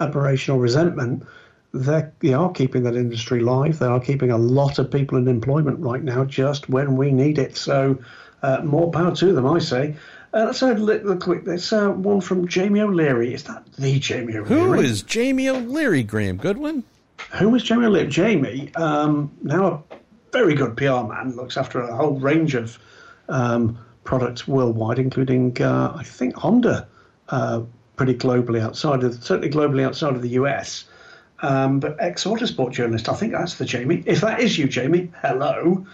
admiration 0.00 0.56
or 0.56 0.58
resentment, 0.58 1.24
they 1.72 2.32
are 2.32 2.50
keeping 2.50 2.82
that 2.82 2.96
industry 2.96 3.38
live. 3.38 3.78
They 3.78 3.86
are 3.86 4.00
keeping 4.00 4.32
a 4.32 4.38
lot 4.38 4.80
of 4.80 4.90
people 4.90 5.18
in 5.18 5.28
employment 5.28 5.78
right 5.78 6.02
now, 6.02 6.24
just 6.24 6.68
when 6.68 6.96
we 6.96 7.12
need 7.12 7.38
it. 7.38 7.56
So, 7.56 7.98
uh, 8.46 8.62
more 8.62 8.90
power 8.90 9.14
to 9.14 9.32
them, 9.32 9.46
I 9.46 9.58
say. 9.58 9.96
Uh, 10.32 10.44
let's 10.46 10.60
have 10.60 10.76
a 10.76 10.80
look 10.80 11.20
quick. 11.20 11.44
There's 11.44 11.72
uh, 11.72 11.90
one 11.90 12.20
from 12.20 12.46
Jamie 12.46 12.80
O'Leary. 12.80 13.34
Is 13.34 13.44
that 13.44 13.64
the 13.78 13.98
Jamie 13.98 14.36
O'Leary? 14.36 14.48
Who 14.48 14.74
is 14.74 15.02
Jamie 15.02 15.48
O'Leary, 15.48 16.02
Graham 16.02 16.36
Goodwin? 16.36 16.84
Who 17.38 17.54
is 17.54 17.62
Jamie 17.62 17.86
O'Leary? 17.86 18.08
Jamie, 18.08 18.74
um, 18.76 19.32
now 19.42 19.66
a 19.66 19.82
very 20.32 20.54
good 20.54 20.76
PR 20.76 21.02
man, 21.02 21.34
looks 21.34 21.56
after 21.56 21.80
a 21.80 21.96
whole 21.96 22.20
range 22.20 22.54
of 22.54 22.78
um, 23.28 23.78
products 24.04 24.46
worldwide, 24.46 24.98
including, 24.98 25.60
uh, 25.60 25.94
I 25.96 26.04
think, 26.04 26.36
Honda, 26.36 26.86
uh, 27.30 27.62
pretty 27.96 28.14
globally 28.14 28.60
outside 28.60 29.02
of, 29.02 29.24
certainly 29.24 29.50
globally 29.50 29.84
outside 29.84 30.14
of 30.14 30.22
the 30.22 30.30
US. 30.30 30.84
Um, 31.40 31.80
but 31.80 31.96
ex 31.98 32.24
Autosport 32.24 32.72
journalist, 32.72 33.08
I 33.08 33.14
think 33.14 33.32
that's 33.32 33.56
the 33.56 33.64
Jamie. 33.64 34.02
If 34.06 34.20
that 34.20 34.40
is 34.40 34.56
you, 34.56 34.68
Jamie, 34.68 35.10
hello. 35.22 35.86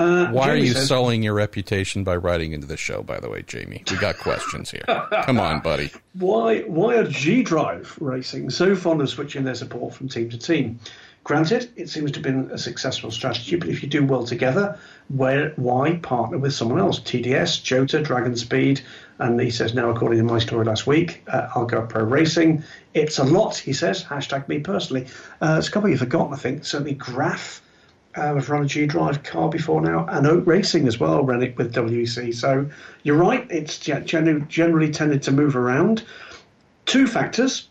Uh, 0.00 0.30
Why 0.30 0.46
Jamie 0.46 0.60
are 0.60 0.64
you 0.64 0.72
says, 0.72 0.88
sullying 0.88 1.22
your 1.22 1.34
reputation 1.34 2.04
by 2.04 2.16
writing 2.16 2.52
into 2.52 2.66
the 2.66 2.76
show? 2.76 3.02
By 3.02 3.20
the 3.20 3.28
way, 3.28 3.42
Jamie, 3.42 3.84
we 3.90 3.98
got 3.98 4.18
questions 4.18 4.70
here. 4.70 4.84
Come 5.24 5.38
on, 5.38 5.60
buddy. 5.60 5.90
Why? 6.14 6.60
Why 6.60 6.96
are 6.96 7.04
G 7.04 7.42
Drive 7.42 7.96
Racing 8.00 8.48
so 8.50 8.74
fond 8.74 9.02
of 9.02 9.10
switching 9.10 9.44
their 9.44 9.54
support 9.54 9.94
from 9.94 10.08
team 10.08 10.30
to 10.30 10.38
team? 10.38 10.80
Granted, 11.22 11.70
it 11.76 11.90
seems 11.90 12.12
to 12.12 12.16
have 12.16 12.22
been 12.22 12.50
a 12.50 12.56
successful 12.56 13.10
strategy, 13.10 13.56
but 13.56 13.68
if 13.68 13.82
you 13.82 13.90
do 13.90 14.04
well 14.06 14.24
together, 14.24 14.78
where, 15.08 15.50
why 15.56 15.96
partner 15.96 16.38
with 16.38 16.54
someone 16.54 16.78
else? 16.80 16.98
TDS, 16.98 17.62
Jota, 17.62 17.98
DragonSpeed, 17.98 18.80
and 19.18 19.38
he 19.38 19.50
says 19.50 19.74
now, 19.74 19.90
according 19.90 20.18
to 20.18 20.24
my 20.24 20.38
story 20.38 20.64
last 20.64 20.86
week, 20.86 21.22
uh, 21.28 21.48
Algarve 21.48 21.90
Pro 21.90 22.04
Racing. 22.04 22.64
It's 22.94 23.18
a 23.18 23.24
lot, 23.24 23.58
he 23.58 23.74
says. 23.74 24.02
Hashtag 24.02 24.48
me 24.48 24.60
personally. 24.60 25.08
Uh, 25.42 25.56
it's 25.58 25.68
a 25.68 25.70
couple 25.70 25.90
you've 25.90 25.98
forgotten, 25.98 26.32
I 26.32 26.38
think. 26.38 26.64
Certainly 26.64 26.94
Graff. 26.94 27.59
Uh, 28.16 28.34
have 28.34 28.50
run 28.50 28.62
a 28.62 28.66
G 28.66 28.86
Drive 28.86 29.22
car 29.22 29.48
before 29.48 29.80
now, 29.80 30.04
and 30.08 30.26
Oak 30.26 30.44
Racing 30.46 30.88
as 30.88 30.98
well 30.98 31.22
ran 31.22 31.42
it 31.42 31.56
with 31.56 31.72
WEC. 31.72 32.34
So 32.34 32.68
you're 33.04 33.16
right, 33.16 33.46
it's 33.50 33.78
generally, 33.78 34.44
generally 34.48 34.90
tended 34.90 35.22
to 35.22 35.30
move 35.30 35.54
around. 35.54 36.04
Two 36.86 37.06
factors. 37.06 37.68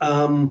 Um, 0.00 0.50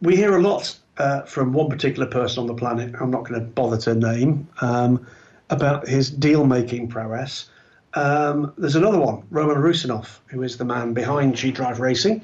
we 0.00 0.16
hear 0.16 0.36
a 0.36 0.42
lot 0.42 0.76
uh, 0.98 1.22
from 1.22 1.52
one 1.52 1.68
particular 1.68 2.06
person 2.06 2.40
on 2.40 2.46
the 2.46 2.54
planet, 2.54 2.94
I'm 3.00 3.10
not 3.10 3.24
going 3.24 3.40
to 3.40 3.46
bother 3.46 3.76
to 3.78 3.94
name, 3.94 4.48
um, 4.60 5.06
about 5.50 5.88
his 5.88 6.10
deal 6.10 6.44
making 6.44 6.88
prowess. 6.88 7.48
Um, 7.94 8.52
there's 8.56 8.76
another 8.76 8.98
one, 8.98 9.22
Roman 9.30 9.56
Rusinov, 9.56 10.18
who 10.26 10.42
is 10.42 10.56
the 10.56 10.64
man 10.64 10.94
behind 10.94 11.36
G 11.36 11.50
Drive 11.50 11.80
Racing. 11.80 12.22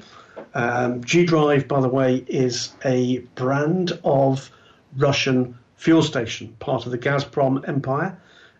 Um, 0.53 1.03
G 1.03 1.25
Drive, 1.25 1.67
by 1.67 1.79
the 1.81 1.89
way, 1.89 2.23
is 2.27 2.71
a 2.83 3.19
brand 3.35 3.99
of 4.03 4.49
Russian 4.97 5.57
fuel 5.79 6.03
station, 6.03 6.53
part 6.59 6.85
of 6.85 6.91
the 6.91 6.97
Gazprom 6.97 7.67
empire, 7.67 8.19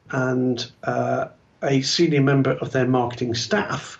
and 0.10 0.72
uh, 0.84 1.28
a 1.62 1.82
senior 1.82 2.22
member 2.22 2.52
of 2.52 2.72
their 2.72 2.88
marketing 2.88 3.36
staff 3.36 4.00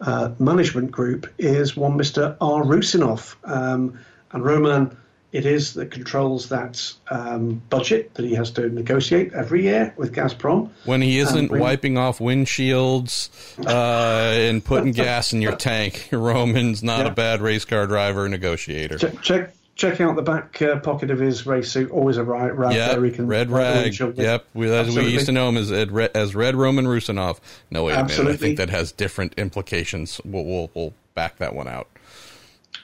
uh, 0.00 0.30
management 0.38 0.92
group 0.92 1.26
is 1.38 1.76
one 1.76 1.98
Mr. 1.98 2.36
R. 2.40 2.62
Rusinov. 2.62 3.34
Um, 3.44 3.98
and 4.30 4.44
Roman 4.44 4.96
it 5.32 5.46
is 5.46 5.72
that 5.74 5.90
controls 5.90 6.50
that 6.50 6.92
um, 7.08 7.62
budget 7.70 8.12
that 8.14 8.24
he 8.24 8.34
has 8.34 8.50
to 8.52 8.68
negotiate 8.68 9.32
every 9.32 9.62
year 9.62 9.94
with 9.96 10.14
Gazprom. 10.14 10.70
When 10.84 11.00
he 11.00 11.18
isn't 11.18 11.48
bring... 11.48 11.62
wiping 11.62 11.96
off 11.96 12.18
windshields 12.18 13.30
uh, 13.66 13.70
and 13.70 14.62
putting 14.62 14.92
gas 14.92 15.32
in 15.32 15.40
your 15.40 15.56
tank, 15.56 16.08
Roman's 16.12 16.82
not 16.82 17.00
yeah. 17.00 17.12
a 17.12 17.14
bad 17.14 17.40
race 17.40 17.64
car 17.64 17.86
driver 17.86 18.28
negotiator. 18.28 18.98
Check, 18.98 19.22
check, 19.22 19.54
check 19.74 20.00
out 20.00 20.16
the 20.16 20.22
back 20.22 20.60
uh, 20.62 20.78
pocket 20.80 21.10
of 21.10 21.18
his 21.18 21.46
race 21.46 21.70
suit. 21.70 21.90
Always 21.90 22.16
a 22.16 22.24
right 22.24 22.54
rag 22.56 22.74
yep, 22.74 22.92
there. 22.92 23.04
He 23.04 23.10
can 23.10 23.26
red 23.26 23.50
rag. 23.50 23.98
Yep, 23.98 24.46
we, 24.54 24.70
as 24.70 24.94
we 24.94 25.08
used 25.08 25.26
to 25.26 25.32
know 25.32 25.48
him 25.48 25.56
as 25.56 25.70
as 25.72 26.34
Red 26.34 26.54
Roman 26.54 26.86
Rusinov. 26.86 27.38
No, 27.70 27.84
wait 27.84 27.94
a 27.94 28.04
minute. 28.04 28.28
I 28.28 28.36
think 28.36 28.58
that 28.58 28.70
has 28.70 28.92
different 28.92 29.34
implications. 29.34 30.20
We'll, 30.24 30.44
we'll, 30.44 30.70
we'll 30.74 30.94
back 31.14 31.38
that 31.38 31.54
one 31.54 31.68
out. 31.68 31.88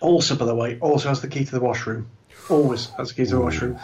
Also, 0.01 0.37
by 0.37 0.45
the 0.45 0.55
way, 0.55 0.79
also 0.81 1.09
has 1.09 1.21
the 1.21 1.29
key 1.29 1.45
to 1.45 1.51
the 1.51 1.61
washroom. 1.61 2.09
Always 2.49 2.87
has 2.91 3.09
the 3.09 3.15
key 3.15 3.25
to 3.25 3.37
the 3.37 3.41
washroom. 3.41 3.79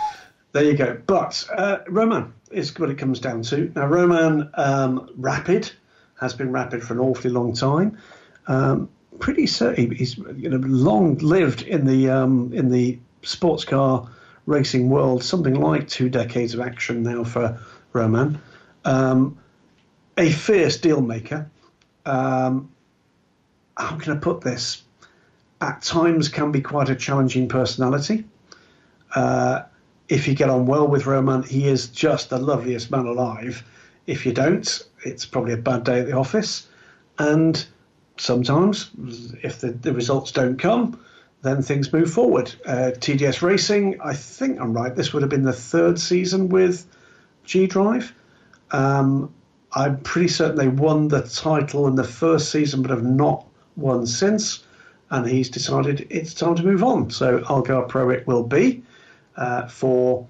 There 0.52 0.64
you 0.64 0.76
go. 0.76 1.00
But 1.06 1.44
uh, 1.52 1.78
Roman 1.88 2.32
is 2.50 2.78
what 2.78 2.88
it 2.88 2.98
comes 2.98 3.18
down 3.18 3.42
to. 3.42 3.72
Now, 3.74 3.86
Roman 3.86 4.50
um, 4.54 5.10
Rapid 5.16 5.72
has 6.20 6.34
been 6.34 6.52
Rapid 6.52 6.84
for 6.84 6.94
an 6.94 7.00
awfully 7.00 7.30
long 7.30 7.54
time. 7.54 7.98
Um, 8.46 8.88
pretty 9.18 9.46
certain 9.46 9.90
he's 9.90 10.18
you 10.18 10.48
know 10.48 10.58
long 10.58 11.16
lived 11.18 11.62
in 11.62 11.86
the 11.86 12.10
um, 12.10 12.52
in 12.52 12.70
the 12.70 12.98
sports 13.22 13.64
car 13.64 14.08
racing 14.46 14.90
world. 14.90 15.22
Something 15.22 15.54
like 15.54 15.88
two 15.88 16.08
decades 16.08 16.54
of 16.54 16.60
action 16.60 17.02
now 17.02 17.24
for 17.24 17.58
Roman. 17.92 18.40
Um, 18.84 19.38
a 20.18 20.30
fierce 20.30 20.76
deal 20.76 21.00
maker. 21.00 21.50
Um, 22.06 22.70
how 23.76 23.96
can 23.96 24.16
I 24.16 24.16
put 24.16 24.42
this? 24.42 24.82
At 25.60 25.82
times, 25.82 26.28
can 26.28 26.52
be 26.52 26.60
quite 26.60 26.90
a 26.90 26.94
challenging 26.94 27.48
personality. 27.48 28.24
Uh, 29.14 29.62
if 30.08 30.28
you 30.28 30.34
get 30.34 30.50
on 30.50 30.66
well 30.66 30.86
with 30.86 31.06
Roman, 31.06 31.42
he 31.42 31.66
is 31.66 31.88
just 31.88 32.30
the 32.30 32.38
loveliest 32.38 32.90
man 32.90 33.06
alive. 33.06 33.64
If 34.06 34.26
you 34.26 34.32
don't, 34.32 34.82
it's 35.04 35.24
probably 35.24 35.54
a 35.54 35.58
bad 35.58 35.84
day 35.84 36.00
at 36.00 36.06
the 36.06 36.12
office. 36.12 36.66
And 37.18 37.64
sometimes, 38.16 38.90
if 39.42 39.60
the, 39.60 39.72
the 39.72 39.92
results 39.92 40.32
don't 40.32 40.58
come, 40.58 41.00
then 41.42 41.62
things 41.62 41.92
move 41.92 42.10
forward. 42.10 42.54
Uh, 42.64 42.92
TDS 42.94 43.42
Racing, 43.42 44.00
I 44.02 44.14
think 44.14 44.60
I'm 44.60 44.72
right, 44.72 44.94
this 44.94 45.12
would 45.12 45.22
have 45.22 45.30
been 45.30 45.44
the 45.44 45.52
third 45.52 45.98
season 46.00 46.48
with 46.48 46.86
G 47.44 47.66
Drive. 47.66 48.14
Um, 48.70 49.32
I'm 49.72 50.00
pretty 50.00 50.28
certain 50.28 50.56
they 50.56 50.68
won 50.68 51.08
the 51.08 51.22
title 51.22 51.86
in 51.86 51.96
the 51.96 52.04
first 52.04 52.50
season, 52.50 52.82
but 52.82 52.90
have 52.90 53.04
not 53.04 53.46
won 53.76 54.06
since. 54.06 54.64
And 55.10 55.26
he's 55.26 55.50
decided 55.50 56.06
it's 56.10 56.32
time 56.32 56.54
to 56.56 56.62
move 56.62 56.82
on. 56.82 57.10
So 57.10 57.40
Algarve 57.40 57.88
Pro 57.88 58.10
it 58.10 58.26
will 58.26 58.44
be 58.44 58.82
uh, 59.36 59.66
for 59.66 60.26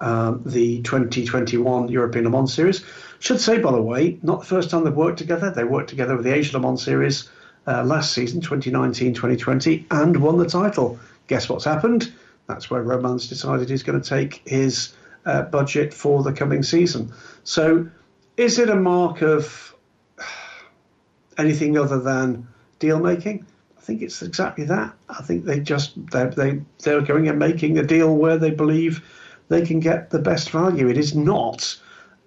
um, 0.00 0.42
the 0.44 0.82
2021 0.82 1.88
European 1.88 2.24
Le 2.24 2.30
Mans 2.30 2.52
Series. 2.52 2.84
Should 3.18 3.40
say, 3.40 3.58
by 3.58 3.72
the 3.72 3.82
way, 3.82 4.18
not 4.22 4.40
the 4.40 4.46
first 4.46 4.70
time 4.70 4.84
they've 4.84 4.94
worked 4.94 5.18
together. 5.18 5.50
They 5.50 5.64
worked 5.64 5.90
together 5.90 6.16
with 6.16 6.24
the 6.24 6.34
Asia 6.34 6.56
Le 6.56 6.62
Mans 6.62 6.82
Series 6.82 7.28
uh, 7.66 7.84
last 7.84 8.12
season, 8.12 8.40
2019 8.40 9.14
2020, 9.14 9.86
and 9.90 10.16
won 10.16 10.38
the 10.38 10.48
title. 10.48 10.98
Guess 11.28 11.48
what's 11.48 11.64
happened? 11.64 12.12
That's 12.46 12.70
where 12.70 12.82
Roman's 12.82 13.28
decided 13.28 13.68
he's 13.68 13.82
going 13.82 14.00
to 14.00 14.08
take 14.08 14.42
his 14.46 14.94
uh, 15.24 15.42
budget 15.42 15.92
for 15.92 16.22
the 16.22 16.32
coming 16.32 16.62
season. 16.62 17.12
So, 17.42 17.88
is 18.36 18.58
it 18.58 18.70
a 18.70 18.76
mark 18.76 19.22
of 19.22 19.74
anything 21.38 21.76
other 21.76 21.98
than 21.98 22.46
deal 22.78 23.00
making. 23.00 23.46
I 23.76 23.80
think 23.80 24.02
it's 24.02 24.22
exactly 24.22 24.64
that. 24.64 24.94
I 25.08 25.22
think 25.22 25.44
they 25.44 25.60
just 25.60 25.94
they 26.10 26.26
they 26.26 26.60
they're 26.82 27.02
going 27.02 27.28
and 27.28 27.38
making 27.38 27.78
a 27.78 27.82
deal 27.82 28.14
where 28.14 28.38
they 28.38 28.50
believe 28.50 29.04
they 29.48 29.64
can 29.64 29.80
get 29.80 30.10
the 30.10 30.18
best 30.18 30.50
value. 30.50 30.88
It 30.88 30.98
is 30.98 31.14
not 31.14 31.76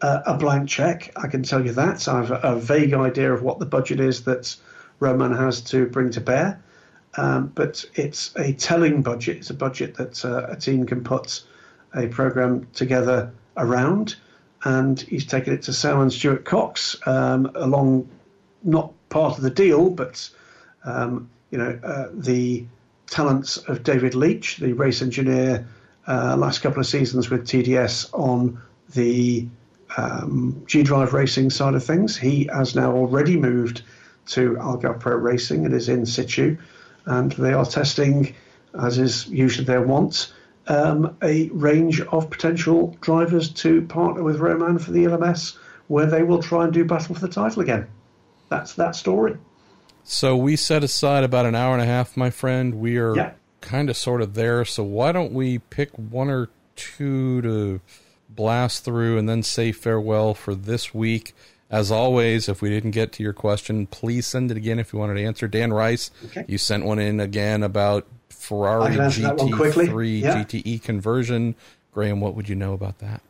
uh, 0.02 0.22
a 0.26 0.38
blank 0.38 0.70
check. 0.70 1.12
I 1.16 1.28
can 1.28 1.44
tell 1.44 1.66
you 1.66 1.74
that. 1.74 2.08
I 2.08 2.18
have 2.18 2.32
a, 2.32 2.40
a, 2.44 2.56
vague 2.56 2.94
idea 2.94 3.34
of 3.34 3.42
what 3.42 3.60
the 3.60 3.66
budget 3.66 4.00
is 4.00 4.24
that 4.24 4.56
Roman 5.00 5.34
has 5.34 5.62
to 5.62 5.88
bring 5.88 6.10
to 6.12 6.22
bear, 6.22 6.62
um, 7.18 7.52
but 7.56 7.84
it's 7.96 8.36
a 8.36 8.54
telling 8.54 9.02
budget. 9.02 9.38
It's 9.38 9.50
a 9.50 9.56
budget 9.56 9.96
that 9.96 10.24
uh, 10.24 10.48
a 10.50 10.56
team 10.56 10.86
can 10.86 11.04
put 11.04 11.44
a 11.94 12.08
program 12.08 12.68
together 12.74 13.32
around, 13.58 14.16
and 14.64 15.00
he's 15.02 15.26
taken 15.26 15.54
it 15.54 15.62
to 15.64 15.74
Sam 15.74 16.00
and 16.00 16.14
Stuart 16.14 16.46
Cox 16.46 16.96
um, 17.06 17.52
along 17.56 18.08
not 18.64 18.94
part 19.10 19.38
of 19.38 19.44
the 19.44 19.50
deal, 19.50 19.90
but 19.90 20.30
um, 20.86 21.30
you 21.52 21.58
know 21.58 21.80
uh, 21.84 22.10
the 22.14 22.66
talents 23.08 23.58
of 23.58 23.84
David 23.84 24.16
Leach, 24.16 24.58
the 24.58 24.74
race 24.74 25.02
engineer, 25.02 25.68
uh, 26.08 26.36
last 26.38 26.60
couple 26.60 26.80
of 26.80 26.88
seasons 26.88 27.30
with 27.30 27.46
TDS 27.46 28.10
on 28.14 28.62
the 28.94 29.48
um, 29.98 30.64
G 30.68 30.84
Drive 30.84 31.14
racing 31.14 31.50
side 31.50 31.74
of 31.76 31.84
things. 31.84 32.18
He 32.18 32.50
has 32.54 32.76
now 32.76 32.94
already 32.94 33.38
moved 33.38 33.82
to 34.28 34.54
Algarve 34.56 35.00
Pro 35.00 35.16
Racing 35.16 35.66
and 35.66 35.74
is 35.74 35.90
in 35.90 36.06
situ, 36.06 36.58
and 37.06 37.32
they 37.34 37.54
are 37.54 37.66
testing, 37.66 38.36
as 38.80 39.00
is 39.00 39.28
usually 39.28 39.66
their 39.66 39.82
wont, 39.82 40.32
um, 40.68 41.18
a 41.24 41.50
range 41.50 42.02
of 42.02 42.30
potential 42.30 42.96
drivers 43.02 43.50
to 43.50 43.82
partner 43.84 44.24
with 44.24 44.38
Roman 44.38 44.78
for 44.78 44.92
the 44.92 45.06
LMS, 45.06 45.58
where 45.88 46.06
they 46.06 46.22
will 46.24 46.42
try 46.42 46.66
and 46.66 46.74
do 46.74 46.86
battle 46.86 47.16
for 47.16 47.22
the 47.22 47.34
title 47.34 47.64
again. 47.64 47.88
That's 48.50 48.74
that 48.76 48.96
story. 48.96 49.38
So 50.04 50.36
we 50.36 50.56
set 50.56 50.84
aside 50.84 51.24
about 51.24 51.46
an 51.46 51.56
hour 51.56 51.74
and 51.74 51.82
a 51.82 51.86
half, 51.86 52.16
my 52.16 52.30
friend. 52.30 52.76
We 52.76 52.98
are 52.98 53.16
yeah. 53.16 53.32
kind 53.62 53.90
of 53.90 53.98
sort 53.98 54.22
of 54.22 54.34
there. 54.34 54.66
So 54.66 54.84
why 54.84 55.12
don't 55.12 55.34
we 55.34 55.60
pick 55.60 55.92
one 55.98 56.30
or 56.30 56.50
two 56.76 57.42
to 57.42 57.82
blast 58.30 58.86
through 58.86 59.18
and 59.18 59.28
then 59.28 59.44
say 59.44 59.72
farewell 59.72 60.34
for 60.34 60.56
this 60.56 60.94
week? 60.94 61.34
As 61.70 61.92
always, 61.92 62.50
if 62.50 62.62
we 62.62 62.70
didn't 62.70 62.92
get 62.92 63.12
to 63.14 63.24
your 63.24 63.34
question, 63.34 63.86
please 63.86 64.26
send 64.26 64.50
it 64.50 64.58
again 64.58 64.80
if 64.80 64.92
you 64.92 64.98
wanted 64.98 65.16
to 65.16 65.24
answer. 65.24 65.48
Dan 65.48 65.72
Rice, 65.72 66.10
okay. 66.26 66.46
you 66.48 66.58
sent 66.58 66.84
one 66.84 66.98
in 66.98 67.20
again 67.20 67.62
about 67.62 68.08
Ferrari 68.30 68.96
GT3 68.96 70.22
yeah. 70.22 70.44
GTE 70.44 70.82
conversion. 70.82 71.56
Graham, 71.92 72.22
what 72.22 72.36
would 72.36 72.50
you 72.50 72.56
know 72.56 72.74
about 72.74 73.00
that? 73.00 73.22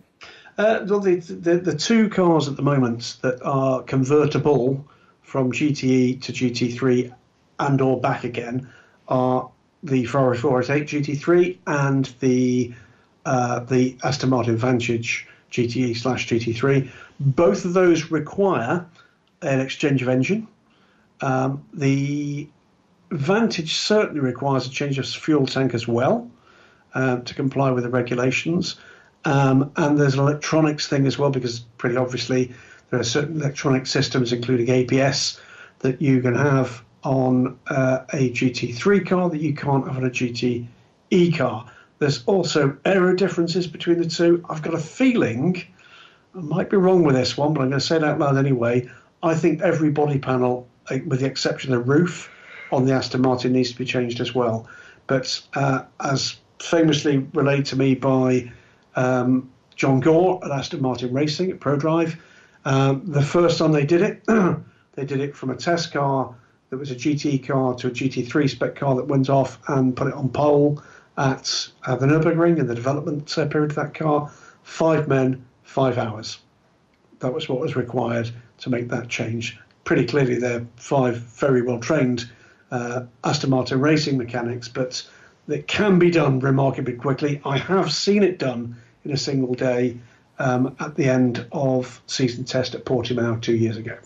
Uh, 0.58 0.86
well, 0.88 1.00
the, 1.00 1.16
the, 1.16 1.58
the 1.58 1.76
two 1.76 2.10
cars 2.10 2.48
at 2.48 2.56
the 2.56 2.62
moment 2.62 3.18
that 3.22 3.42
are 3.44 3.82
convertible 3.84 4.86
from 5.22 5.52
GTE 5.52 6.22
to 6.22 6.34
GT3 6.34 7.14
and 7.60 7.82
or 7.82 8.00
back 8.00 8.24
again 8.24 8.70
are 9.08 9.50
the 9.84 10.06
Ferrari 10.06 10.38
488 10.38 11.04
GT3 11.04 11.58
and 11.68 12.06
the 12.20 12.74
uh, 13.30 13.60
the 13.60 13.96
Aston 14.04 14.32
Martin 14.32 14.58
Vantage 14.58 15.28
GTE 15.52 15.96
slash 15.96 16.28
GT3. 16.28 16.90
Both 17.20 17.64
of 17.64 17.74
those 17.74 18.10
require 18.10 18.84
an 19.44 19.60
exchange 19.60 20.02
of 20.02 20.10
engine. 20.10 20.48
Um, 21.22 21.64
the 21.72 22.48
Vantage 23.12 23.76
certainly 23.76 24.20
requires 24.20 24.66
a 24.66 24.72
change 24.72 24.98
of 24.98 25.08
fuel 25.08 25.46
tank 25.46 25.76
as 25.76 25.88
well 25.88 26.28
uh, 26.96 27.18
to 27.18 27.36
comply 27.36 27.70
with 27.70 27.84
the 27.84 27.90
regulations. 27.92 28.80
Um, 29.26 29.72
and 29.76 30.00
there's 30.00 30.16
an 30.16 30.22
electronics 30.22 30.88
thing 30.88 31.06
as 31.06 31.20
well 31.20 31.30
because 31.30 31.60
pretty 31.78 31.98
obviously 31.98 32.52
there 32.90 33.00
are 33.00 33.04
certain 33.04 33.40
electronic 33.40 33.86
systems, 33.86 34.34
including 34.34 34.70
ABS, 34.70 35.40
that 35.80 36.02
you 36.02 36.20
can 36.24 36.34
have 36.34 36.84
on 37.04 37.60
uh, 37.68 38.00
a 38.12 38.32
GT3 38.32 39.08
car 39.08 39.30
that 39.30 39.40
you 39.40 39.54
can't 39.54 39.86
have 39.86 39.98
on 39.98 40.06
a 40.06 40.10
GTE 40.10 41.38
car. 41.38 41.70
There's 42.00 42.24
also 42.26 42.78
error 42.86 43.14
differences 43.14 43.68
between 43.68 44.00
the 44.00 44.08
two. 44.08 44.44
I've 44.50 44.62
got 44.62 44.74
a 44.74 44.80
feeling, 44.80 45.62
I 46.34 46.40
might 46.40 46.70
be 46.70 46.78
wrong 46.78 47.04
with 47.04 47.16
this 47.16 47.38
one, 47.38 47.54
but 47.54 47.62
I'm 47.62 47.70
going 47.70 47.80
to 47.80 47.86
say 47.86 47.98
it 47.98 48.04
out 48.04 48.20
loud 48.20 48.38
anyway. 48.38 48.90
I 49.22 49.36
think 49.36 49.62
every 49.62 49.92
body 49.92 50.18
panel, 50.18 50.68
uh, 50.90 51.00
with 51.06 51.20
the 51.20 51.26
exception 51.26 51.74
of 51.74 51.86
the 51.86 51.92
roof, 51.92 52.32
on 52.72 52.86
the 52.86 52.94
Aston 52.94 53.22
Martin 53.22 53.52
needs 53.52 53.72
to 53.72 53.78
be 53.78 53.86
changed 53.86 54.22
as 54.22 54.34
well. 54.34 54.68
But 55.08 55.42
uh, 55.56 55.84
as 56.00 56.38
famously 56.60 57.18
relayed 57.34 57.66
to 57.68 57.76
me 57.76 57.96
by 57.96 58.52
um, 58.96 59.50
John 59.76 60.00
Gaw 60.00 60.40
at 60.44 60.52
Aston 60.52 60.82
Martin 60.82 61.14
Racing 61.14 61.52
at 61.52 61.60
Prodrive, 61.60 62.18
um, 62.64 63.04
the 63.06 63.22
first 63.22 63.58
time 63.58 63.74
they 63.74 63.86
did 63.86 64.02
it, 64.02 64.24
they 64.94 65.06
did 65.06 65.20
it 65.20 65.36
from 65.36 65.50
a 65.50 65.56
test 65.56 65.92
car 65.92 66.34
that 66.70 66.78
was 66.78 66.92
a 66.92 66.96
GT 66.96 67.46
car 67.46 67.74
to 67.76 67.88
a 67.88 67.92
GT3 67.92 68.50
spec 68.50 68.76
car 68.76 68.96
that 68.96 69.08
went 69.08 69.30
off 69.30 69.60
and 69.68 69.98
put 69.98 70.08
it 70.08 70.14
on 70.14 70.30
pole 70.30 70.82
at 71.20 71.68
uh, 71.86 71.98
the 71.98 72.08
Nürburgring 72.08 72.58
in 72.58 72.66
the 72.66 72.74
development 72.74 73.38
uh, 73.38 73.46
period 73.46 73.72
of 73.72 73.76
that 73.76 73.94
car. 73.94 74.32
Five 74.64 75.08
men, 75.08 75.46
five 75.64 75.98
hours. 75.98 76.40
That 77.20 77.34
was 77.34 77.50
what 77.50 77.60
was 77.60 77.76
required 77.76 78.32
to 78.60 78.70
make 78.70 78.88
that 78.88 79.10
change. 79.10 79.60
Pretty 79.84 80.06
clearly, 80.06 80.40
they're 80.40 80.66
five 80.78 81.18
very 81.18 81.62
well 81.62 81.80
trained 81.80 82.30
uh, 82.72 83.04
Aston 83.24 83.50
Martin 83.50 83.82
racing 83.82 84.18
mechanics, 84.18 84.70
but 84.70 85.06
it 85.50 85.68
can 85.68 86.00
be 86.00 86.10
done 86.10 86.40
remarkably 86.40 86.94
quickly. 86.94 87.42
I 87.44 87.58
have 87.58 87.92
seen 87.92 88.24
it 88.24 88.40
done 88.40 88.78
in 89.04 89.12
a 89.12 89.18
single 89.18 89.56
day 89.56 89.98
um, 90.38 90.76
at 90.80 90.96
the 90.96 91.06
end 91.06 91.46
of 91.52 92.02
season 92.08 92.46
test 92.46 92.76
at 92.76 92.86
Portimao 92.86 93.42
two 93.42 93.56
years 93.56 93.76
ago. 93.76 93.98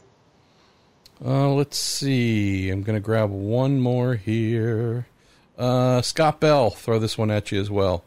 Uh, 1.23 1.49
let's 1.49 1.77
see. 1.77 2.69
I'm 2.69 2.81
going 2.81 2.95
to 2.95 3.05
grab 3.05 3.29
one 3.29 3.79
more 3.79 4.15
here. 4.15 5.05
Uh, 5.57 6.01
Scott 6.01 6.39
Bell, 6.39 6.69
throw 6.71 6.99
this 6.99 7.17
one 7.17 7.31
at 7.31 7.51
you 7.51 7.59
as 7.59 7.69
well. 7.69 8.03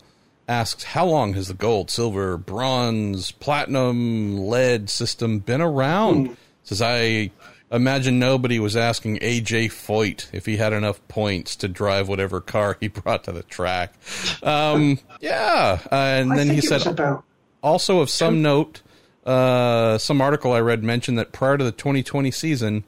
Asks, 0.49 0.85
how 0.85 1.07
long 1.07 1.35
has 1.35 1.49
the 1.49 1.55
gold, 1.55 1.91
silver, 1.91 2.37
bronze, 2.37 3.33
platinum, 3.33 4.39
lead 4.39 4.89
system 4.91 5.41
been 5.41 5.61
around? 5.61 6.29
Mm. 6.31 6.37
Says, 6.63 6.83
I 6.83 7.31
imagine 7.71 8.19
nobody 8.19 8.59
was 8.61 8.77
asking 8.77 9.19
AJ 9.19 9.67
Foyt 9.67 10.33
if 10.33 10.47
he 10.47 10.57
had 10.57 10.73
enough 10.73 11.07
points 11.09 11.57
to 11.57 11.69
drive 11.69 12.09
whatever 12.09 12.41
car 12.41 12.77
he 12.81 12.89
brought 12.89 13.25
to 13.25 13.33
the 13.33 13.43
track. 13.43 13.95
Um, 14.43 15.01
yeah, 15.21 15.81
uh, 15.91 15.95
and 15.95 16.33
I 16.33 16.37
then 16.37 16.51
he 16.51 16.61
said 16.61 16.87
about- 16.87 17.25
also 17.63 17.99
of 18.01 18.11
some 18.11 18.43
note, 18.43 18.83
uh, 19.25 19.99
some 19.99 20.21
article 20.21 20.53
I 20.53 20.61
read 20.61 20.85
mentioned 20.85 21.19
that 21.19 21.33
prior 21.33 21.59
to 21.59 21.65
the 21.65 21.73
2020 21.73 22.31
season, 22.31 22.85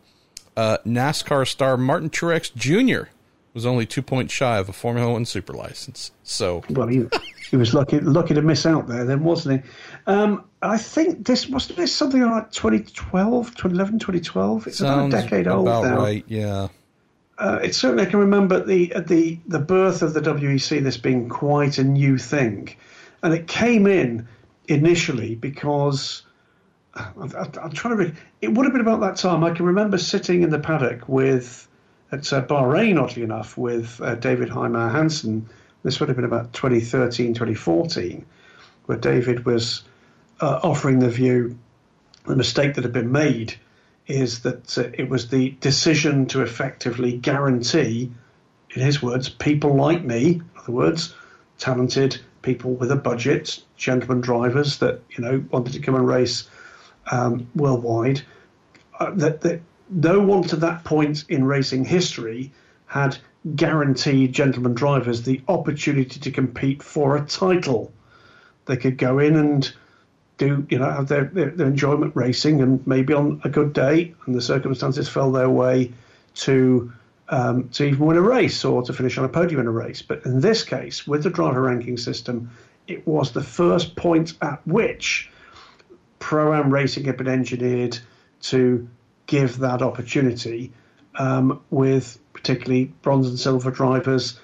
uh, 0.57 0.79
NASCAR 0.87 1.47
star 1.49 1.77
Martin 1.77 2.11
Truex 2.11 2.55
Jr. 2.55 3.09
was 3.59 3.67
only 3.67 3.87
two 3.87 4.03
points 4.03 4.33
shy 4.33 4.59
of 4.59 4.69
a 4.69 4.73
Formula 4.73 5.11
One 5.11 5.25
super 5.25 5.53
license. 5.53 6.13
So, 6.23 6.63
well, 6.71 6.87
he, 6.87 7.05
he 7.51 7.57
was 7.57 7.75
lucky 7.75 7.99
lucky 7.99 8.35
to 8.35 8.41
miss 8.41 8.65
out 8.65 8.87
there, 8.87 9.05
then, 9.05 9.25
wasn't 9.25 9.65
he? 9.65 9.71
Um, 10.07 10.45
I 10.63 10.79
think 10.79 11.27
this 11.27 11.49
was 11.49 11.67
this 11.67 11.93
something 11.93 12.23
like 12.23 12.53
2012, 12.53 13.51
2011, 13.51 13.99
2012. 13.99 14.67
It's 14.69 14.79
Sounds 14.79 15.13
about 15.13 15.21
a 15.21 15.23
decade 15.25 15.49
old 15.49 15.67
about 15.67 15.85
now. 15.85 15.97
Right, 15.99 16.25
yeah. 16.29 16.69
Uh, 17.37 17.59
it's 17.61 17.77
certainly 17.77 18.05
I 18.05 18.07
can 18.07 18.21
remember 18.21 18.65
the 18.65 18.93
the 19.07 19.41
the 19.49 19.59
birth 19.59 20.03
of 20.03 20.15
the 20.15 20.21
WEC. 20.21 20.81
This 20.83 20.97
being 20.97 21.29
quite 21.29 21.79
a 21.79 21.85
new 21.85 22.17
thing, 22.17 22.77
and 23.25 23.35
it 23.35 23.49
came 23.49 23.89
in 23.89 24.29
initially 24.69 25.35
because 25.35 26.23
I'm, 26.95 27.33
I'm 27.35 27.73
trying 27.73 27.97
to. 27.97 28.05
Re- 28.05 28.15
it 28.41 28.53
would 28.53 28.65
have 28.67 28.73
been 28.73 28.83
about 28.83 29.01
that 29.01 29.17
time. 29.17 29.43
I 29.43 29.51
can 29.51 29.67
remember 29.67 29.99
sitting 29.99 30.43
in 30.43 30.51
the 30.51 30.61
paddock 30.61 31.09
with 31.09 31.68
at 32.11 32.33
uh, 32.33 32.43
Bahrain, 32.43 33.01
oddly 33.01 33.23
enough, 33.23 33.57
with 33.57 34.01
uh, 34.01 34.15
David 34.15 34.49
Heinemeier 34.49 34.93
Hansson. 34.93 35.49
This 35.83 36.01
would 36.01 36.09
have 36.09 36.17
been 36.17 36.25
about 36.25 36.53
2013, 36.53 37.35
2014, 37.35 38.25
where 38.87 38.99
David 38.99 39.45
was 39.45 39.83
uh, 40.41 40.61
offering 40.63 40.99
the 40.99 41.11
view 41.11 41.59
the 42.29 42.37
mistake 42.37 42.75
that 42.75 42.85
had 42.85 42.93
been 42.93 43.11
made 43.11 43.55
is 44.07 44.41
that 44.41 44.79
uh, 44.79 44.91
it 44.95 45.09
was 45.09 45.29
the 45.29 45.51
decision 45.61 46.27
to 46.27 46.43
effectively 46.43 47.13
guarantee, 47.13 48.11
in 48.75 48.83
his 48.83 49.03
words, 49.03 49.29
people 49.29 49.75
like 49.75 50.05
me, 50.05 50.35
in 50.35 50.45
other 50.59 50.73
words, 50.73 51.15
talented 51.59 52.19
people 52.43 52.75
with 52.75 52.91
a 52.91 52.97
budget, 52.97 53.63
gentlemen 53.77 54.21
drivers 54.21 54.79
that 54.79 55.03
you 55.11 55.25
know 55.25 55.45
wanted 55.51 55.73
to 55.73 55.81
come 55.81 55.95
and 55.95 56.07
race 56.07 56.49
um, 57.11 57.49
worldwide. 57.55 58.23
Uh, 58.99 59.11
that, 59.15 59.41
that 59.43 59.61
no 59.91 60.21
one 60.21 60.43
to 60.45 60.57
that 60.57 60.85
point 60.85 61.25
in 61.29 61.45
racing 61.45 61.85
history 61.85 62.53
had 62.87 63.17
guaranteed 63.55 64.33
gentlemen 64.33 64.75
drivers 64.75 65.23
the 65.23 65.41
opportunity 65.49 66.21
to 66.21 66.31
compete 66.31 66.83
for 66.83 67.17
a 67.17 67.25
title. 67.25 67.93
They 68.67 68.77
could 68.77 68.99
go 68.99 69.19
in 69.19 69.37
and 69.37 69.73
do 70.37 70.67
you 70.71 70.79
know 70.79 70.91
have 70.91 71.09
their, 71.09 71.25
their, 71.25 71.51
their, 71.51 71.67
enjoyment 71.67 72.15
racing 72.15 72.61
and 72.61 72.87
maybe 72.87 73.13
on 73.13 73.41
a 73.45 73.49
good 73.49 73.73
day 73.73 74.15
and 74.27 74.35
the 74.35 74.41
circumstances 74.41 75.09
fell 75.09 75.33
their 75.33 75.51
way 75.51 75.93
to 76.35 76.93
um, 77.31 77.69
to 77.71 77.85
even 77.85 78.07
win 78.07 78.17
a 78.17 78.23
race 78.23 78.65
or 78.65 78.83
to 78.83 78.93
finish 78.93 79.19
on 79.19 79.25
a 79.25 79.29
podium 79.29 79.61
in 79.61 79.67
a 79.67 79.71
race. 79.71 80.01
But 80.01 80.25
in 80.25 80.41
this 80.41 80.65
case, 80.65 81.07
with 81.07 81.25
the 81.25 81.31
driver 81.31 81.63
ranking 81.63 81.99
system, 81.99 82.51
it 82.87 83.07
was 83.07 83.33
the 83.33 83.43
first 83.43 83.97
point 83.97 84.35
at 84.41 84.67
which 84.67 85.31
pro 86.21 86.55
am 86.55 86.73
racing 86.73 87.05
had 87.05 87.19
been 87.19 87.29
engineered 87.29 87.99
to 88.41 88.89
give 89.29 89.59
that 89.59 89.83
opportunity 89.83 90.73
um, 91.15 91.61
with 91.71 92.19
particularly 92.33 92.87
bronze 93.03 93.29
and 93.29 93.39
silver 93.39 93.71
drivers 93.71 94.41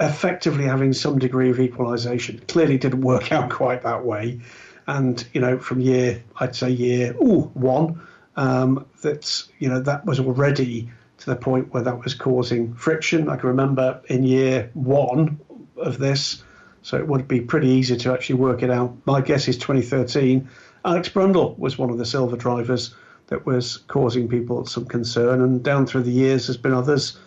effectively 0.00 0.64
having 0.64 0.92
some 0.92 1.18
degree 1.18 1.50
of 1.50 1.58
equalisation. 1.60 2.40
Clearly 2.48 2.78
didn't 2.78 3.02
work 3.02 3.32
out 3.32 3.50
quite 3.50 3.82
that 3.82 4.06
way. 4.06 4.40
And, 4.86 5.22
you 5.34 5.40
know, 5.40 5.58
from 5.58 5.80
year, 5.80 6.22
I'd 6.36 6.56
say 6.56 6.70
year 6.70 7.14
ooh, 7.20 7.50
one, 7.52 8.00
um, 8.36 8.86
that's, 9.02 9.48
you 9.58 9.68
know, 9.68 9.80
that 9.80 10.06
was 10.06 10.18
already 10.18 10.88
to 11.18 11.26
the 11.26 11.36
point 11.36 11.74
where 11.74 11.82
that 11.82 12.02
was 12.02 12.14
causing 12.14 12.74
friction. 12.74 13.28
I 13.28 13.36
can 13.36 13.48
remember 13.48 14.00
in 14.08 14.22
year 14.22 14.70
one 14.74 15.40
of 15.76 15.98
this, 15.98 16.42
so 16.82 16.96
it 16.96 17.06
would 17.06 17.26
be 17.26 17.40
pretty 17.40 17.68
easy 17.68 17.96
to 17.96 18.12
actually 18.12 18.36
work 18.36 18.62
it 18.62 18.70
out. 18.70 18.96
My 19.04 19.20
guess 19.20 19.48
is 19.48 19.58
2013. 19.58 20.48
Alex 20.84 21.08
Brundle 21.08 21.58
was 21.58 21.76
one 21.76 21.90
of 21.90 21.98
the 21.98 22.06
silver 22.06 22.36
drivers 22.36 22.94
that 23.28 23.46
was 23.46 23.78
causing 23.88 24.28
people 24.28 24.66
some 24.66 24.86
concern, 24.86 25.40
and 25.42 25.62
down 25.62 25.86
through 25.86 26.02
the 26.02 26.10
years, 26.10 26.46
there's 26.46 26.56
been 26.56 26.74
others. 26.74 27.18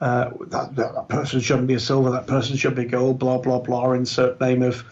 Uh, 0.00 0.30
that, 0.46 0.74
that, 0.76 1.08
person 1.10 1.40
shouldn't 1.40 1.66
be 1.66 1.74
a 1.74 1.80
silver, 1.80 2.10
that 2.10 2.26
person 2.26 2.56
should 2.56 2.74
be 2.74 2.86
gold, 2.86 3.18
blah 3.18 3.38
blah 3.38 3.58
blah. 3.58 3.92
Insert 3.92 4.40
name 4.40 4.62
of 4.62 4.82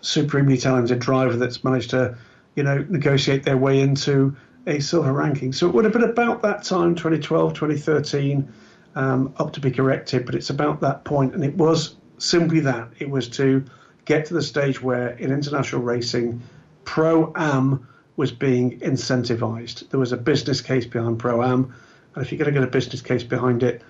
supremely 0.00 0.56
talented 0.56 1.00
driver 1.00 1.36
that's 1.36 1.64
managed 1.64 1.90
to, 1.90 2.16
you 2.54 2.62
know, 2.62 2.84
negotiate 2.88 3.42
their 3.42 3.56
way 3.56 3.80
into 3.80 4.36
a 4.68 4.78
silver 4.78 5.12
ranking. 5.12 5.52
So 5.52 5.68
it 5.68 5.74
would 5.74 5.84
have 5.84 5.92
been 5.92 6.04
about 6.04 6.42
that 6.42 6.62
time, 6.62 6.94
2012, 6.94 7.54
2013, 7.54 8.52
um, 8.94 9.34
up 9.38 9.52
to 9.54 9.60
be 9.60 9.70
corrected, 9.70 10.26
but 10.26 10.34
it's 10.34 10.50
about 10.50 10.80
that 10.80 11.04
point, 11.04 11.34
and 11.34 11.44
it 11.44 11.56
was 11.56 11.96
simply 12.18 12.60
that. 12.60 12.88
It 13.00 13.10
was 13.10 13.28
to 13.30 13.64
get 14.04 14.26
to 14.26 14.34
the 14.34 14.42
stage 14.42 14.80
where 14.80 15.08
in 15.08 15.32
international 15.32 15.82
racing, 15.82 16.40
pro 16.84 17.32
am 17.34 17.86
was 18.16 18.32
being 18.32 18.78
incentivized. 18.80 19.88
There 19.90 20.00
was 20.00 20.12
a 20.12 20.16
business 20.16 20.60
case 20.60 20.86
behind 20.86 21.18
pro 21.18 21.42
am, 21.42 21.74
and 22.14 22.24
if 22.24 22.32
you're 22.32 22.38
going 22.38 22.52
to 22.52 22.60
get 22.60 22.66
a 22.66 22.70
business 22.70 23.02
case 23.02 23.22
behind 23.22 23.62
it, 23.62 23.82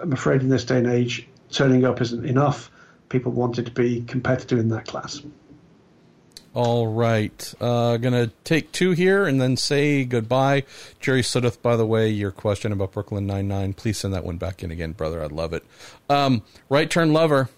I'm 0.00 0.12
afraid 0.12 0.42
in 0.42 0.48
this 0.48 0.64
day 0.64 0.78
and 0.78 0.86
age, 0.86 1.26
turning 1.50 1.84
up 1.84 2.00
isn't 2.00 2.24
enough. 2.24 2.70
People 3.08 3.32
wanted 3.32 3.66
to 3.66 3.72
be 3.72 4.02
competitive 4.02 4.58
in 4.58 4.68
that 4.68 4.86
class. 4.86 5.20
All 6.54 6.86
right. 6.88 7.54
Uh, 7.60 7.98
gonna 7.98 8.28
take 8.42 8.72
two 8.72 8.90
here 8.92 9.26
and 9.26 9.40
then 9.40 9.56
say 9.56 10.04
goodbye. 10.04 10.64
Jerry 10.98 11.22
Sudduth, 11.22 11.60
by 11.62 11.76
the 11.76 11.86
way, 11.86 12.08
your 12.08 12.30
question 12.30 12.72
about 12.72 12.92
Brooklyn 12.92 13.26
Nine 13.26 13.48
Nine, 13.48 13.74
please 13.74 13.98
send 13.98 14.14
that 14.14 14.24
one 14.24 14.38
back 14.38 14.62
in 14.62 14.70
again, 14.70 14.92
brother. 14.92 15.22
I'd 15.22 15.30
love 15.30 15.52
it. 15.52 15.64
Um, 16.08 16.42
right 16.68 16.90
turn 16.90 17.12
lover. 17.12 17.48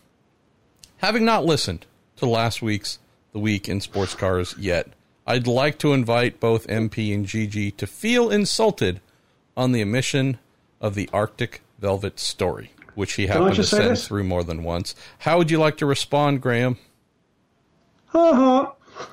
Having 0.99 1.25
not 1.25 1.47
listened 1.47 1.87
to 2.17 2.27
last 2.27 2.61
week's 2.61 2.99
The 3.33 3.39
Week 3.39 3.69
in 3.69 3.81
Sports 3.81 4.15
Cars 4.15 4.55
yet, 4.59 4.89
I'd 5.31 5.47
like 5.47 5.79
to 5.79 5.93
invite 5.93 6.41
both 6.41 6.67
MP 6.67 7.15
and 7.15 7.25
GG 7.25 7.77
to 7.77 7.87
feel 7.87 8.31
insulted 8.31 9.01
on 9.57 9.71
the 9.71 9.81
omission 9.81 10.41
of 10.81 10.97
the 10.97 11.09
Arctic 11.13 11.63
Velvet 11.79 12.19
story, 12.19 12.73
which 12.97 13.13
he 13.13 13.29
happened 13.29 13.55
to 13.55 13.63
send 13.63 13.91
this? 13.91 14.09
through 14.09 14.25
more 14.25 14.43
than 14.43 14.65
once. 14.65 14.97
How 15.21 15.39
would 15.39 15.49
you 15.49 15.61
like 15.61 15.77
to 15.77 15.87
respond, 15.87 16.43
Graham? 16.43 16.79
Ha 18.07 18.35
ha. 18.35 18.75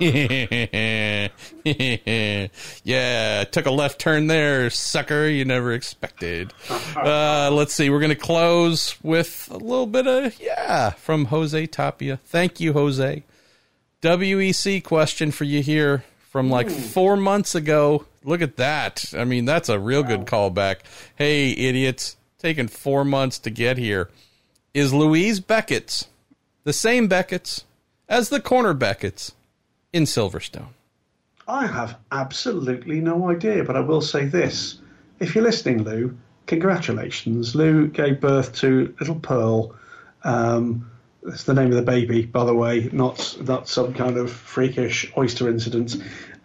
yeah, 2.82 3.44
took 3.44 3.66
a 3.66 3.70
left 3.70 4.00
turn 4.00 4.26
there, 4.26 4.70
sucker. 4.70 5.28
You 5.28 5.44
never 5.44 5.72
expected. 5.72 6.52
Uh, 6.96 7.48
let's 7.52 7.74
see. 7.74 7.90
We're 7.90 8.00
going 8.00 8.08
to 8.08 8.16
close 8.16 8.96
with 9.04 9.46
a 9.52 9.56
little 9.56 9.86
bit 9.86 10.08
of, 10.08 10.40
yeah, 10.40 10.90
from 10.90 11.26
Jose 11.26 11.64
Tapia. 11.68 12.16
Thank 12.24 12.58
you, 12.58 12.72
Jose. 12.72 13.22
WEC 14.02 14.82
question 14.84 15.30
for 15.30 15.44
you 15.44 15.62
here 15.62 16.04
from 16.30 16.50
like 16.50 16.68
Ooh. 16.68 16.70
four 16.70 17.16
months 17.16 17.54
ago. 17.54 18.06
Look 18.24 18.42
at 18.42 18.56
that. 18.56 19.04
I 19.16 19.24
mean, 19.24 19.44
that's 19.44 19.68
a 19.68 19.78
real 19.78 20.02
wow. 20.02 20.08
good 20.08 20.26
callback. 20.26 20.80
Hey, 21.16 21.50
idiots, 21.50 22.16
taking 22.38 22.68
four 22.68 23.04
months 23.04 23.38
to 23.40 23.50
get 23.50 23.78
here. 23.78 24.10
Is 24.74 24.92
Louise 24.92 25.40
Beckett's 25.40 26.06
the 26.64 26.72
same 26.72 27.08
Beckett's 27.08 27.64
as 28.08 28.28
the 28.28 28.40
corner 28.40 28.74
Beckett's? 28.74 29.32
in 29.92 30.04
Silverstone? 30.04 30.68
I 31.46 31.66
have 31.66 31.96
absolutely 32.12 33.00
no 33.00 33.30
idea, 33.30 33.64
but 33.64 33.76
I 33.76 33.80
will 33.80 34.02
say 34.02 34.26
this. 34.26 34.78
If 35.18 35.34
you're 35.34 35.44
listening, 35.44 35.82
Lou, 35.82 36.16
congratulations. 36.46 37.54
Lou 37.54 37.88
gave 37.88 38.20
birth 38.20 38.54
to 38.56 38.94
little 39.00 39.16
Pearl. 39.16 39.74
Um, 40.24 40.90
that's 41.28 41.44
the 41.44 41.54
name 41.54 41.66
of 41.66 41.74
the 41.74 41.82
baby, 41.82 42.24
by 42.24 42.44
the 42.44 42.54
way, 42.54 42.88
not 42.92 43.36
not 43.42 43.68
some 43.68 43.92
kind 43.94 44.16
of 44.16 44.32
freakish 44.32 45.10
oyster 45.16 45.48
incident. 45.48 45.96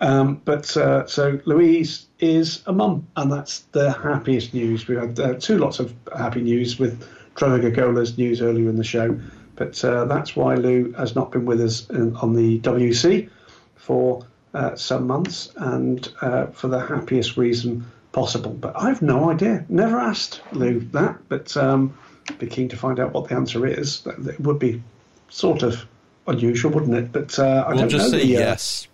Um, 0.01 0.41
but 0.43 0.75
uh, 0.75 1.07
so 1.07 1.39
Louise 1.45 2.07
is 2.19 2.61
a 2.65 2.73
mum, 2.73 3.07
and 3.15 3.31
that's 3.31 3.59
the 3.71 3.91
happiest 3.93 4.53
news. 4.53 4.87
We 4.87 4.95
had 4.95 5.19
uh, 5.19 5.35
two 5.35 5.57
lots 5.57 5.79
of 5.79 5.93
happy 6.15 6.41
news 6.41 6.77
with 6.77 7.07
Trevor 7.35 7.59
Gogola's 7.59 8.17
news 8.17 8.41
earlier 8.41 8.69
in 8.69 8.75
the 8.75 8.83
show. 8.83 9.17
But 9.55 9.83
uh, 9.85 10.05
that's 10.05 10.35
why 10.35 10.55
Lou 10.55 10.91
has 10.93 11.15
not 11.15 11.31
been 11.31 11.45
with 11.45 11.61
us 11.61 11.89
in, 11.89 12.15
on 12.17 12.35
the 12.35 12.59
WC 12.59 13.29
for 13.75 14.25
uh, 14.53 14.75
some 14.75 15.07
months 15.07 15.51
and 15.55 16.11
uh, 16.21 16.47
for 16.47 16.67
the 16.67 16.79
happiest 16.79 17.37
reason 17.37 17.85
possible. 18.11 18.51
But 18.51 18.73
I've 18.75 19.01
no 19.01 19.31
idea. 19.31 19.65
Never 19.69 19.99
asked 19.99 20.41
Lou 20.51 20.79
that, 20.91 21.17
but 21.29 21.55
um, 21.55 21.97
be 22.39 22.47
keen 22.47 22.69
to 22.69 22.77
find 22.77 22.99
out 22.99 23.13
what 23.13 23.29
the 23.29 23.35
answer 23.35 23.65
is. 23.65 24.05
It 24.05 24.39
would 24.39 24.59
be 24.59 24.81
sort 25.29 25.63
of 25.63 25.85
unusual, 26.27 26.71
wouldn't 26.71 26.95
it? 26.95 27.11
But 27.11 27.37
uh, 27.37 27.65
I 27.67 27.69
we'll 27.69 27.79
don't 27.79 27.89
just 27.89 28.11
know. 28.11 28.17
say 28.19 28.25
the, 28.25 28.37
uh, 28.37 28.39
yes. 28.39 28.87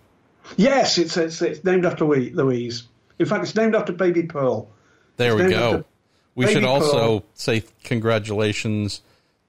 Yes, 0.57 0.97
it's, 0.97 1.15
it's, 1.17 1.41
it's 1.41 1.63
named 1.63 1.85
after 1.85 2.05
Louise. 2.05 2.83
In 3.19 3.25
fact, 3.25 3.43
it's 3.43 3.55
named 3.55 3.75
after 3.75 3.93
Baby 3.93 4.23
Pearl. 4.23 4.67
There 5.17 5.33
it's 5.33 5.43
we 5.43 5.49
go. 5.51 5.83
We 6.35 6.47
should 6.47 6.63
also 6.63 7.23
say 7.33 7.63
congratulations 7.83 9.01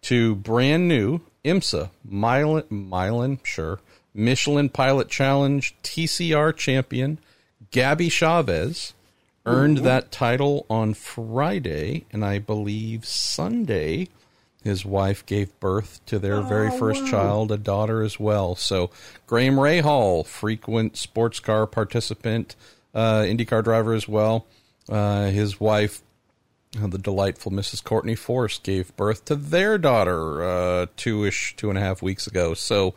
to 0.02 0.34
brand 0.34 0.88
new 0.88 1.20
IMSA 1.44 1.90
Milan, 2.04 2.64
Milan, 2.68 3.38
sure, 3.44 3.80
Michelin 4.12 4.68
Pilot 4.68 5.08
Challenge 5.08 5.74
TCR 5.82 6.56
champion 6.56 7.18
Gabby 7.70 8.08
Chaves 8.08 8.92
earned 9.46 9.78
that 9.78 10.10
title 10.10 10.66
on 10.68 10.94
Friday, 10.94 12.04
and 12.12 12.24
I 12.24 12.38
believe 12.38 13.04
Sunday 13.06 14.08
his 14.62 14.84
wife 14.84 15.24
gave 15.24 15.58
birth 15.58 16.00
to 16.06 16.18
their 16.18 16.36
oh, 16.36 16.42
very 16.42 16.70
first 16.70 17.06
child, 17.06 17.50
a 17.50 17.56
daughter 17.56 18.02
as 18.02 18.20
well. 18.20 18.54
So 18.54 18.90
Graham 19.26 19.56
Rahal, 19.56 20.26
frequent 20.26 20.96
sports 20.96 21.40
car 21.40 21.66
participant, 21.66 22.56
uh, 22.94 23.20
IndyCar 23.20 23.64
driver 23.64 23.94
as 23.94 24.06
well. 24.06 24.46
Uh, 24.88 25.26
his 25.26 25.58
wife 25.58 26.02
uh, 26.80 26.86
the 26.86 26.98
delightful 26.98 27.50
Mrs. 27.50 27.82
Courtney 27.82 28.14
Force 28.14 28.58
gave 28.58 28.94
birth 28.96 29.24
to 29.24 29.34
their 29.34 29.76
daughter 29.76 30.42
uh, 30.42 30.86
two 30.96 31.24
ish, 31.24 31.56
two 31.56 31.68
and 31.68 31.76
a 31.78 31.80
half 31.80 32.00
weeks 32.00 32.26
ago. 32.28 32.54
So, 32.54 32.94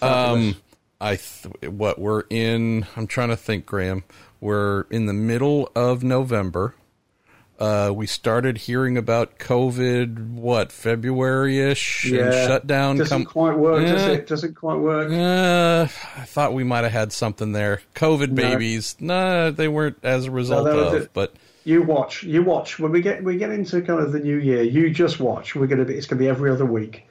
um, 0.00 0.56
I 1.02 1.16
th- 1.16 1.70
what 1.70 1.98
we're 1.98 2.24
in. 2.30 2.86
I'm 2.96 3.06
trying 3.06 3.28
to 3.28 3.36
think, 3.36 3.66
Graham. 3.66 4.04
We're 4.40 4.82
in 4.90 5.06
the 5.06 5.12
middle 5.12 5.70
of 5.74 6.02
November. 6.02 6.74
Uh, 7.58 7.92
we 7.94 8.06
started 8.06 8.56
hearing 8.56 8.96
about 8.96 9.38
COVID, 9.38 10.30
what 10.30 10.72
February 10.72 11.58
ish, 11.58 12.06
yeah. 12.06 12.24
and 12.24 12.32
shutdown. 12.32 12.96
Doesn't 12.96 13.24
com- 13.24 13.26
quite 13.26 13.58
work, 13.58 13.84
does 13.84 14.06
it? 14.06 14.26
Doesn't 14.26 14.54
quite 14.54 14.78
work. 14.78 15.12
Uh, 15.12 15.82
I 16.18 16.24
thought 16.24 16.54
we 16.54 16.64
might 16.64 16.84
have 16.84 16.92
had 16.92 17.12
something 17.12 17.52
there. 17.52 17.82
COVID 17.94 18.30
no. 18.30 18.34
babies, 18.34 18.96
no, 18.98 19.50
they 19.50 19.68
weren't 19.68 19.98
as 20.02 20.24
a 20.24 20.30
result 20.30 20.64
no, 20.64 20.78
of, 20.78 21.12
but 21.12 21.34
you 21.64 21.82
watch. 21.82 22.22
You 22.22 22.42
watch. 22.42 22.78
When 22.78 22.92
we 22.92 23.02
get 23.02 23.22
we 23.22 23.36
get 23.36 23.50
into 23.50 23.82
kind 23.82 24.00
of 24.00 24.12
the 24.12 24.20
new 24.20 24.38
year, 24.38 24.62
you 24.62 24.88
just 24.88 25.20
watch. 25.20 25.54
We're 25.54 25.66
gonna 25.66 25.84
be. 25.84 25.94
It's 25.94 26.06
gonna 26.06 26.18
be 26.18 26.28
every 26.28 26.50
other 26.50 26.64
week. 26.64 27.06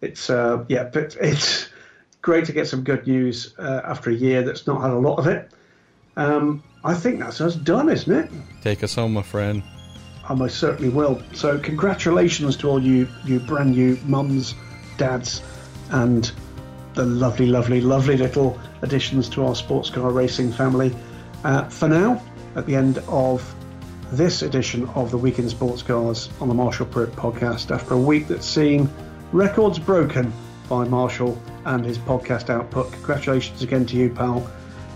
It's 0.00 0.28
uh 0.28 0.64
yeah, 0.68 0.90
but 0.92 1.16
it's 1.20 1.68
great 2.22 2.46
to 2.46 2.52
get 2.52 2.66
some 2.66 2.82
good 2.82 3.06
news 3.06 3.54
uh, 3.56 3.82
after 3.84 4.10
a 4.10 4.14
year 4.14 4.42
that's 4.42 4.66
not 4.66 4.82
had 4.82 4.90
a 4.90 4.98
lot 4.98 5.18
of 5.20 5.28
it. 5.28 5.48
Um, 6.16 6.62
I 6.84 6.94
think 6.94 7.20
that's 7.20 7.40
us 7.40 7.54
done, 7.54 7.88
isn't 7.88 8.14
it? 8.14 8.30
Take 8.62 8.82
us 8.82 8.94
home, 8.94 9.12
my 9.12 9.22
friend. 9.22 9.62
I 10.28 10.34
most 10.34 10.58
certainly 10.58 10.88
will. 10.88 11.22
So 11.34 11.58
congratulations 11.58 12.56
to 12.58 12.68
all 12.68 12.82
you 12.82 13.08
you 13.24 13.38
brand 13.40 13.72
new 13.72 13.98
mums, 14.06 14.54
dads, 14.96 15.42
and 15.90 16.30
the 16.94 17.04
lovely, 17.04 17.46
lovely, 17.46 17.80
lovely 17.80 18.16
little 18.16 18.58
additions 18.82 19.28
to 19.30 19.44
our 19.44 19.54
sports 19.54 19.90
car 19.90 20.10
racing 20.10 20.52
family. 20.52 20.94
Uh, 21.44 21.64
for 21.68 21.88
now, 21.88 22.22
at 22.56 22.66
the 22.66 22.74
end 22.74 22.98
of 23.06 23.54
this 24.12 24.42
edition 24.42 24.88
of 24.90 25.10
the 25.10 25.18
Week 25.18 25.38
in 25.38 25.48
Sports 25.48 25.82
Cars 25.82 26.28
on 26.40 26.48
the 26.48 26.54
Marshall 26.54 26.86
Pruett 26.86 27.10
podcast 27.10 27.74
after 27.74 27.94
a 27.94 27.98
week 27.98 28.28
that's 28.28 28.46
seen 28.46 28.88
records 29.32 29.78
broken 29.78 30.32
by 30.68 30.84
Marshall 30.84 31.40
and 31.64 31.84
his 31.84 31.98
podcast 31.98 32.48
output. 32.48 32.90
Congratulations 32.92 33.62
again 33.62 33.84
to 33.86 33.96
you, 33.96 34.10
pal. 34.10 34.48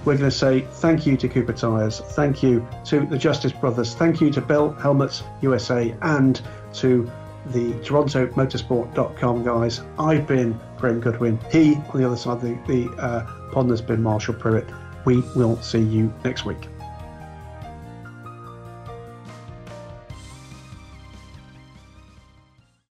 We're 0.05 0.17
going 0.17 0.31
to 0.31 0.37
say 0.37 0.61
thank 0.61 1.07
you 1.07 1.17
to 1.19 1.29
Cooper 1.29 1.53
Tires, 1.53 2.01
thank 2.01 2.43
you 2.43 2.67
to 2.87 3.05
the 3.05 3.19
Justice 3.19 3.53
Brothers, 3.53 3.95
thank 3.95 4.21
you 4.21 4.31
to 4.31 4.41
Bell 4.41 4.73
Helmets 4.73 5.23
USA, 5.43 5.95
and 6.01 6.41
to 6.75 7.11
the 7.47 7.73
TorontoMotorsport.com 7.75 9.45
guys. 9.45 9.83
I've 9.99 10.27
been 10.27 10.59
Graham 10.79 11.01
Goodwin. 11.01 11.39
He, 11.51 11.75
on 11.75 12.01
the 12.01 12.07
other 12.07 12.17
side 12.17 12.39
of 12.39 12.43
the, 12.43 12.59
the 12.67 12.91
uh, 12.97 13.27
pond, 13.53 13.71
has 13.71 13.83
been 13.83 14.03
Marshall 14.03 14.35
Pruett. 14.35 14.67
We 15.05 15.21
will 15.37 15.61
see 15.61 15.81
you 15.81 16.13
next 16.25 16.45
week. 16.45 16.69